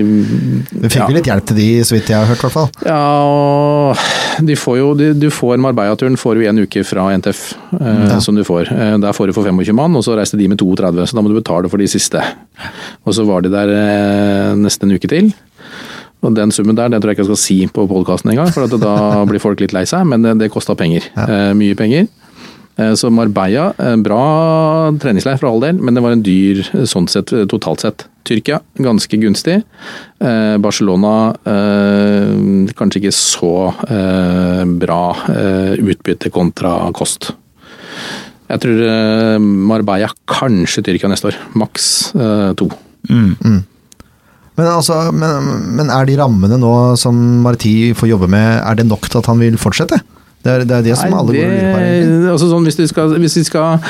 de 0.69 0.91
fikk 0.93 1.07
jo 1.07 1.17
litt 1.17 1.29
hjelp 1.31 1.47
til 1.49 1.57
de, 1.57 1.69
så 1.87 1.97
vidt 1.97 2.11
jeg 2.13 2.19
har 2.19 2.29
hørt, 2.29 2.43
i 2.43 2.45
hvert 2.45 2.55
fall. 2.55 2.69
Ja, 2.85 2.99
og 3.25 4.45
de 4.47 4.57
får 4.61 4.77
jo, 4.83 4.91
de, 4.99 5.09
du 5.17 5.29
får 5.33 5.57
Marbella-turen 5.65 6.19
får 6.21 6.37
du 6.37 6.45
en 6.51 6.61
uke 6.67 6.85
fra 6.85 7.07
NTF, 7.17 7.43
eh, 7.81 8.03
ja. 8.11 8.21
som 8.21 8.37
du 8.37 8.45
får. 8.47 8.69
Eh, 8.75 8.95
der 9.03 9.17
får 9.17 9.31
du 9.31 9.37
for 9.37 9.49
25 9.49 9.79
mann, 9.79 9.97
og 9.97 10.05
så 10.05 10.19
reiste 10.19 10.39
de 10.41 10.51
med 10.53 10.61
32, 10.61 11.09
så 11.09 11.17
da 11.17 11.25
må 11.25 11.33
du 11.33 11.39
betale 11.39 11.73
for 11.73 11.81
de 11.81 11.89
siste. 11.91 12.21
Og 13.07 13.17
så 13.17 13.25
var 13.29 13.47
de 13.47 13.55
der 13.55 13.73
eh, 13.73 14.53
nesten 14.61 14.91
en 14.91 15.01
uke 15.01 15.11
til. 15.11 15.33
Og 16.25 16.35
Den 16.37 16.53
summen 16.53 16.77
der 16.77 16.91
den 16.93 17.01
tror 17.01 17.13
jeg 17.13 17.19
ikke 17.19 17.27
jeg 17.27 17.33
skal 17.33 17.43
si 17.43 17.59
på 17.73 17.87
podkasten 17.89 18.33
engang, 18.33 18.53
for 18.53 18.69
da 18.77 18.97
blir 19.31 19.43
folk 19.43 19.63
litt 19.63 19.75
lei 19.77 19.87
seg, 19.89 20.05
men 20.09 20.25
det, 20.25 20.37
det 20.43 20.53
kosta 20.53 20.77
penger. 20.77 21.09
Ja. 21.17 21.27
Eh, 21.27 21.53
mye 21.57 21.79
penger. 21.79 22.11
Eh, 22.77 22.93
så 22.99 23.09
Marbella, 23.13 23.71
en 23.81 24.05
bra 24.05 24.21
treningsleir 25.01 25.41
for 25.41 25.49
all 25.49 25.65
del, 25.65 25.81
men 25.81 25.97
det 25.97 26.05
var 26.05 26.17
en 26.17 26.27
dyr 26.27 26.61
sånn 26.85 27.09
sett, 27.09 27.33
totalt 27.49 27.85
sett. 27.87 28.07
Tyrkia, 28.27 28.61
ganske 28.83 29.21
gunstig. 29.23 29.61
Eh, 30.21 30.57
Barcelona, 30.63 31.15
kanskje 32.77 33.03
ikke 33.03 33.15
så 33.15 33.53
bra 34.81 35.03
utbytte 35.79 36.33
kontra 36.35 36.75
kost. 36.97 37.31
Jeg 38.47 38.63
tror 38.63 39.39
Marbella, 39.43 40.11
kanskje 40.31 40.85
Tyrkia 40.87 41.11
neste 41.11 41.33
år. 41.33 41.41
Maks 41.59 41.89
to. 42.59 42.69
Mm. 43.11 43.33
Mm. 43.41 43.65
Men, 44.57 44.69
altså, 44.73 44.99
men, 45.13 45.49
men, 45.77 45.91
er 45.93 46.07
de 46.09 46.17
rammene 46.19 46.57
nå 46.61 46.73
som 47.01 47.17
Marti 47.45 47.93
får 47.97 48.09
jobbe 48.15 48.29
med, 48.33 48.61
er 48.63 48.79
det 48.79 48.87
nok 48.89 49.09
til 49.09 49.21
at 49.21 49.29
han 49.29 49.43
vil 49.43 49.59
fortsette? 49.61 50.01
Det 50.47 50.53
er 50.53 50.65
det, 50.65 50.77
er 50.79 50.85
det 50.87 50.99
som 50.99 51.11
Nei, 51.11 51.21
alle 51.21 51.39
går 51.41 52.33
altså 52.33 52.51
sånn, 52.51 52.67
hvis, 52.69 52.79
vi 52.79 52.87
skal, 52.91 53.17
hvis 53.23 53.39
vi 53.41 53.45
skal, 53.47 53.89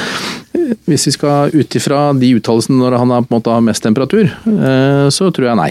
hvis 0.88 1.08
vi 1.10 1.12
skal 1.14 1.52
ut 1.52 1.76
ifra 1.78 2.00
de 2.16 2.30
uttalelsene 2.38 2.80
når 2.80 2.96
han 3.02 3.12
har, 3.12 3.26
på 3.26 3.34
en 3.34 3.38
måte, 3.38 3.52
har 3.52 3.66
mest 3.66 3.84
temperatur, 3.84 4.30
eh, 4.30 5.06
så 5.12 5.28
tror 5.34 5.50
jeg 5.50 5.60
nei. 5.60 5.70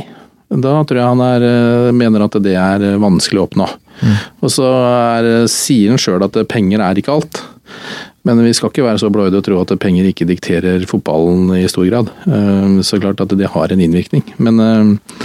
Da 0.56 0.76
tror 0.86 1.02
jeg 1.02 1.10
han 1.10 1.24
er, 1.26 1.48
eh, 1.50 1.92
mener 1.96 2.28
at 2.28 2.38
det 2.46 2.54
er 2.60 2.86
vanskelig 3.02 3.42
å 3.42 3.48
oppnå. 3.48 3.70
Mm. 4.04 4.16
Og 4.46 4.52
så 4.54 4.68
er, 4.70 5.30
sier 5.52 5.94
han 5.94 6.02
sjøl 6.02 6.28
at 6.28 6.38
penger 6.52 6.84
er 6.86 7.02
ikke 7.02 7.16
alt. 7.16 7.42
Men 8.26 8.42
vi 8.42 8.54
skal 8.58 8.72
ikke 8.72 8.86
være 8.88 8.98
så 8.98 9.12
blåøyde 9.14 9.38
og 9.38 9.46
tro 9.46 9.58
at 9.62 9.72
penger 9.82 10.08
ikke 10.10 10.26
dikterer 10.26 10.86
fotballen 10.90 11.52
i 11.60 11.68
stor 11.70 11.86
grad. 11.86 12.08
Eh, 12.26 12.78
så 12.86 12.98
klart 12.98 13.22
at 13.22 13.34
det 13.38 13.52
har 13.54 13.74
en 13.74 13.84
innvirkning. 13.86 14.24
Men 14.42 14.62
eh, 14.64 15.20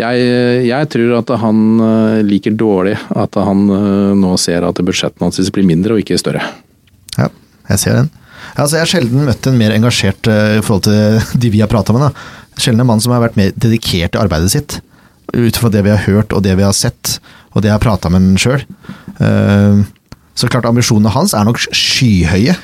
jeg, 0.00 0.22
jeg 0.64 0.88
tror 0.94 1.18
at 1.18 1.32
han 1.42 1.58
eh, 1.84 2.20
liker 2.24 2.56
dårlig 2.56 2.94
at 3.12 3.36
han 3.44 3.66
nå 4.16 4.30
ser 4.40 4.64
at 4.64 4.80
budsjettene 4.80 5.28
hans 5.28 5.52
blir 5.52 5.68
mindre 5.68 5.96
og 5.96 6.00
ikke 6.00 6.16
større. 6.20 6.46
Ja, 7.18 7.28
jeg 7.74 7.82
ser 7.82 8.00
den. 8.00 8.08
Altså, 8.56 8.78
jeg 8.78 8.84
har 8.86 8.92
sjelden 8.94 9.28
møtt 9.28 9.48
en 9.50 9.60
mer 9.60 9.74
engasjert 9.76 10.30
i 10.30 10.62
forhold 10.64 10.86
til 10.88 11.20
de 11.42 11.52
vi 11.52 11.60
har 11.60 11.68
prata 11.72 11.92
med. 11.92 12.08
Da. 12.08 12.56
Sjelden 12.56 12.86
en 12.86 12.88
mann 12.88 13.04
som 13.04 13.12
har 13.12 13.20
vært 13.26 13.36
mer 13.36 13.52
dedikert 13.52 14.14
til 14.16 14.22
arbeidet 14.22 14.54
sitt. 14.54 14.78
Ut 15.36 15.60
fra 15.60 15.68
det 15.74 15.84
vi 15.84 15.92
har 15.92 16.06
hørt 16.08 16.32
og 16.32 16.40
det 16.46 16.56
vi 16.56 16.64
har 16.64 16.72
sett, 16.76 17.18
og 17.52 17.60
det 17.60 17.68
jeg 17.68 17.76
har 17.76 17.84
prata 17.84 18.08
med 18.08 18.22
ham 18.22 18.40
sjøl. 18.40 18.64
Så 20.36 20.50
klart 20.52 20.68
ambisjonene 20.68 21.12
hans 21.14 21.34
er 21.36 21.46
nok 21.48 21.60
skyhøye. 21.64 22.56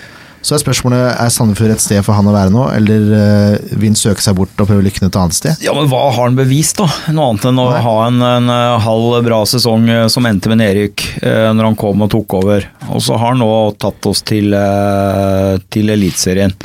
Så 0.42 0.56
er 0.56 0.60
spørsmålet 0.64 1.04
er 1.22 1.28
Sandefjord 1.30 1.70
et 1.76 1.82
sted 1.82 2.00
for 2.02 2.18
han 2.18 2.26
å 2.26 2.32
være 2.34 2.50
nå, 2.50 2.64
eller 2.74 3.04
uh, 3.14 3.76
vil 3.78 3.92
han 3.92 3.98
søke 3.98 4.24
seg 4.24 4.34
bort 4.40 4.58
og 4.58 4.66
prøve 4.66 4.82
lykken 4.82 5.06
et 5.06 5.18
annet 5.20 5.36
sted? 5.36 5.62
Ja, 5.62 5.70
men 5.76 5.86
Hva 5.90 6.00
har 6.08 6.18
han 6.26 6.38
bevist, 6.38 6.80
da? 6.80 6.88
Noe 7.14 7.28
annet 7.30 7.46
enn 7.52 7.60
å 7.62 7.68
Nei. 7.70 7.82
ha 7.84 7.94
en, 8.08 8.18
en, 8.26 8.50
halv 8.82 9.20
bra 9.22 9.38
sesong 9.46 9.86
som 10.10 10.26
endte 10.26 10.50
med 10.50 10.58
nedrykk 10.64 11.06
uh, 11.22 11.52
når 11.54 11.70
han 11.70 11.78
kom 11.78 12.02
og 12.02 12.10
tok 12.10 12.36
over. 12.40 12.66
Og 12.90 13.04
så 13.06 13.14
har 13.14 13.36
han 13.36 13.42
nå 13.44 13.52
tatt 13.78 14.10
oss 14.10 14.24
til, 14.26 14.50
uh, 14.50 15.62
til 15.70 15.94
Eliteserien. 15.94 16.56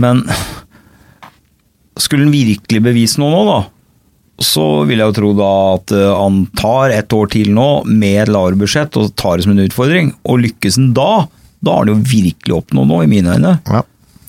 Men 0.00 0.24
skulle 2.00 2.24
han 2.24 2.34
virkelig 2.34 2.80
bevise 2.88 3.20
noe 3.20 3.36
nå, 3.36 3.44
da? 3.52 3.60
Så 4.42 4.64
vil 4.88 4.98
jeg 4.98 5.12
jo 5.12 5.16
tro 5.20 5.32
da 5.38 5.50
at 5.76 5.92
han 5.94 6.40
tar 6.58 6.94
et 6.96 7.14
år 7.14 7.28
til 7.30 7.52
nå 7.54 7.68
med 7.86 8.24
et 8.24 8.32
lavere 8.34 8.58
budsjett 8.58 8.96
og 8.98 9.12
tar 9.20 9.38
det 9.38 9.46
som 9.46 9.54
en 9.54 9.62
utfordring. 9.62 10.10
Og 10.26 10.42
lykkes 10.42 10.78
han 10.80 10.92
da, 10.96 11.26
da 11.62 11.76
har 11.76 11.84
han 11.84 11.92
jo 11.94 12.08
virkelig 12.14 12.56
oppnådd 12.58 12.90
noe, 12.90 13.04
i 13.06 13.10
mine 13.10 13.36
øyne. 13.36 13.58
Ja. 13.70 13.84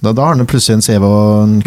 Da, 0.06 0.12
da, 0.14 0.22
har 0.22 0.36
han 0.36 0.46
plutselig 0.46 0.76
en 0.76 0.84
CV 0.86 1.06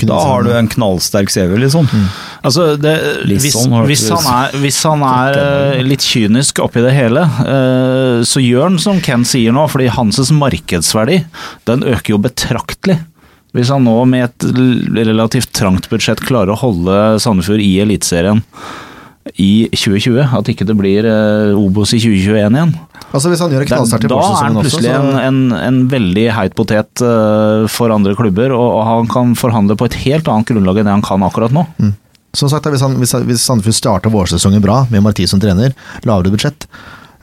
Da 0.06 0.18
har 0.22 0.44
du 0.46 0.52
en 0.54 0.68
knallsterk 0.70 1.30
CV, 1.32 1.56
liksom. 1.58 1.88
Mm. 1.90 2.06
Altså, 2.46 2.68
det, 2.78 2.94
hvis, 3.26 3.48
hvis, 3.88 4.04
han 4.12 4.28
er, 4.30 4.54
hvis, 4.62 4.78
han 4.86 5.02
er, 5.02 5.38
eh, 5.42 5.80
litt 5.82 6.04
kynisk 6.06 6.60
oppi 6.62 6.84
det 6.84 6.94
hele, 6.94 7.24
uh, 7.26 8.20
så 8.22 8.42
gjør 8.42 8.68
han 8.68 8.78
som 8.82 9.00
Ken 9.02 9.26
sier 9.26 9.54
nå, 9.54 9.66
fordi 9.72 9.88
hans 9.96 10.20
markedsverdi 10.30 11.22
den 11.66 11.86
øker 11.88 12.14
jo 12.14 12.20
betraktelig. 12.28 13.00
Hvis 13.58 13.72
han 13.74 13.82
nå 13.82 13.96
med 14.06 14.28
et 14.28 14.44
relativt 14.94 15.50
trangt 15.56 15.88
budsjett 15.90 16.20
klarer 16.22 16.54
å 16.54 16.60
holde 16.60 16.98
Sandefjord 17.22 17.62
i 17.64 17.72
Eliteserien 17.82 18.44
i 19.34 19.68
2020, 19.74 20.22
at 20.38 20.48
ikke 20.48 20.64
det 20.68 20.76
blir 20.78 21.04
uh, 21.04 21.58
Obos 21.58 21.90
i 21.92 22.00
2021 22.00 22.54
igjen. 22.56 22.74
Altså 23.08 23.32
Hvis 23.32 23.42
han 23.42 23.52
gjør 23.52 23.64
en 23.64 23.70
knallstart 23.70 24.04
i 24.06 24.10
Da 24.10 24.18
er 24.24 24.36
han 24.38 24.58
plutselig 24.60 24.92
en, 24.92 25.10
en, 25.20 25.40
en, 25.56 25.80
veldig 25.90 26.26
heit 26.36 26.54
potet 26.56 27.02
uh, 27.04 27.66
for 27.72 27.92
andre 27.92 28.14
klubber, 28.18 28.54
og, 28.56 28.68
og, 28.78 28.82
han 28.88 29.10
kan 29.10 29.34
forhandle 29.38 29.76
på 29.78 29.88
et 29.88 29.98
helt 30.06 30.30
annet 30.30 30.48
grunnlag 30.52 30.80
enn 30.80 30.88
det 30.88 30.96
han 31.00 31.04
kan 31.04 31.26
akkurat 31.26 31.54
nå. 31.54 31.66
Mm. 31.80 31.96
Som 32.36 32.50
sagt, 32.52 32.68
Hvis, 32.70 32.84
han, 32.84 32.94
hvis, 33.00 33.16
hvis 33.26 33.44
Sandefjord 33.44 33.76
starter 33.76 34.12
vårsesongen 34.14 34.62
bra, 34.64 34.82
med 34.92 35.02
Marti 35.04 35.26
som 35.28 35.40
trener, 35.42 35.74
lavere 36.06 36.32
budsjett, 36.32 36.68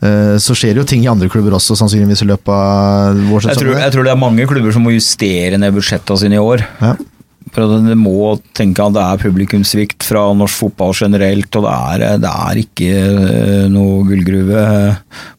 så 0.02 0.54
skjer 0.58 0.76
det 0.76 0.84
jo 0.84 0.88
ting 0.90 1.06
i 1.06 1.10
andre 1.10 1.30
klubber 1.32 1.56
også, 1.58 1.78
sannsynligvis 1.80 2.22
i 2.26 2.30
løpet 2.30 2.52
av 2.52 3.20
vårsesongen. 3.30 3.56
Jeg 3.56 3.62
tror, 3.62 3.78
jeg 3.80 3.94
tror 3.96 4.08
det 4.08 4.12
er 4.12 4.20
mange 4.22 4.48
klubber 4.50 4.76
som 4.76 4.84
må 4.86 4.92
justere 4.94 5.58
ned 5.62 5.74
budsjettene 5.74 6.22
sine 6.22 6.38
i 6.38 6.44
år. 6.44 6.66
Ja. 6.84 6.96
For 7.56 7.80
Det 7.86 7.96
må 7.96 8.36
tenke 8.58 8.84
at 8.84 8.96
det 8.98 9.04
er 9.04 9.22
publikumssvikt 9.22 10.04
fra 10.04 10.26
norsk 10.36 10.66
fotball 10.66 10.96
generelt, 10.98 11.48
og 11.56 11.64
det 11.68 11.76
er, 11.76 12.18
det 12.24 12.32
er 12.32 12.62
ikke 12.66 12.90
eh, 12.92 13.68
noe 13.72 14.02
gullgruve 14.10 14.64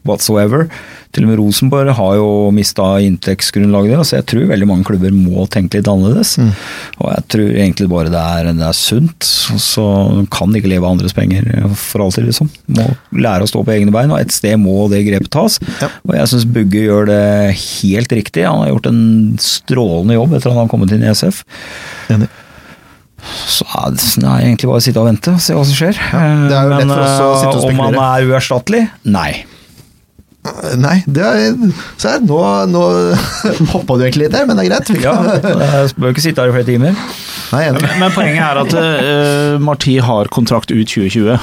whatsoever. 0.09 0.69
Til 1.15 1.25
og 1.25 1.31
med 1.31 1.39
Rosenborg 1.41 1.93
har 1.99 2.17
jo 2.19 2.29
mista 2.55 2.87
inntektsgrunnlaget 3.05 4.03
så 4.07 4.19
jeg 4.19 4.27
tror 4.31 4.49
veldig 4.51 4.69
mange 4.69 4.87
klubber 4.89 5.15
må 5.15 5.47
tenke 5.53 5.79
litt 5.79 5.91
annerledes. 5.91 6.37
Mm. 6.41 6.53
Og 7.01 7.11
jeg 7.13 7.27
tror 7.35 7.51
egentlig 7.55 7.89
bare 7.93 8.13
det 8.13 8.23
er, 8.23 8.51
det 8.57 8.67
er 8.67 8.77
sunt. 8.77 9.29
Så 9.63 9.87
kan 10.33 10.55
ikke 10.57 10.71
leve 10.73 10.87
av 10.87 10.97
andres 10.97 11.17
penger 11.17 11.49
for 11.79 12.05
alltid, 12.05 12.29
liksom. 12.29 12.51
Må 12.77 12.89
lære 13.17 13.47
å 13.47 13.51
stå 13.51 13.63
på 13.67 13.75
egne 13.77 13.95
bein, 13.95 14.13
og 14.13 14.21
et 14.21 14.35
sted 14.35 14.59
må 14.61 14.89
det 14.93 15.05
grepet 15.09 15.33
tas. 15.33 15.61
Ja. 15.83 15.91
Og 16.07 16.17
jeg 16.19 16.33
syns 16.33 16.49
Bugge 16.57 16.87
gjør 16.87 17.09
det 17.11 17.23
helt 17.57 18.17
riktig. 18.21 18.47
Han 18.47 18.65
har 18.65 18.75
gjort 18.75 18.91
en 18.93 19.05
strålende 19.43 20.19
jobb 20.19 20.37
etter 20.37 20.51
at 20.51 20.59
han 20.59 20.67
har 20.67 20.73
kommet 20.73 20.95
inn 20.97 21.07
i 21.07 21.13
SF. 21.13 21.45
Enig. 22.13 22.29
Så 23.27 23.65
det 23.91 24.23
er 24.23 24.45
egentlig 24.45 24.69
bare 24.71 24.79
å 24.79 24.85
sitte 24.85 25.03
og 25.03 25.09
vente 25.09 25.33
og 25.35 25.43
se 25.43 25.57
hva 25.57 25.65
som 25.67 25.77
skjer. 25.77 25.99
Ja, 25.99 26.63
Men 26.71 26.93
eh, 26.95 27.61
om 27.67 27.85
han 27.87 27.99
er 27.99 28.29
uerstattelig? 28.29 28.85
Nei. 29.09 29.31
Nei, 30.81 30.97
det 31.07 31.23
er, 31.23 31.55
se 32.01 32.17
her, 32.17 32.25
nå, 32.27 32.41
nå 32.73 32.83
hoppa 33.75 33.97
du 33.97 34.07
egentlig 34.07 34.27
litt 34.27 34.37
her, 34.37 34.49
men 34.49 34.59
det 34.59 34.67
er 34.67 34.73
greit. 34.73 34.93
Ja, 35.03 35.15
jeg 35.83 35.95
bør 35.97 36.15
ikke 36.15 36.25
sitte 36.25 36.45
her 36.45 36.53
i 36.53 36.57
flere 36.57 36.69
timer. 36.69 36.99
Nei, 37.53 37.63
men, 37.77 37.87
men, 38.01 38.13
poenget 38.15 38.43
er 38.43 38.61
at 38.65 38.77
uh, 38.77 39.63
Marti 39.63 39.97
har 40.03 40.31
kontrakt 40.35 40.73
ut 40.75 40.87
2020. 40.87 41.39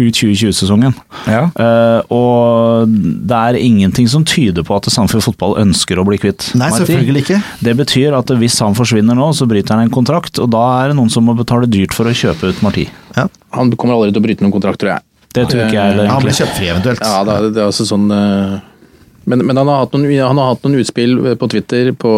Ut 0.00 0.16
2020-sesongen. 0.16 0.94
Ja. 1.28 1.42
Uh, 1.56 2.12
og 2.14 2.92
det 3.28 3.36
er 3.36 3.58
ingenting 3.60 4.08
som 4.08 4.24
tyder 4.28 4.64
på 4.64 4.76
at 4.78 4.88
Sandefjord 4.92 5.26
Fotball 5.26 5.58
ønsker 5.60 6.00
å 6.00 6.06
bli 6.08 6.16
kvitt 6.20 6.52
Nei, 6.54 6.70
Marti. 6.70 6.86
selvfølgelig 6.86 7.24
ikke. 7.26 7.40
Det 7.66 7.76
betyr 7.82 8.16
at 8.16 8.32
hvis 8.40 8.56
han 8.64 8.76
forsvinner 8.78 9.18
nå, 9.18 9.32
så 9.36 9.48
bryter 9.50 9.76
han 9.76 9.88
en 9.88 9.92
kontrakt, 9.92 10.40
og 10.40 10.52
da 10.54 10.64
er 10.80 10.92
det 10.92 11.00
noen 11.00 11.12
som 11.12 11.26
må 11.28 11.36
betale 11.38 11.68
dyrt 11.68 11.96
for 11.96 12.08
å 12.08 12.16
kjøpe 12.16 12.52
ut 12.52 12.64
Marti. 12.64 12.88
Ja. 13.16 13.28
Han 13.56 13.72
kommer 13.76 13.98
aldri 13.98 14.14
til 14.14 14.22
å 14.22 14.28
bryte 14.28 14.46
noen 14.46 14.54
kontrakt, 14.54 14.80
tror 14.80 14.94
jeg. 14.94 15.06
Det 15.30 15.46
tror 15.46 15.64
ikke 15.66 15.76
jeg 15.76 15.92
heller. 15.92 16.10
Han 16.10 16.24
blir 16.24 16.34
kjøpt 16.34 16.56
fri 16.58 16.72
eventuelt. 16.72 17.04
Ja, 17.06 17.22
det, 17.26 17.54
det 17.54 17.62
er 17.62 17.70
også 17.70 17.86
sånn 17.86 18.10
eh, 18.14 18.58
men, 19.30 19.44
men 19.46 19.58
han, 19.60 19.68
har 19.68 19.90
noen, 19.92 20.06
han, 20.18 20.38
har 20.40 20.54
hatt 20.54 20.64
noen, 20.64 20.80
utspill 20.80 21.18
på 21.38 21.48
Twitter, 21.52 21.92
på, 21.94 22.12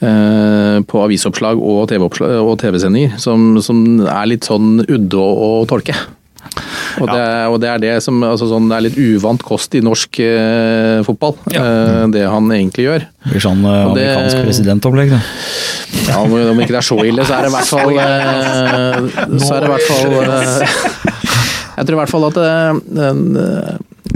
eh, 0.00 0.76
på 0.88 1.02
avisoppslag 1.02 1.58
og 1.60 1.88
TV-sendinger 1.90 3.16
TV 3.18 3.18
som, 3.20 3.50
som, 3.64 3.82
er 4.06 4.30
litt 4.30 4.48
sånn 4.48 4.78
udde 4.86 5.18
å, 5.18 5.58
å 5.58 5.66
tolke. 5.68 5.96
Og, 6.98 7.06
ja. 7.06 7.12
det, 7.12 7.24
og, 7.50 7.56
det, 7.62 7.68
er 7.70 7.82
det 7.82 7.92
som 8.02 8.22
altså 8.24 8.48
sånn, 8.50 8.70
det 8.70 8.78
er 8.78 8.84
litt 8.86 8.96
uvant 8.98 9.42
kost 9.44 9.74
i 9.76 9.82
norsk 9.84 10.20
eh, 10.24 11.02
fotball, 11.06 11.36
ja. 11.52 11.62
eh, 11.62 12.04
det 12.14 12.24
han 12.30 12.48
egentlig 12.54 12.88
gjør. 12.88 13.06
Det 13.26 13.34
blir 13.34 13.44
sånn 13.44 13.62
eh, 13.66 13.84
amerikansk 13.90 14.40
presidentopplegg, 14.46 15.12
da. 15.14 15.20
Ja, 16.08 16.22
om, 16.22 16.32
om 16.32 16.62
ikke 16.62 16.74
det 16.74 16.80
er 16.80 16.88
så 16.88 16.98
ille, 17.04 17.26
så 17.28 17.36
er 17.36 17.46
det 17.46 17.52
i 17.52 17.56
hvert 17.58 17.72
fall 17.76 18.02
eh, 18.02 19.38
Så 19.42 19.52
er 19.58 19.66
det 19.66 19.68
i 19.68 19.74
hvert 19.74 19.90
fall 19.90 21.18
Jeg 21.78 21.86
tror 21.86 21.94
i 21.94 22.00
hvert 22.00 22.10
fall 22.10 22.26
at 22.26 22.34
uh, 22.42 22.74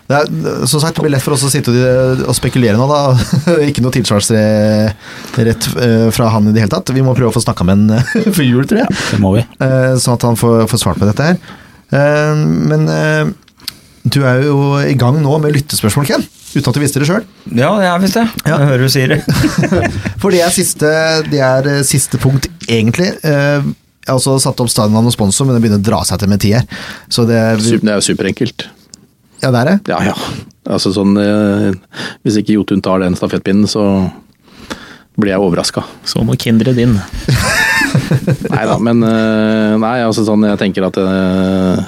Det 0.09 0.17
er, 0.17 0.29
som 0.65 0.81
sagt, 0.81 0.97
det 0.97 1.05
blir 1.05 1.13
lett 1.13 1.25
for 1.25 1.37
oss 1.37 1.43
å 1.45 1.51
sitte 1.53 1.73
og 2.25 2.33
spekulere 2.37 2.79
nå, 2.81 2.87
da. 2.89 3.57
Ikke 3.69 3.83
noe 3.85 3.93
tilsvarsrett 3.93 5.67
eh, 5.85 6.07
fra 6.17 6.31
han 6.33 6.49
i 6.49 6.55
det 6.57 6.63
hele 6.65 6.73
tatt. 6.73 6.95
Vi 6.97 7.05
må 7.05 7.13
prøve 7.17 7.29
å 7.29 7.35
få 7.35 7.43
snakka 7.45 7.67
med 7.69 7.93
han 7.93 8.07
før 8.37 8.47
jul, 8.47 8.65
tror 8.65 8.87
jeg. 8.87 8.97
Det 9.11 9.19
må 9.21 9.35
vi. 9.37 9.43
Eh, 9.45 9.93
sånn 10.01 10.17
at 10.17 10.25
han 10.25 10.39
får, 10.41 10.63
får 10.73 10.81
svart 10.81 11.03
på 11.03 11.09
dette 11.11 11.27
her. 11.29 11.37
Eh, 11.93 12.41
men 12.41 12.89
du 14.09 14.23
er 14.25 14.47
jo 14.47 14.79
i 14.81 14.97
gang 14.97 15.21
nå 15.21 15.37
med 15.45 15.53
lyttespørsmål, 15.59 16.09
Ken. 16.09 16.25
Uten 16.55 16.71
at 16.73 16.79
du 16.79 16.81
visste 16.81 17.05
det 17.05 17.11
sjøl. 17.11 17.29
Ja, 17.53 17.75
jeg 17.85 17.91
er 17.91 18.01
visst 18.01 18.17
det. 18.17 18.25
Ja. 18.49 18.63
Jeg 18.63 18.71
hører 18.71 18.87
du 18.87 18.95
sier 18.95 19.13
det. 19.13 19.21
For 20.23 20.33
det 20.33 20.41
er, 20.47 20.55
siste, 20.57 20.95
det 21.29 21.45
er 21.45 21.71
siste 21.85 22.17
punkt, 22.23 22.49
egentlig. 22.65 23.11
Jeg 23.21 24.09
har 24.09 24.17
også 24.17 24.39
satt 24.41 24.65
opp 24.65 24.73
stadionnavn 24.73 25.13
og 25.13 25.19
sponsor, 25.19 25.45
men 25.45 25.59
det 25.59 25.67
begynner 25.67 25.85
å 25.85 25.89
dra 25.91 26.01
seg 26.09 26.25
til 26.25 26.33
med 26.33 26.41
tid 26.41 26.63
her. 26.63 26.83
Det, 27.13 27.45
det 27.61 27.85
er 27.85 27.99
jo 27.99 28.09
superenkelt. 28.09 28.71
Ja, 29.43 29.51
det 29.55 29.61
er 29.61 29.71
det? 29.71 29.77
Ja, 29.93 29.99
ja. 30.11 30.17
Altså 30.69 30.91
sånn 30.93 31.15
eh, 31.23 31.71
Hvis 32.27 32.41
ikke 32.41 32.57
Jotun 32.59 32.83
tar 32.85 33.01
den 33.01 33.17
stafettpinnen, 33.17 33.69
så 33.71 33.85
blir 35.19 35.35
jeg 35.35 35.43
overraska. 35.43 35.83
Så 36.07 36.23
må 36.27 36.37
kindred 36.39 36.79
inn. 36.79 36.99
nei 38.55 38.65
da, 38.69 38.77
men 38.83 39.05
eh, 39.07 39.75
Nei, 39.79 39.97
altså 40.05 40.25
sånn 40.27 40.47
Jeg 40.49 40.59
tenker 40.61 40.87
at 40.89 40.97
uh, 41.01 41.79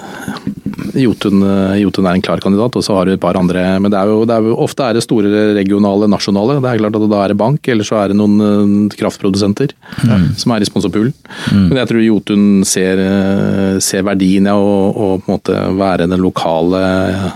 Jotun, 1.01 1.43
Jotun, 1.79 2.07
er 2.09 2.17
en 2.17 2.25
klar 2.25 2.41
kandidat, 2.43 2.75
og 2.77 2.83
så 2.83 2.97
har 2.97 3.07
du 3.07 3.13
et 3.15 3.23
par 3.23 3.37
andre. 3.39 3.63
Men 3.83 3.93
det 3.93 3.99
er 4.01 4.11
jo, 4.11 4.25
det 4.27 4.35
er 4.35 4.49
jo, 4.49 4.57
ofte 4.65 4.83
er 4.83 4.97
det 4.97 5.05
store 5.05 5.31
regionale, 5.55 6.09
nasjonale. 6.11 6.57
Det 6.59 6.67
er 6.67 6.81
klart 6.81 6.99
at 6.99 7.05
Da 7.13 7.21
er 7.23 7.33
det 7.33 7.39
bank, 7.39 7.69
eller 7.71 7.87
så 7.87 8.01
er 8.01 8.11
det 8.11 8.19
noen 8.19 8.89
kraftprodusenter 8.91 9.75
mm. 10.03 10.25
som 10.41 10.55
er 10.55 10.65
i 10.65 10.69
sponsorpoolen. 10.69 11.15
Mm. 11.55 11.69
Men 11.69 11.79
jeg 11.83 11.91
tror 11.93 12.05
Jotun 12.05 12.45
ser, 12.67 13.05
ser 13.87 14.07
verdien 14.09 14.51
i 14.51 14.57
å, 14.57 14.75
å 14.91 15.09
på 15.21 15.31
en 15.31 15.37
måte 15.37 15.63
være 15.79 16.11
den 16.11 16.25
lokale 16.25 16.83
Eh, 17.11 17.31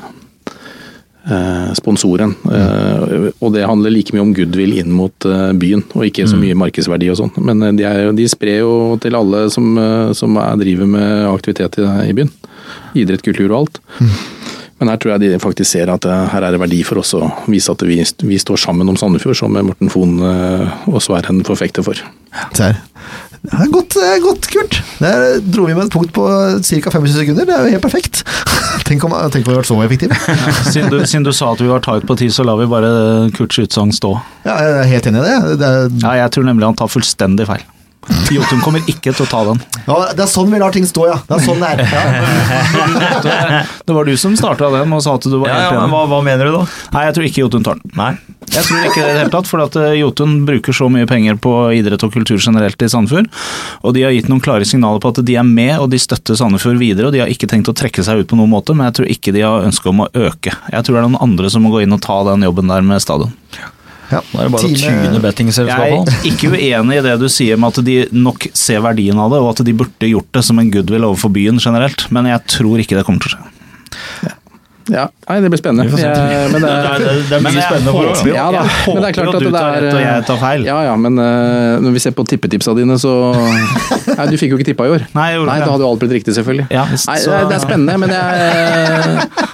sponsoren. 1.77 2.35
Mm. 2.45 3.31
Og 3.41 3.53
det 3.55 3.65
handler 3.65 3.93
like 3.95 4.15
mye 4.15 4.25
om 4.25 4.35
goodwill 4.37 4.75
inn 4.77 4.93
mot 4.93 5.29
eh, 5.29 5.53
byen, 5.57 5.85
og 5.95 6.07
ikke 6.09 6.27
så 6.29 6.37
mm. 6.37 6.45
mye 6.45 6.59
markedsverdi 6.65 7.11
og 7.13 7.21
sånn. 7.21 7.33
Men 7.41 7.65
de, 7.79 7.87
er, 7.89 8.13
de, 8.17 8.29
sprer 8.29 8.61
jo 8.61 8.99
til 9.01 9.17
alle 9.17 9.47
som, 9.53 9.71
som 10.17 10.37
er, 10.41 10.61
driver 10.61 10.91
med 10.97 11.27
aktivitet 11.31 11.81
i, 11.81 11.89
i, 12.11 12.17
byen. 12.17 12.33
Idrett, 12.99 13.25
kultur 13.25 13.49
og 13.51 13.63
alt. 13.63 13.81
Mm. 13.99 14.15
Men 14.83 14.91
her 14.91 15.01
tror 15.01 15.15
jeg 15.15 15.23
de 15.33 15.41
faktisk 15.41 15.71
ser 15.71 15.93
at 15.93 16.05
her 16.05 16.45
er 16.45 16.53
det 16.53 16.61
verdi 16.61 16.83
for 16.85 17.01
oss 17.01 17.15
å 17.17 17.23
vise 17.49 17.73
at 17.73 17.85
vi, 17.87 18.01
vi 18.27 18.41
står 18.43 18.61
sammen 18.61 18.91
om 18.91 18.99
Sandefjord, 19.01 19.39
som 19.39 19.55
Morten 19.55 19.93
Fohn 19.93 20.19
og 20.21 20.99
også 20.99 21.15
er 21.17 21.31
en 21.31 21.45
forfekter 21.47 21.87
for. 21.87 22.01
Der. 22.59 22.77
Det 23.45 23.55
er 23.55 23.71
godt, 23.71 23.97
godt, 24.25 24.49
Kurt. 24.51 24.81
Der 24.99 25.39
dro 25.41 25.69
vi 25.69 25.77
med 25.77 25.87
et 25.87 25.95
punkt 25.95 26.13
på 26.17 26.27
ca. 26.27 26.91
25 26.91 27.09
sekunder. 27.15 27.49
Det 27.49 27.55
er 27.55 27.69
jo 27.69 27.77
helt 27.77 27.87
perfekt. 27.87 28.25
Tenk 28.85 29.05
om, 29.07 29.15
tenk 29.33 29.47
om 29.47 29.53
vi 29.53 29.55
hadde 29.55 29.63
vært 29.63 29.71
så 29.71 29.79
effektive. 29.85 30.17
Ja, 30.45 30.55
siden, 30.69 30.91
du, 30.93 30.99
siden, 31.09 31.25
du, 31.25 31.33
sa 31.33 31.53
at 31.55 31.63
vi 31.63 31.71
var 31.71 31.81
tight 31.85 32.05
på 32.09 32.17
tid, 32.21 32.35
så 32.37 32.45
lar 32.45 32.59
vi 32.61 32.69
bare 32.69 32.91
Kurts 33.37 33.61
utsagn 33.63 33.95
stå. 33.97 34.13
Ja, 34.45 34.59
jeg 34.61 34.75
er 34.83 34.91
helt 34.93 35.09
enig 35.09 35.23
i 35.23 35.29
det. 35.29 35.57
det 35.63 35.71
er... 35.71 35.89
Ja, 36.03 36.17
jeg 36.25 36.35
tror 36.37 36.49
nemlig 36.51 36.69
han 36.69 36.77
tar 36.79 36.93
fullstendig 36.93 37.49
feil. 37.49 37.65
Jotun 38.33 38.61
kommer 38.65 38.85
ikke 38.91 39.13
til 39.13 39.25
å 39.25 39.29
ta 39.29 39.41
den. 39.49 39.61
Ja, 39.87 39.97
Det 40.17 40.25
er 40.25 40.31
sånn 40.31 40.51
vi 40.53 40.61
lar 40.61 40.73
ting 40.75 40.87
stå, 40.89 41.07
ja. 41.11 41.17
Det 41.29 41.37
er 41.37 41.45
sånn 41.45 41.63
det 41.63 41.71
er. 41.71 41.83
Ja. 41.85 43.63
det 43.87 43.97
var 43.97 44.09
du 44.09 44.15
som 44.21 44.37
starta 44.39 44.71
den 44.73 44.93
og 44.93 45.03
sa 45.05 45.17
at 45.19 45.27
du 45.29 45.37
var 45.39 45.51
ja, 45.51 45.59
helt 45.61 45.79
enig. 45.79 45.91
Hva, 45.95 46.05
hva, 46.11 46.21
mener 46.25 46.49
du 46.49 46.57
da? 46.59 46.63
Nei, 46.95 47.05
Jeg 47.09 47.17
tror 47.17 47.29
ikke 47.29 47.45
Jotun 47.45 47.67
tar 47.67 47.81
den. 47.81 47.95
Nei. 47.99 48.13
Jeg 48.53 48.67
tror 48.69 48.85
ikke 48.85 49.01
det 49.01 49.09
i 49.09 49.15
det 49.15 49.21
hele 49.23 49.33
tatt, 49.33 49.49
for 49.49 49.65
at 49.65 49.77
eh, 49.81 49.97
Jotun 49.99 50.35
bruker 50.49 50.77
så 50.77 50.89
mye 50.93 51.09
penger 51.09 51.39
på 51.41 51.53
idrett 51.77 52.05
og 52.07 52.13
kultur 52.15 52.37
generelt 52.37 52.85
i 52.85 52.91
Sandefjord. 52.93 53.31
Og 53.83 53.97
de 53.97 54.05
har 54.05 54.15
gitt 54.15 54.29
noen 54.31 54.43
klare 54.45 54.69
signaler 54.69 55.01
på 55.03 55.15
at 55.15 55.23
de 55.25 55.39
er 55.41 55.47
med 55.49 55.77
og 55.79 55.89
de 55.93 56.01
støtter 56.03 56.39
Sandefjord 56.39 56.81
videre. 56.81 57.09
Og 57.09 57.17
de 57.17 57.25
har 57.25 57.33
ikke 57.33 57.49
tenkt 57.51 57.71
å 57.73 57.77
trekke 57.77 58.05
seg 58.05 58.23
ut 58.23 58.31
på 58.31 58.39
noen 58.41 58.53
måte, 58.53 58.77
men 58.77 58.91
jeg 58.91 58.99
tror 59.01 59.15
ikke 59.17 59.35
de 59.37 59.47
har 59.47 59.69
ønske 59.69 59.91
om 59.91 60.05
å 60.05 60.11
øke. 60.13 60.53
Jeg 60.53 60.87
tror 60.87 60.99
det 60.99 61.03
er 61.03 61.09
noen 61.09 61.23
andre 61.25 61.53
som 61.53 61.65
må 61.65 61.73
gå 61.75 61.85
inn 61.85 61.97
og 61.97 62.05
ta 62.05 62.21
den 62.31 62.45
jobben 62.47 62.71
der 62.71 62.85
med 62.85 63.03
stadion. 63.05 63.33
Ja, 63.57 63.71
da 64.11 64.21
er 64.21 64.49
det 64.49 64.53
bare 64.55 64.69
time... 64.69 64.93
å 64.93 65.09
tune 65.09 65.23
bettingselskapene. 65.25 66.15
Jeg 66.15 66.21
er 66.21 66.31
ikke 66.33 66.53
uenig 66.55 67.01
i 67.01 67.05
det 67.09 67.17
du 67.23 67.27
sier 67.33 67.61
med 67.61 67.75
at 67.75 67.87
de 67.87 67.99
nok 68.13 68.49
ser 68.57 68.85
verdien 68.85 69.19
av 69.21 69.35
det, 69.35 69.43
og 69.43 69.53
at 69.55 69.65
de 69.67 69.77
burde 69.77 70.13
gjort 70.13 70.31
det 70.37 70.45
som 70.47 70.61
en 70.61 70.71
goodwill 70.73 71.09
overfor 71.11 71.33
byen 71.35 71.61
generelt, 71.63 72.09
men 72.15 72.31
jeg 72.31 72.47
tror 72.59 72.83
ikke 72.83 72.99
det 72.99 73.07
kommer 73.09 73.25
til 73.25 73.35
å 73.35 73.37
skje. 73.37 73.53
Ja. 74.29 74.39
Ja, 74.93 75.07
nei, 75.31 75.39
det 75.41 75.49
blir 75.49 75.61
spennende. 75.61 75.89
Men 75.89 75.97
det 75.97 76.71
er, 76.71 76.99
det, 77.01 77.13
det 77.31 77.37
er 77.39 77.45
mye 77.45 77.63
spennende 77.63 77.95
for 77.95 78.11
oss. 78.11 78.25
Ja, 78.29 78.49
da. 78.53 78.65
Men 78.91 79.01
det 79.01 79.09
er 79.09 79.17
klart 79.17 79.39
at 79.39 79.47
det 79.47 79.63
er 79.63 79.87
og 79.89 80.03
jeg 80.03 80.27
tar 80.29 80.41
feil. 80.43 80.67
Ja, 80.69 80.77
ja, 80.85 80.97
men 81.01 81.17
uh, 81.17 81.81
når 81.81 81.97
vi 81.97 82.03
ser 82.05 82.13
på 82.17 82.27
tippetipsa 82.29 82.75
dine, 82.77 82.99
så 83.01 83.15
Nei, 84.19 84.29
du 84.29 84.37
fikk 84.41 84.53
jo 84.53 84.61
ikke 84.61 84.69
tippa 84.73 84.89
i 84.89 84.93
år. 84.99 85.07
Nei, 85.17 85.31
nei 85.41 85.59
da 85.63 85.73
hadde 85.73 85.87
jo 85.87 85.91
alt 85.95 86.05
blitt 86.05 86.19
riktig, 86.19 86.37
selvfølgelig. 86.37 86.69
Ja, 86.75 86.85
nei, 86.85 87.19
det 87.49 87.57
er 87.57 87.65
spennende, 87.65 87.97
men 88.05 88.13
jeg 88.13 89.53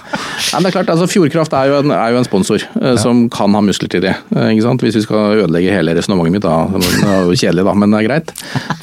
men 0.53 0.65
det 0.65 0.71
er 0.71 0.77
klart, 0.77 0.91
altså 0.93 1.07
Fjordkraft 1.09 1.53
er 1.57 1.71
jo 1.71 1.81
en, 1.81 1.93
er 1.95 2.13
jo 2.13 2.21
en 2.21 2.27
sponsor 2.27 2.63
uh, 2.77 2.95
som 2.99 3.25
kan 3.33 3.53
ha 3.57 3.61
muskler 3.65 3.91
til 3.91 4.03
det. 4.05 4.15
Uh, 4.33 4.49
ikke 4.51 4.65
sant? 4.65 4.85
Hvis 4.85 4.97
vi 4.99 5.03
skal 5.05 5.43
ødelegge 5.43 5.75
hele 5.75 5.95
resonnementet 5.97 6.37
mitt, 6.37 6.47
da. 6.47 6.65
Det 6.71 7.03
er 7.05 7.27
jo 7.29 7.37
kjedelig, 7.37 7.67
da, 7.67 7.75
men 7.77 7.93
det 7.93 8.01
er 8.01 8.09
greit. 8.09 8.33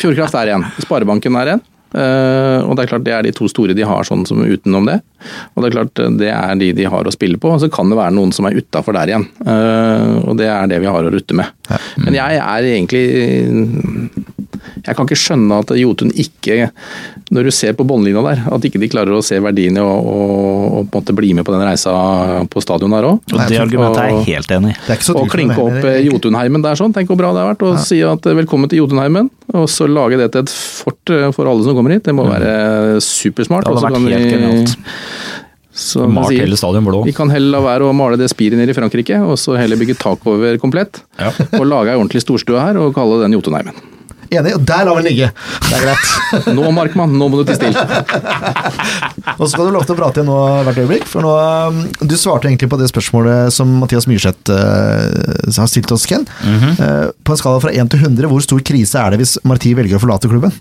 Fjordkraft 0.01 0.39
er 0.41 0.55
en. 0.57 0.69
Sparebanken 0.85 1.39
er 1.41 1.57
en. 1.57 1.67
Uh, 1.89 2.69
og 2.69 2.75
Det 2.77 2.83
er 2.83 2.91
klart 2.91 3.05
det 3.07 3.13
er 3.17 3.23
de 3.25 3.31
to 3.33 3.47
store 3.49 3.73
de 3.77 3.87
har 3.89 4.05
sånn 4.05 4.27
som 4.29 4.43
utenom 4.45 4.89
det. 4.91 4.99
Og 5.55 5.63
Det 5.63 5.71
er 5.71 5.77
klart 5.79 6.03
det 6.21 6.33
er 6.35 6.59
de 6.61 6.73
de 6.77 6.89
har 6.89 7.09
å 7.09 7.15
spille 7.15 7.41
på. 7.41 7.55
og 7.55 7.63
Så 7.63 7.71
kan 7.73 7.89
det 7.89 7.99
være 7.99 8.17
noen 8.17 8.35
som 8.37 8.49
er 8.49 8.59
utafor 8.59 8.97
der 8.97 9.15
igjen. 9.15 9.29
Uh, 9.41 10.29
og 10.29 10.37
Det 10.41 10.51
er 10.53 10.69
det 10.69 10.83
vi 10.85 10.91
har 10.91 11.05
å 11.05 11.15
rutte 11.15 11.37
med. 11.37 11.49
Men 12.05 12.19
jeg 12.19 12.43
er 12.43 12.73
egentlig 12.75 13.05
Jeg 14.89 14.97
kan 14.97 15.09
ikke 15.09 15.19
skjønne 15.21 15.61
at 15.63 15.73
Jotun 15.79 16.13
ikke, 16.17 16.71
når 17.35 17.49
du 17.49 17.53
ser 17.55 17.77
på 17.77 17.87
båndlinja 17.89 18.23
der, 18.25 18.43
at 18.57 18.67
ikke 18.67 18.81
de 18.81 18.91
klarer 18.91 19.17
å 19.17 19.23
se 19.25 19.39
verdiene 19.45 19.85
og, 19.85 20.09
og, 20.09 20.63
og 20.81 20.89
på 20.89 21.01
en 21.01 21.05
måte 21.05 21.17
bli 21.19 21.33
med 21.37 21.47
på 21.47 21.55
den 21.55 21.65
reisa 21.67 21.95
på 22.51 22.63
stadion 22.65 22.95
der 22.97 23.09
òg. 23.11 23.21
Og 23.35 23.43
det 23.51 23.61
argumentet 23.63 24.03
er 24.03 24.15
jeg 24.15 24.27
helt 24.31 24.55
enig 24.59 24.75
i. 24.75 24.99
Og 25.15 25.33
klinke 25.33 25.59
opp 25.63 25.89
Jotunheimen 26.09 26.65
der 26.65 26.81
sånn, 26.81 26.95
tenk 26.97 27.13
hvor 27.13 27.21
bra 27.21 27.35
det 27.37 27.45
har 27.45 27.53
vært. 27.53 27.67
Og 27.69 27.77
ja. 27.77 27.85
si 27.85 28.01
at 28.07 28.31
velkommen 28.41 28.71
til 28.71 28.83
Jotunheimen, 28.83 29.31
og 29.55 29.69
så 29.73 29.89
lage 29.91 30.21
det 30.21 30.33
til 30.35 30.47
et 30.47 30.55
fort 30.55 31.17
for 31.37 31.51
alle 31.51 31.67
som 31.67 31.77
kommer 31.77 31.97
hit. 31.97 32.07
Det 32.09 32.17
må 32.17 32.27
mm. 32.27 32.33
være 32.37 33.03
supersmart. 33.05 33.69
Det 33.69 33.77
hadde 33.77 33.93
vært 33.93 34.17
helt 34.17 34.33
genialt. 34.33 34.79
Så 35.79 36.09
Malt 36.11 36.35
hele 36.35 36.57
stadion 36.59 36.83
blå. 36.85 37.05
Vi 37.07 37.15
kan 37.15 37.31
heller 37.31 37.55
la 37.55 37.61
være 37.63 37.87
å 37.87 37.95
male 37.95 38.19
det 38.19 38.27
spiret 38.33 38.59
nede 38.59 38.75
i 38.75 38.77
Frankrike, 38.77 39.21
og 39.23 39.39
så 39.39 39.55
heller 39.55 39.79
bygge 39.79 39.95
tak 40.01 40.27
over 40.27 40.59
komplett. 40.59 41.05
Ja. 41.21 41.31
og 41.61 41.69
lage 41.71 41.93
ei 41.93 42.01
ordentlig 42.01 42.25
storstue 42.25 42.59
her, 42.59 42.81
og 42.83 42.97
kalle 42.97 43.21
den 43.23 43.37
Jotunheimen. 43.39 43.79
Enig, 44.29 44.53
og 44.59 44.65
der 44.69 44.85
lar 44.85 44.97
vi 44.99 45.03
den 45.03 45.09
ligge. 45.09 45.29
Det 45.65 45.77
er 45.79 45.85
greit. 45.87 46.49
nå, 46.57 46.65
Markmann, 46.77 47.15
nå 47.17 47.29
må 47.33 47.41
du 47.41 47.49
til 47.49 47.57
stille. 47.57 47.85
nå 49.39 49.49
skal 49.49 49.69
du 49.69 49.73
lov 49.73 49.87
til 49.89 49.97
å 49.97 49.99
prate 49.99 50.25
nå 50.27 50.37
hvert 50.67 50.81
øyeblikk, 50.83 51.07
for 51.09 51.25
nå 51.25 51.33
um, 51.33 51.81
Du 52.03 52.17
svarte 52.21 52.51
egentlig 52.51 52.69
på 52.73 52.81
det 52.81 52.91
spørsmålet 52.93 53.55
som 53.55 53.73
Mathias 53.81 54.09
Myrseth 54.11 54.53
uh, 54.53 55.49
har 55.49 55.71
stilt 55.71 55.93
oss, 55.95 56.05
Ken. 56.09 56.29
Mm 56.45 56.59
-hmm. 56.61 56.75
uh, 56.83 57.11
på 57.25 57.33
en 57.33 57.41
skala 57.41 57.61
fra 57.61 57.73
1 57.73 57.91
til 57.91 58.05
100, 58.05 58.29
hvor 58.29 58.45
stor 58.45 58.61
krise 58.61 58.99
er 58.99 59.11
det 59.11 59.21
hvis 59.25 59.39
Marti 59.45 59.75
velger 59.75 59.97
å 59.97 60.05
forlate 60.05 60.29
klubben? 60.29 60.53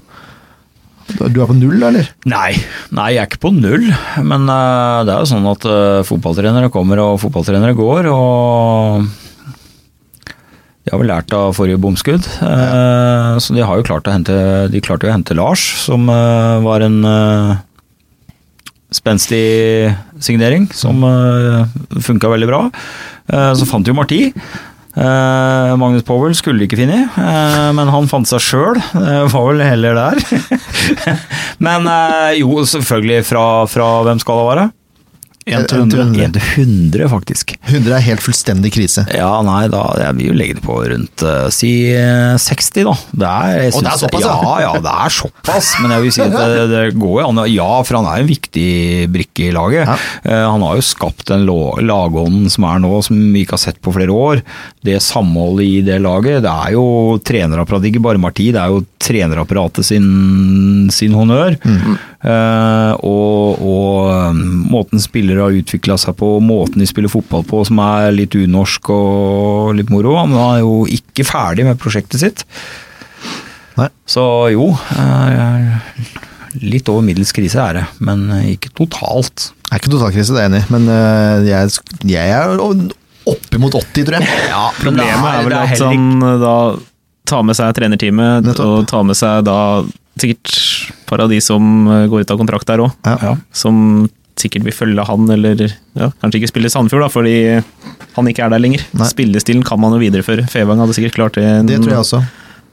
Du 1.07 1.41
er 1.41 1.47
på 1.47 1.55
null, 1.55 1.84
eller? 1.84 2.07
Nei, 2.28 2.55
nei 2.91 3.13
jeg 3.15 3.22
er 3.22 3.28
ikke 3.28 3.45
på 3.47 3.53
null. 3.55 3.93
Men 4.24 4.47
uh, 4.47 5.03
det 5.07 5.13
er 5.13 5.20
jo 5.24 5.32
sånn 5.32 5.47
at 5.47 5.63
uh, 5.65 6.03
fotballtrenere 6.07 6.70
kommer 6.70 6.99
og 6.99 7.20
fotballtrenere 7.20 7.76
går. 7.76 8.11
og 8.11 9.26
de 10.88 10.93
har 10.93 11.01
vel 11.01 11.11
lært 11.11 11.33
av 11.35 11.51
forrige 11.57 11.81
bomskudd. 11.83 12.23
Ja. 12.39 13.35
så 13.43 13.53
de 13.53 13.65
har 13.67 13.75
jo 13.75 13.85
klart 13.88 14.07
å 14.07 14.13
hente 14.13 14.35
De 14.71 14.79
klarte 14.79 15.09
å 15.09 15.11
hente 15.11 15.35
Lars, 15.35 15.65
som 15.83 16.07
var 16.07 16.85
en 16.85 17.01
spenstig 18.95 19.91
signering, 20.23 20.69
som 20.71 21.03
uh, 21.03 21.67
funka 21.99 22.31
veldig 22.31 22.47
bra. 22.47 22.61
så 23.27 23.67
fant 23.67 23.83
de 23.83 23.91
jo 23.91 23.97
Marti. 23.97 24.21
Uh, 24.97 25.75
Magnus 25.77 26.01
Powell 26.07 26.33
skulle 26.33 26.65
ikke 26.65 26.79
funnet, 26.79 27.13
uh, 27.21 27.69
men 27.77 27.91
han 27.93 28.07
fant 28.09 28.25
seg 28.25 28.41
sjøl. 28.41 28.79
Uh, 28.95 29.27
var 29.29 29.51
vel 29.51 29.61
heller 29.61 29.99
der. 29.99 30.21
men 31.65 31.85
jo, 32.39 32.63
selvfølgelig 32.65 33.27
fra, 33.27 33.45
fra 33.69 33.91
hvem 34.07 34.21
skal 34.23 34.41
det 34.41 34.47
være? 34.49 34.65
1 35.48 35.68
til 35.72 35.84
100. 35.86 36.26
1 36.28 36.34
til 36.36 36.48
100, 36.66 37.08
faktisk. 37.12 37.54
100 37.70 37.95
er 37.95 38.04
helt 38.10 38.24
fullstendig 38.24 38.72
krise. 38.76 39.06
Ja, 39.16 39.30
nei, 39.45 39.64
da 39.72 39.84
jeg 40.02 40.18
vil 40.18 40.32
jo 40.32 40.36
legge 40.38 40.58
det 40.58 40.64
på 40.66 40.78
rundt 40.91 41.24
uh, 41.24 41.48
si 41.54 41.72
60, 41.88 42.84
da. 42.88 42.95
Det 43.24 43.30
er, 43.32 43.70
Og 43.72 43.86
det 43.86 43.93
er 43.93 44.02
såpass, 44.02 44.28
ja? 44.28 44.56
Ja, 44.66 44.74
det 44.84 44.95
er 45.08 45.16
såpass. 45.18 45.72
Men 45.84 45.95
jeg 45.95 46.06
vil 46.06 46.16
si 46.18 46.24
at 46.26 46.36
det, 46.38 46.66
det 46.74 46.84
går 47.00 47.22
jo 47.22 47.30
an. 47.30 47.43
Ja, 47.52 47.70
for 47.88 48.00
han 48.02 48.10
er 48.12 48.24
en 48.24 48.32
viktig 48.32 48.68
brikke 49.14 49.48
i 49.48 49.54
laget. 49.56 49.88
Ja. 49.88 49.98
Uh, 50.28 50.43
han 50.58 50.68
har 50.68 50.82
jo 50.82 50.86
skapt 50.86 51.28
den 51.32 51.48
lagånden 51.48 52.52
som 52.52 52.68
er 52.68 52.84
nå, 52.84 52.91
som 53.06 53.22
vi 53.34 53.45
ikke 53.45 53.56
har 53.58 53.64
sett 53.70 53.82
på 53.84 53.95
flere 53.95 54.14
år. 54.14 54.43
Det 54.86 55.00
samholdet 55.04 55.68
i 55.68 55.82
det 55.88 56.02
laget. 56.04 56.43
Det 56.45 56.52
er 56.52 56.76
jo 56.76 56.86
trenerapparatet, 57.24 57.91
ikke 57.93 58.04
bare 58.10 58.22
Marti, 58.22 58.52
det 58.52 58.62
er 58.62 58.76
jo 58.76 58.84
trenerapparatet 59.02 59.88
sin, 59.88 60.89
sin 60.93 61.16
honnør. 61.16 61.56
Mm. 61.64 61.98
Uh, 62.18 62.93
og, 63.06 63.62
og 63.62 64.39
måten 64.68 65.02
spiller 65.02 65.36
spillere 65.38 65.45
har 65.45 65.61
utvikla 65.61 65.97
seg 65.97 66.15
på, 66.17 66.39
måten 66.41 66.81
de 66.81 66.88
spiller 66.88 67.11
fotball 67.11 67.45
på 67.45 67.63
som 67.67 67.79
er 67.83 68.11
litt 68.15 68.35
unorsk 68.35 68.89
og 68.89 69.75
litt 69.77 69.89
moro. 69.89 70.15
Men 70.25 70.38
Han 70.38 70.55
er 70.57 70.59
jo 70.63 70.85
ikke 70.89 71.25
ferdig 71.25 71.65
med 71.65 71.79
prosjektet 71.79 72.19
sitt. 72.19 72.45
Nei. 73.77 73.89
Så 74.09 74.23
jo, 74.51 74.71
litt 76.63 76.89
over 76.89 77.05
middels 77.05 77.31
krise 77.35 77.61
er 77.61 77.77
det, 77.77 77.85
men 77.99 78.25
ikke 78.55 78.73
totalt. 78.73 79.51
Det 79.67 79.75
er 79.75 79.81
ikke 79.81 79.93
totalkrise, 79.93 80.33
det 80.33 80.41
er 80.41 80.47
jeg 80.47 80.53
enig 80.53 80.63
i, 80.63 80.71
men 80.73 80.89
eh, 80.89 81.47
jeg, 81.51 81.77
jeg 82.09 82.33
er 82.33 82.57
oppimot 83.27 83.75
80, 83.77 84.07
tror 84.07 84.17
jeg. 84.17 84.29
Ja, 84.49 84.65
Problemet 84.79 85.29
er 85.29 85.45
vel 85.45 85.57
at 85.59 85.83
han 85.83 86.27
da 86.41 86.57
tar 87.27 87.43
med 87.43 87.59
seg 87.59 87.75
trenerteamet, 87.77 88.49
og 88.63 88.88
tar 88.89 89.03
med 89.05 89.19
seg 89.19 89.43
da 89.45 89.59
sikkert 90.17 90.55
et 90.55 91.03
par 91.05 91.21
av 91.21 91.29
de 91.29 91.38
som 91.43 91.61
går 92.09 92.23
ut 92.23 92.31
av 92.33 92.39
kontrakt 92.39 92.71
der 92.71 92.81
òg. 92.88 92.95
Ja. 93.05 93.35
Som 93.53 94.07
sikkert 94.41 94.67
vil 94.67 94.75
følge 94.75 95.05
han, 95.07 95.29
eller 95.33 95.63
ja, 95.65 96.11
kanskje 96.21 96.41
ikke 96.41 96.51
spille 96.51 96.71
Sandefjord, 96.73 97.07
da, 97.07 97.09
fordi 97.13 97.35
han 98.17 98.29
ikke 98.31 98.45
er 98.45 98.53
der 98.53 98.63
lenger. 98.63 98.85
Nei. 98.97 99.09
Spillestilen 99.09 99.65
kan 99.67 99.81
man 99.81 99.95
jo 99.95 100.01
videreføre. 100.01 100.47
Fevang 100.51 100.81
hadde 100.83 100.95
sikkert 100.97 101.17
klart 101.17 101.39
det. 101.39 101.49
Det 101.69 101.81
tror 101.81 101.95
jeg 101.95 102.05
også. 102.05 102.23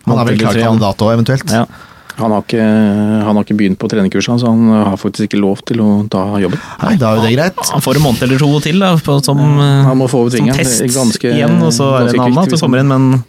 Han 0.04 0.20
er 0.20 0.30
vel 0.30 0.40
klar 0.40 0.60
kandidat 0.60 1.04
òg, 1.04 1.16
eventuelt. 1.16 1.52
Ja. 1.52 1.66
Han 2.14 2.30
har, 2.30 2.44
ikke, 2.44 2.62
han 2.62 3.34
har, 3.34 3.42
ikke, 3.42 3.56
begynt 3.58 3.78
på 3.80 3.88
trenerkurset, 3.90 4.38
så 4.38 4.50
han 4.52 4.68
har 4.70 4.98
faktisk 5.00 5.26
ikke 5.26 5.40
lov 5.40 5.64
til 5.66 5.80
å 5.82 5.88
ta 6.10 6.22
jobben. 6.38 6.60
Nei, 6.84 6.92
da 7.00 7.10
er 7.10 7.18
jo 7.18 7.24
det 7.24 7.32
greit. 7.34 7.62
Han 7.72 7.82
får 7.82 7.98
en 7.98 8.04
måned 8.04 8.22
eller 8.28 8.42
to 8.44 8.50
til 8.62 8.84
da, 8.84 8.92
på, 9.02 9.16
som, 9.26 9.40
han 9.58 9.98
må 9.98 10.06
få 10.10 10.28
som 10.30 10.50
test 10.54 10.84
ganske, 10.94 11.32
igjen, 11.32 11.56
og 11.58 11.74
så 11.74 11.88
er 11.98 12.12
det 12.12 12.14
en 12.20 12.28
annen 12.28 12.52
som 12.54 12.68
kommer 12.68 12.84
inn, 12.84 12.92
men 12.92 13.24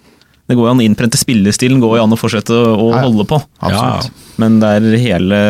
det 0.46 0.58
går 0.60 0.68
jo 0.68 0.76
an 0.76 0.84
å 0.84 0.86
innprente 0.86 1.18
spillestilen, 1.18 1.82
går 1.82 1.98
jo 1.98 2.04
an 2.06 2.14
å 2.14 2.20
fortsette 2.20 2.54
å 2.54 2.92
holde 2.94 3.26
på. 3.26 3.42
Absolutt. 3.66 4.12
Ja, 4.12 4.38
men 4.44 4.60
det 4.62 4.70
er 4.78 5.00
hele 5.02 5.42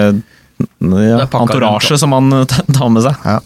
ja, 0.80 1.28
antorasje 1.32 1.98
som 1.98 2.12
han 2.12 2.34
eh, 2.34 2.46
tar 2.46 2.90
med 2.90 3.04
seg. 3.06 3.16
Ja. 3.26 3.40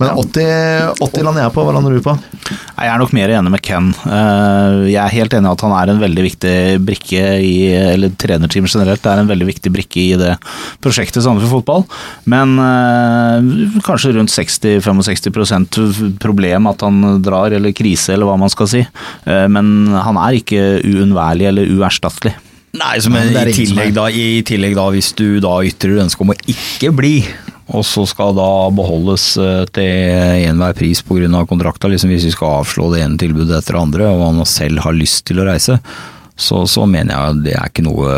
Men 0.00 0.10
80, 0.16 1.00
80 1.00 1.24
lander 1.24 1.44
jeg 1.44 1.52
på, 1.54 1.62
hva 1.64 1.72
lander 1.76 1.94
du 1.96 2.00
på? 2.04 2.12
Jeg 2.50 2.88
er 2.88 3.00
nok 3.00 3.12
mer 3.16 3.32
enig 3.36 3.52
med 3.52 3.62
Ken. 3.64 3.90
Eh, 4.08 4.76
jeg 4.92 5.00
er 5.00 5.14
helt 5.14 5.36
enig 5.36 5.48
i 5.48 5.52
at 5.52 5.64
han 5.64 5.74
er 5.76 5.92
en 5.92 6.02
veldig 6.02 6.24
viktig 6.24 6.54
brikke 6.84 7.24
i 7.44 7.54
eller 7.72 8.14
trenerteam 8.20 8.68
generelt, 8.68 9.02
det 9.04 9.12
er 9.12 9.22
en 9.22 9.30
veldig 9.30 9.48
viktig 9.50 9.72
brikke 9.74 10.02
i 10.02 10.18
det 10.20 10.34
prosjektet 10.84 11.24
Sandefjord 11.24 11.60
Fotball. 11.60 11.86
Men 12.32 12.56
eh, 12.64 13.80
kanskje 13.86 14.14
rundt 14.16 14.34
60-65% 14.34 15.80
problem 16.22 16.70
at 16.70 16.84
han 16.86 17.02
drar, 17.24 17.56
eller 17.56 17.76
krise, 17.76 18.14
eller 18.14 18.28
hva 18.28 18.38
man 18.40 18.52
skal 18.52 18.68
si. 18.70 18.84
Men 19.24 19.90
han 19.92 20.18
er 20.20 20.38
ikke 20.38 20.62
uunnværlig 20.86 21.48
eller 21.50 21.74
uerstattelig. 21.76 22.34
Nei, 22.78 22.92
men 23.10 23.32
i 23.34 23.52
tillegg, 23.54 23.94
da, 23.96 24.04
i 24.14 24.42
tillegg 24.46 24.76
da, 24.78 24.84
hvis 24.94 25.10
du 25.18 25.40
da 25.42 25.56
ytrer 25.66 25.98
ønske 26.04 26.22
om 26.22 26.30
å 26.30 26.36
ikke 26.46 26.92
bli, 26.94 27.16
og 27.70 27.82
så 27.86 28.04
skal 28.06 28.34
da 28.38 28.46
beholdes 28.74 29.24
eh, 29.42 29.64
til 29.74 30.46
enhver 30.50 30.76
pris 30.78 31.02
pga. 31.06 31.42
kontrakta, 31.50 31.90
liksom 31.90 32.10
hvis 32.14 32.28
vi 32.28 32.32
skal 32.34 32.60
avslå 32.60 32.92
det 32.94 33.02
ene 33.04 33.18
tilbudet 33.18 33.58
etter 33.58 33.74
det 33.74 33.82
andre, 33.82 34.08
og 34.14 34.22
han 34.28 34.46
selv 34.46 34.84
har 34.86 34.94
lyst 34.94 35.24
til 35.26 35.42
å 35.42 35.48
reise, 35.50 35.80
så, 36.40 36.62
så 36.70 36.86
mener 36.88 37.12
jeg 37.14 37.42
det 37.44 37.56
er 37.58 37.68
ikke 37.68 37.84
noe 37.84 38.10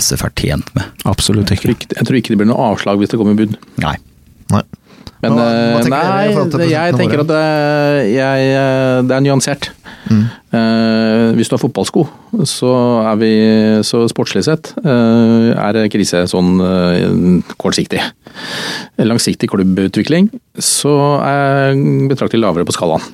SF 0.00 0.24
er 0.26 0.32
tjent 0.40 0.72
med. 0.74 0.88
Absolutt 1.08 1.52
ikke. 1.54 1.68
Jeg 1.68 1.76
tror 1.76 1.76
ikke, 1.76 1.96
jeg 2.00 2.08
tror 2.08 2.18
ikke 2.22 2.32
det 2.34 2.40
blir 2.40 2.50
noe 2.50 2.70
avslag 2.72 2.98
hvis 3.00 3.12
det 3.12 3.20
kommer 3.20 3.36
bud. 3.38 3.54
Nei. 3.84 3.94
Nei. 4.52 4.64
Men 5.22 5.36
Hva- 5.36 5.44
hva 5.46 5.78
eh, 5.78 5.92
nei, 6.58 6.66
jeg 6.72 6.96
tenker 6.98 7.22
at 7.22 7.28
det, 7.30 7.42
jeg, 8.10 8.48
eh, 8.56 8.96
det 9.06 9.14
er 9.14 9.22
nyansert. 9.28 9.68
Mm. 10.10 10.22
Eh, 10.56 11.26
hvis 11.38 11.50
du 11.50 11.54
har 11.56 11.62
fotballsko, 11.62 12.04
så 12.48 12.72
er 13.12 13.20
vi 13.20 13.32
så 13.86 14.02
sportslig 14.10 14.44
sett 14.46 14.72
eh, 14.82 15.52
er 15.54 15.78
krise 15.92 16.24
sånn 16.30 16.56
eh, 16.64 17.54
kortsiktig. 17.62 18.02
Langsiktig 19.02 19.50
klubbutvikling 19.52 20.30
så 20.58 20.96
er 21.22 21.78
betraktelig 22.10 22.42
lavere 22.44 22.68
på 22.68 22.74
skalaen. 22.76 23.04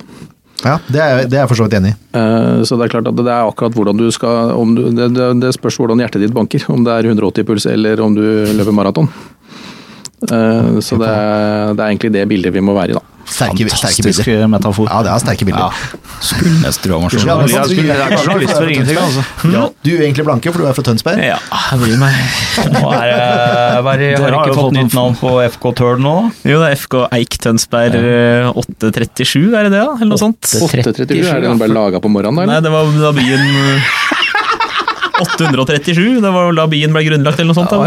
Ja, 0.59 0.75
det 0.91 0.99
er, 0.99 1.21
det 1.31 1.37
er 1.37 1.45
jeg 1.45 1.49
for 1.53 1.59
så 1.61 1.65
vidt 1.69 1.77
enig 1.77 1.93
i. 1.93 1.97
Eh, 2.19 2.61
Så 2.67 2.75
det 2.75 2.87
er 2.89 2.95
klart 2.97 3.07
at 3.07 3.19
det 3.19 3.31
er 3.31 3.47
akkurat 3.47 3.75
hvordan 3.77 3.99
du 3.99 4.09
skal 4.11 4.51
om 4.59 4.73
du, 4.75 4.89
det, 4.91 5.11
det, 5.15 5.29
det 5.39 5.53
spørs 5.55 5.77
hvordan 5.79 6.01
hjertet 6.03 6.25
ditt 6.25 6.35
banker. 6.35 6.65
Om 6.73 6.83
det 6.87 6.95
er 6.97 7.07
180 7.13 7.47
puls 7.47 7.67
eller 7.69 8.01
om 8.03 8.17
du 8.17 8.23
løper 8.57 8.75
maraton. 8.75 9.07
Eh, 10.21 10.79
Så 10.83 10.97
det 10.99 11.07
det 11.77 11.79
er 11.79 11.87
egentlig 11.89 12.11
det 12.11 12.27
bildet 12.27 12.53
vi 12.53 12.59
må 12.61 12.73
være 12.75 12.91
i, 12.91 12.93
da. 12.97 13.05
Sterke, 13.29 13.61
sterke 13.69 13.69
Fantastisk 13.69 14.25
bilder. 14.25 14.47
metafor. 14.49 14.87
Ja, 14.89 15.01
det 15.05 15.11
er 15.13 15.19
sterke 15.21 15.45
bilder. 15.45 15.73
Skuldmester 16.25 16.93
og 16.95 17.03
Ja. 17.13 17.35
Jeg 17.45 17.65
skulle- 17.69 17.93
jeg 17.93 18.49
for 18.49 18.67
ingenting, 18.67 18.97
altså. 18.97 19.23
Ja, 19.53 19.67
du 19.83 19.91
er 19.95 20.01
egentlig 20.01 20.25
blanke, 20.25 20.51
for 20.51 20.59
du 20.59 20.65
er 20.65 20.73
fra 20.73 20.81
Tønsberg. 20.83 21.17
Ja, 21.21 21.37
jeg 21.71 21.79
bryr 21.79 21.97
meg. 22.01 22.13
Nå 22.73 22.91
er 22.91 23.05
er 23.93 23.97
det- 23.97 24.19
Har 24.19 24.31
har 24.31 24.47
ikke 24.47 24.55
fått 24.57 24.73
nytt 24.73 24.93
navn 24.93 25.15
på 25.15 25.29
FK 25.45 25.71
Tørn 25.75 26.01
nå? 26.01 26.31
Jo, 26.43 26.59
det 26.59 26.71
er 26.71 26.75
FK 26.75 27.07
Eik 27.13 27.37
Tønsberg 27.37 27.95
eh, 27.95 28.51
837, 28.55 29.53
er 29.53 29.63
det 29.63 29.71
det, 29.71 29.85
da? 29.85 29.93
Eller 30.01 30.09
noe 30.09 30.17
sånt? 30.17 30.41
837, 30.41 31.29
er 31.29 31.39
det 31.39 31.49
den 31.49 31.57
bare 31.59 31.69
laga 31.69 31.99
på 32.01 32.09
morgenen, 32.09 32.35
da? 32.35 32.45
Nei, 32.45 32.59
det 32.61 32.71
var 32.71 32.85
da 32.97 33.11
byen 33.13 33.39
eh, 33.39 34.18
837, 35.19 36.21
det 36.23 36.31
var 36.33 36.47
vel 36.49 36.55
da 36.59 36.65
byen 36.71 36.93
ble 36.95 37.03
grunnlagt, 37.07 37.39
eller 37.39 37.53
noe 37.53 37.59
sånt. 37.59 37.69
Da, 37.69 37.85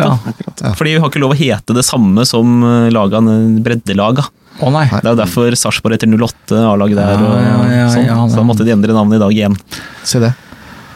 Ja. 0.62 0.72
Fordi 0.78 0.92
vi 0.94 1.00
har 1.02 1.08
ikke 1.10 1.20
lov 1.22 1.32
å 1.34 1.38
hete 1.38 1.74
det 1.74 1.84
samme 1.84 2.24
som 2.28 2.62
eh, 2.62 2.90
lagene, 2.94 3.36
breddelaga. 3.64 4.24
Å 4.62 4.70
nei. 4.70 4.84
Det 4.92 5.00
er 5.06 5.14
jo 5.14 5.18
derfor 5.22 5.56
Sarpsborg 5.58 5.96
heter 5.96 6.06
08, 6.12 6.60
A-laget 6.70 6.96
der, 7.00 7.22
og 7.24 7.34
Ja, 7.34 7.42
ja, 7.42 7.76
ja, 7.80 7.88
sånn. 7.90 8.06
ja, 8.06 8.16
så 8.28 8.36
da 8.36 8.44
måtte 8.46 8.64
de 8.68 8.72
endre 8.74 8.92
navnet 8.94 9.16
i 9.16 9.22
dag 9.24 9.32
igjen. 9.32 9.56
Se 10.04 10.20
det. 10.22 10.32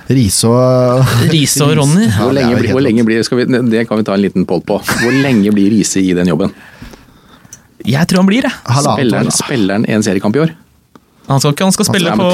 Riise 0.07 0.47
og 0.47 1.03
Riise 1.32 1.64
og 1.66 1.72
Ronny. 1.80 2.05
Ja, 2.07 2.20
Hvor 2.22 2.32
lenge, 2.37 2.59
blir- 2.61 2.72
hvor 2.76 2.84
lenge 2.84 3.03
blir 3.09 3.24
skal 3.26 3.39
vi, 3.41 3.45
Det 3.72 3.89
kan 3.89 3.99
vi 3.99 4.05
ta 4.07 4.14
en 4.14 4.22
liten 4.22 4.45
poll 4.47 4.61
på. 4.62 4.78
Hvor 4.78 5.16
lenge 5.22 5.51
blir 5.51 5.70
Riise 5.72 5.99
i 5.99 6.12
den 6.14 6.28
jobben? 6.30 6.53
Jeg 7.87 8.07
tror 8.07 8.18
han 8.22 8.26
blir 8.28 8.43
det. 8.47 8.53
Spiller 9.34 9.72
han 9.80 9.84
en 9.89 10.03
seriekamp 10.03 10.37
i 10.37 10.41
år? 10.45 10.53
Han 11.27 11.41
skal, 11.43 11.53
ikke, 11.57 11.64
han 11.66 11.74
skal 11.74 11.87
spille 11.89 12.11
er 12.12 12.18
på 12.20 12.27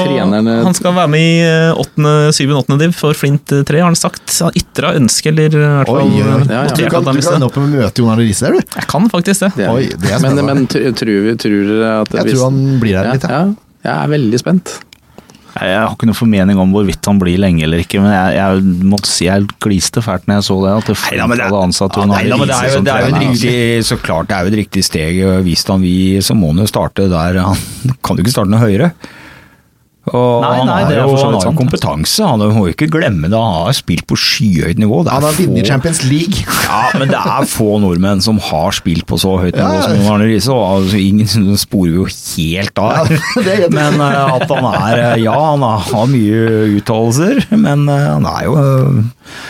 Han 0.67 0.75
skal 0.77 0.93
være 0.93 1.09
med 1.09 1.23
i 1.23 1.41
eh, 1.41 1.81
8., 1.81 2.33
7. 2.37 2.43
og 2.53 2.59
8. 2.69 2.77
div 2.83 2.91
for 2.93 3.17
Flint 3.17 3.53
3, 3.65 3.79
har 3.81 3.87
han 3.89 3.97
sagt. 3.97 4.35
Han 4.45 4.53
ytra 4.59 4.93
ønske, 4.99 5.31
eller 5.33 5.49
i 5.49 5.61
hvert 5.63 5.89
fall 5.89 6.01
oi. 6.03 6.19
Ja, 6.19 6.37
ja. 6.37 6.63
Du 6.77 6.83
kan, 6.85 7.03
han 7.09 7.17
du 7.17 7.21
kan 7.25 7.37
ende 7.39 7.47
opp 7.49 7.57
med 7.57 7.65
å 7.65 7.83
møte 7.87 8.03
Jon 8.03 8.11
Arne 8.13 8.21
Riise 8.27 8.45
der, 8.45 8.59
du. 8.59 8.73
Jeg 8.77 8.87
kan 8.93 9.09
faktisk 9.09 9.45
det. 9.47 9.51
Det 9.57 9.65
er- 9.65 9.73
Oi, 9.73 9.87
det 9.89 10.11
er 10.13 10.19
men, 10.27 10.45
men 10.45 10.67
tr- 10.67 10.93
tror, 10.93 11.13
vi- 11.25 11.35
tror 11.41 11.59
dere 11.73 11.91
at 12.03 12.13
Jeg 12.13 12.23
hvis- 12.29 12.37
tror 12.37 12.51
han 12.51 12.79
blir 12.79 12.97
her 12.99 13.05
ja, 13.09 13.13
litt. 13.17 13.23
Ja. 13.29 13.41
ja, 13.41 13.53
jeg 13.83 13.97
er 14.03 14.13
veldig 14.13 14.39
spent. 14.39 14.75
Jeg 15.53 15.77
har 15.77 15.91
ikke 15.93 16.07
noen 16.09 16.17
formening 16.17 16.57
om 16.57 16.71
hvorvidt 16.73 17.05
han 17.05 17.19
blir 17.21 17.37
lenge 17.37 17.61
eller 17.67 17.83
ikke, 17.83 17.99
men 18.01 18.09
jeg, 18.09 18.37
jeg 18.39 18.63
måtte 18.89 19.09
si 19.11 19.27
jeg 19.27 19.45
gliste 19.61 20.01
fælt 20.01 20.25
når 20.25 20.39
jeg 20.39 20.45
så 20.49 20.55
det. 20.63 20.71
At 20.79 20.87
det 20.89 20.95
Neida, 21.11 21.27
men 21.29 21.37
det 21.37 21.43
er- 21.45 21.51
hadde 21.51 21.63
ansatt 21.67 21.97
Ja, 21.99 22.05
nei, 22.09 22.23
da, 22.29 22.37
men 22.41 22.47
det 22.49 22.55
er 22.57 22.69
jo, 22.73 22.81
det 22.81 22.93
er 22.93 23.03
jo 23.03 23.11
trener. 23.11 23.27
riktig, 23.27 23.85
så 23.85 23.97
klart 24.01 24.27
det 24.31 24.35
er 24.37 24.41
jo 24.47 24.53
et 24.53 24.59
riktig 24.63 24.83
steg. 24.83 25.19
Hvis 25.45 25.67
han 25.69 25.81
vi, 25.85 25.95
så 26.25 26.33
må 26.35 26.49
han 26.55 26.63
jo 26.65 26.69
starte 26.73 27.05
der. 27.11 27.37
Han 27.45 27.55
kan 28.03 28.17
jo 28.17 28.23
ikke 28.25 28.33
starte 28.33 28.49
noe 28.49 28.63
høyere. 28.65 28.91
Og 30.11 30.41
Nei, 30.43 30.49
han 30.59 30.67
nei, 30.67 30.73
har 30.83 30.89
er 30.91 30.97
jo, 30.99 31.13
han 31.15 31.29
har 31.31 31.35
jo 31.37 31.41
sant. 31.45 31.55
kompetanse, 31.55 32.25
han 32.27 32.41
må 32.51 32.65
jo 32.67 32.73
ikke 32.73 32.89
glemme 32.91 33.29
det. 33.31 33.37
Han 33.39 33.53
har 33.69 33.75
spilt 33.77 34.03
på 34.09 34.17
skyhøyt 34.19 34.75
nivå. 34.81 34.97
Det 35.05 35.13
er 35.13 35.15
Han 35.15 35.23
har 35.29 35.37
vunnet 35.37 35.63
få- 35.63 35.69
Champions 35.69 36.01
League. 36.09 36.41
Ja, 36.73 36.89
men 36.99 37.07
det 37.07 37.19
er 37.21 37.45
få 37.47 37.77
nordmenn 37.79 38.19
som 38.25 38.39
har 38.41 38.73
spilt 38.75 39.05
på 39.07 39.15
så 39.21 39.35
høyt 39.39 39.55
nivå 39.55 39.69
Ja, 39.69 39.77
ja. 39.79 39.81
som 40.03 40.11
Arne 40.11 40.25
Riise. 40.27 40.49
og 40.51 40.63
Altså, 40.83 40.97
ingen 40.99 41.55
sporer 41.61 41.93
jo 41.95 42.05
helt 42.09 42.81
av. 42.83 43.07
Ja, 43.13 43.69
men 43.77 44.01
uh, 44.01 44.35
at 44.35 44.49
han 44.51 44.67
er 44.73 45.03
eh, 45.13 45.21
Ja, 45.23 45.37
han 45.53 45.63
har, 45.63 45.85
har 45.93 46.07
mye 46.11 46.41
uttalelser, 46.81 47.39
men 47.55 47.87
uh, 47.87 47.95
han 48.17 48.27
er 48.27 48.43
jo 48.49 48.55
uh... 48.59 49.03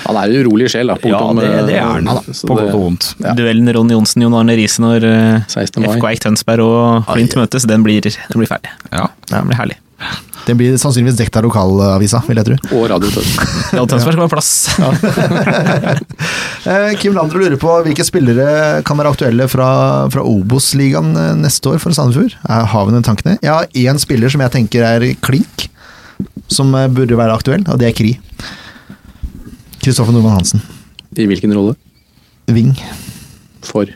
Han 0.05 0.19
er 0.21 0.29
en 0.35 0.43
urolig 0.45 0.69
sjel, 0.69 0.91
da. 0.93 0.99
Ja, 1.07 1.21
det, 1.39 1.49
det 1.71 1.79
er 1.79 1.87
han. 1.95 2.05
På 2.13 2.59
det- 2.59 2.67
godt 2.67 2.75
og 2.75 2.81
vondt. 2.83 3.09
Ja. 3.23 3.33
Duellen 3.39 3.73
Ron 3.73 3.89
Johnsen, 3.95 4.21
Jon 4.27 4.37
Arne 4.37 4.53
Riise 4.59 4.83
når 4.85 5.07
16. 5.49 5.81
mai. 5.81 5.95
FK 5.97 6.09
Eik 6.11 6.21
Tønsberg 6.27 6.61
og 6.67 7.09
Flint 7.09 7.33
møtes, 7.41 7.65
den 7.71 7.81
blir, 7.87 8.05
den 8.05 8.37
blir 8.43 8.51
ferdig. 8.53 8.69
Ja. 8.93 9.07
Den 9.31 9.49
blir 9.49 9.57
herlig. 9.63 9.79
Det 10.43 10.55
blir 10.59 10.75
sannsynligvis 10.79 11.15
dekt 11.21 11.37
av 11.39 11.45
lokalavisa, 11.45 12.19
vil 12.27 12.39
jeg 12.41 12.47
tro. 12.49 12.57
Og 12.75 12.87
Radio 12.91 13.11
Tønsberg. 13.13 13.53
Ja, 13.77 13.83
Tønsberg 13.87 14.17
skal 14.17 14.25
ha 14.25 14.31
plass. 14.33 14.51
Eh, 16.63 16.93
Kim 16.95 17.11
Landre 17.11 17.41
lurer 17.41 17.57
på 17.59 17.71
hvilke 17.83 18.05
spillere 18.07 18.77
kan 18.87 18.95
være 18.95 19.09
aktuelle 19.11 19.49
fra, 19.51 19.65
fra 20.13 20.21
Obos-ligaen 20.23 21.09
eh, 21.19 21.33
neste 21.35 21.73
år 21.73 21.81
for 21.83 21.91
Sandefjord. 21.91 22.37
Har 22.47 22.85
vi 22.87 22.93
den 22.95 23.03
tankene? 23.03 23.33
Jeg 23.43 23.51
har 23.51 23.67
én 23.67 23.99
spiller 23.99 24.31
som 24.31 24.39
jeg 24.45 24.53
tenker 24.53 24.85
er 24.87 25.03
klink, 25.27 25.65
som 26.47 26.71
eh, 26.79 26.87
burde 26.87 27.19
være 27.19 27.35
aktuell, 27.35 27.65
og 27.67 27.81
det 27.81 27.89
er 27.89 27.97
Kri. 27.97 28.13
Kristoffer 29.83 30.15
Nordmann 30.15 30.37
Hansen. 30.39 30.63
I 31.19 31.27
hvilken 31.27 31.51
rolle? 31.51 31.75
Ving. 32.47 32.71
For 33.67 33.91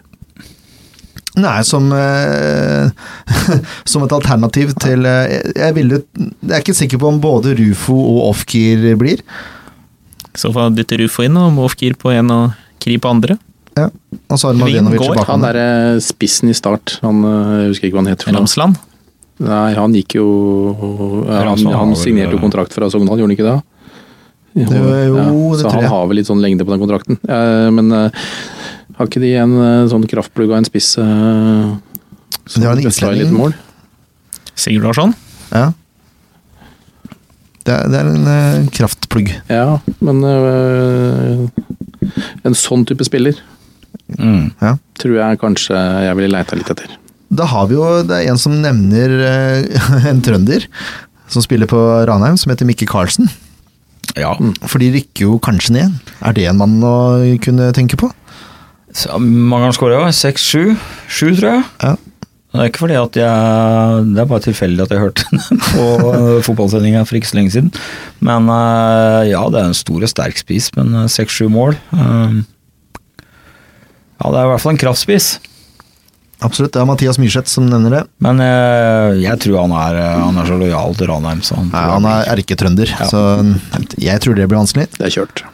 Nei, 1.37 1.57
som 1.67 1.91
eh, 1.93 2.89
Som 3.91 4.05
et 4.05 4.13
alternativ 4.15 4.73
til 4.81 5.05
eh, 5.05 5.35
Jeg, 5.53 5.75
ville, 5.77 6.01
jeg 6.17 6.55
er 6.55 6.63
ikke 6.63 6.77
sikker 6.77 7.01
på 7.01 7.11
om 7.11 7.19
både 7.21 7.53
Rufo 7.59 7.97
og 7.97 8.23
Ofkir 8.31 8.87
blir. 8.97 9.21
I 10.27 10.41
så 10.41 10.51
fall 10.53 10.73
dytter 10.77 11.01
Rufo 11.03 11.25
inn, 11.25 11.37
og 11.37 11.53
Mofkir 11.55 11.97
på 11.97 12.13
en 12.13 12.33
og 12.33 12.57
Kri 12.81 12.97
på 13.01 13.09
andre. 13.09 13.37
Ja. 13.77 13.87
Og 14.29 14.39
så 14.39 14.49
har 14.49 14.57
Mladenovic 14.57 15.01
går. 15.01 15.23
han 15.27 15.45
er 15.45 15.57
derre 15.57 16.01
spissen 16.01 16.49
i 16.49 16.55
start, 16.57 16.97
han 17.03 17.21
øh, 17.25 17.55
jeg 17.61 17.71
husker 17.73 17.89
ikke 17.89 17.97
hva 17.97 18.03
han 18.03 18.11
heter. 18.13 18.33
Ramsland. 18.33 18.77
Nei, 19.37 19.71
han 19.77 19.93
gikk 19.93 20.15
jo 20.17 20.27
Han, 21.29 21.61
han 21.69 21.91
signerte 21.93 22.33
jo 22.33 22.39
kontrakt 22.41 22.73
fra 22.73 22.87
Sogndal, 22.89 23.19
gjorde 23.21 23.29
han 23.29 23.35
ikke 23.35 23.45
det? 23.45 23.57
Jo, 24.57 24.85
jo, 25.05 25.17
det 25.53 25.61
så 25.61 25.69
han 25.75 25.85
har 25.85 26.07
vel 26.09 26.17
litt 26.17 26.29
sånn 26.29 26.41
lengde 26.41 26.65
på 26.65 26.73
den 26.73 26.81
kontrakten. 26.81 27.19
Eh, 27.21 27.67
Men 27.73 27.93
eh, 27.93 28.23
har 28.95 29.09
ikke 29.09 29.21
de 29.21 29.33
en 29.35 29.55
eh, 29.61 29.87
sånn 29.91 30.07
kraftplugg 30.09 30.51
av 30.53 30.61
en 30.61 30.67
spiss 30.67 30.93
eh, 31.01 31.75
som 32.47 32.61
De 32.63 32.67
har 32.69 32.77
en 32.79 32.87
islending. 32.87 33.33
mål? 33.35 33.53
Sigurd 34.55 34.87
Larsson. 34.87 35.13
Ja. 35.51 35.73
Det 37.67 37.75
er, 37.75 37.89
det 37.91 37.99
er 37.99 38.07
en 38.13 38.27
uh, 38.31 38.69
kraftplugg. 38.71 39.33
Ja, 39.51 39.79
men 39.99 40.23
uh, 40.23 41.49
en 42.47 42.55
sånn 42.55 42.85
type 42.87 43.03
spiller 43.07 43.35
Mm. 44.07 44.53
tror 44.95 45.17
jeg 45.17 45.39
kanskje 45.41 45.75
jeg 45.75 46.15
ville 46.15 46.31
leita 46.31 46.55
litt 46.55 46.69
etter. 46.71 46.93
Da 47.27 47.43
har 47.51 47.65
vi 47.67 47.75
jo 47.75 48.03
Det 48.07 48.15
er 48.21 48.29
en 48.31 48.37
som 48.39 48.53
nevner 48.63 49.11
eh, 49.27 49.89
en 50.13 50.21
trønder 50.23 50.63
som 51.27 51.43
spiller 51.43 51.67
på 51.67 51.75
Ranheim, 52.07 52.37
som 52.39 52.53
heter 52.53 52.63
Mikke 52.69 52.87
Karlsen. 52.87 53.27
ja. 54.15 54.31
For 54.63 54.79
de 54.79 54.93
rykker 54.93 55.25
jo 55.27 55.35
kanskje 55.43 55.75
ned. 55.75 55.97
Er 56.23 56.37
det 56.37 56.45
en 56.47 56.55
mann 56.61 56.77
å 56.87 57.19
kunne 57.43 57.67
tenke 57.75 57.99
på? 57.99 58.07
Mange 59.19 59.61
har 59.65 59.71
han 59.71 59.77
skåra? 59.77 60.03
Seks, 60.15 60.45
sju? 60.47 60.75
Sju, 61.07 61.31
tror 61.37 61.51
jeg. 61.51 61.63
Ja. 61.83 61.95
Det 62.57 62.63
er 62.63 62.69
ikke 62.71 62.81
fordi 62.85 62.95
at 62.97 63.17
jeg 63.19 64.05
Det 64.15 64.21
er 64.23 64.29
bare 64.29 64.43
tilfeldig 64.45 64.85
at 64.85 64.93
jeg 64.95 65.01
hørte 65.03 65.25
den 65.29 65.59
på 65.61 65.87
fotballsendinga 66.47 67.03
for 67.05 67.19
ikke 67.19 67.29
så 67.29 67.37
lenge 67.37 67.53
siden. 67.53 67.73
Men 68.23 68.47
eh, 68.49 69.27
ja, 69.33 69.43
det 69.53 69.59
er 69.61 69.67
en 69.69 69.77
stor 69.77 70.01
og 70.01 70.09
sterk 70.11 70.39
spiss, 70.39 70.71
men 70.77 70.95
eh, 71.03 71.09
seks-sju 71.11 71.49
mål 71.53 71.75
eh, 71.75 72.39
Ja, 74.17 74.31
det 74.31 74.39
er 74.39 74.47
i 74.47 74.49
hvert 74.53 74.63
fall 74.63 74.73
en 74.73 74.81
kraftspiss. 74.81 75.35
Absolutt. 76.41 76.71
Det 76.73 76.81
er 76.81 76.89
Mathias 76.89 77.19
Myrseth 77.21 77.49
som 77.51 77.67
nevner 77.69 77.93
det. 77.93 78.01
Men 78.25 78.41
jeg, 78.41 79.19
jeg 79.25 79.41
tror 79.43 79.59
han 79.65 79.75
er, 79.77 79.99
han 80.23 80.41
er 80.41 80.49
så 80.49 80.57
lojal 80.57 80.97
til 80.97 81.09
Ranheim, 81.11 81.43
så 81.45 81.59
han, 81.59 81.69
Nei, 81.73 81.85
han 81.93 82.09
er 82.09 82.31
erketrønder, 82.33 82.93
så 83.09 83.23
jeg 84.01 84.21
tror 84.23 84.37
det 84.37 84.49
blir 84.49 84.61
vanskelig. 84.61 84.89
Det 84.97 85.09
er 85.09 85.15
kjørt. 85.19 85.45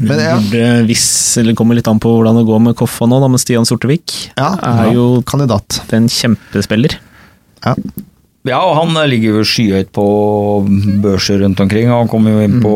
Men 0.00 0.18
ja, 0.22 0.36
Burde, 0.40 0.86
hvis, 0.88 1.06
eller 1.40 1.54
kommer 1.58 1.76
litt 1.76 1.88
an 1.90 1.98
på 2.00 2.08
hvordan 2.16 2.38
det 2.40 2.46
går 2.48 2.60
med 2.64 2.76
Koffa 2.78 3.06
nå, 3.10 3.18
da, 3.20 3.28
men 3.28 3.38
Stian 3.42 3.66
Sortevik 3.68 4.14
ja, 4.38 4.54
er 4.64 4.92
jo 4.96 5.20
kandidat. 5.28 5.82
en 5.92 6.08
kjempespiller. 6.08 6.96
Ja. 7.64 7.74
Ja, 8.48 8.56
og 8.64 8.72
han 8.78 8.94
ligger 9.10 9.34
jo 9.36 9.44
skyhøyt 9.44 9.90
på 9.92 10.04
børser 11.04 11.42
rundt 11.42 11.60
omkring. 11.60 11.90
og 11.92 11.98
Han 12.06 12.08
kommer 12.08 12.32
jo 12.32 12.40
inn 12.46 12.54
på 12.64 12.70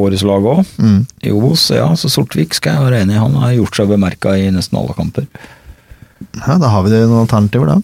årets 0.00 0.22
lag 0.24 0.40
òg, 0.48 0.62
Mm. 0.80 1.02
i 1.22 1.30
Obos. 1.30 1.66
Ja, 1.76 1.90
så 1.94 2.08
Sortevik 2.08 2.54
skal 2.56 2.78
jeg 2.78 2.86
være 2.88 3.02
enig 3.04 3.16
i. 3.16 3.20
Han 3.20 3.34
har 3.36 3.52
gjort 3.58 3.76
seg 3.76 3.88
bemerka 3.92 4.32
i 4.40 4.48
nesten 4.50 4.78
alle 4.80 4.94
kamper. 4.96 5.26
ja, 6.46 6.56
da 6.58 6.68
har 6.72 6.82
vi 6.84 6.90
det 6.94 7.02
noen 7.08 7.26
alternativer, 7.26 7.66
da. 7.66 7.80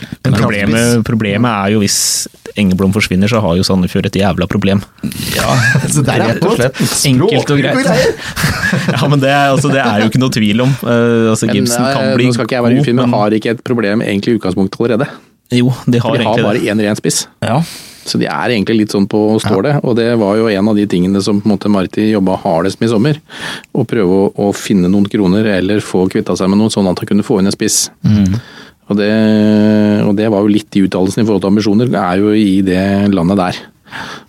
En 0.00 0.32
kraftspiss. 0.32 0.40
Problemet, 0.40 1.04
problemet 1.06 1.50
er 1.52 1.74
jo 1.74 1.82
hvis 1.82 1.98
Engeblom 2.58 2.92
forsvinner, 2.92 3.30
så 3.32 3.40
har 3.40 3.56
jo 3.56 3.64
Sandefjord 3.64 4.10
et 4.10 4.18
jævla 4.20 4.46
problem. 4.50 4.82
Ja, 5.32 5.54
Så 5.88 6.02
det 6.04 6.12
er 6.12 6.24
rett 6.34 6.42
og 6.44 6.58
slett. 6.58 6.80
Enkelt 7.08 7.52
og 7.54 7.62
greit. 7.62 7.86
ja, 8.92 9.06
men 9.08 9.22
det, 9.22 9.30
altså, 9.32 9.70
det 9.72 9.80
er 9.80 10.02
jo 10.02 10.10
ikke 10.10 10.20
noe 10.20 10.34
tvil 10.34 10.64
om. 10.66 10.74
Uh, 10.82 11.30
altså, 11.32 11.48
Gibson 11.48 11.86
eh, 11.86 11.94
kan 11.96 12.18
bli 12.18 12.28
nå 12.28 12.34
skal 12.36 12.48
ikke 12.48 12.58
jeg 12.58 12.66
være 12.66 12.82
ufin, 12.82 12.98
men 12.98 13.08
men 13.08 13.16
har 13.22 13.38
ikke 13.38 13.54
et 13.56 13.62
problem 13.64 14.04
egentlig 14.04 14.34
i 14.34 14.40
utgangspunktet 14.40 14.80
allerede. 14.80 15.08
jo, 15.52 15.72
de 15.72 15.72
har 15.72 15.88
de 15.88 16.02
har 16.04 16.20
egentlig 16.26 16.46
bare 16.50 16.74
én 16.74 16.84
ren 16.84 17.00
spiss. 17.00 17.24
Ja. 17.40 17.62
Så 18.04 18.18
de 18.18 18.26
er 18.26 18.52
egentlig 18.52 18.82
litt 18.82 18.94
sånn 18.94 19.06
på 19.08 19.20
stålet, 19.40 19.78
og 19.86 19.94
det 19.96 20.08
var 20.18 20.36
jo 20.36 20.48
en 20.50 20.70
av 20.72 20.76
de 20.76 20.86
tingene 20.90 21.22
som 21.22 21.38
på 21.40 21.46
en 21.46 21.54
måte 21.54 21.70
Marti 21.70 22.08
jobba 22.10 22.36
hardest 22.42 22.80
med 22.82 22.90
i 22.90 22.92
sommer. 22.92 23.20
Å 23.72 23.84
prøve 23.88 24.18
å, 24.24 24.30
å 24.48 24.48
finne 24.56 24.90
noen 24.90 25.06
kroner, 25.08 25.46
eller 25.60 25.84
få 25.84 26.08
kvitta 26.10 26.36
seg 26.36 26.50
med 26.50 26.60
noe, 26.60 26.72
sånn 26.72 26.90
at 26.90 26.98
han 26.98 27.10
kunne 27.12 27.26
få 27.26 27.38
inn 27.40 27.48
en 27.48 27.54
spiss. 27.54 27.84
Og, 28.92 28.96
det, 29.00 29.10
og 30.06 30.14
det 30.18 30.28
var 30.32 30.44
jo 30.44 30.52
litt 30.52 30.76
i 30.78 30.84
uttalelsen 30.86 31.24
i 31.24 31.26
forhold 31.28 31.42
til 31.46 31.52
ambisjoner, 31.54 31.92
er 31.96 32.22
jo 32.22 32.32
i 32.36 32.60
det 32.66 32.82
landet 33.16 33.40
der. 33.40 33.60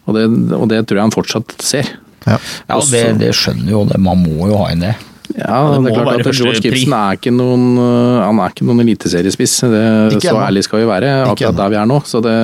Og 0.07 0.15
det, 0.17 0.25
og 0.57 0.67
det 0.71 0.81
tror 0.87 0.99
jeg 0.99 1.05
han 1.09 1.13
fortsatt 1.15 1.53
ser. 1.63 1.89
Ja. 2.25 2.37
Ja, 2.71 2.77
det, 2.91 3.01
det 3.19 3.33
skjønner 3.35 3.71
jo 3.75 3.83
det. 3.89 3.99
Man 3.99 4.21
må 4.23 4.47
jo 4.51 4.57
ha 4.63 4.69
inn 4.73 4.83
det. 4.87 4.93
Ja, 5.33 5.57
det 5.71 5.79
det, 5.87 5.91
er 5.93 6.03
klart 6.03 6.27
at 6.27 6.35
George. 6.35 6.59
Gibson 6.61 6.93
er 6.93 7.15
ikke 7.17 7.31
noen, 7.33 7.63
øh, 7.79 8.17
han 8.25 8.39
er 8.43 8.51
ikke 8.53 8.65
noen 8.67 8.83
eliteseriespiss. 8.83 9.55
Det- 9.71 10.17
Ikke 10.17 10.29
Så 10.29 10.35
ærlig 10.43 10.63
skal 10.67 10.83
vi 10.83 10.89
være, 10.91 11.13
akkurat 11.31 11.55
der 11.57 11.71
vi 11.73 11.79
er 11.79 11.87
nå. 11.89 12.01
Så 12.05 12.21
det, 12.21 12.35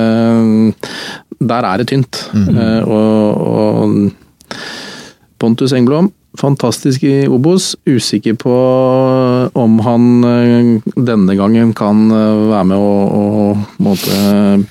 der 1.52 1.68
er 1.70 1.76
det 1.82 1.88
tynt. 1.92 2.22
Mm 2.34 2.48
Eh, 2.60 2.82
Og, 2.88 3.44
og 3.52 4.10
Pontus 5.40 5.72
Engblom, 5.76 6.10
fantastisk 6.40 7.04
i 7.04 7.14
Obos. 7.28 7.74
Usikker 7.88 8.36
på 8.40 8.54
om 9.54 9.78
han 9.84 10.24
øh, 10.24 10.70
denne 10.96 11.36
gangen 11.38 11.74
kan 11.76 12.06
øh, 12.10 12.50
være 12.50 12.68
med 12.72 12.76
og 12.76 13.64
på 13.76 13.86
måte 13.90 14.66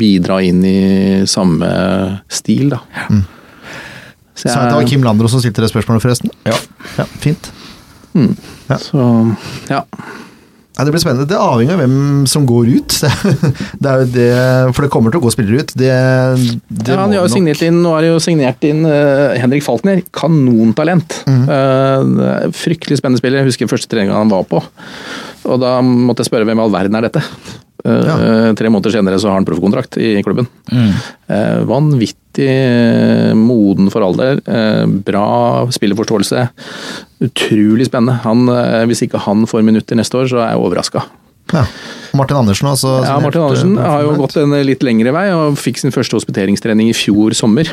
bidra 0.00 0.40
inn 0.44 0.64
i 0.66 0.80
samme 1.30 1.68
stil, 2.28 2.74
da. 2.74 2.80
Så 4.34 4.48
Så 4.48 4.60
det 4.64 4.74
var 4.74 4.88
Kim 4.88 5.02
Landro 5.04 5.28
som 5.28 5.40
stilte 5.40 5.62
det 5.62 5.70
spørsmålet, 5.70 6.02
forresten. 6.02 6.30
Ja. 6.48 6.56
Ja, 6.98 7.04
fint. 7.20 7.52
Ja. 8.14 8.76
Så 8.80 9.04
ja. 9.68 9.80
Ja, 10.78 10.84
det 10.86 10.94
blir 10.94 11.02
spennende. 11.02 11.26
Det 11.28 11.36
avhenger 11.36 11.76
av 11.76 11.82
hvem 11.82 12.26
som 12.30 12.46
går 12.48 12.70
ut. 12.78 12.94
Det 13.82 13.88
er 13.90 14.02
jo 14.02 14.06
det, 14.14 14.28
for 14.76 14.84
det 14.84 14.90
kommer 14.92 15.12
til 15.12 15.20
å 15.20 15.24
gå 15.24 15.32
spillere 15.34 15.64
ut. 15.64 15.72
Det, 15.74 15.90
det 16.68 16.92
Ja, 16.92 17.00
han 17.00 17.14
har 17.14 17.24
jo 17.24 17.32
signert 17.32 17.62
inn, 17.64 17.80
nå 17.84 17.94
er 17.96 18.06
jo 18.10 18.20
signert 18.22 18.64
inn 18.68 18.84
uh, 18.86 19.32
Henrik 19.40 19.64
Falkner. 19.66 20.02
Kanontalent. 20.16 21.22
Mm 21.28 21.40
er 21.50 22.52
fryktelig 22.56 23.00
spennende 23.00 23.20
spiller. 23.20 23.42
Jeg 23.42 23.50
husker 23.50 23.70
første 23.70 23.90
treninga 23.90 24.18
han 24.18 24.30
var 24.32 24.46
på. 24.48 24.60
Og 25.50 25.60
da 25.62 25.78
måtte 25.84 26.24
jeg 26.24 26.30
spørre 26.30 26.48
hvem 26.48 26.60
i 26.60 26.64
all 26.64 26.72
verden 26.74 26.98
er 26.98 27.08
dette? 27.08 27.22
Eh, 27.84 28.06
Ja. 28.10 28.16
Tre 28.58 28.68
måneder 28.72 28.90
senere 28.94 29.18
så 29.20 29.28
har 29.30 29.38
han 29.38 29.46
proffkontrakt 29.48 29.96
i 29.98 30.22
klubben. 30.22 30.46
Mm. 30.70 30.92
vanvittig 31.66 32.48
eh, 32.48 33.34
moden 33.34 33.90
for 33.90 34.02
alder. 34.02 34.40
eh, 34.46 34.86
bra 34.86 35.66
spillerforståelse. 35.70 36.48
Utrolig 37.20 37.86
spennende. 37.86 38.20
Han, 38.24 38.48
eh, 38.48 38.84
hvis 38.90 39.02
ikke 39.06 39.20
han 39.20 39.46
får 39.46 39.62
minutter 39.66 39.96
neste 39.96 40.18
år, 40.18 40.28
så 40.30 40.40
er 40.42 40.52
jeg 40.54 40.62
overraska. 40.64 41.02
Ja. 41.52 41.64
Martin 42.14 42.36
Andersen 42.36 42.68
altså, 42.70 43.04
Ja, 43.04 43.18
Martin 43.18 43.42
Andersen 43.42 43.76
eh, 43.78 43.84
har 43.86 44.02
jo 44.04 44.14
gått 44.18 44.36
en 44.38 44.52
litt 44.66 44.82
lengre 44.86 45.10
vei 45.14 45.28
og 45.34 45.56
fikk 45.58 45.78
sin 45.82 45.90
første 45.94 46.14
hospiteringstrening 46.18 46.90
i 46.90 46.94
fjor 46.94 47.34
sommer. 47.34 47.70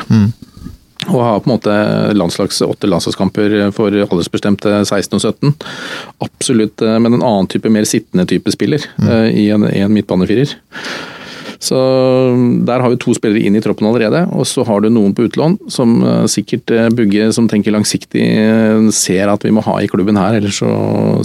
Og 1.08 1.22
har 1.24 1.40
på 1.40 1.48
en 1.48 1.54
måte 1.54 1.74
landslags, 2.16 2.60
åtte 2.62 2.90
landslagskamper 2.90 3.58
for 3.76 3.94
aldersbestemte 4.04 4.82
16 4.84 5.16
og 5.16 5.22
17. 5.24 5.54
Absolutt, 6.24 6.82
eh, 6.84 6.98
men 7.00 7.16
en 7.16 7.24
annen 7.24 7.48
type, 7.50 7.72
mer 7.72 7.88
sittende 7.88 8.28
type 8.28 8.52
spiller 8.54 8.84
mm. 9.00 9.12
i 9.32 9.48
en, 9.54 9.64
en 9.68 9.94
midtbanefirer. 9.94 10.56
Så 11.58 11.74
der 12.66 12.78
har 12.84 12.92
vi 12.92 12.96
to 13.02 13.10
spillere 13.16 13.42
inn 13.42 13.56
i 13.58 13.62
troppen 13.64 13.88
allerede, 13.88 14.20
og 14.30 14.46
så 14.46 14.62
har 14.68 14.84
du 14.84 14.88
noen 14.94 15.10
på 15.16 15.24
utlån 15.26 15.56
som 15.74 15.96
eh, 16.06 16.26
sikkert 16.30 16.70
eh, 16.70 16.86
Bugge, 16.94 17.32
som 17.34 17.48
tenker 17.50 17.74
langsiktig, 17.74 18.22
eh, 18.22 18.90
ser 18.94 19.32
at 19.32 19.42
vi 19.42 19.50
må 19.54 19.64
ha 19.66 19.74
i 19.82 19.88
klubben 19.90 20.16
her, 20.20 20.38
ellers 20.38 20.60
så, 20.62 20.70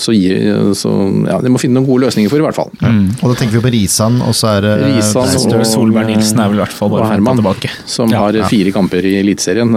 så, 0.01 0.15
gir, 0.17 0.73
så 0.77 0.89
ja, 1.29 1.37
De 1.43 1.51
må 1.53 1.61
finne 1.61 1.77
noen 1.77 1.85
gode 1.89 2.07
løsninger 2.07 2.33
for, 2.33 2.41
i 2.41 2.47
hvert 2.47 2.57
fall. 2.57 2.73
Og 2.81 3.25
da 3.29 3.35
tenker 3.37 3.59
vi 3.59 3.63
på 3.67 3.73
Risan, 3.77 4.17
og 4.25 4.33
så 4.37 4.55
er 4.55 4.65
det 4.65 4.73
Risan 4.87 5.29
er 5.29 5.59
og- 5.61 5.67
Solberg 5.73 6.09
Nilsen 6.09 6.41
er 6.41 6.49
vel 6.49 6.59
i 6.59 6.63
hvert 6.63 6.75
fall 6.75 6.89
og 6.91 6.97
bare 6.99 7.11
Herman, 7.13 7.37
tilbake. 7.37 7.69
som 7.85 8.09
Ja, 8.09 8.25
har 8.25 8.33
ja. 8.33 8.47
fire 8.49 8.73
kamper 8.73 9.05
i 9.05 9.15
Eliteserien. 9.21 9.69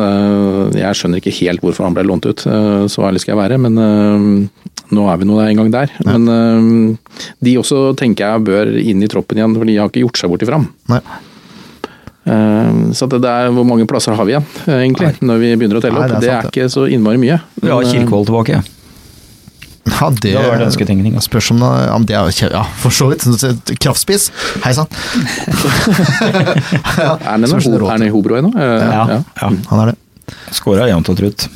Jeg 0.77 0.97
skjønner 0.99 1.21
ikke 1.21 1.37
helt 1.41 1.61
hvorfor 1.61 1.85
han 1.85 1.95
ble 1.97 2.05
lånt 2.09 2.27
ut, 2.27 2.41
så 2.43 3.05
ærlig 3.07 3.21
skal 3.23 3.37
jeg 3.37 3.43
være. 3.45 3.61
Men 3.61 4.49
nå 4.95 5.07
er 5.11 5.19
vi 5.19 5.27
nå 5.27 5.39
en 5.43 5.59
gang 5.61 5.71
der. 5.75 5.93
Men 6.07 6.29
eh, 6.31 7.23
de 7.43 7.55
også 7.59 7.91
tenker 7.99 8.27
jeg 8.27 8.45
bør 8.47 8.71
inn 8.79 9.03
i 9.03 9.09
troppen 9.11 9.41
igjen, 9.41 9.57
for 9.57 9.67
de 9.69 9.77
har 9.81 9.91
ikke 9.91 10.05
gjort 10.05 10.21
seg 10.21 10.31
bort 10.33 10.45
i 10.45 10.46
fram. 10.49 10.69
Nei. 10.93 11.01
Eh, 12.27 12.93
Så 12.97 13.07
det 13.11 13.23
er, 13.23 13.51
hvor 13.55 13.67
mange 13.69 13.87
plasser 13.87 14.17
har 14.19 14.25
vi 14.27 14.35
igjen, 14.35 14.47
egentlig, 14.67 15.11
egentlig, 15.13 15.29
når 15.31 15.43
vi 15.43 15.51
begynner 15.61 15.79
å 15.79 15.85
telle 15.85 16.01
opp? 16.01 16.09
det 16.17 16.21
Det 16.25 16.33
er 16.33 16.41
er, 16.41 16.49
ikke 16.51 16.71
så 16.73 16.87
innmari 16.91 17.21
mye. 17.23 17.39
Vi 17.63 17.71
har 17.71 17.83
eh, 17.85 17.93
Kirkevold 17.93 18.27
tilbake. 18.31 18.63
Ja, 19.87 20.09
det, 20.11 20.33
Det 20.35 20.41
vært 20.43 20.65
ønsketenkning, 20.67 21.15
altså. 21.15 21.29
Spørs 21.31 21.51
om 21.55 21.61
det, 21.63 21.69
ja, 21.87 21.99
det 22.03 22.17
er 22.19 22.51
Ja, 22.57 22.65
for 22.83 22.91
så 22.91 23.07
vidt. 23.13 23.23
Kraftspiss. 23.79 24.31
Hei 24.65 24.73
sann. 24.75 24.89
ja, 26.99 27.13
Er 27.23 27.37
han 27.37 27.47
det 27.47 28.09
i 28.09 28.11
Hobro 28.11 28.35
ennå? 28.41 28.51
Eh, 28.57 28.83
Ja. 28.83 29.05
ja. 29.07 29.21
ja. 29.43 29.53
Han 29.71 29.85
er 29.85 29.93
det. 29.93 29.97
Skåra 30.57 30.89
jevnt 30.91 31.09
og 31.13 31.21
trutt. 31.21 31.47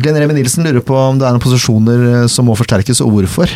Glenn 0.00 0.16
Remi 0.16 0.38
Nilsen 0.38 0.64
lurer 0.64 0.80
på 0.80 0.96
om 0.96 1.18
det 1.20 1.26
er 1.28 1.34
noen 1.36 1.44
posisjoner 1.44 2.06
eh, 2.22 2.26
som 2.32 2.48
må 2.48 2.56
forsterkes, 2.56 3.02
og 3.04 3.12
hvorfor. 3.12 3.52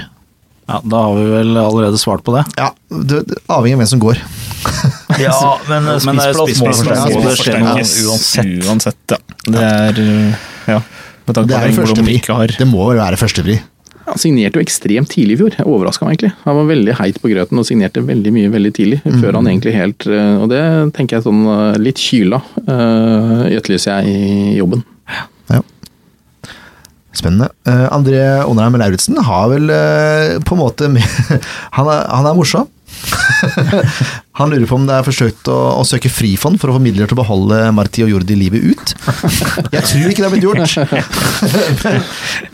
Ja, 0.67 0.81
Da 0.83 1.03
har 1.07 1.15
vi 1.15 1.27
vel 1.31 1.57
allerede 1.61 1.99
svart 2.03 2.25
på 2.27 2.35
det. 2.35 2.45
Ja, 2.59 2.73
det, 2.91 3.23
det 3.31 3.39
avhenger 3.47 3.79
av 3.79 3.85
hvem 3.85 3.93
som 3.95 4.03
går. 4.03 4.23
Ja, 5.17 5.61
men 5.69 5.87
Men 5.87 6.19
er 6.21 6.35
spissplass 6.35 6.83
må 6.85 7.23
forsterkes. 7.23 7.93
Uansett. 8.05 8.51
Uansett, 8.67 9.15
ja. 9.15 9.19
Det 9.47 9.63
er 9.63 10.01
uh, 10.03 10.49
Ja. 10.67 10.81
Med 11.27 11.39
tanke 11.39 11.49
Det 11.49 11.55
på 11.55 11.63
er 11.63 11.71
at 11.71 11.87
Engblom 11.87 12.11
ikke 12.11 12.37
har 12.39 12.53
Det 12.59 12.67
må 12.69 12.85
vel 12.91 12.99
være 12.99 13.19
førstepri. 13.21 13.57
Han 14.07 14.21
signerte 14.23 14.61
jo 14.61 14.63
ekstremt 14.63 15.11
tidlig 15.11 15.35
i 15.35 15.39
fjor. 15.41 15.55
Jeg 15.59 15.67
overraska 15.67 16.07
meg 16.07 16.15
egentlig. 16.15 16.33
Han 16.45 16.59
var 16.61 16.69
veldig 16.69 16.95
heit 17.01 17.17
på 17.23 17.31
grøten 17.33 17.59
og 17.59 17.67
signerte 17.67 18.05
veldig 18.07 18.33
mye 18.35 18.51
veldig 18.53 18.73
tidlig. 18.77 19.01
Før 19.07 19.41
han 19.41 19.49
egentlig 19.51 19.75
helt 19.75 20.07
eh, 20.07 20.37
Og 20.43 20.51
det 20.53 20.63
tenker 20.95 21.19
jeg 21.19 21.27
sånn 21.27 21.41
eh, 21.51 21.79
litt 21.83 22.03
kyla 22.03 22.39
uh, 22.69 23.43
etterlyser 23.51 23.99
jeg 23.99 24.13
i 24.15 24.61
jobben. 24.61 24.85
Ja. 25.11 25.25
Spennende. 27.17 27.51
Uh, 27.69 27.87
André 27.95 28.23
Onheim 28.45 28.77
Lauritzen 28.81 29.19
har 29.25 29.51
vel 29.53 29.71
uh, 29.73 30.37
på 30.45 30.57
en 30.57 30.63
måte 30.63 30.89
med, 30.95 31.05
han, 31.77 31.89
er, 31.89 32.09
han 32.13 32.31
er 32.31 32.37
morsom. 32.37 32.73
han 34.39 34.51
lurer 34.51 34.67
på 34.69 34.77
om 34.79 34.87
det 34.89 34.95
er 34.97 35.07
forsøkt 35.07 35.49
å, 35.53 35.57
å 35.81 35.85
søke 35.87 36.11
frifond 36.13 36.61
for 36.61 36.71
å 36.71 36.77
få 36.77 36.83
midler 36.83 37.09
til 37.09 37.17
å 37.17 37.21
beholde 37.21 37.59
Marti 37.77 38.05
og 38.05 38.13
Jordi 38.13 38.37
livet 38.39 38.65
ut. 38.65 38.95
Jeg 39.75 39.83
tror 39.91 40.11
ikke 40.11 40.23
det 40.23 40.27
har 40.27 40.35
blitt 40.35 40.47
gjort. 40.47 40.61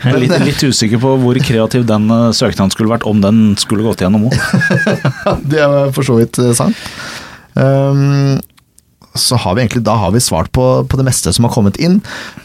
Jeg 0.03 0.11
er 0.11 0.19
litt, 0.21 0.35
litt 0.43 0.63
usikker 0.63 1.01
på 1.03 1.15
hvor 1.21 1.39
kreativ 1.45 1.85
den 1.89 2.09
eh, 2.11 2.31
søknaden 2.35 2.73
skulle 2.73 2.91
vært, 2.93 3.07
om 3.09 3.21
den 3.23 3.43
skulle 3.61 3.85
gått 3.87 4.03
gjennom 4.03 4.27
òg. 4.29 4.37
det 5.53 5.61
er 5.63 5.93
for 5.95 6.07
så 6.07 6.17
vidt 6.19 6.41
sant. 6.57 6.79
Um, 7.53 8.41
så 9.19 9.37
har 9.37 9.55
vi 9.55 9.63
egentlig, 9.63 9.83
da 9.85 9.95
har 10.01 10.13
vi 10.15 10.21
svart 10.23 10.49
på, 10.55 10.65
på 10.89 10.99
det 10.99 11.05
meste 11.05 11.33
som 11.35 11.45
har 11.47 11.53
kommet 11.53 11.77
inn 11.77 11.99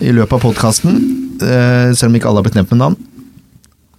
i 0.04 0.12
løpet 0.12 0.36
av 0.36 0.44
podkasten. 0.44 0.98
selv 1.40 2.10
om 2.10 2.16
ikke 2.18 2.28
alle 2.28 2.42
har 2.42 2.48
blitt 2.48 2.58
nevnt 2.58 2.74
med 2.74 2.82
navn. 2.82 2.98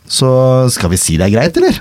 Så 0.09 0.30
skal 0.74 0.89
vi 0.93 0.97
si 1.01 1.17
det 1.17 1.30
er 1.30 1.36
greit, 1.38 1.57
eller? 1.57 1.78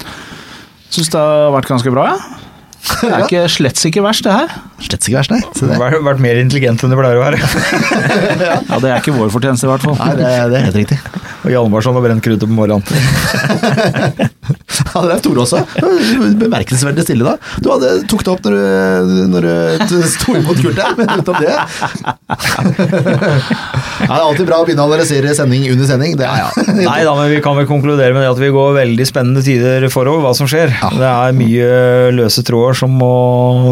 Syns 0.93 1.11
det 1.13 1.21
har 1.21 1.53
vært 1.53 1.69
ganske 1.69 1.93
bra, 1.93 2.13
ja. 2.13 2.45
Det 2.89 3.09
er 3.13 3.25
ikke 3.27 3.41
slett 3.51 3.81
ikke 3.89 4.03
verst, 4.05 4.25
det 4.25 4.33
her. 4.33 4.53
Slett 4.81 5.03
ikke 5.09 5.19
verst, 5.19 5.33
nei. 5.35 5.41
Det. 5.59 5.79
Vært, 5.81 5.99
vært 6.07 6.23
mer 6.23 6.39
intelligent 6.41 6.85
enn 6.85 6.93
det 6.93 6.99
pleier 7.01 7.19
å 7.19 7.25
være. 7.25 7.41
Ja, 8.69 8.79
Det 8.79 8.91
er 8.93 9.01
ikke 9.03 9.17
vår 9.17 9.33
fortjeneste, 9.35 9.67
i 9.67 9.71
hvert 9.73 9.85
fall. 9.85 9.97
Nei, 9.99 10.15
det, 10.21 10.29
det 10.53 10.61
er 10.61 10.67
helt 10.69 10.79
riktig. 10.79 10.99
Og 11.43 11.51
Hjalmarsson 11.53 11.97
har 11.99 12.05
brent 12.05 12.25
kruttet 12.25 12.49
på 12.49 12.55
morgenen. 12.55 12.85
Ja, 14.95 15.03
er 15.15 15.21
Tore 15.23 15.43
også. 15.45 15.61
Bemerkelsesverdig 16.39 17.05
stille, 17.07 17.25
da. 17.27 17.37
Du 17.63 17.71
hadde, 17.73 17.91
tok 18.11 18.25
det 18.27 18.33
opp 18.33 18.47
når 18.47 18.57
du, 18.57 19.25
når 19.35 19.47
du 19.91 19.97
sto 20.11 20.35
imot 20.39 20.61
Kurt 20.63 20.79
der, 20.79 20.95
men 20.99 21.13
utenom 21.21 21.43
det 21.43 21.53
ja, 21.53 21.59
Det 23.99 24.09
er 24.09 24.25
alltid 24.25 24.49
bra 24.49 24.61
å 24.63 24.67
begynne 24.67 24.85
å 24.85 24.89
analysere 24.91 25.35
sending 25.37 25.69
under 25.73 25.91
sending. 25.91 26.17
Det 26.19 26.29
er, 26.29 26.49
Nei 26.81 27.01
da, 27.07 27.15
men 27.19 27.31
vi 27.33 27.43
kan 27.45 27.59
vel 27.59 27.69
konkludere 27.71 28.15
med 28.17 28.25
det 28.25 28.33
at 28.33 28.43
vi 28.43 28.51
går 28.55 28.77
veldig 28.79 29.09
spennende 29.09 29.45
tider 29.45 29.89
forover, 29.93 30.25
hva 30.27 30.35
som 30.39 30.51
skjer. 30.51 30.73
Det 30.99 31.13
er 31.13 31.39
mye 31.39 31.71
løse 32.17 32.45
tråder 32.47 32.79
som 32.83 32.95
må 32.99 33.13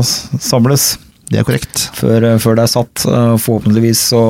samles 0.05 0.97
det 1.27 1.41
er 1.41 1.47
korrekt. 1.47 1.89
før, 1.99 2.23
før 2.39 2.55
det 2.59 2.66
er 2.66 2.70
satt. 2.70 3.03
Eh, 3.11 3.33
Forhåpentligvis 3.43 4.03
så 4.12 4.23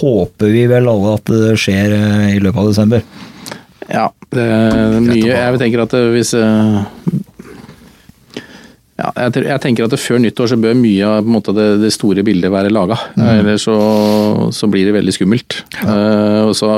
håper 0.00 0.50
vi 0.50 0.64
vel 0.70 0.90
alle 0.90 1.14
at 1.14 1.30
det 1.30 1.54
skjer 1.62 1.94
eh, 1.94 2.24
i 2.34 2.40
løpet 2.42 2.62
av 2.64 2.70
desember. 2.72 3.04
Ja, 3.88 4.10
det 4.34 4.44
er 4.44 4.98
mye 5.00 5.32
Jeg 5.32 5.60
tenker 5.62 5.86
at 5.86 5.94
hvis 6.12 6.34
eh, 6.36 6.80
ja, 8.98 9.12
jeg, 9.14 9.60
tenker 9.62 9.86
at 9.86 9.94
før 10.02 10.18
nyttår 10.18 10.48
så 10.50 10.56
bør 10.58 10.74
mye 10.74 11.06
av 11.06 11.28
måte, 11.30 11.52
det, 11.54 11.66
det 11.84 11.92
store 11.94 12.24
bildet 12.26 12.50
være 12.50 12.72
laga. 12.74 12.96
Ellers 13.14 13.68
så, 13.68 13.76
så 14.50 14.66
blir 14.70 14.88
det 14.88 14.94
veldig 14.96 15.14
skummelt. 15.14 15.60
Ja. 15.76 15.94
og 16.48 16.56
så, 16.58 16.72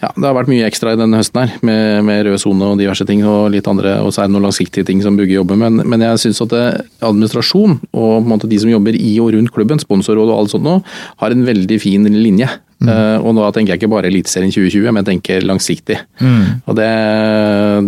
ja, 0.00 0.10
Det 0.10 0.26
har 0.26 0.34
vært 0.34 0.50
mye 0.50 0.66
ekstra 0.66 0.96
i 0.96 0.98
denne 0.98 1.20
høsten 1.20 1.44
her, 1.44 1.54
med, 1.62 2.02
med 2.08 2.24
rød 2.26 2.42
sone 2.42 2.72
og 2.72 2.82
diverse 2.82 3.06
ting. 3.06 3.22
Og 3.22 3.52
litt 3.54 3.70
andre, 3.70 3.94
og 4.02 4.10
så 4.10 4.24
er 4.24 4.26
det 4.26 4.34
noen 4.34 4.48
langsiktige 4.48 4.88
ting 4.90 5.04
som 5.06 5.14
Bugge 5.14 5.38
jobber 5.38 5.60
med. 5.60 5.78
Men, 5.78 5.94
men 5.94 6.06
jeg 6.08 6.24
syns 6.24 6.42
at 6.42 6.50
det, 6.50 6.64
administrasjon 7.06 7.78
og 7.94 8.26
måte 8.26 8.50
de 8.50 8.58
som 8.64 8.72
jobber 8.72 8.98
i 8.98 9.14
og 9.22 9.36
rundt 9.38 9.54
klubben, 9.54 9.78
sponsorråd 9.78 10.32
og 10.32 10.40
alt 10.40 10.56
sånt 10.56 10.66
nå, 10.66 10.80
har 11.22 11.30
en 11.30 11.46
veldig 11.46 11.78
fin 11.78 12.10
linje. 12.10 12.50
Mm. 12.76 12.90
Uh, 12.92 13.24
og 13.24 13.38
da 13.38 13.48
tenker 13.56 13.72
jeg 13.72 13.80
ikke 13.80 13.88
bare 13.94 14.10
Eliteserien 14.10 14.52
2020, 14.52 14.90
men 14.90 15.00
jeg 15.00 15.08
tenker 15.08 15.46
langsiktig. 15.48 15.96
Mm. 16.20 16.60
Og 16.68 16.76
det, 16.76 16.88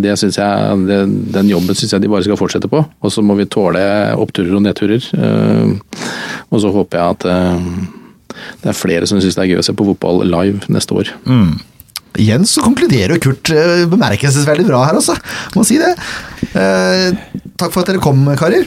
det 0.04 0.14
synes 0.16 0.38
jeg, 0.40 0.78
det, 0.88 0.98
Den 1.34 1.50
jobben 1.52 1.76
syns 1.76 1.92
jeg 1.92 2.04
de 2.04 2.10
bare 2.12 2.24
skal 2.24 2.40
fortsette 2.40 2.70
på. 2.72 2.80
Og 2.80 3.12
så 3.12 3.24
må 3.24 3.36
vi 3.38 3.48
tåle 3.50 3.82
oppturer 4.16 4.56
og 4.56 4.64
nedturer. 4.64 5.04
Uh, 5.12 5.76
og 6.48 6.62
så 6.64 6.72
håper 6.72 7.00
jeg 7.00 7.18
at 7.18 7.28
uh, 7.28 8.38
det 8.62 8.72
er 8.72 8.78
flere 8.78 9.08
som 9.08 9.20
syns 9.20 9.36
det 9.36 9.44
er 9.44 9.52
gøy 9.52 9.60
å 9.60 9.66
se 9.66 9.76
på 9.76 9.90
fotball 9.90 10.24
live 10.24 10.64
neste 10.72 10.96
år. 10.96 11.12
Mm. 11.28 11.58
Igjen 12.18 12.48
så 12.48 12.64
konkluderer 12.64 13.20
Kurt 13.22 13.52
bemerkelsesverdig 13.92 14.64
bra 14.66 14.80
her, 14.88 14.96
altså. 14.98 15.14
Må 15.54 15.62
si 15.68 15.76
det. 15.78 15.92
takk 16.50 17.68
for 17.70 17.84
at 17.84 17.92
dere 17.92 18.02
kom, 18.02 18.24
karer. 18.40 18.64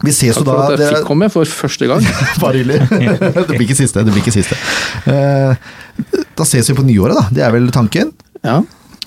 Vi 0.00 0.12
ses 0.16 0.38
jo 0.38 0.44
da 0.46 0.54
Takk 0.54 0.64
for 0.64 0.74
at 0.74 0.82
jeg 0.82 0.96
fikk 0.96 1.08
komme 1.10 1.28
for 1.32 1.48
første 1.60 1.88
gang. 1.90 2.04
Bare 2.42 2.62
hyggelig. 2.62 2.80
det 3.36 3.48
blir 3.52 3.66
ikke 3.66 3.78
siste. 3.78 4.04
det 4.06 4.14
blir 4.14 4.22
ikke 4.24 4.34
siste. 4.34 4.56
Uh, 5.04 6.22
da 6.38 6.46
ses 6.48 6.70
vi 6.72 6.76
på 6.78 6.84
nyåret, 6.86 7.18
da. 7.18 7.26
Det 7.36 7.44
er 7.44 7.52
vel 7.54 7.68
tanken? 7.74 8.14
Ja. 8.40 8.60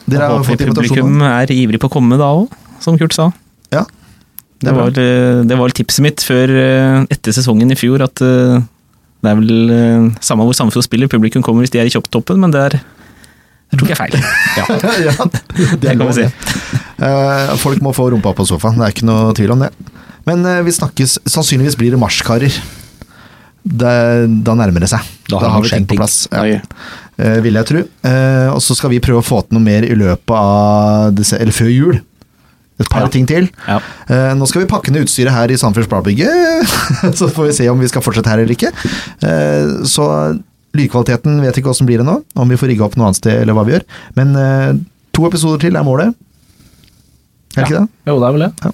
Dere 0.05 0.29
har 0.29 0.45
fått 0.45 0.61
Publikum 0.67 1.23
er 1.25 1.51
ivrig 1.55 1.79
på 1.81 1.89
å 1.89 1.93
komme 1.93 2.19
da 2.19 2.29
òg, 2.35 2.53
som 2.83 2.99
Kurt 2.99 3.15
sa. 3.15 3.31
Ja. 3.73 3.85
Det, 4.63 4.69
det, 4.69 4.73
var, 4.77 4.91
det 5.49 5.57
var 5.59 5.73
tipset 5.75 6.03
mitt 6.05 6.23
før, 6.23 6.51
eh, 6.55 6.99
etter 7.11 7.35
sesongen 7.35 7.73
i 7.73 7.77
fjor, 7.79 8.03
at 8.05 8.21
uh, 8.23 8.61
det 9.23 9.31
er 9.31 9.39
vel 9.39 9.71
uh, 9.71 10.05
samme 10.23 10.45
hvor 10.47 10.55
Sandefjord 10.55 10.85
spiller, 10.85 11.11
publikum 11.11 11.43
kommer 11.43 11.65
hvis 11.65 11.73
de 11.73 11.81
er 11.81 11.89
i 11.89 11.91
kjopptoppen, 11.91 12.39
men 12.39 12.53
det 12.53 12.61
er 12.67 12.77
jeg 13.73 13.79
tok 13.81 13.89
jeg 13.89 13.97
feil. 13.97 14.15
ja. 14.59 14.65
ja, 15.07 15.13
det, 15.33 15.41
det 15.81 15.95
kan 15.97 16.05
vi 16.11 16.15
si. 16.19 16.27
Uh, 17.01 17.55
folk 17.57 17.81
må 17.81 17.91
få 17.97 18.11
rumpa 18.13 18.35
på 18.37 18.45
sofaen, 18.45 18.77
det 18.77 18.85
er 18.85 18.95
ikke 18.95 19.07
noe 19.09 19.33
tvil 19.35 19.55
om 19.55 19.65
det. 19.65 19.71
Men 20.29 20.45
uh, 20.47 20.61
vi 20.63 20.71
snakkes 20.75 21.17
Sannsynligvis 21.27 21.77
blir 21.79 21.95
det 21.95 21.99
marskarer. 22.01 22.61
Det, 23.63 23.93
da 24.43 24.55
nærmer 24.59 24.83
det 24.83 24.91
seg. 24.91 25.07
Da, 25.29 25.39
da 25.39 25.53
har 25.53 25.63
vi 25.63 25.71
ting 25.71 25.87
på 25.87 25.97
plass. 25.99 26.25
Ja. 26.31 26.59
Eh, 27.21 27.37
vil 27.45 27.59
jeg 27.59 27.69
tro. 27.69 27.83
Eh, 28.09 28.49
og 28.49 28.61
så 28.63 28.75
skal 28.77 28.91
vi 28.93 29.01
prøve 29.03 29.21
å 29.21 29.25
få 29.25 29.43
til 29.45 29.57
noe 29.57 29.65
mer 29.65 29.85
i 29.85 29.95
løpet 29.97 30.33
av 30.33 31.13
disse, 31.15 31.37
eller 31.37 31.55
før 31.55 31.69
jul. 31.69 31.99
Et 32.81 32.89
par 32.89 33.05
ja. 33.05 33.11
ting 33.13 33.27
til. 33.29 33.47
Ja. 33.67 33.77
Eh, 34.09 34.31
nå 34.37 34.47
skal 34.49 34.63
vi 34.63 34.71
pakke 34.71 34.93
ned 34.93 35.05
utstyret 35.05 35.35
her 35.35 35.53
i 35.53 35.59
Sandefjords 35.59 35.91
Bladbygget, 35.91 36.73
så 37.19 37.29
får 37.29 37.51
vi 37.51 37.57
se 37.59 37.69
om 37.69 37.83
vi 37.83 37.91
skal 37.91 38.03
fortsette 38.05 38.33
her 38.33 38.41
eller 38.41 38.55
ikke. 38.55 38.73
så 39.87 40.07
lydkvaliteten 40.73 41.37
vet 41.43 41.59
ikke 41.59 41.69
åssen 41.69 41.85
blir 41.85 42.01
det 42.01 42.07
nå, 42.07 42.17
om 42.41 42.49
vi 42.49 42.57
får 42.57 42.71
rigga 42.71 42.87
opp 42.87 42.97
noe 42.97 43.11
annet 43.11 43.21
sted 43.21 43.43
eller 43.43 43.53
hva 43.53 43.65
vi 43.67 43.75
gjør. 43.75 43.85
Men 44.17 44.33
to 45.13 45.27
episoder 45.29 45.61
til 45.61 45.77
er 45.77 45.85
målet. 45.85 46.17
Er 47.53 47.59
det 47.59 47.61
ja. 47.61 47.67
ikke 47.67 47.83
det? 47.83 48.09
Jo, 48.09 48.17
det 48.17 48.25
er 48.25 48.39
vel 48.39 48.47
det. 48.47 48.73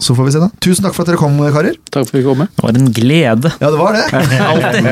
Så 0.00 0.14
får 0.16 0.24
vi 0.24 0.32
se, 0.32 0.40
da. 0.40 0.48
Tusen 0.64 0.84
takk 0.86 0.94
for 0.96 1.04
at 1.04 1.10
dere 1.12 1.20
kom, 1.20 1.36
karer. 1.52 1.74
Takk 1.92 2.06
for 2.08 2.14
at 2.14 2.16
vi 2.16 2.22
kom. 2.24 2.38
Med. 2.40 2.48
Det 2.56 2.64
var 2.64 2.78
en 2.80 2.92
glede. 2.96 3.50
Ja, 3.60 3.68
det 3.70 3.80
var 3.80 3.92
det. 3.92 4.04
Alltid. 4.50 4.84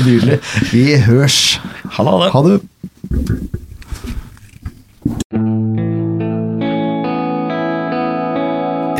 Nydelig. 0.06 0.38
Vi 0.70 0.84
hørs. 1.08 1.40
Ha 1.98 2.06
det. 2.06 2.30
Ha 2.36 2.40
det. 2.46 2.60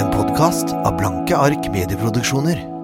En 0.01 0.11
podkast 0.15 0.75
av 0.75 0.97
Blanke 0.99 1.37
ark 1.39 1.71
medieproduksjoner. 1.71 2.80